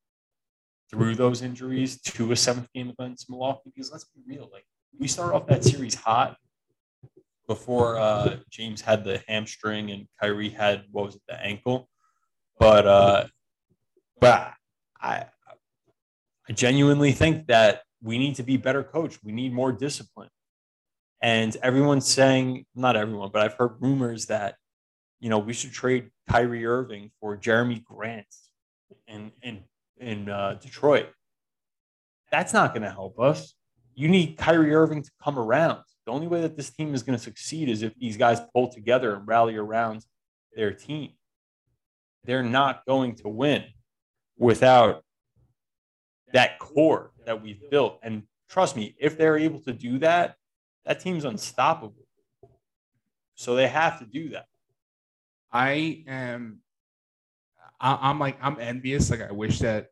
through 0.90 1.16
those 1.16 1.42
injuries 1.42 2.00
to 2.02 2.32
a 2.32 2.36
seventh 2.36 2.72
game 2.72 2.90
against 2.90 3.28
Milwaukee. 3.28 3.72
Because 3.74 3.90
let's 3.90 4.04
be 4.04 4.22
real, 4.26 4.48
like 4.52 4.64
we 4.98 5.08
started 5.08 5.34
off 5.34 5.46
that 5.48 5.64
series 5.64 5.94
hot 5.94 6.36
before 7.46 7.98
uh, 7.98 8.36
James 8.50 8.80
had 8.80 9.04
the 9.04 9.22
hamstring 9.28 9.90
and 9.90 10.06
Kyrie 10.20 10.50
had 10.50 10.84
what 10.90 11.06
was 11.06 11.16
it, 11.16 11.22
the 11.28 11.40
ankle. 11.44 11.88
But 12.58 12.86
uh, 12.86 13.26
but 14.20 14.52
I 15.00 15.26
I 16.48 16.52
genuinely 16.52 17.12
think 17.12 17.46
that 17.48 17.82
we 18.02 18.18
need 18.18 18.36
to 18.36 18.42
be 18.42 18.56
better 18.56 18.82
coached. 18.82 19.20
We 19.24 19.32
need 19.32 19.52
more 19.52 19.72
discipline. 19.72 20.28
And 21.22 21.56
everyone's 21.62 22.06
saying, 22.06 22.66
not 22.74 22.96
everyone, 22.96 23.30
but 23.32 23.42
I've 23.42 23.54
heard 23.54 23.76
rumors 23.80 24.26
that 24.26 24.56
you 25.20 25.30
know, 25.30 25.38
we 25.38 25.52
should 25.52 25.72
trade 25.72 26.10
Kyrie 26.28 26.66
Irving 26.66 27.10
for 27.20 27.36
Jerami 27.36 27.82
Grant 27.82 28.26
in 29.08 29.32
in 29.42 29.62
in 29.98 30.28
uh, 30.28 30.58
Detroit. 30.60 31.08
That's 32.30 32.52
not 32.52 32.74
going 32.74 32.82
to 32.82 32.90
help 32.90 33.18
us. 33.18 33.54
You 33.94 34.08
need 34.08 34.36
Kyrie 34.36 34.74
Irving 34.74 35.02
to 35.02 35.10
come 35.22 35.38
around. 35.38 35.80
The 36.04 36.12
only 36.12 36.26
way 36.26 36.42
that 36.42 36.56
this 36.56 36.70
team 36.70 36.94
is 36.94 37.02
going 37.02 37.18
to 37.18 37.22
succeed 37.22 37.68
is 37.68 37.82
if 37.82 37.94
these 37.94 38.16
guys 38.16 38.40
pull 38.52 38.68
together 38.70 39.14
and 39.14 39.26
rally 39.26 39.56
around 39.56 40.04
their 40.54 40.72
team. 40.72 41.12
They're 42.24 42.42
not 42.42 42.84
going 42.86 43.16
to 43.16 43.28
win 43.28 43.64
without 44.36 45.02
that 46.36 46.58
core 46.58 47.12
that 47.24 47.42
we've 47.42 47.62
built. 47.70 47.98
And 48.02 48.22
trust 48.50 48.76
me, 48.76 48.94
if 49.00 49.16
they're 49.16 49.38
able 49.38 49.58
to 49.60 49.72
do 49.72 49.98
that, 50.00 50.36
that 50.84 51.00
team's 51.00 51.24
unstoppable. 51.24 52.06
So 53.36 53.56
they 53.56 53.68
have 53.68 53.98
to 54.00 54.04
do 54.04 54.28
that. 54.30 54.46
I 55.50 56.04
am. 56.06 56.60
I, 57.80 57.98
I'm 58.02 58.18
like 58.18 58.36
I'm 58.42 58.58
envious. 58.60 59.10
Like 59.10 59.22
I 59.22 59.32
wish 59.32 59.60
that 59.60 59.88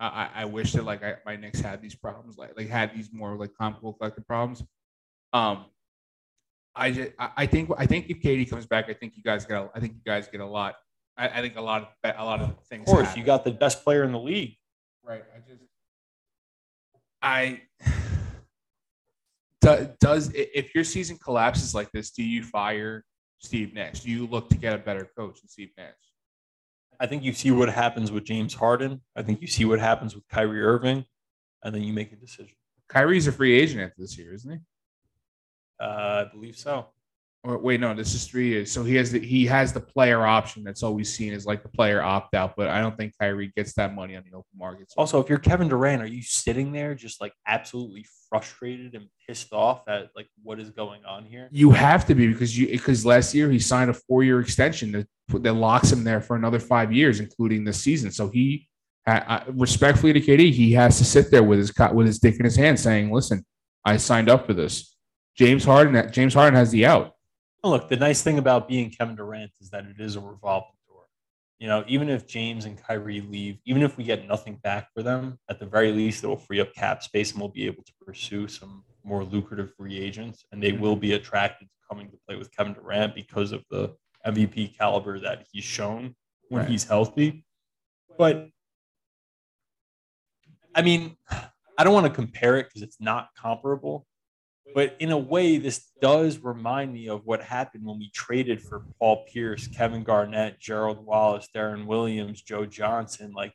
I, 0.00 0.28
I 0.34 0.44
wish 0.46 0.72
that 0.72 0.84
like 0.84 1.04
I, 1.04 1.14
my 1.24 1.36
Knicks 1.36 1.60
had 1.60 1.80
these 1.80 1.94
problems, 1.94 2.38
like 2.38 2.56
like 2.56 2.68
had 2.68 2.92
these 2.92 3.12
more 3.12 3.36
like 3.36 3.50
comical 3.56 3.92
collective 3.92 4.26
problems. 4.26 4.64
Um, 5.32 5.66
I 6.74 6.90
just 6.90 7.12
I 7.18 7.46
think 7.46 7.70
I 7.78 7.86
think 7.86 8.10
if 8.10 8.20
Katie 8.20 8.46
comes 8.46 8.66
back, 8.66 8.86
I 8.88 8.94
think 8.94 9.16
you 9.16 9.22
guys 9.22 9.44
get 9.44 9.58
a, 9.58 9.70
I 9.76 9.78
think 9.78 9.94
you 9.94 10.02
guys 10.04 10.26
get 10.26 10.40
a 10.40 10.46
lot. 10.46 10.74
I, 11.16 11.28
I 11.28 11.40
think 11.40 11.56
a 11.56 11.60
lot 11.60 11.82
of 12.04 12.16
a 12.18 12.24
lot 12.24 12.40
of 12.40 12.56
things. 12.68 12.82
Of 12.82 12.86
course, 12.94 13.06
happen. 13.06 13.20
you 13.20 13.26
got 13.26 13.44
the 13.44 13.52
best 13.52 13.84
player 13.84 14.02
in 14.02 14.10
the 14.10 14.18
league. 14.18 14.56
Right. 15.04 15.22
I 15.34 15.38
just 15.48 15.62
I 17.24 17.62
does 19.60 20.30
if 20.34 20.74
your 20.74 20.84
season 20.84 21.16
collapses 21.16 21.74
like 21.74 21.90
this, 21.90 22.10
do 22.10 22.22
you 22.22 22.44
fire 22.44 23.02
Steve 23.38 23.74
Nash? 23.74 24.00
Do 24.00 24.10
you 24.10 24.26
look 24.26 24.50
to 24.50 24.56
get 24.56 24.74
a 24.74 24.78
better 24.78 25.08
coach 25.16 25.40
than 25.40 25.48
Steve 25.48 25.70
Nash? 25.76 25.94
I 27.00 27.06
think 27.06 27.24
you 27.24 27.32
see 27.32 27.50
what 27.50 27.70
happens 27.70 28.12
with 28.12 28.24
James 28.24 28.54
Harden. 28.54 29.00
I 29.16 29.22
think 29.22 29.40
you 29.40 29.48
see 29.48 29.64
what 29.64 29.80
happens 29.80 30.14
with 30.14 30.28
Kyrie 30.28 30.62
Irving, 30.62 31.04
and 31.64 31.74
then 31.74 31.82
you 31.82 31.92
make 31.92 32.12
a 32.12 32.16
decision. 32.16 32.54
Kyrie's 32.88 33.26
a 33.26 33.32
free 33.32 33.58
agent 33.58 33.80
after 33.80 33.96
this 33.98 34.16
year, 34.16 34.32
isn't 34.34 34.50
he? 34.52 34.58
Uh, 35.80 36.26
I 36.26 36.30
believe 36.32 36.56
so. 36.56 36.86
Or 37.46 37.58
wait, 37.58 37.78
no, 37.78 37.92
this 37.94 38.14
is 38.14 38.26
three 38.26 38.48
years. 38.48 38.72
So 38.72 38.84
he 38.84 38.94
has 38.94 39.12
the 39.12 39.18
he 39.18 39.44
has 39.44 39.70
the 39.70 39.80
player 39.80 40.26
option 40.26 40.64
that's 40.64 40.82
always 40.82 41.14
seen 41.14 41.34
as 41.34 41.44
like 41.44 41.62
the 41.62 41.68
player 41.68 42.02
opt 42.02 42.34
out, 42.34 42.54
but 42.56 42.68
I 42.68 42.80
don't 42.80 42.96
think 42.96 43.12
Kyrie 43.20 43.52
gets 43.54 43.74
that 43.74 43.94
money 43.94 44.16
on 44.16 44.22
the 44.24 44.34
open 44.34 44.48
market. 44.56 44.90
Also, 44.96 45.20
if 45.20 45.28
you're 45.28 45.38
Kevin 45.38 45.68
Durant, 45.68 46.00
are 46.00 46.06
you 46.06 46.22
sitting 46.22 46.72
there 46.72 46.94
just 46.94 47.20
like 47.20 47.34
absolutely 47.46 48.06
frustrated 48.30 48.94
and 48.94 49.08
pissed 49.28 49.52
off 49.52 49.86
at 49.88 50.08
like 50.16 50.26
what 50.42 50.58
is 50.58 50.70
going 50.70 51.04
on 51.04 51.26
here? 51.26 51.50
You 51.52 51.70
have 51.72 52.06
to 52.06 52.14
be 52.14 52.28
because 52.28 52.56
you 52.58 52.66
because 52.66 53.04
last 53.04 53.34
year 53.34 53.50
he 53.50 53.58
signed 53.58 53.90
a 53.90 53.94
four 53.94 54.24
year 54.24 54.40
extension 54.40 54.92
that 54.92 55.06
that 55.42 55.52
locks 55.52 55.92
him 55.92 56.02
there 56.02 56.22
for 56.22 56.36
another 56.36 56.58
five 56.58 56.92
years, 56.94 57.20
including 57.20 57.64
this 57.64 57.78
season. 57.78 58.10
So 58.10 58.30
he, 58.30 58.68
uh, 59.06 59.40
respectfully 59.48 60.14
to 60.14 60.20
KD, 60.20 60.50
he 60.50 60.72
has 60.72 60.96
to 60.96 61.04
sit 61.04 61.30
there 61.30 61.42
with 61.42 61.58
his 61.58 61.72
with 61.92 62.06
his 62.06 62.18
dick 62.18 62.36
in 62.38 62.46
his 62.46 62.56
hand, 62.56 62.80
saying, 62.80 63.12
"Listen, 63.12 63.44
I 63.84 63.98
signed 63.98 64.30
up 64.30 64.46
for 64.46 64.54
this." 64.54 64.96
James 65.36 65.64
Harden, 65.64 66.10
James 66.10 66.32
Harden 66.32 66.54
has 66.54 66.70
the 66.70 66.86
out. 66.86 67.13
Look, 67.64 67.88
the 67.88 67.96
nice 67.96 68.22
thing 68.22 68.38
about 68.38 68.68
being 68.68 68.90
Kevin 68.90 69.16
Durant 69.16 69.52
is 69.58 69.70
that 69.70 69.86
it 69.86 69.98
is 69.98 70.16
a 70.16 70.20
revolving 70.20 70.76
door. 70.86 71.04
You 71.58 71.66
know, 71.66 71.82
even 71.88 72.10
if 72.10 72.26
James 72.26 72.66
and 72.66 72.76
Kyrie 72.76 73.22
leave, 73.22 73.58
even 73.64 73.82
if 73.82 73.96
we 73.96 74.04
get 74.04 74.28
nothing 74.28 74.56
back 74.62 74.88
for 74.94 75.02
them, 75.02 75.38
at 75.48 75.58
the 75.58 75.64
very 75.64 75.90
least, 75.90 76.22
it 76.22 76.26
will 76.26 76.36
free 76.36 76.60
up 76.60 76.74
cap 76.74 77.02
space 77.02 77.32
and 77.32 77.40
we'll 77.40 77.48
be 77.48 77.64
able 77.64 77.82
to 77.82 77.92
pursue 78.04 78.48
some 78.48 78.84
more 79.02 79.24
lucrative 79.24 79.72
free 79.78 79.98
agents. 79.98 80.44
And 80.52 80.62
they 80.62 80.72
will 80.72 80.94
be 80.94 81.14
attracted 81.14 81.68
to 81.68 81.74
coming 81.88 82.10
to 82.10 82.18
play 82.28 82.36
with 82.36 82.54
Kevin 82.54 82.74
Durant 82.74 83.14
because 83.14 83.52
of 83.52 83.64
the 83.70 83.94
MVP 84.26 84.76
caliber 84.76 85.18
that 85.20 85.46
he's 85.50 85.64
shown 85.64 86.14
when 86.50 86.62
right. 86.62 86.70
he's 86.70 86.84
healthy. 86.84 87.46
But 88.18 88.48
I 90.74 90.82
mean, 90.82 91.16
I 91.78 91.84
don't 91.84 91.94
want 91.94 92.06
to 92.06 92.12
compare 92.12 92.58
it 92.58 92.64
because 92.64 92.82
it's 92.82 93.00
not 93.00 93.28
comparable. 93.40 94.06
But 94.74 94.96
in 94.98 95.12
a 95.12 95.18
way, 95.18 95.56
this 95.56 95.88
does 96.02 96.38
remind 96.38 96.92
me 96.92 97.08
of 97.08 97.24
what 97.24 97.40
happened 97.40 97.84
when 97.84 97.98
we 97.98 98.10
traded 98.10 98.60
for 98.60 98.84
Paul 98.98 99.24
Pierce, 99.32 99.68
Kevin 99.68 100.02
Garnett, 100.02 100.58
Gerald 100.58 101.06
Wallace, 101.06 101.48
Deron 101.54 101.86
Williams, 101.86 102.42
Joe 102.42 102.66
Johnson. 102.66 103.32
Like, 103.32 103.54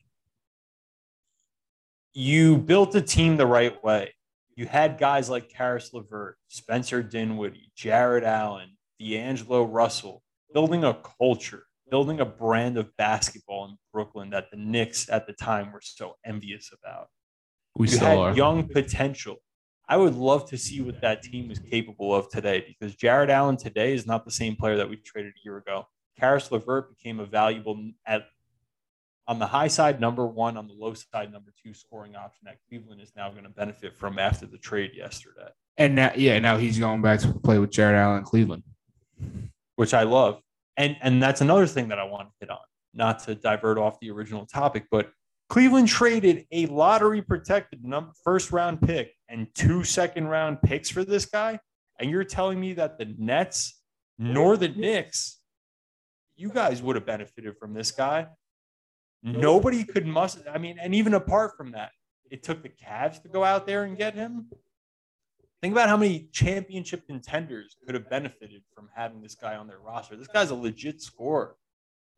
you 2.14 2.58
built 2.58 2.96
a 2.96 3.02
team 3.02 3.36
the 3.36 3.46
right 3.46 3.84
way. 3.84 4.14
You 4.56 4.66
had 4.66 4.98
guys 4.98 5.30
like 5.30 5.50
Caris 5.50 5.94
LeVert, 5.94 6.38
Spencer 6.48 7.04
Dinwiddie, 7.04 7.72
Jarrett 7.76 8.24
Allen, 8.24 8.78
D'Angelo 9.00 9.64
Russell, 9.64 10.24
building 10.54 10.86
a 10.86 10.98
culture, 11.20 11.64
building 11.92 12.22
a 12.22 12.26
brand 12.26 12.78
of 12.78 12.96
basketball 12.98 13.66
in 13.66 13.78
Brooklyn 13.94 14.30
that 14.30 14.52
the 14.52 14.58
Knicks 14.58 15.10
at 15.10 15.28
the 15.28 15.34
time 15.34 15.74
were 15.74 15.82
so 15.84 16.16
envious 16.26 16.72
about. 16.82 17.08
We 17.76 17.90
you 17.90 18.00
had 18.00 18.18
are. 18.18 18.36
young 18.36 18.68
potential. 18.68 19.38
I 19.90 19.98
would 19.98 20.14
love 20.14 20.48
to 20.52 20.58
see 20.58 20.82
what 20.82 21.02
that 21.02 21.24
team 21.24 21.50
is 21.50 21.58
capable 21.58 22.14
of 22.14 22.30
today 22.30 22.64
because 22.68 22.96
Jarrett 22.96 23.32
Allen 23.32 23.58
today 23.58 23.96
is 23.96 24.06
not 24.06 24.24
the 24.24 24.30
same 24.30 24.56
player 24.56 24.78
that 24.78 24.88
we 24.88 24.98
traded 24.98 25.34
a 25.34 25.44
year 25.44 25.58
ago. 25.58 25.88
Caris 26.20 26.52
LeVert 26.52 26.96
became 26.96 27.20
a 27.20 27.26
valuable 27.26 27.92
at 28.06 28.28
on 29.28 29.40
the 29.40 29.48
high 29.48 29.68
side 29.68 30.00
number 30.00 30.28
one, 30.28 30.58
on 30.58 30.68
the 30.68 30.74
low 30.74 30.94
side 30.94 31.32
number 31.32 31.52
two 31.64 31.74
scoring 31.74 32.16
option 32.16 32.46
that 32.46 32.58
Cleveland 32.68 33.02
is 33.02 33.12
now 33.16 33.32
going 33.32 33.44
to 33.44 33.50
benefit 33.50 33.96
from 33.96 34.20
after 34.20 34.46
the 34.46 34.58
trade 34.58 34.92
yesterday. 34.96 35.50
And 35.78 35.96
now, 35.96 36.12
yeah, 36.16 36.38
now 36.40 36.58
he's 36.58 36.78
going 36.78 37.02
back 37.02 37.20
to 37.22 37.34
play 37.34 37.58
with 37.58 37.72
Jarrett 37.72 37.96
Allen 37.96 38.20
in 38.20 38.24
Cleveland, 38.24 38.64
which 39.76 39.96
I 39.96 40.04
love. 40.04 40.40
And 40.78 40.98
and 41.02 41.22
that's 41.22 41.42
another 41.42 41.66
thing 41.66 41.88
that 41.88 41.98
I 41.98 42.04
want 42.04 42.28
to 42.28 42.34
hit 42.40 42.52
on. 42.52 42.60
Not 42.94 43.20
to 43.24 43.34
divert 43.34 43.80
off 43.80 44.00
the 44.00 44.12
original 44.12 44.46
topic, 44.46 44.86
but 44.92 45.10
Cleveland 45.48 45.88
traded 45.88 46.46
a 46.52 46.68
lottery 46.68 47.24
protected 47.24 47.84
number, 47.84 48.12
first 48.24 48.52
round 48.52 48.82
pick 48.82 49.14
and 49.30 49.48
two 49.54 49.84
second 49.84 50.28
round 50.28 50.62
picks 50.62 50.90
for 50.90 51.04
this 51.04 51.26
guy. 51.26 51.60
And 52.00 52.10
you're 52.10 52.24
telling 52.24 52.60
me 52.60 52.74
that 52.74 52.98
the 52.98 53.14
Nets 53.18 53.82
nor 54.18 54.58
the 54.58 54.70
Knicks, 54.70 55.40
you 56.36 56.50
guys 56.50 56.82
would 56.82 56.96
have 56.96 57.06
benefited 57.06 57.58
from 57.58 57.74
this 57.74 57.92
guy. 57.92 58.28
Nobody 59.22 59.84
could 59.84 60.06
muster. 60.06 60.42
I 60.50 60.58
mean, 60.58 60.78
and 60.82 60.96
even 60.96 61.14
apart 61.14 61.58
from 61.58 61.72
that, 61.72 61.92
it 62.32 62.44
took 62.44 62.64
the 62.64 62.70
Cavs 62.70 63.22
to 63.24 63.30
go 63.30 63.44
out 63.44 63.66
there 63.66 63.84
and 63.84 63.98
get 63.98 64.16
him. 64.16 64.50
Think 65.62 65.74
about 65.74 65.90
how 65.90 65.98
many 65.98 66.30
championship 66.32 67.06
contenders 67.06 67.76
could 67.86 67.96
have 67.96 68.10
benefited 68.10 68.64
from 68.74 68.90
having 68.96 69.22
this 69.22 69.36
guy 69.36 69.56
on 69.56 69.68
their 69.68 69.80
roster. 69.80 70.16
This 70.16 70.28
guy's 70.28 70.52
a 70.52 70.56
legit 70.56 71.02
scorer. 71.02 71.56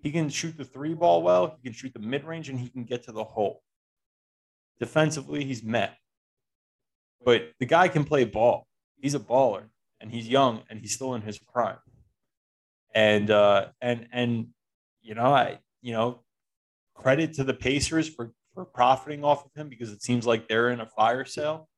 He 0.04 0.12
can 0.12 0.30
shoot 0.30 0.58
the 0.58 0.66
three 0.66 0.94
ball 0.94 1.24
well, 1.24 1.58
he 1.58 1.70
can 1.70 1.74
shoot 1.74 1.94
the 1.94 2.00
mid 2.00 2.24
range, 2.24 2.50
and 2.50 2.60
he 2.60 2.70
can 2.70 2.84
get 2.84 3.04
to 3.04 3.12
the 3.12 3.24
hole. 3.24 3.64
Defensively, 4.80 5.44
he's 5.44 5.64
met. 5.64 5.98
But 7.24 7.52
the 7.60 7.66
guy 7.66 7.88
can 7.88 8.04
play 8.04 8.24
ball. 8.26 8.68
He's 8.98 9.16
a 9.16 9.20
baller, 9.20 9.66
and 10.00 10.12
he's 10.12 10.28
young, 10.28 10.64
and 10.70 10.80
he's 10.80 10.94
still 10.94 11.14
in 11.16 11.22
his 11.22 11.38
prime. 11.38 11.78
And 12.94 13.30
uh, 13.30 13.68
and 13.82 14.08
and 14.12 14.48
you 15.02 15.16
know, 15.16 15.34
I 15.34 15.60
you 15.82 15.94
know, 15.94 16.22
credit 16.96 17.34
to 17.34 17.44
the 17.44 17.54
Pacers 17.54 18.10
for 18.10 18.32
for 18.54 18.66
profiting 18.66 19.24
off 19.24 19.46
of 19.46 19.52
him 19.56 19.70
because 19.70 19.92
it 19.92 20.04
seems 20.04 20.26
like 20.26 20.48
they're 20.48 20.70
in 20.70 20.82
a 20.82 20.86
fire 20.86 21.26
sale. 21.26 21.70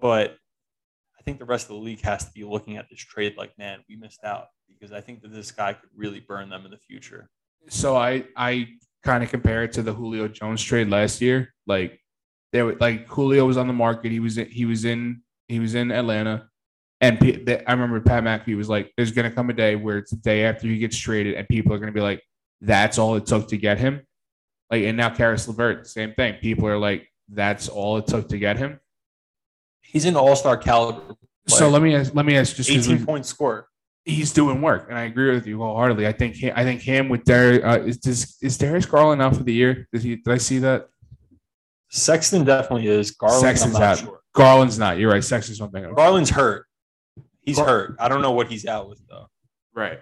But 0.00 0.36
I 1.18 1.22
think 1.22 1.38
the 1.38 1.44
rest 1.44 1.68
of 1.68 1.76
the 1.76 1.82
league 1.82 2.00
has 2.02 2.24
to 2.24 2.32
be 2.32 2.44
looking 2.44 2.76
at 2.76 2.88
this 2.88 3.00
trade 3.00 3.34
like, 3.36 3.56
man, 3.58 3.80
we 3.88 3.96
missed 3.96 4.24
out 4.24 4.46
because 4.68 4.92
I 4.92 5.00
think 5.00 5.22
that 5.22 5.32
this 5.32 5.50
guy 5.50 5.72
could 5.74 5.90
really 5.94 6.20
burn 6.20 6.48
them 6.48 6.64
in 6.64 6.70
the 6.70 6.78
future 6.78 7.28
so 7.68 7.96
I 7.96 8.24
I 8.36 8.68
kind 9.02 9.22
of 9.22 9.30
compare 9.30 9.64
it 9.64 9.72
to 9.72 9.82
the 9.82 9.92
Julio 9.92 10.28
Jones 10.28 10.62
trade 10.62 10.88
last 10.88 11.20
year. 11.20 11.54
Like 11.66 12.00
there, 12.56 12.64
were, 12.64 12.76
like 12.80 13.06
Julio 13.06 13.44
was 13.44 13.58
on 13.58 13.66
the 13.66 13.74
market. 13.74 14.10
He 14.10 14.18
was 14.20 14.38
in, 14.38 14.48
he 14.48 14.64
was 14.64 14.86
in 14.86 15.20
he 15.46 15.60
was 15.60 15.74
in 15.74 15.92
Atlanta, 15.92 16.48
and 17.02 17.20
P- 17.20 17.46
I 17.46 17.72
remember 17.72 18.00
Pat 18.00 18.24
McAfee 18.24 18.56
was 18.56 18.68
like, 18.68 18.92
"There's 18.96 19.12
going 19.12 19.28
to 19.28 19.34
come 19.34 19.50
a 19.50 19.52
day 19.52 19.76
where 19.76 19.98
it's 19.98 20.10
the 20.10 20.16
day 20.16 20.44
after 20.44 20.66
he 20.66 20.78
gets 20.78 20.96
traded, 20.96 21.34
and 21.34 21.46
people 21.48 21.74
are 21.74 21.78
going 21.78 21.92
to 21.92 21.94
be 21.94 22.00
like, 22.00 22.22
that's 22.62 22.98
all 22.98 23.14
it 23.16 23.26
took 23.26 23.48
to 23.48 23.58
get 23.58 23.78
him." 23.78 24.00
Like, 24.70 24.84
and 24.84 24.96
now 24.96 25.10
Caris 25.10 25.46
LeVert, 25.46 25.86
same 25.86 26.14
thing. 26.14 26.36
People 26.40 26.66
are 26.66 26.78
like, 26.78 27.06
"That's 27.28 27.68
all 27.68 27.98
it 27.98 28.06
took 28.06 28.28
to 28.30 28.38
get 28.38 28.56
him." 28.56 28.80
He's 29.82 30.06
an 30.06 30.16
All 30.16 30.34
Star 30.34 30.56
caliber. 30.56 31.14
Player. 31.46 31.58
So 31.58 31.68
let 31.68 31.82
me 31.82 31.94
ask, 31.94 32.14
let 32.14 32.24
me 32.24 32.36
ask 32.36 32.56
just 32.56 32.70
18 32.70 33.04
point 33.04 33.26
score 33.26 33.68
he's 34.06 34.32
doing 34.32 34.62
work, 34.62 34.86
and 34.88 34.96
I 34.96 35.02
agree 35.02 35.32
with 35.32 35.46
you 35.46 35.58
wholeheartedly. 35.58 36.06
I 36.06 36.12
think 36.12 36.36
he, 36.36 36.50
I 36.50 36.62
think 36.62 36.80
him 36.80 37.08
with 37.08 37.24
Derek 37.24 37.64
uh, 37.64 37.80
is 37.82 37.98
is, 38.06 38.36
is 38.40 38.56
Darius 38.56 38.86
Garland 38.86 39.20
out 39.20 39.36
for 39.36 39.42
the 39.42 39.52
year? 39.52 39.86
Did 39.92 40.02
he? 40.02 40.16
Did 40.16 40.32
I 40.32 40.38
see 40.38 40.58
that? 40.60 40.88
Sexton 41.96 42.44
definitely 42.44 42.88
is. 42.88 43.12
Garland, 43.12 43.40
Sexton's 43.40 43.76
out. 43.76 43.98
Sure. 43.98 44.20
Garland's 44.34 44.78
not. 44.78 44.98
You're 44.98 45.10
right. 45.10 45.24
Sexton's 45.24 45.60
one 45.60 45.70
thing. 45.70 45.92
Garland's 45.94 46.30
hurt. 46.30 46.66
He's 47.40 47.56
Gar- 47.56 47.66
hurt. 47.66 47.96
I 47.98 48.08
don't 48.08 48.20
know 48.20 48.32
what 48.32 48.48
he's 48.48 48.66
out 48.66 48.88
with 48.88 49.00
though. 49.08 49.28
Right. 49.74 49.98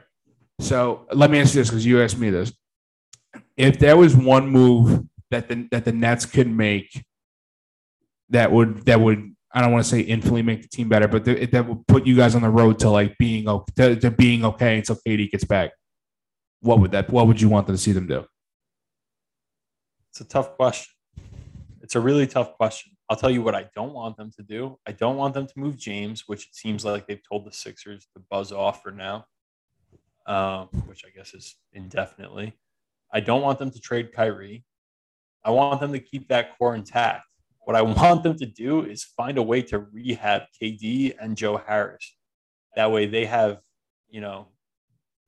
So 0.60 1.06
let 1.12 1.30
me 1.30 1.40
ask 1.40 1.54
you 1.54 1.60
this 1.60 1.70
because 1.70 1.86
you 1.86 2.02
asked 2.02 2.18
me 2.18 2.30
this. 2.30 2.52
If 3.56 3.78
there 3.78 3.96
was 3.96 4.16
one 4.16 4.48
move 4.48 5.04
that 5.30 5.48
the 5.48 5.68
that 5.70 5.84
the 5.84 5.92
Nets 5.92 6.26
could 6.26 6.48
make 6.48 7.04
that 8.30 8.50
would 8.50 8.84
that 8.86 9.00
would 9.00 9.34
I 9.52 9.60
don't 9.60 9.70
want 9.70 9.84
to 9.84 9.90
say 9.90 10.00
infinitely 10.00 10.42
make 10.42 10.62
the 10.62 10.68
team 10.68 10.88
better, 10.88 11.06
but 11.06 11.24
th- 11.24 11.50
that 11.52 11.68
would 11.68 11.86
put 11.86 12.06
you 12.06 12.16
guys 12.16 12.34
on 12.34 12.42
the 12.42 12.50
road 12.50 12.80
to 12.80 12.90
like 12.90 13.16
being 13.18 13.48
okay, 13.48 13.72
to, 13.76 13.96
to 14.00 14.10
being 14.10 14.44
okay 14.44 14.78
until 14.78 14.96
Katie 14.96 15.28
gets 15.28 15.44
back. 15.44 15.70
What 16.60 16.80
would 16.80 16.90
that? 16.90 17.10
What 17.10 17.28
would 17.28 17.40
you 17.40 17.48
want 17.48 17.68
them 17.68 17.76
to 17.76 17.80
see 17.80 17.92
them 17.92 18.08
do? 18.08 18.24
It's 20.10 20.20
a 20.20 20.24
tough 20.24 20.56
question. 20.56 20.93
It's 21.94 22.00
a 22.00 22.00
really 22.00 22.26
tough 22.26 22.54
question. 22.56 22.90
I'll 23.08 23.16
tell 23.16 23.30
you 23.30 23.40
what 23.40 23.54
I 23.54 23.66
don't 23.72 23.92
want 23.92 24.16
them 24.16 24.32
to 24.32 24.42
do. 24.42 24.80
I 24.84 24.90
don't 24.90 25.16
want 25.16 25.32
them 25.32 25.46
to 25.46 25.52
move 25.54 25.78
James, 25.78 26.24
which 26.26 26.48
it 26.48 26.56
seems 26.56 26.84
like 26.84 27.06
they've 27.06 27.22
told 27.22 27.46
the 27.46 27.52
Sixers 27.52 28.08
to 28.14 28.22
buzz 28.28 28.50
off 28.50 28.82
for 28.82 28.90
now, 28.90 29.26
um, 30.26 30.66
which 30.86 31.04
I 31.06 31.16
guess 31.16 31.34
is 31.34 31.54
indefinitely. 31.72 32.58
I 33.12 33.20
don't 33.20 33.42
want 33.42 33.60
them 33.60 33.70
to 33.70 33.78
trade 33.78 34.12
Kyrie. 34.12 34.64
I 35.44 35.52
want 35.52 35.80
them 35.80 35.92
to 35.92 36.00
keep 36.00 36.26
that 36.30 36.58
core 36.58 36.74
intact. 36.74 37.26
What 37.60 37.76
I 37.76 37.82
want 37.82 38.24
them 38.24 38.36
to 38.38 38.46
do 38.46 38.84
is 38.84 39.04
find 39.04 39.38
a 39.38 39.42
way 39.44 39.62
to 39.62 39.78
rehab 39.78 40.42
KD 40.60 41.14
and 41.20 41.36
Joe 41.36 41.62
Harris 41.64 42.16
That 42.74 42.90
way 42.90 43.06
they 43.06 43.26
have, 43.26 43.60
you 44.08 44.20
know, 44.20 44.48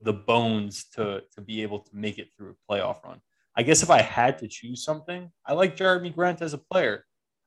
the 0.00 0.14
bones 0.14 0.86
to 0.96 1.22
to 1.36 1.40
be 1.40 1.62
able 1.62 1.78
to 1.78 1.90
make 1.94 2.18
it 2.18 2.30
through 2.36 2.56
a 2.56 2.72
playoff 2.72 3.04
run. 3.04 3.20
I 3.56 3.62
guess 3.62 3.82
if 3.82 3.90
I 3.90 4.02
had 4.02 4.38
to 4.38 4.48
choose 4.48 4.84
something, 4.84 5.30
I 5.46 5.54
like 5.54 5.76
Jerami 5.76 6.14
Grant 6.14 6.42
as 6.42 6.52
a 6.52 6.58
player. 6.58 7.04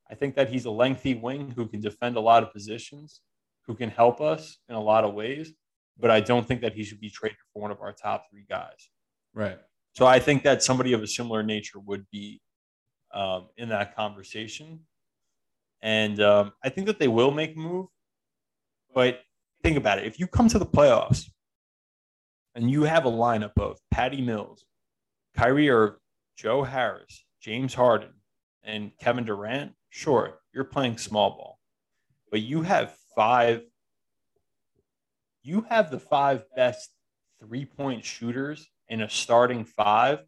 I 0.09 0.15
think 0.15 0.35
that 0.35 0.49
he's 0.49 0.65
a 0.65 0.71
lengthy 0.71 1.13
wing 1.13 1.53
who 1.55 1.67
can 1.67 1.81
defend 1.81 2.17
a 2.17 2.19
lot 2.19 2.41
of 2.41 2.51
positions, 2.51 3.21
who 3.67 3.75
can 3.75 3.89
help 3.89 4.19
us 4.19 4.57
in 4.67 4.75
a 4.75 4.81
lot 4.81 5.03
of 5.03 5.13
ways, 5.13 5.53
but 5.99 6.09
I 6.09 6.19
don't 6.19 6.47
think 6.47 6.61
that 6.61 6.73
he 6.73 6.83
should 6.83 6.99
be 6.99 7.11
traded 7.11 7.37
for 7.53 7.61
one 7.61 7.69
of 7.71 7.81
our 7.81 7.93
top 7.93 8.25
three 8.31 8.45
guys. 8.49 8.89
Right. 9.35 9.59
So 9.93 10.07
I 10.07 10.19
think 10.19 10.43
that 10.43 10.63
somebody 10.63 10.93
of 10.93 11.03
a 11.03 11.07
similar 11.07 11.43
nature 11.43 11.79
would 11.79 12.05
be 12.11 12.41
um, 13.13 13.49
in 13.57 13.69
that 13.69 13.95
conversation. 13.95 14.79
And 15.81 16.19
um, 16.21 16.53
I 16.63 16.69
think 16.69 16.87
that 16.87 16.99
they 16.99 17.07
will 17.07 17.31
make 17.31 17.55
a 17.55 17.59
move. 17.59 17.87
But 18.93 19.21
think 19.61 19.77
about 19.77 19.99
it. 19.99 20.05
If 20.05 20.19
you 20.19 20.25
come 20.25 20.47
to 20.49 20.59
the 20.59 20.65
playoffs 20.65 21.25
and 22.55 22.69
you 22.71 22.83
have 22.83 23.05
a 23.05 23.11
lineup 23.11 23.57
of 23.57 23.77
Patty 23.91 24.21
Mills, 24.21 24.65
Kyrie 25.35 25.69
Irving, 25.69 25.99
Joe 26.37 26.63
Harris, 26.63 27.25
James 27.41 27.73
Harden, 27.73 28.13
and 28.63 28.91
Kevin 28.99 29.25
Durant, 29.25 29.73
sure, 29.89 30.39
you're 30.53 30.63
playing 30.63 30.97
small 30.97 31.31
ball. 31.31 31.59
But 32.31 32.41
you 32.41 32.61
have 32.61 32.95
five, 33.15 33.61
you 35.43 35.65
have 35.69 35.91
the 35.91 35.99
five 35.99 36.43
best 36.55 36.89
three 37.39 37.65
point 37.65 38.05
shooters 38.05 38.69
in 38.87 39.01
a 39.01 39.09
starting 39.09 39.65
five 39.65 40.19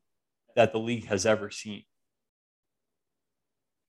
that 0.55 0.71
the 0.71 0.79
league 0.79 1.05
has 1.05 1.25
ever 1.25 1.49
seen. 1.49 1.83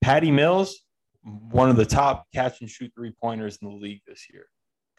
Patty 0.01 0.31
Mills, 0.31 0.81
one 1.23 1.69
of 1.69 1.77
the 1.77 1.85
top 1.85 2.25
catch 2.33 2.61
and 2.61 2.69
shoot 2.69 2.91
three 2.95 3.13
pointers 3.21 3.57
in 3.61 3.69
the 3.69 3.75
league 3.75 4.01
this 4.05 4.27
year. 4.31 4.45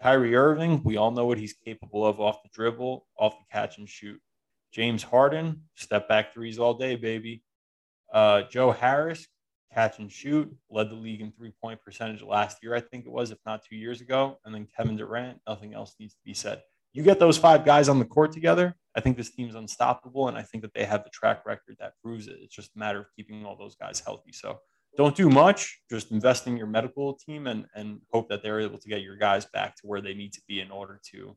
Kyrie 0.02 0.34
Irving, 0.34 0.82
we 0.82 0.96
all 0.96 1.10
know 1.10 1.26
what 1.26 1.38
he's 1.38 1.52
capable 1.52 2.06
of 2.06 2.20
off 2.20 2.42
the 2.42 2.48
dribble, 2.52 3.06
off 3.18 3.34
the 3.38 3.44
catch 3.52 3.78
and 3.78 3.88
shoot. 3.88 4.20
James 4.74 5.04
Harden, 5.04 5.62
step 5.76 6.08
back 6.08 6.34
threes 6.34 6.58
all 6.58 6.74
day, 6.74 6.96
baby. 6.96 7.44
Uh, 8.12 8.42
Joe 8.50 8.72
Harris, 8.72 9.28
catch 9.72 9.98
and 9.98 10.10
shoot, 10.10 10.52
led 10.68 10.90
the 10.90 10.96
league 10.96 11.20
in 11.20 11.32
three 11.32 11.52
point 11.62 11.80
percentage 11.80 12.22
last 12.22 12.58
year, 12.62 12.74
I 12.74 12.80
think 12.80 13.06
it 13.06 13.12
was, 13.12 13.30
if 13.30 13.38
not 13.46 13.62
two 13.64 13.76
years 13.76 14.00
ago. 14.00 14.38
And 14.44 14.54
then 14.54 14.66
Kevin 14.76 14.96
Durant, 14.96 15.38
nothing 15.46 15.74
else 15.74 15.94
needs 16.00 16.14
to 16.14 16.20
be 16.24 16.34
said. 16.34 16.62
You 16.92 17.02
get 17.02 17.18
those 17.18 17.38
five 17.38 17.64
guys 17.64 17.88
on 17.88 17.98
the 17.98 18.04
court 18.04 18.32
together, 18.32 18.76
I 18.96 19.00
think 19.00 19.16
this 19.16 19.30
team's 19.30 19.54
unstoppable. 19.54 20.28
And 20.28 20.36
I 20.36 20.42
think 20.42 20.62
that 20.62 20.74
they 20.74 20.84
have 20.84 21.04
the 21.04 21.10
track 21.10 21.44
record 21.46 21.76
that 21.78 21.94
proves 22.02 22.28
it. 22.28 22.36
It's 22.40 22.54
just 22.54 22.74
a 22.74 22.78
matter 22.78 23.00
of 23.00 23.06
keeping 23.16 23.44
all 23.44 23.56
those 23.56 23.76
guys 23.76 24.00
healthy. 24.00 24.32
So 24.32 24.58
don't 24.96 25.16
do 25.16 25.28
much, 25.28 25.80
just 25.90 26.12
invest 26.12 26.46
in 26.46 26.56
your 26.56 26.68
medical 26.68 27.14
team 27.14 27.48
and, 27.48 27.66
and 27.74 28.00
hope 28.12 28.28
that 28.28 28.42
they're 28.42 28.60
able 28.60 28.78
to 28.78 28.88
get 28.88 29.02
your 29.02 29.16
guys 29.16 29.44
back 29.46 29.74
to 29.76 29.82
where 29.84 30.00
they 30.00 30.14
need 30.14 30.32
to 30.34 30.42
be 30.46 30.60
in 30.60 30.70
order 30.70 31.00
to 31.10 31.36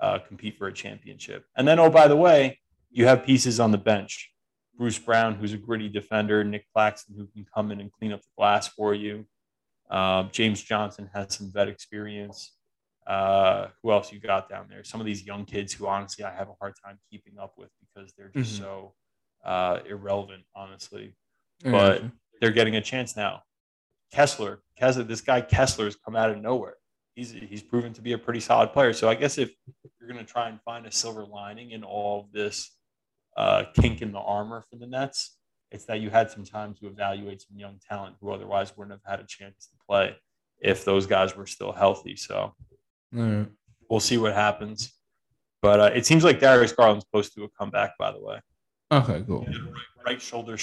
uh, 0.00 0.18
compete 0.20 0.56
for 0.56 0.68
a 0.68 0.72
championship. 0.72 1.46
And 1.56 1.66
then, 1.66 1.80
oh, 1.80 1.90
by 1.90 2.06
the 2.06 2.16
way, 2.16 2.60
you 2.92 3.06
have 3.06 3.24
pieces 3.24 3.58
on 3.58 3.72
the 3.72 3.78
bench. 3.78 4.30
Bruce 4.76 4.98
Brown, 4.98 5.34
who's 5.34 5.52
a 5.52 5.58
gritty 5.58 5.88
defender, 5.88 6.44
Nic 6.44 6.66
Claxton, 6.74 7.14
who 7.16 7.26
can 7.26 7.46
come 7.54 7.70
in 7.70 7.80
and 7.80 7.92
clean 7.92 8.12
up 8.12 8.20
the 8.20 8.28
glass 8.36 8.68
for 8.68 8.94
you. 8.94 9.26
Um, 9.90 10.30
James 10.32 10.62
Johnson 10.62 11.10
has 11.12 11.34
some 11.34 11.50
vet 11.52 11.68
experience. 11.68 12.56
Uh, 13.06 13.66
who 13.82 13.92
else 13.92 14.12
you 14.12 14.20
got 14.20 14.48
down 14.48 14.66
there? 14.68 14.84
Some 14.84 15.00
of 15.00 15.06
these 15.06 15.26
young 15.26 15.44
kids 15.44 15.72
who 15.72 15.86
honestly 15.86 16.24
I 16.24 16.32
have 16.32 16.48
a 16.48 16.54
hard 16.60 16.74
time 16.84 16.98
keeping 17.10 17.38
up 17.38 17.54
with 17.58 17.68
because 17.80 18.12
they're 18.16 18.30
just 18.34 18.54
mm-hmm. 18.54 18.64
so 18.64 18.94
uh, 19.44 19.80
irrelevant, 19.88 20.44
honestly. 20.54 21.14
But 21.64 22.04
they're 22.40 22.50
getting 22.50 22.76
a 22.76 22.80
chance 22.80 23.16
now. 23.16 23.42
Kessler, 24.12 24.62
Kessler, 24.78 25.04
this 25.04 25.20
guy 25.20 25.40
Kessler 25.40 25.86
has 25.86 25.96
come 25.96 26.16
out 26.16 26.30
of 26.30 26.40
nowhere. 26.40 26.74
He's 27.14 27.32
he's 27.32 27.62
proven 27.62 27.92
to 27.94 28.00
be 28.00 28.12
a 28.12 28.18
pretty 28.18 28.40
solid 28.40 28.72
player. 28.72 28.92
So 28.92 29.08
I 29.08 29.14
guess 29.14 29.36
if 29.38 29.52
you're 30.00 30.08
going 30.08 30.24
to 30.24 30.30
try 30.30 30.48
and 30.48 30.60
find 30.62 30.86
a 30.86 30.92
silver 30.92 31.24
lining 31.24 31.72
in 31.72 31.84
all 31.84 32.20
of 32.20 32.32
this 32.32 32.70
uh, 33.36 33.64
kink 33.74 34.02
in 34.02 34.12
the 34.12 34.18
armor 34.18 34.64
for 34.68 34.76
the 34.76 34.86
Nets, 34.86 35.36
it's 35.70 35.84
that 35.86 36.00
you 36.00 36.10
had 36.10 36.30
some 36.30 36.44
time 36.44 36.74
to 36.74 36.86
evaluate 36.86 37.40
some 37.40 37.58
young 37.58 37.78
talent 37.88 38.16
who 38.20 38.30
otherwise 38.30 38.76
wouldn't 38.76 38.92
have 38.92 39.10
had 39.10 39.20
a 39.20 39.26
chance 39.26 39.66
to 39.66 39.76
play 39.88 40.14
if 40.60 40.84
those 40.84 41.06
guys 41.06 41.36
were 41.36 41.46
still 41.46 41.72
healthy. 41.72 42.14
So 42.14 42.54
mm. 43.14 43.48
we'll 43.88 44.00
see 44.00 44.18
what 44.18 44.34
happens. 44.34 44.92
But 45.62 45.80
uh, 45.80 45.90
it 45.94 46.04
seems 46.04 46.24
like 46.24 46.40
Darius 46.40 46.72
Garland's 46.72 47.06
close 47.10 47.30
to 47.30 47.44
a 47.44 47.48
comeback, 47.48 47.96
by 47.98 48.12
the 48.12 48.20
way. 48.20 48.40
Okay, 48.90 49.24
cool. 49.26 49.46
Right, 49.46 49.56
right 50.06 50.22
shoulder 50.22 50.58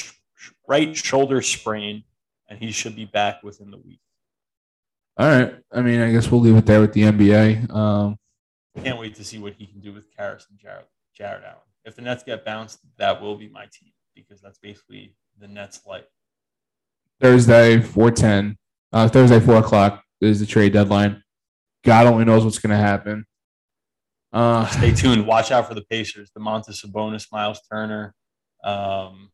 right 0.68 0.96
shoulder 0.96 1.42
sprain, 1.42 2.04
and 2.48 2.60
he 2.60 2.72
should 2.72 2.96
be 2.96 3.06
back 3.06 3.42
within 3.42 3.72
the 3.72 3.78
week. 3.78 4.02
All 5.18 5.28
right. 5.28 5.56
I 5.72 5.82
mean, 5.82 6.02
I 6.02 6.12
guess 6.12 6.32
we'll 6.32 6.42
leave 6.42 6.56
it 6.56 6.66
there 6.66 6.80
with 6.80 6.94
the 6.94 7.02
NBA. 7.02 7.70
Um, 7.74 8.18
Can't 8.82 9.00
wait 9.00 9.16
to 9.16 9.24
see 9.24 9.38
what 9.38 9.54
he 9.54 9.66
can 9.66 9.82
do 9.82 9.92
with 9.92 10.16
Caris 10.16 10.48
and 10.50 10.58
Jared, 10.58 10.86
Jarrett 11.14 11.44
Allen. 11.44 11.58
If 11.86 11.96
the 11.96 12.02
Nets 12.02 12.24
get 12.24 12.46
bounced, 12.46 12.80
that 12.98 13.22
will 13.22 13.36
be 13.38 13.50
my 13.50 13.66
team 13.72 13.92
because 14.16 14.42
that's 14.42 14.60
basically 14.60 15.16
the 15.40 15.48
Nets' 15.48 15.82
life. 15.86 16.06
Thursday, 17.20 17.82
410. 17.82 18.58
Uh, 18.92 19.08
Thursday, 19.08 19.40
4 19.40 19.58
o'clock 19.58 20.04
is 20.22 20.40
the 20.40 20.46
trade 20.46 20.74
deadline. 20.74 21.24
God 21.84 22.08
only 22.08 22.26
knows 22.26 22.44
what's 22.44 22.60
going 22.60 22.72
to 22.72 22.78
happen. 22.78 23.26
Uh, 24.32 24.66
Stay 24.68 24.94
tuned. 24.94 25.26
Watch 25.26 25.52
out 25.52 25.68
for 25.68 25.74
the 25.74 25.84
Pacers. 25.90 26.32
the 26.34 26.40
Domantas 26.40 26.86
Sabonis, 26.86 27.28
Miles 27.32 27.62
Turner, 27.72 28.14
um, 28.64 29.32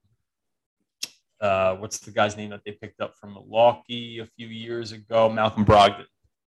uh, 1.41 1.75
what's 1.75 1.99
the 1.99 2.11
guy's 2.11 2.37
name 2.37 2.49
that 2.51 2.61
they 2.65 2.71
picked 2.71 3.01
up 3.01 3.15
from 3.19 3.33
Milwaukee 3.33 4.19
a 4.19 4.25
few 4.25 4.47
years 4.47 4.91
ago? 4.91 5.29
Malcolm 5.29 5.65
Brogdon. 5.65 6.05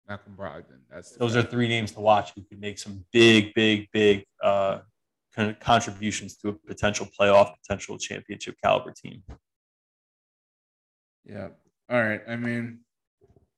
Malcolm 0.08 0.34
Brogdon. 0.38 0.80
That's 0.90 1.12
those 1.16 1.34
guy. 1.34 1.40
are 1.40 1.42
three 1.42 1.68
names 1.68 1.92
to 1.92 2.00
watch 2.00 2.32
who 2.34 2.42
could 2.42 2.60
make 2.60 2.78
some 2.78 3.04
big, 3.12 3.54
big, 3.54 3.88
big 3.92 4.24
uh, 4.42 4.80
contributions 5.60 6.36
to 6.38 6.48
a 6.48 6.52
potential 6.52 7.08
playoff, 7.18 7.54
potential 7.62 7.98
championship 7.98 8.56
caliber 8.62 8.92
team. 8.92 9.22
Yeah. 11.24 11.48
All 11.90 12.02
right. 12.02 12.22
I 12.28 12.36
mean, 12.36 12.80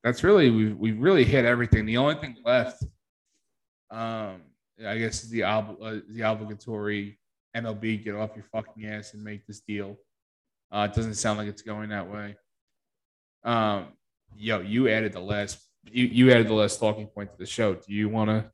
that's 0.03 0.25
really 0.25 0.51
we've 0.51 0.77
we've 0.77 0.99
really 0.99 1.25
hit 1.25 1.45
everything. 1.45 1.87
The 1.87 1.97
only 1.97 2.15
thing 2.17 2.37
left, 2.45 2.83
um, 3.91 4.43
I 4.85 4.99
guess, 4.99 5.23
is 5.25 5.31
the 5.31 5.45
ob- 5.45 5.79
uh, 5.83 5.97
the 6.09 6.23
obligatory 6.23 7.19
MLB 7.57 8.05
get 8.05 8.15
off 8.15 8.31
your 8.35 8.45
fucking 8.53 8.87
ass 8.87 9.15
and 9.15 9.23
make 9.23 9.47
this 9.47 9.61
deal. 9.61 9.97
Uh, 10.71 10.89
it 10.91 10.95
doesn't 10.95 11.15
sound 11.15 11.39
like 11.39 11.49
it's 11.49 11.63
going 11.63 11.89
that 11.91 12.11
way. 12.11 12.37
Um, 13.45 13.89
yo, 14.37 14.61
you 14.61 14.89
added 14.89 15.13
the 15.13 15.21
last 15.21 15.59
you, 15.91 16.05
you 16.05 16.31
added 16.31 16.49
the 16.49 16.55
last 16.55 16.79
talking 16.79 17.07
point 17.07 17.31
to 17.33 17.39
the 17.39 17.47
show. 17.47 17.75
Do 17.75 17.93
you 17.93 18.09
want 18.09 18.31
to 18.31 18.51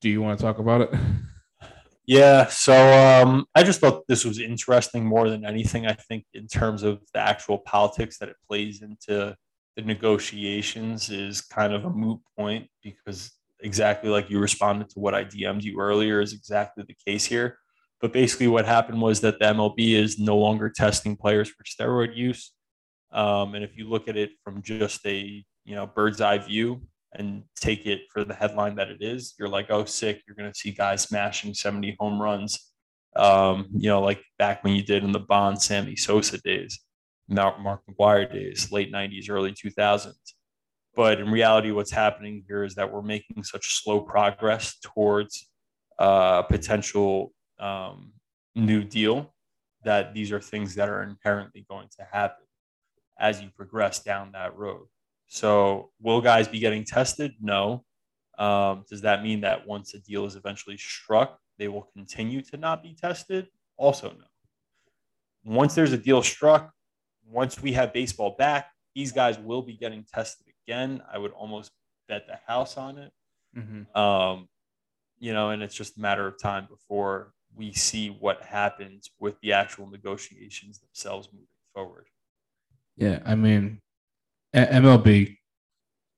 do 0.00 0.08
you 0.08 0.22
want 0.22 0.38
to 0.38 0.44
talk 0.44 0.58
about 0.58 0.82
it? 0.82 0.94
Yeah, 2.10 2.48
so 2.48 2.74
um, 2.74 3.46
I 3.54 3.62
just 3.62 3.78
thought 3.78 4.08
this 4.08 4.24
was 4.24 4.40
interesting 4.40 5.06
more 5.06 5.30
than 5.30 5.44
anything. 5.44 5.86
I 5.86 5.92
think 5.92 6.24
in 6.34 6.48
terms 6.48 6.82
of 6.82 6.98
the 7.14 7.20
actual 7.20 7.58
politics 7.58 8.18
that 8.18 8.28
it 8.28 8.34
plays 8.48 8.82
into 8.82 9.36
the 9.76 9.82
negotiations 9.82 11.08
is 11.10 11.40
kind 11.40 11.72
of 11.72 11.84
a 11.84 11.90
moot 11.90 12.18
point 12.36 12.66
because 12.82 13.30
exactly 13.60 14.10
like 14.10 14.28
you 14.28 14.40
responded 14.40 14.88
to 14.88 14.98
what 14.98 15.14
I 15.14 15.22
DM'd 15.22 15.62
you 15.62 15.78
earlier 15.78 16.20
is 16.20 16.32
exactly 16.32 16.82
the 16.82 16.96
case 17.06 17.26
here. 17.26 17.58
But 18.00 18.12
basically, 18.12 18.48
what 18.48 18.66
happened 18.66 19.00
was 19.00 19.20
that 19.20 19.38
the 19.38 19.44
MLB 19.44 19.92
is 19.92 20.18
no 20.18 20.36
longer 20.36 20.68
testing 20.68 21.14
players 21.14 21.48
for 21.48 21.62
steroid 21.62 22.16
use. 22.16 22.50
Um, 23.12 23.54
and 23.54 23.62
if 23.62 23.76
you 23.76 23.88
look 23.88 24.08
at 24.08 24.16
it 24.16 24.30
from 24.42 24.62
just 24.62 25.06
a 25.06 25.44
you 25.64 25.76
know 25.76 25.86
bird's 25.86 26.20
eye 26.20 26.38
view 26.38 26.82
and 27.14 27.42
take 27.56 27.86
it 27.86 28.02
for 28.12 28.24
the 28.24 28.34
headline 28.34 28.76
that 28.76 28.88
it 28.88 29.02
is, 29.02 29.34
you're 29.38 29.48
like, 29.48 29.70
oh, 29.70 29.84
sick! 29.84 30.22
You're 30.26 30.36
going 30.36 30.50
to 30.50 30.58
see 30.58 30.70
guys 30.70 31.02
smashing 31.02 31.54
70 31.54 31.96
home 31.98 32.20
runs. 32.20 32.72
Um, 33.16 33.66
you 33.72 33.88
know, 33.88 34.00
like 34.00 34.22
back 34.38 34.62
when 34.62 34.74
you 34.74 34.82
did 34.82 35.02
in 35.02 35.12
the 35.12 35.18
Bond, 35.18 35.60
Sammy 35.60 35.96
Sosa 35.96 36.38
days, 36.38 36.80
Mark, 37.28 37.56
McGwire 37.88 38.32
days, 38.32 38.70
late 38.70 38.92
90s, 38.92 39.28
early 39.28 39.52
2000s. 39.52 40.14
But 40.94 41.20
in 41.20 41.30
reality, 41.30 41.70
what's 41.70 41.90
happening 41.90 42.44
here 42.46 42.64
is 42.64 42.74
that 42.74 42.92
we're 42.92 43.02
making 43.02 43.42
such 43.44 43.82
slow 43.82 44.00
progress 44.00 44.78
towards 44.82 45.48
uh, 45.98 46.42
potential 46.42 47.32
um, 47.58 48.12
new 48.54 48.82
deal 48.82 49.32
that 49.84 50.14
these 50.14 50.32
are 50.32 50.40
things 50.40 50.74
that 50.74 50.88
are 50.88 51.02
inherently 51.02 51.64
going 51.68 51.88
to 51.98 52.06
happen 52.12 52.44
as 53.18 53.40
you 53.40 53.50
progress 53.56 54.02
down 54.02 54.32
that 54.32 54.56
road. 54.56 54.86
So, 55.32 55.90
will 56.02 56.20
guys 56.20 56.48
be 56.48 56.58
getting 56.58 56.84
tested? 56.84 57.34
No. 57.40 57.84
Um, 58.36 58.84
does 58.90 59.02
that 59.02 59.22
mean 59.22 59.42
that 59.42 59.64
once 59.64 59.94
a 59.94 60.00
deal 60.00 60.26
is 60.26 60.34
eventually 60.34 60.76
struck, 60.76 61.38
they 61.56 61.68
will 61.68 61.88
continue 61.94 62.42
to 62.42 62.56
not 62.56 62.82
be 62.82 62.96
tested? 63.00 63.46
Also, 63.76 64.08
no. 64.08 64.24
Once 65.44 65.76
there's 65.76 65.92
a 65.92 65.96
deal 65.96 66.20
struck, 66.20 66.72
once 67.24 67.62
we 67.62 67.72
have 67.74 67.92
baseball 67.92 68.34
back, 68.38 68.72
these 68.96 69.12
guys 69.12 69.38
will 69.38 69.62
be 69.62 69.74
getting 69.74 70.04
tested 70.12 70.48
again. 70.66 71.00
I 71.12 71.18
would 71.18 71.30
almost 71.30 71.70
bet 72.08 72.26
the 72.26 72.40
house 72.44 72.76
on 72.76 72.98
it. 72.98 73.12
Mm-hmm. 73.56 73.96
Um, 73.96 74.48
you 75.20 75.32
know, 75.32 75.50
and 75.50 75.62
it's 75.62 75.76
just 75.76 75.96
a 75.96 76.00
matter 76.00 76.26
of 76.26 76.42
time 76.42 76.66
before 76.68 77.34
we 77.54 77.72
see 77.72 78.08
what 78.08 78.42
happens 78.42 79.10
with 79.20 79.38
the 79.42 79.52
actual 79.52 79.88
negotiations 79.88 80.80
themselves 80.80 81.28
moving 81.32 81.46
forward. 81.72 82.08
Yeah, 82.96 83.20
I 83.24 83.36
mean, 83.36 83.80
MLB, 84.54 85.36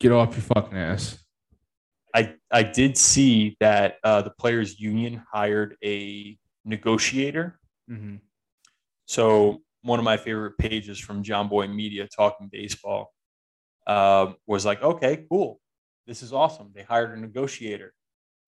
get 0.00 0.12
off 0.12 0.34
your 0.34 0.42
fucking 0.42 0.76
ass. 0.76 1.18
I 2.14 2.34
I 2.50 2.62
did 2.62 2.96
see 2.96 3.56
that 3.60 3.96
uh, 4.04 4.22
the 4.22 4.30
players' 4.30 4.78
union 4.78 5.22
hired 5.32 5.76
a 5.84 6.38
negotiator. 6.64 7.58
Mhm. 7.90 8.20
So 9.06 9.62
one 9.82 9.98
of 9.98 10.04
my 10.04 10.16
favorite 10.16 10.56
pages 10.58 10.98
from 10.98 11.22
Jomboy 11.22 11.74
Media 11.74 12.06
talking 12.08 12.48
baseball 12.50 13.12
um, 13.86 14.36
was 14.46 14.64
like, 14.64 14.82
okay, 14.82 15.26
cool, 15.28 15.60
this 16.06 16.22
is 16.22 16.32
awesome. 16.32 16.70
They 16.74 16.82
hired 16.82 17.16
a 17.18 17.20
negotiator. 17.20 17.92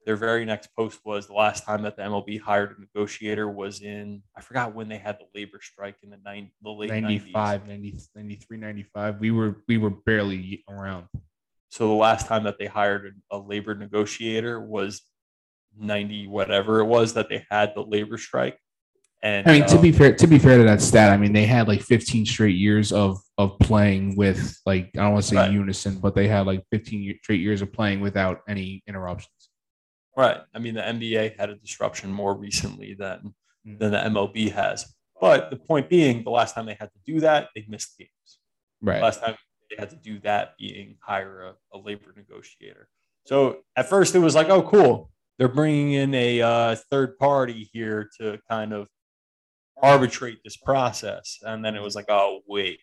Their 0.05 0.17
very 0.17 0.45
next 0.45 0.69
post 0.77 1.01
was 1.05 1.27
the 1.27 1.33
last 1.33 1.65
time 1.65 1.83
that 1.83 1.97
the 1.97 2.03
MLB 2.03 2.39
hired 2.41 2.77
a 2.77 2.81
negotiator 2.81 3.49
was 3.49 3.81
in 3.81 4.23
I 4.37 4.43
forgot 4.43 4.75
when 4.75 4.89
they 4.89 4.99
had 4.99 5.19
the 5.19 5.27
labor 5.39 5.61
strike 5.63 5.97
in 6.03 6.11
the 6.11 6.19
nine 6.25 6.51
the 6.63 6.71
late 6.71 6.91
90s. 6.91 7.03
95, 7.03 7.69
90, 7.69 7.99
93, 8.15 8.57
95. 8.59 9.21
We 9.21 9.31
were 9.31 9.63
we 9.67 9.79
were 9.79 9.91
barely 9.91 10.63
around. 10.69 11.07
So 11.71 11.89
the 11.89 11.95
last 11.95 12.27
time 12.27 12.45
that 12.45 12.59
they 12.59 12.67
hired 12.67 13.15
a, 13.33 13.37
a 13.37 13.39
labor 13.39 13.75
negotiator 13.75 14.61
was 14.61 15.03
90 15.77 16.29
whatever 16.29 16.81
it 16.81 16.85
was 16.85 17.15
that 17.15 17.29
they 17.29 17.45
had 17.51 17.73
the 17.75 17.83
labor 17.83 18.19
strike. 18.19 18.59
And 19.23 19.49
I 19.49 19.53
mean, 19.53 19.67
to 19.69 19.77
um, 19.77 19.81
be 19.83 19.91
fair, 19.91 20.15
to 20.15 20.27
be 20.27 20.39
fair 20.39 20.59
to 20.59 20.65
that 20.65 20.83
stat, 20.83 21.11
I 21.11 21.17
mean 21.17 21.33
they 21.33 21.47
had 21.47 21.67
like 21.67 21.81
15 21.81 22.27
straight 22.27 22.57
years 22.57 22.93
of 22.93 23.19
of 23.39 23.59
playing 23.59 24.17
with 24.17 24.55
like 24.67 24.91
I 24.97 25.01
don't 25.01 25.13
want 25.15 25.25
to 25.25 25.31
say 25.31 25.37
Right. 25.37 25.51
unison, 25.51 25.99
but 25.99 26.15
they 26.15 26.29
had 26.29 26.47
like 26.47 26.63
15 26.71 27.03
ye- 27.03 27.19
straight 27.23 27.41
years 27.41 27.63
of 27.63 27.73
playing 27.73 28.01
without 28.01 28.43
any 28.47 28.83
interruptions. 28.87 29.49
Right. 30.17 30.39
I 30.55 30.59
mean 30.59 30.75
the 30.75 30.83
NBA 30.83 31.39
had 31.39 31.51
a 31.51 31.57
disruption 31.57 32.13
more 32.13 32.35
recently 32.35 32.95
than 32.95 33.35
Mm. 33.67 33.79
than 33.79 33.93
the 33.93 33.99
MLB 33.99 34.53
has. 34.53 34.95
But 35.21 35.51
the 35.51 35.57
point 35.57 35.89
being, 35.89 36.23
the 36.23 36.31
last 36.31 36.55
time 36.55 36.67
they 36.67 36.77
had 36.79 36.91
to 36.93 36.99
do 37.07 37.21
that, 37.21 37.49
they 37.55 37.65
missed 37.69 37.97
games. 37.99 38.39
Right. 38.83 39.01
Last 39.01 39.21
time 39.21 39.37
they 39.71 39.77
had 39.79 39.91
to 39.91 39.97
do 39.97 40.19
that 40.21 40.57
being 40.59 40.97
hire 41.01 41.55
a, 41.73 41.77
a 41.77 41.79
labor 41.79 42.13
negotiator. 42.15 42.89
So 43.25 43.61
at 43.77 43.89
first 43.89 44.15
it 44.15 44.19
was 44.19 44.35
like, 44.35 44.51
oh, 44.51 44.63
cool. 44.63 45.11
They're 45.39 45.49
bringing 45.49 45.93
in 45.93 46.15
a 46.15 46.43
uh, 46.43 46.77
third 46.91 47.17
party 47.19 47.71
here 47.73 48.11
to 48.21 48.39
kind 48.51 48.73
of 48.73 48.89
arbitrate 49.83 50.39
this 50.45 50.57
process. 50.57 51.39
And 51.43 51.65
then 51.65 51.75
it 51.75 51.83
was 51.83 51.95
like, 51.95 52.11
oh, 52.11 52.41
wait, 52.47 52.81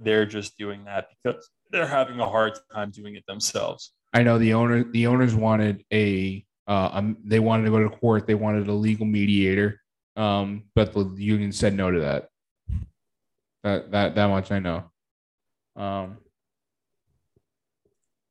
they're 0.00 0.26
just 0.26 0.56
doing 0.56 0.84
that 0.84 1.08
because 1.22 1.50
they're 1.70 1.86
having 1.86 2.18
a 2.20 2.28
hard 2.28 2.58
time 2.72 2.90
doing 2.90 3.14
it 3.14 3.24
themselves. 3.26 3.92
I 4.12 4.22
know 4.22 4.38
the 4.38 4.54
owner 4.54 4.84
the 4.84 5.06
owners 5.08 5.34
wanted 5.34 5.84
a 5.92 6.44
uh 6.66 6.90
um, 6.92 7.16
they 7.24 7.40
wanted 7.40 7.64
to 7.64 7.70
go 7.70 7.82
to 7.82 7.90
court. 7.90 8.26
They 8.26 8.34
wanted 8.34 8.68
a 8.68 8.72
legal 8.72 9.06
mediator. 9.06 9.80
Um, 10.16 10.64
but 10.74 10.92
the 10.94 11.04
union 11.16 11.52
said 11.52 11.74
no 11.74 11.90
to 11.90 12.00
that. 12.00 12.28
That 13.64 13.90
that 13.90 14.14
that 14.14 14.26
much 14.28 14.50
I 14.52 14.58
know. 14.60 14.84
Um, 15.76 16.18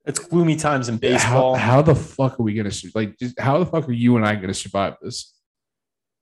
It's 0.06 0.20
gloomy 0.20 0.56
times 0.56 0.90
in 0.90 0.98
baseball. 0.98 1.56
How, 1.56 1.76
how 1.76 1.82
the 1.82 1.96
fuck 1.96 2.40
are 2.40 2.44
we 2.44 2.54
gonna 2.54 2.72
like? 2.96 3.18
Just, 3.18 3.40
how 3.40 3.58
the 3.60 3.66
fuck 3.66 3.88
are 3.88 3.92
you 3.94 4.16
and 4.18 4.26
I 4.26 4.36
gonna 4.36 4.54
survive 4.54 4.96
this? 5.02 5.34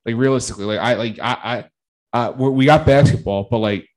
Like 0.06 0.16
realistically, 0.16 0.66
like 0.66 0.80
I 0.80 0.94
like 0.96 1.20
I 1.20 1.68
I 2.14 2.28
uh, 2.28 2.32
we 2.32 2.66
got 2.66 2.86
basketball, 2.86 3.48
but 3.50 3.60
like 3.60 3.88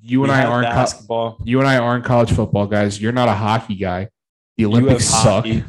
you 0.00 0.22
and 0.22 0.30
We 0.30 0.38
I 0.38 0.44
aren't 0.46 0.68
co- 0.68 0.72
basketball. 0.74 1.38
you 1.44 1.58
and 1.60 1.68
I 1.68 1.78
aren't 1.78 2.04
college 2.04 2.30
football 2.32 2.66
guys. 2.66 3.00
You're 3.00 3.12
not 3.12 3.28
a 3.28 3.32
hockey 3.34 3.74
guy. 3.76 4.08
The 4.56 4.66
Olympics 4.66 5.04
suck. 5.06 5.44
hockey. 5.44 5.64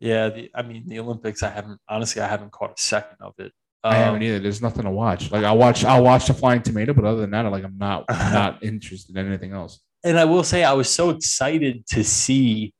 Yeah, 0.00 0.28
the, 0.28 0.50
I 0.54 0.62
mean 0.62 0.88
the 0.88 0.98
Olympics. 1.00 1.42
I 1.42 1.50
haven't 1.50 1.80
honestly. 1.88 2.22
I 2.22 2.28
haven't 2.28 2.52
caught 2.52 2.78
a 2.78 2.82
second 2.82 3.16
of 3.20 3.34
it. 3.38 3.52
I 3.84 3.96
haven't 3.96 4.16
Um, 4.16 4.22
either. 4.22 4.38
There's 4.40 4.60
nothing 4.62 4.84
to 4.84 4.90
watch. 4.90 5.30
Like 5.30 5.44
I'll 5.44 5.58
watch 5.58 5.84
I'll 5.84 6.02
watch 6.04 6.26
the 6.26 6.34
Flying 6.34 6.62
Tomato, 6.62 6.92
but 6.94 7.04
other 7.04 7.20
than 7.20 7.30
that, 7.30 7.46
like 7.50 7.64
I'm 7.64 7.78
not 7.78 8.04
I'm 8.08 8.32
not 8.32 8.62
interested 8.62 9.16
in 9.16 9.26
anything 9.26 9.52
else. 9.52 9.80
and 10.04 10.18
I 10.18 10.24
will 10.24 10.44
say 10.44 10.64
I 10.64 10.72
was 10.72 10.88
so 10.90 11.10
excited 11.10 11.86
to 11.88 12.04
see 12.04 12.72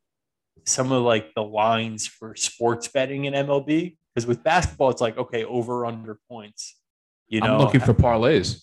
some 0.66 0.92
of 0.92 1.02
like 1.02 1.34
the 1.34 1.42
lines 1.42 2.06
for 2.06 2.36
sports 2.36 2.88
betting 2.88 3.24
in 3.24 3.32
MLB 3.34 3.96
because 4.14 4.26
with 4.26 4.42
basketball 4.44 4.90
it's 4.90 5.00
like 5.00 5.16
okay 5.16 5.44
over 5.44 5.86
under 5.86 6.18
points. 6.30 6.76
You 7.26 7.40
know, 7.40 7.54
I'm 7.54 7.58
looking 7.60 7.80
for 7.80 7.94
parlays. 7.94 8.62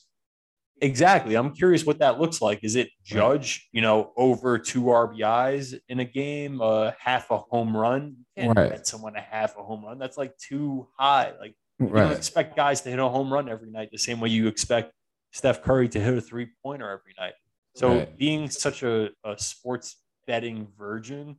Exactly. 0.81 1.35
I'm 1.35 1.53
curious 1.53 1.85
what 1.85 1.99
that 1.99 2.19
looks 2.19 2.41
like. 2.41 2.64
Is 2.64 2.76
it 2.76 2.89
judge 3.03 3.68
you 3.72 3.81
know 3.81 4.11
over 4.18 4.57
two 4.60 4.84
RBIs 4.84 5.80
in 5.89 5.99
a 5.99 6.06
game, 6.06 6.61
uh, 6.61 6.91
half 6.99 7.31
a 7.31 7.38
home 7.38 7.76
run? 7.76 8.15
You 8.35 8.43
can't 8.43 8.57
Right. 8.57 8.69
bet 8.72 8.88
someone 8.88 9.15
a 9.15 9.22
half 9.22 9.57
a 9.57 9.64
home 9.64 9.84
run. 9.85 9.99
That's 9.99 10.18
like 10.18 10.38
too 10.38 10.88
high. 10.97 11.34
Like 11.39 11.56
you 11.80 11.88
don't 11.88 12.11
expect 12.18 12.56
guys 12.56 12.81
to 12.81 12.89
hit 12.89 12.99
a 12.99 13.07
home 13.07 13.31
run 13.31 13.49
every 13.49 13.69
night 13.72 13.89
the 13.91 13.97
same 13.97 14.19
way 14.19 14.30
you 14.30 14.47
expect 14.47 14.93
Steph 15.31 15.61
Curry 15.64 15.89
to 15.89 15.99
hit 15.99 16.18
a 16.18 16.22
three 16.22 16.47
pointer 16.64 16.89
every 16.89 17.14
night. 17.19 17.34
So 17.76 17.97
Right. 17.97 18.18
being 18.18 18.49
such 18.49 18.84
a, 18.84 19.10
a 19.26 19.38
sports 19.38 19.97
betting 20.27 20.68
virgin 20.77 21.35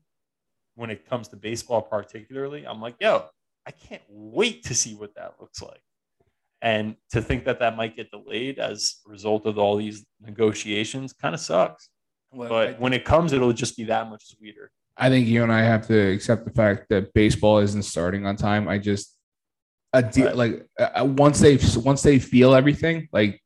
when 0.75 0.91
it 0.91 1.07
comes 1.09 1.29
to 1.29 1.37
baseball 1.37 1.81
particularly, 1.81 2.67
I'm 2.67 2.81
like, 2.83 2.97
yo, 3.01 3.25
I 3.65 3.71
can't 3.71 4.03
wait 4.11 4.63
to 4.65 4.75
see 4.75 4.95
what 4.95 5.15
that 5.17 5.37
looks 5.41 5.63
like. 5.63 5.81
And 6.67 6.97
to 7.11 7.23
think 7.23 7.45
that 7.45 7.61
that 7.61 7.77
might 7.77 7.95
get 7.95 8.11
delayed 8.11 8.59
as 8.59 8.97
a 9.07 9.11
result 9.11 9.47
of 9.47 9.57
all 9.57 9.77
these 9.77 10.05
negotiations 10.21 11.13
kind 11.13 11.33
of 11.33 11.41
sucks. 11.41 11.91
But 12.33 12.81
when 12.81 12.93
it 12.93 13.05
comes, 13.05 13.33
it'll 13.33 13.53
just 13.53 13.77
be 13.77 13.85
that 13.85 14.11
much 14.11 14.27
sweeter. 14.37 14.73
I 14.97 15.09
think 15.09 15.29
you 15.29 15.45
and 15.45 15.53
I 15.53 15.63
have 15.63 15.87
to 15.87 15.97
accept 15.97 16.45
the 16.45 16.51
fact 16.51 16.87
that 16.89 17.15
baseball 17.15 17.59
isn't 17.59 17.85
starting 17.85 18.27
on 18.27 18.35
time. 18.35 18.67
I 18.67 18.79
just 18.79 19.15
a 19.93 20.03
deal 20.03 20.27
Right. 20.27 20.37
like 20.37 20.67
uh, 20.77 21.05
once 21.05 21.39
they 21.39 21.57
once 21.81 22.03
they 22.03 22.19
feel 22.19 22.53
everything, 22.53 23.09
like 23.13 23.41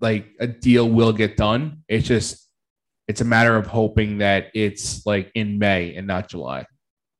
like 0.00 0.26
a 0.40 0.48
deal 0.48 0.88
will 0.88 1.12
get 1.12 1.36
done. 1.36 1.84
It's 1.86 2.08
just 2.08 2.48
it's 3.06 3.20
a 3.20 3.24
matter 3.24 3.54
of 3.54 3.68
hoping 3.68 4.18
that 4.18 4.48
it's 4.54 5.06
like 5.06 5.30
in 5.36 5.60
May 5.60 5.94
and 5.94 6.04
not 6.08 6.28
July. 6.28 6.66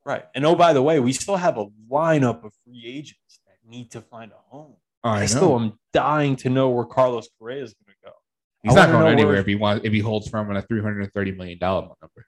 Right. 0.04 0.24
And 0.34 0.44
oh, 0.44 0.56
by 0.56 0.72
the 0.72 0.82
way, 0.82 0.98
we 0.98 1.12
still 1.12 1.36
have 1.36 1.56
a 1.56 1.66
lineup 1.88 2.42
of 2.42 2.52
free 2.64 2.82
agents 2.84 3.38
that 3.46 3.58
need 3.64 3.92
to 3.92 4.00
find 4.00 4.32
a 4.32 4.42
home. 4.50 4.74
I, 5.02 5.26
still 5.26 5.58
am 5.58 5.72
dying 5.92 6.36
to 6.36 6.50
know 6.50 6.68
where 6.70 6.84
Carlos 6.84 7.28
Correa 7.38 7.62
is 7.62 7.74
going 7.74 7.94
to 7.94 8.08
go. 8.08 8.12
He's 8.62 8.76
I 8.76 8.86
not 8.86 8.92
going 8.92 9.12
anywhere 9.12 9.36
if 9.36 9.46
he 9.46 9.54
wants 9.54 9.84
if 9.84 9.92
he 9.92 10.00
holds 10.00 10.28
firm 10.28 10.50
on 10.50 10.56
a 10.56 10.62
three 10.62 10.82
hundred 10.82 11.02
and 11.02 11.12
thirty 11.12 11.32
million 11.32 11.58
dollar 11.58 11.82
number. 11.82 12.26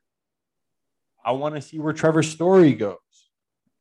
I 1.24 1.32
want 1.32 1.54
to 1.54 1.62
see 1.62 1.78
where 1.78 1.92
Trevor 1.92 2.22
Story 2.22 2.72
goes. 2.72 2.96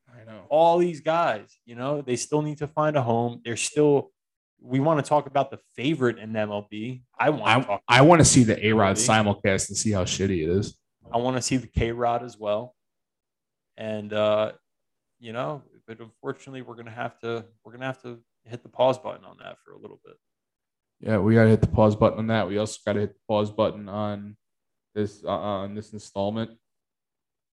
I 0.10 0.26
know. 0.26 0.42
All 0.50 0.78
these 0.78 1.02
guys, 1.02 1.58
you 1.66 1.76
know, 1.76 2.02
they 2.02 2.16
still 2.16 2.42
need 2.42 2.58
to 2.60 2.68
find 2.68 2.98
a 2.98 3.02
home. 3.02 3.42
They're 3.44 3.58
still. 3.58 4.12
We 4.64 4.80
want 4.80 5.04
to 5.04 5.10
talk 5.10 5.26
about 5.26 5.50
the 5.50 5.58
favorite 5.76 6.20
in 6.20 6.34
MLB. 6.34 7.02
I 7.18 7.30
want 7.30 7.70
I. 7.70 7.80
I 7.88 8.02
want 8.02 8.20
to 8.20 8.26
see 8.26 8.44
the 8.44 8.64
A 8.68 8.74
Rod 8.74 8.98
simulcast 8.98 9.70
and 9.70 9.78
see 9.78 9.92
how 9.92 10.04
shitty 10.04 10.44
it 10.44 10.50
is. 10.50 10.76
I 11.12 11.18
want 11.18 11.38
to 11.38 11.42
see 11.42 11.58
the 11.58 11.68
K 11.68 11.92
Rod 11.92 12.24
as 12.24 12.38
well. 12.38 12.76
And 13.78 14.12
uh, 14.14 14.52
you 15.20 15.34
know, 15.34 15.64
but 15.88 16.00
unfortunately, 16.00 16.62
we're 16.62 16.76
gonna 16.76 16.92
have 16.92 17.18
to 17.20 17.46
we're 17.64 17.72
gonna 17.72 17.86
have 17.86 18.02
to 18.04 18.20
hit 18.46 18.64
the 18.64 18.70
pause 18.70 18.98
button 18.98 19.26
on 19.26 19.38
that 19.44 19.58
for 19.64 19.74
a 19.74 19.78
little 19.80 20.00
bit. 20.06 20.16
Yeah, 21.00 21.18
we 21.18 21.34
got 21.36 21.44
to 21.44 21.50
hit 21.50 21.62
the 21.62 21.68
pause 21.68 21.96
button 21.96 22.20
on 22.20 22.28
that. 22.28 22.48
We 22.48 22.58
also 22.58 22.78
got 22.86 22.94
to 22.94 23.00
hit 23.02 23.14
the 23.14 23.20
pause 23.28 23.52
button 23.52 23.90
on 23.90 24.38
this 24.94 25.24
uh, 25.24 25.30
on 25.30 25.74
this 25.76 25.94
installment. 25.94 26.52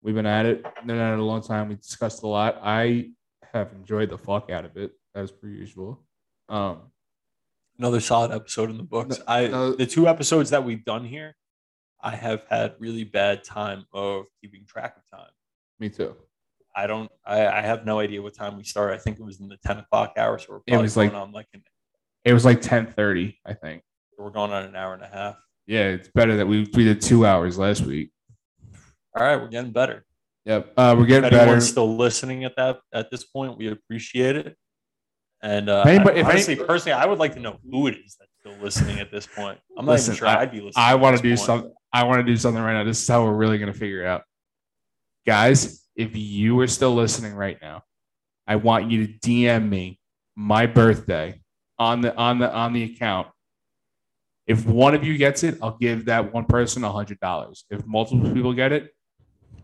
We've 0.03 0.15
been 0.15 0.27
at 0.27 0.47
it, 0.47 0.63
been 0.87 0.99
at 0.99 1.15
it 1.15 1.19
a 1.19 1.23
long 1.25 1.43
time. 1.43 1.69
We 1.69 1.77
discussed 1.77 2.23
a 2.23 2.27
lot. 2.27 2.59
I 2.63 3.11
have 3.53 3.73
enjoyed 3.73 4.11
the 4.11 4.19
fuck 4.19 4.51
out 4.51 4.65
of 4.65 4.77
it 4.77 4.93
as 5.15 5.31
per 5.31 5.47
usual. 5.49 6.05
Um, 6.49 6.91
Another 7.79 7.99
solid 8.01 8.31
episode 8.31 8.71
in 8.71 8.77
the 8.77 8.83
books. 8.85 9.19
No- 9.19 9.25
I 9.27 9.47
no- 9.49 9.73
the 9.73 9.87
two 9.87 10.07
episodes 10.07 10.51
that 10.51 10.65
we've 10.65 10.85
done 10.85 11.05
here, 11.05 11.35
I 12.01 12.15
have 12.15 12.45
had 12.49 12.75
really 12.79 13.03
bad 13.05 13.43
time 13.45 13.87
of 13.93 14.27
keeping 14.41 14.65
track 14.67 14.97
of 14.97 15.19
time. 15.19 15.31
me 15.81 15.89
too. 15.89 16.15
I 16.77 16.87
don't. 16.87 17.11
I, 17.25 17.47
I 17.47 17.61
have 17.63 17.85
no 17.87 17.99
idea 18.01 18.21
what 18.23 18.35
time 18.35 18.57
we 18.57 18.65
started. 18.65 18.95
I 18.95 18.99
think 18.99 19.19
it 19.19 19.25
was 19.25 19.41
in 19.41 19.49
the 19.49 19.57
ten 19.65 19.79
o'clock 19.79 20.15
hour, 20.17 20.39
so 20.39 20.47
we're 20.51 20.61
It 20.67 20.81
was 20.81 20.95
going 20.95 21.11
like- 21.13 21.17
on 21.23 21.33
like 21.33 21.47
an, 21.55 21.63
It 22.25 22.33
was 22.33 22.45
like 22.45 22.61
ten 22.61 22.87
thirty, 22.87 23.39
I 23.47 23.55
think. 23.55 23.83
we're 24.19 24.31
going 24.31 24.53
on 24.53 24.65
an 24.65 24.75
hour 24.77 24.95
and 24.95 25.03
a 25.03 25.07
half. 25.09 25.37
Yeah, 25.67 25.89
it's 25.89 26.09
better 26.09 26.37
that 26.39 26.47
we 26.47 26.69
we 26.75 26.85
did 26.85 27.01
two 27.01 27.25
hours 27.27 27.59
last 27.59 27.83
week. 27.83 28.11
All 29.17 29.25
right, 29.25 29.37
we're 29.37 29.49
getting 29.49 29.71
better. 29.73 30.05
Yep, 30.47 30.73
uh, 30.77 30.95
we're 30.97 31.03
If 31.05 31.09
getting 31.09 31.31
better. 31.31 31.43
anyone's 31.43 31.69
still 31.69 31.97
listening 31.97 32.45
at 32.45 32.57
that 32.57 32.81
at 32.93 33.11
this 33.11 33.25
point, 33.25 33.57
we 33.57 33.69
appreciate 33.69 34.37
it. 34.37 34.57
And 35.43 35.69
uh, 35.71 35.83
anybody- 35.87 36.19
I- 36.19 36.21
if 36.23 36.27
honestly, 36.27 36.55
any- 36.57 36.65
personally, 36.65 36.93
I 37.01 37.07
would 37.07 37.19
like 37.19 37.35
to 37.35 37.41
know 37.41 37.59
who 37.71 37.87
it 37.87 37.97
is 38.05 38.17
that's 38.19 38.31
still 38.41 38.63
listening 38.63 38.99
at 38.99 39.11
this 39.13 39.27
point. 39.27 39.59
I'm 39.79 39.87
not 39.87 39.93
Listen, 39.93 40.13
even 40.15 40.19
sure 40.19 40.29
I- 40.29 40.41
I'd 40.43 40.51
be 40.51 40.57
listening. 40.61 40.85
I 40.85 40.95
want 40.97 41.17
to 41.17 41.23
do 41.23 41.31
point. 41.31 41.41
something. 41.41 41.73
I 41.93 42.05
want 42.05 42.19
to 42.19 42.25
do 42.25 42.37
something 42.37 42.63
right 42.63 42.73
now. 42.75 42.83
This 42.85 43.01
is 43.01 43.07
how 43.09 43.23
we're 43.25 43.33
really 43.33 43.59
going 43.59 43.73
to 43.73 43.79
figure 43.79 44.03
it 44.03 44.07
out. 44.09 44.23
Guys, 45.27 45.84
if 45.97 46.17
you 46.17 46.59
are 46.61 46.67
still 46.67 46.95
listening 46.95 47.35
right 47.35 47.59
now, 47.61 47.83
I 48.47 48.57
want 48.57 48.91
you 48.91 49.07
to 49.07 49.13
DM 49.13 49.69
me 49.69 49.99
my 50.37 50.67
birthday 50.67 51.41
on 51.79 52.01
the 52.01 52.15
on 52.17 52.39
the 52.39 52.53
on 52.53 52.73
the 52.73 52.85
account. 52.85 53.29
If 54.47 54.67
one 54.67 54.95
of 54.95 55.05
you 55.05 55.17
gets 55.17 55.43
it, 55.43 55.59
I'll 55.63 55.79
give 55.79 56.07
that 56.07 56.33
one 56.33 56.45
person 56.45 56.85
a 56.85 56.93
hundred 56.93 57.21
dollars. 57.21 57.65
If 57.71 57.87
multiple 57.87 58.31
people 58.33 58.53
get 58.53 58.73
it, 58.73 58.91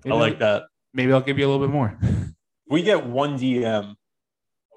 I 0.06 0.10
like 0.10 0.38
that. 0.38 0.64
Maybe 0.94 1.12
I'll 1.12 1.20
give 1.20 1.38
you 1.38 1.46
a 1.46 1.50
little 1.50 1.66
bit 1.66 1.72
more. 1.72 1.98
we 2.70 2.82
get 2.82 3.06
one 3.06 3.38
DM 3.38 3.94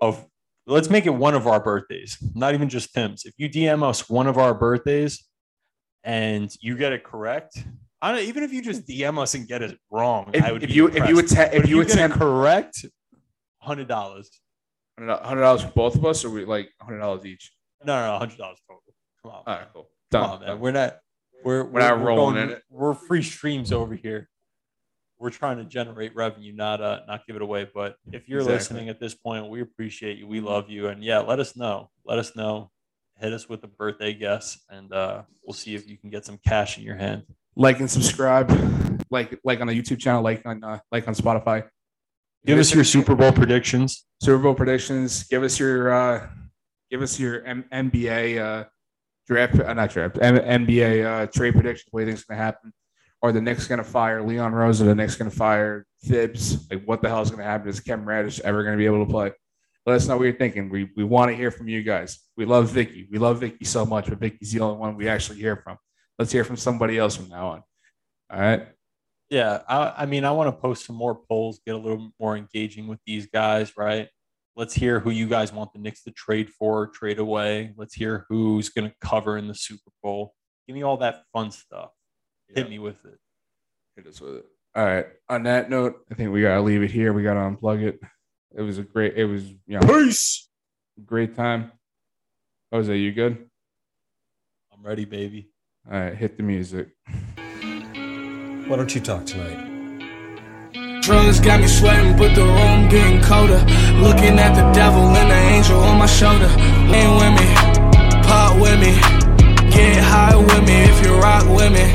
of 0.01 0.25
let's 0.65 0.89
make 0.89 1.05
it 1.05 1.11
one 1.11 1.35
of 1.35 1.47
our 1.47 1.61
birthdays, 1.61 2.17
not 2.35 2.53
even 2.53 2.69
just 2.69 2.93
Tim's. 2.93 3.23
If 3.25 3.33
you 3.37 3.49
DM 3.49 3.83
us 3.83 4.09
one 4.09 4.27
of 4.27 4.37
our 4.37 4.53
birthdays 4.53 5.23
and 6.03 6.53
you 6.59 6.77
get 6.77 6.91
it 6.91 7.03
correct, 7.03 7.63
I 8.03 8.11
don't, 8.11 8.21
even 8.27 8.43
if 8.43 8.51
you 8.51 8.61
just 8.61 8.85
DM 8.85 9.17
us 9.17 9.33
and 9.33 9.47
get 9.47 9.61
it 9.61 9.77
wrong, 9.89 10.29
If, 10.33 10.43
I 10.43 10.51
would 10.51 10.61
if 10.61 10.75
you 10.75 10.87
if 10.89 11.07
you 11.07 11.19
attempt 11.19 11.53
But 11.53 11.63
if 11.63 11.69
you 11.69 11.79
attempt 11.79 12.17
correct, 12.17 12.85
hundred 13.59 13.87
dollars. 13.87 14.29
hundred 14.99 15.41
dollars 15.41 15.61
for 15.63 15.69
both 15.71 15.95
of 15.95 16.05
us, 16.05 16.25
or 16.25 16.29
we 16.29 16.43
like 16.43 16.69
hundred 16.81 16.99
dollars 16.99 17.25
each. 17.25 17.53
No, 17.85 17.95
no, 17.95 18.11
no, 18.13 18.17
hundred 18.19 18.37
dollars 18.37 18.57
total. 18.67 18.83
Come 19.23 19.31
on, 19.31 19.43
All 19.47 19.55
right, 19.55 19.67
cool. 19.73 19.87
come 20.11 20.23
on, 20.29 20.39
man. 20.41 20.59
We're 20.59 20.71
not. 20.71 20.97
We're 21.45 21.63
We're 21.63 21.79
not 21.79 22.01
rolling 22.01 22.35
going- 22.35 22.49
in 22.49 22.55
it. 22.57 22.63
We're 22.69 22.93
free 22.93 23.23
streams 23.23 23.71
over 23.71 23.95
here. 23.95 24.29
We're 25.17 25.29
trying 25.29 25.55
to 25.59 25.63
generate 25.63 26.13
revenue, 26.13 26.51
not 26.53 26.81
uh, 26.81 26.99
not 27.07 27.25
give 27.25 27.37
it 27.37 27.41
away. 27.41 27.69
But 27.73 27.95
if 28.11 28.27
you're 28.27 28.39
Exactly. 28.39 28.53
listening 28.57 28.89
at 28.89 28.99
this 28.99 29.15
point, 29.15 29.47
we 29.47 29.61
appreciate 29.61 30.17
you. 30.17 30.27
We 30.27 30.41
love 30.41 30.69
you, 30.69 30.87
and 30.89 31.01
yeah, 31.01 31.19
let 31.19 31.39
us 31.39 31.55
know. 31.55 31.89
Let 32.05 32.19
us 32.19 32.35
know. 32.35 32.69
Hit 33.17 33.31
us 33.31 33.47
with 33.47 33.63
a 33.63 33.67
birthday 33.67 34.13
guess, 34.13 34.59
and 34.69 34.91
uh, 34.91 35.21
we'll 35.45 35.53
see 35.53 35.73
if 35.75 35.87
you 35.89 35.97
can 35.97 36.09
get 36.09 36.25
some 36.25 36.37
cash 36.45 36.77
in 36.77 36.83
your 36.83 36.97
hand. 36.97 37.23
Like 37.55 37.79
and 37.79 37.89
subscribe, 37.89 38.49
like 39.11 39.39
like 39.43 39.61
on 39.61 39.67
the 39.67 39.79
YouTube 39.79 39.99
channel, 39.99 40.23
like 40.23 40.45
on 40.45 40.63
uh, 40.63 40.79
like 40.91 41.07
on 41.07 41.13
Spotify. 41.13 41.67
Give 42.45 42.59
us 42.59 42.73
your 42.73 42.83
Super 42.83 43.15
Bowl 43.15 43.31
predictions. 43.31 44.05
Super 44.21 44.43
Bowl 44.43 44.55
predictions. 44.55 45.23
Give 45.25 45.43
us 45.43 45.59
your 45.59 45.93
uh, 45.93 46.27
give 46.91 47.01
us 47.01 47.19
your 47.19 47.45
M- 47.45 47.65
NBA 47.71 48.39
uh, 48.39 48.65
draft, 49.27 49.59
uh, 49.59 49.73
not 49.73 49.91
draft, 49.91 50.17
M- 50.21 50.67
NBA 50.67 51.05
uh, 51.05 51.27
trade 51.27 51.53
predictions. 51.53 51.87
What 51.91 52.01
do 52.01 52.05
you 52.05 52.11
think's 52.11 52.25
gonna 52.25 52.41
happen? 52.41 52.73
Or 53.21 53.31
the 53.31 53.39
Knicks 53.39 53.67
gonna 53.67 53.83
fire 53.83 54.21
Leon 54.21 54.51
Rose, 54.51 54.81
or 54.81 54.85
the 54.85 54.95
Knicks 54.95 55.15
gonna 55.15 55.31
fire 55.31 55.85
Thibs? 56.03 56.69
Like, 56.69 56.83
what 56.85 57.01
the 57.01 57.07
hell 57.07 57.21
is 57.21 57.31
gonna 57.31 57.43
happen? 57.43 57.69
Is 57.69 57.79
Kevin 57.79 58.05
Reddish 58.05 58.39
ever 58.41 58.63
gonna 58.63 58.77
be 58.77 58.85
able 58.85 59.05
to 59.05 59.11
play? 59.11 59.31
Let 59.85 59.95
us 59.95 60.07
know 60.07 60.17
what 60.17 60.23
you're 60.23 60.33
thinking. 60.33 60.69
We 60.69 60.89
we 60.97 61.03
want 61.03 61.29
to 61.31 61.35
hear 61.35 61.51
from 61.51 61.67
you 61.67 61.83
guys. 61.83 62.19
We 62.35 62.45
love 62.45 62.69
Vicky. 62.69 63.07
We 63.11 63.19
love 63.19 63.39
Vicky 63.39 63.63
so 63.63 63.85
much, 63.85 64.09
but 64.09 64.19
Vicky's 64.19 64.51
the 64.51 64.59
only 64.59 64.79
one 64.79 64.97
we 64.97 65.07
actually 65.07 65.39
hear 65.39 65.55
from. 65.55 65.77
Let's 66.19 66.31
hear 66.31 66.43
from 66.43 66.57
somebody 66.57 66.97
else 66.97 67.15
from 67.15 67.29
now 67.29 67.47
on. 67.49 67.63
All 68.31 68.39
right. 68.39 68.67
Yeah, 69.29 69.61
I, 69.67 69.93
I 69.99 70.05
mean, 70.05 70.25
I 70.25 70.31
want 70.31 70.47
to 70.47 70.61
post 70.61 70.85
some 70.85 70.95
more 70.95 71.15
polls, 71.15 71.59
get 71.65 71.75
a 71.75 71.77
little 71.77 72.11
more 72.19 72.37
engaging 72.37 72.87
with 72.87 72.99
these 73.05 73.25
guys, 73.25 73.73
right? 73.75 74.07
Let's 74.55 74.75
hear 74.75 74.99
who 74.99 75.09
you 75.09 75.27
guys 75.27 75.51
want 75.51 75.73
the 75.73 75.79
Knicks 75.79 76.03
to 76.03 76.11
trade 76.11 76.49
for, 76.51 76.87
trade 76.87 77.17
away. 77.17 77.73
Let's 77.75 77.95
hear 77.95 78.25
who's 78.29 78.69
going 78.69 78.89
to 78.89 78.95
cover 79.01 79.37
in 79.37 79.47
the 79.47 79.55
Super 79.55 79.89
Bowl. 80.03 80.33
Give 80.67 80.75
me 80.75 80.83
all 80.83 80.97
that 80.97 81.23
fun 81.33 81.49
stuff. 81.49 81.89
Hit 82.55 82.69
me 82.69 82.77
with 82.79 83.03
it. 83.05 83.17
hit 83.95 84.05
us 84.05 84.21
with 84.21 84.35
it. 84.35 84.45
All 84.75 84.85
right. 84.85 85.05
On 85.29 85.43
that 85.43 85.69
note, 85.69 86.05
I 86.11 86.15
think 86.15 86.31
we 86.31 86.41
gotta 86.41 86.61
leave 86.61 86.83
it 86.83 86.91
here. 86.91 87.13
We 87.13 87.23
gotta 87.23 87.39
unplug 87.39 87.81
it. 87.81 87.99
It 88.55 88.61
was 88.61 88.77
a 88.77 88.83
great. 88.83 89.15
It 89.15 89.25
was 89.25 89.43
you 89.43 89.79
know 89.79 89.81
Peace. 89.81 90.49
great 91.05 91.35
time. 91.35 91.71
Jose, 92.71 92.95
you 92.95 93.11
good? 93.11 93.49
I'm 94.71 94.83
ready, 94.83 95.05
baby. 95.05 95.52
All 95.91 95.99
right, 95.99 96.15
hit 96.15 96.37
the 96.37 96.43
music. 96.43 96.87
Why 98.67 98.77
don't 98.77 98.95
you 98.95 99.01
talk 99.01 99.25
tonight? 99.25 99.59
Drugs 101.01 101.41
got 101.41 101.59
me 101.59 101.67
sweating, 101.67 102.15
but 102.17 102.33
the 102.35 102.45
room 102.45 102.87
getting 102.87 103.21
colder. 103.21 103.59
Looking 103.99 104.39
at 104.39 104.55
the 104.55 104.71
devil 104.71 105.03
and 105.03 105.29
the 105.29 105.35
angel 105.35 105.77
on 105.79 105.97
my 105.97 106.05
shoulder. 106.05 106.47
Lean 106.87 107.11
with 107.19 107.35
me, 107.35 107.47
pop 108.23 108.55
with 108.61 108.79
me, 108.79 108.95
get 109.75 110.01
high 110.01 110.37
with 110.37 110.63
me 110.63 110.87
if 110.87 111.05
you 111.05 111.19
rock 111.19 111.43
with 111.51 111.73
me. 111.75 111.91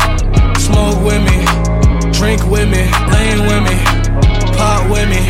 Smoke 0.61 1.01
with 1.03 1.25
me, 1.25 2.13
drink 2.13 2.45
with 2.45 2.69
me, 2.69 2.85
lean 3.09 3.41
with 3.49 3.63
me, 3.65 3.77
pop 4.53 4.85
with 4.91 5.09
me, 5.09 5.25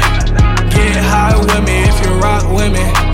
get 0.75 0.99
high 0.99 1.39
with 1.39 1.63
me 1.63 1.85
if 1.87 2.05
you 2.05 2.13
rock 2.19 2.43
with 2.53 2.73
me. 2.73 3.08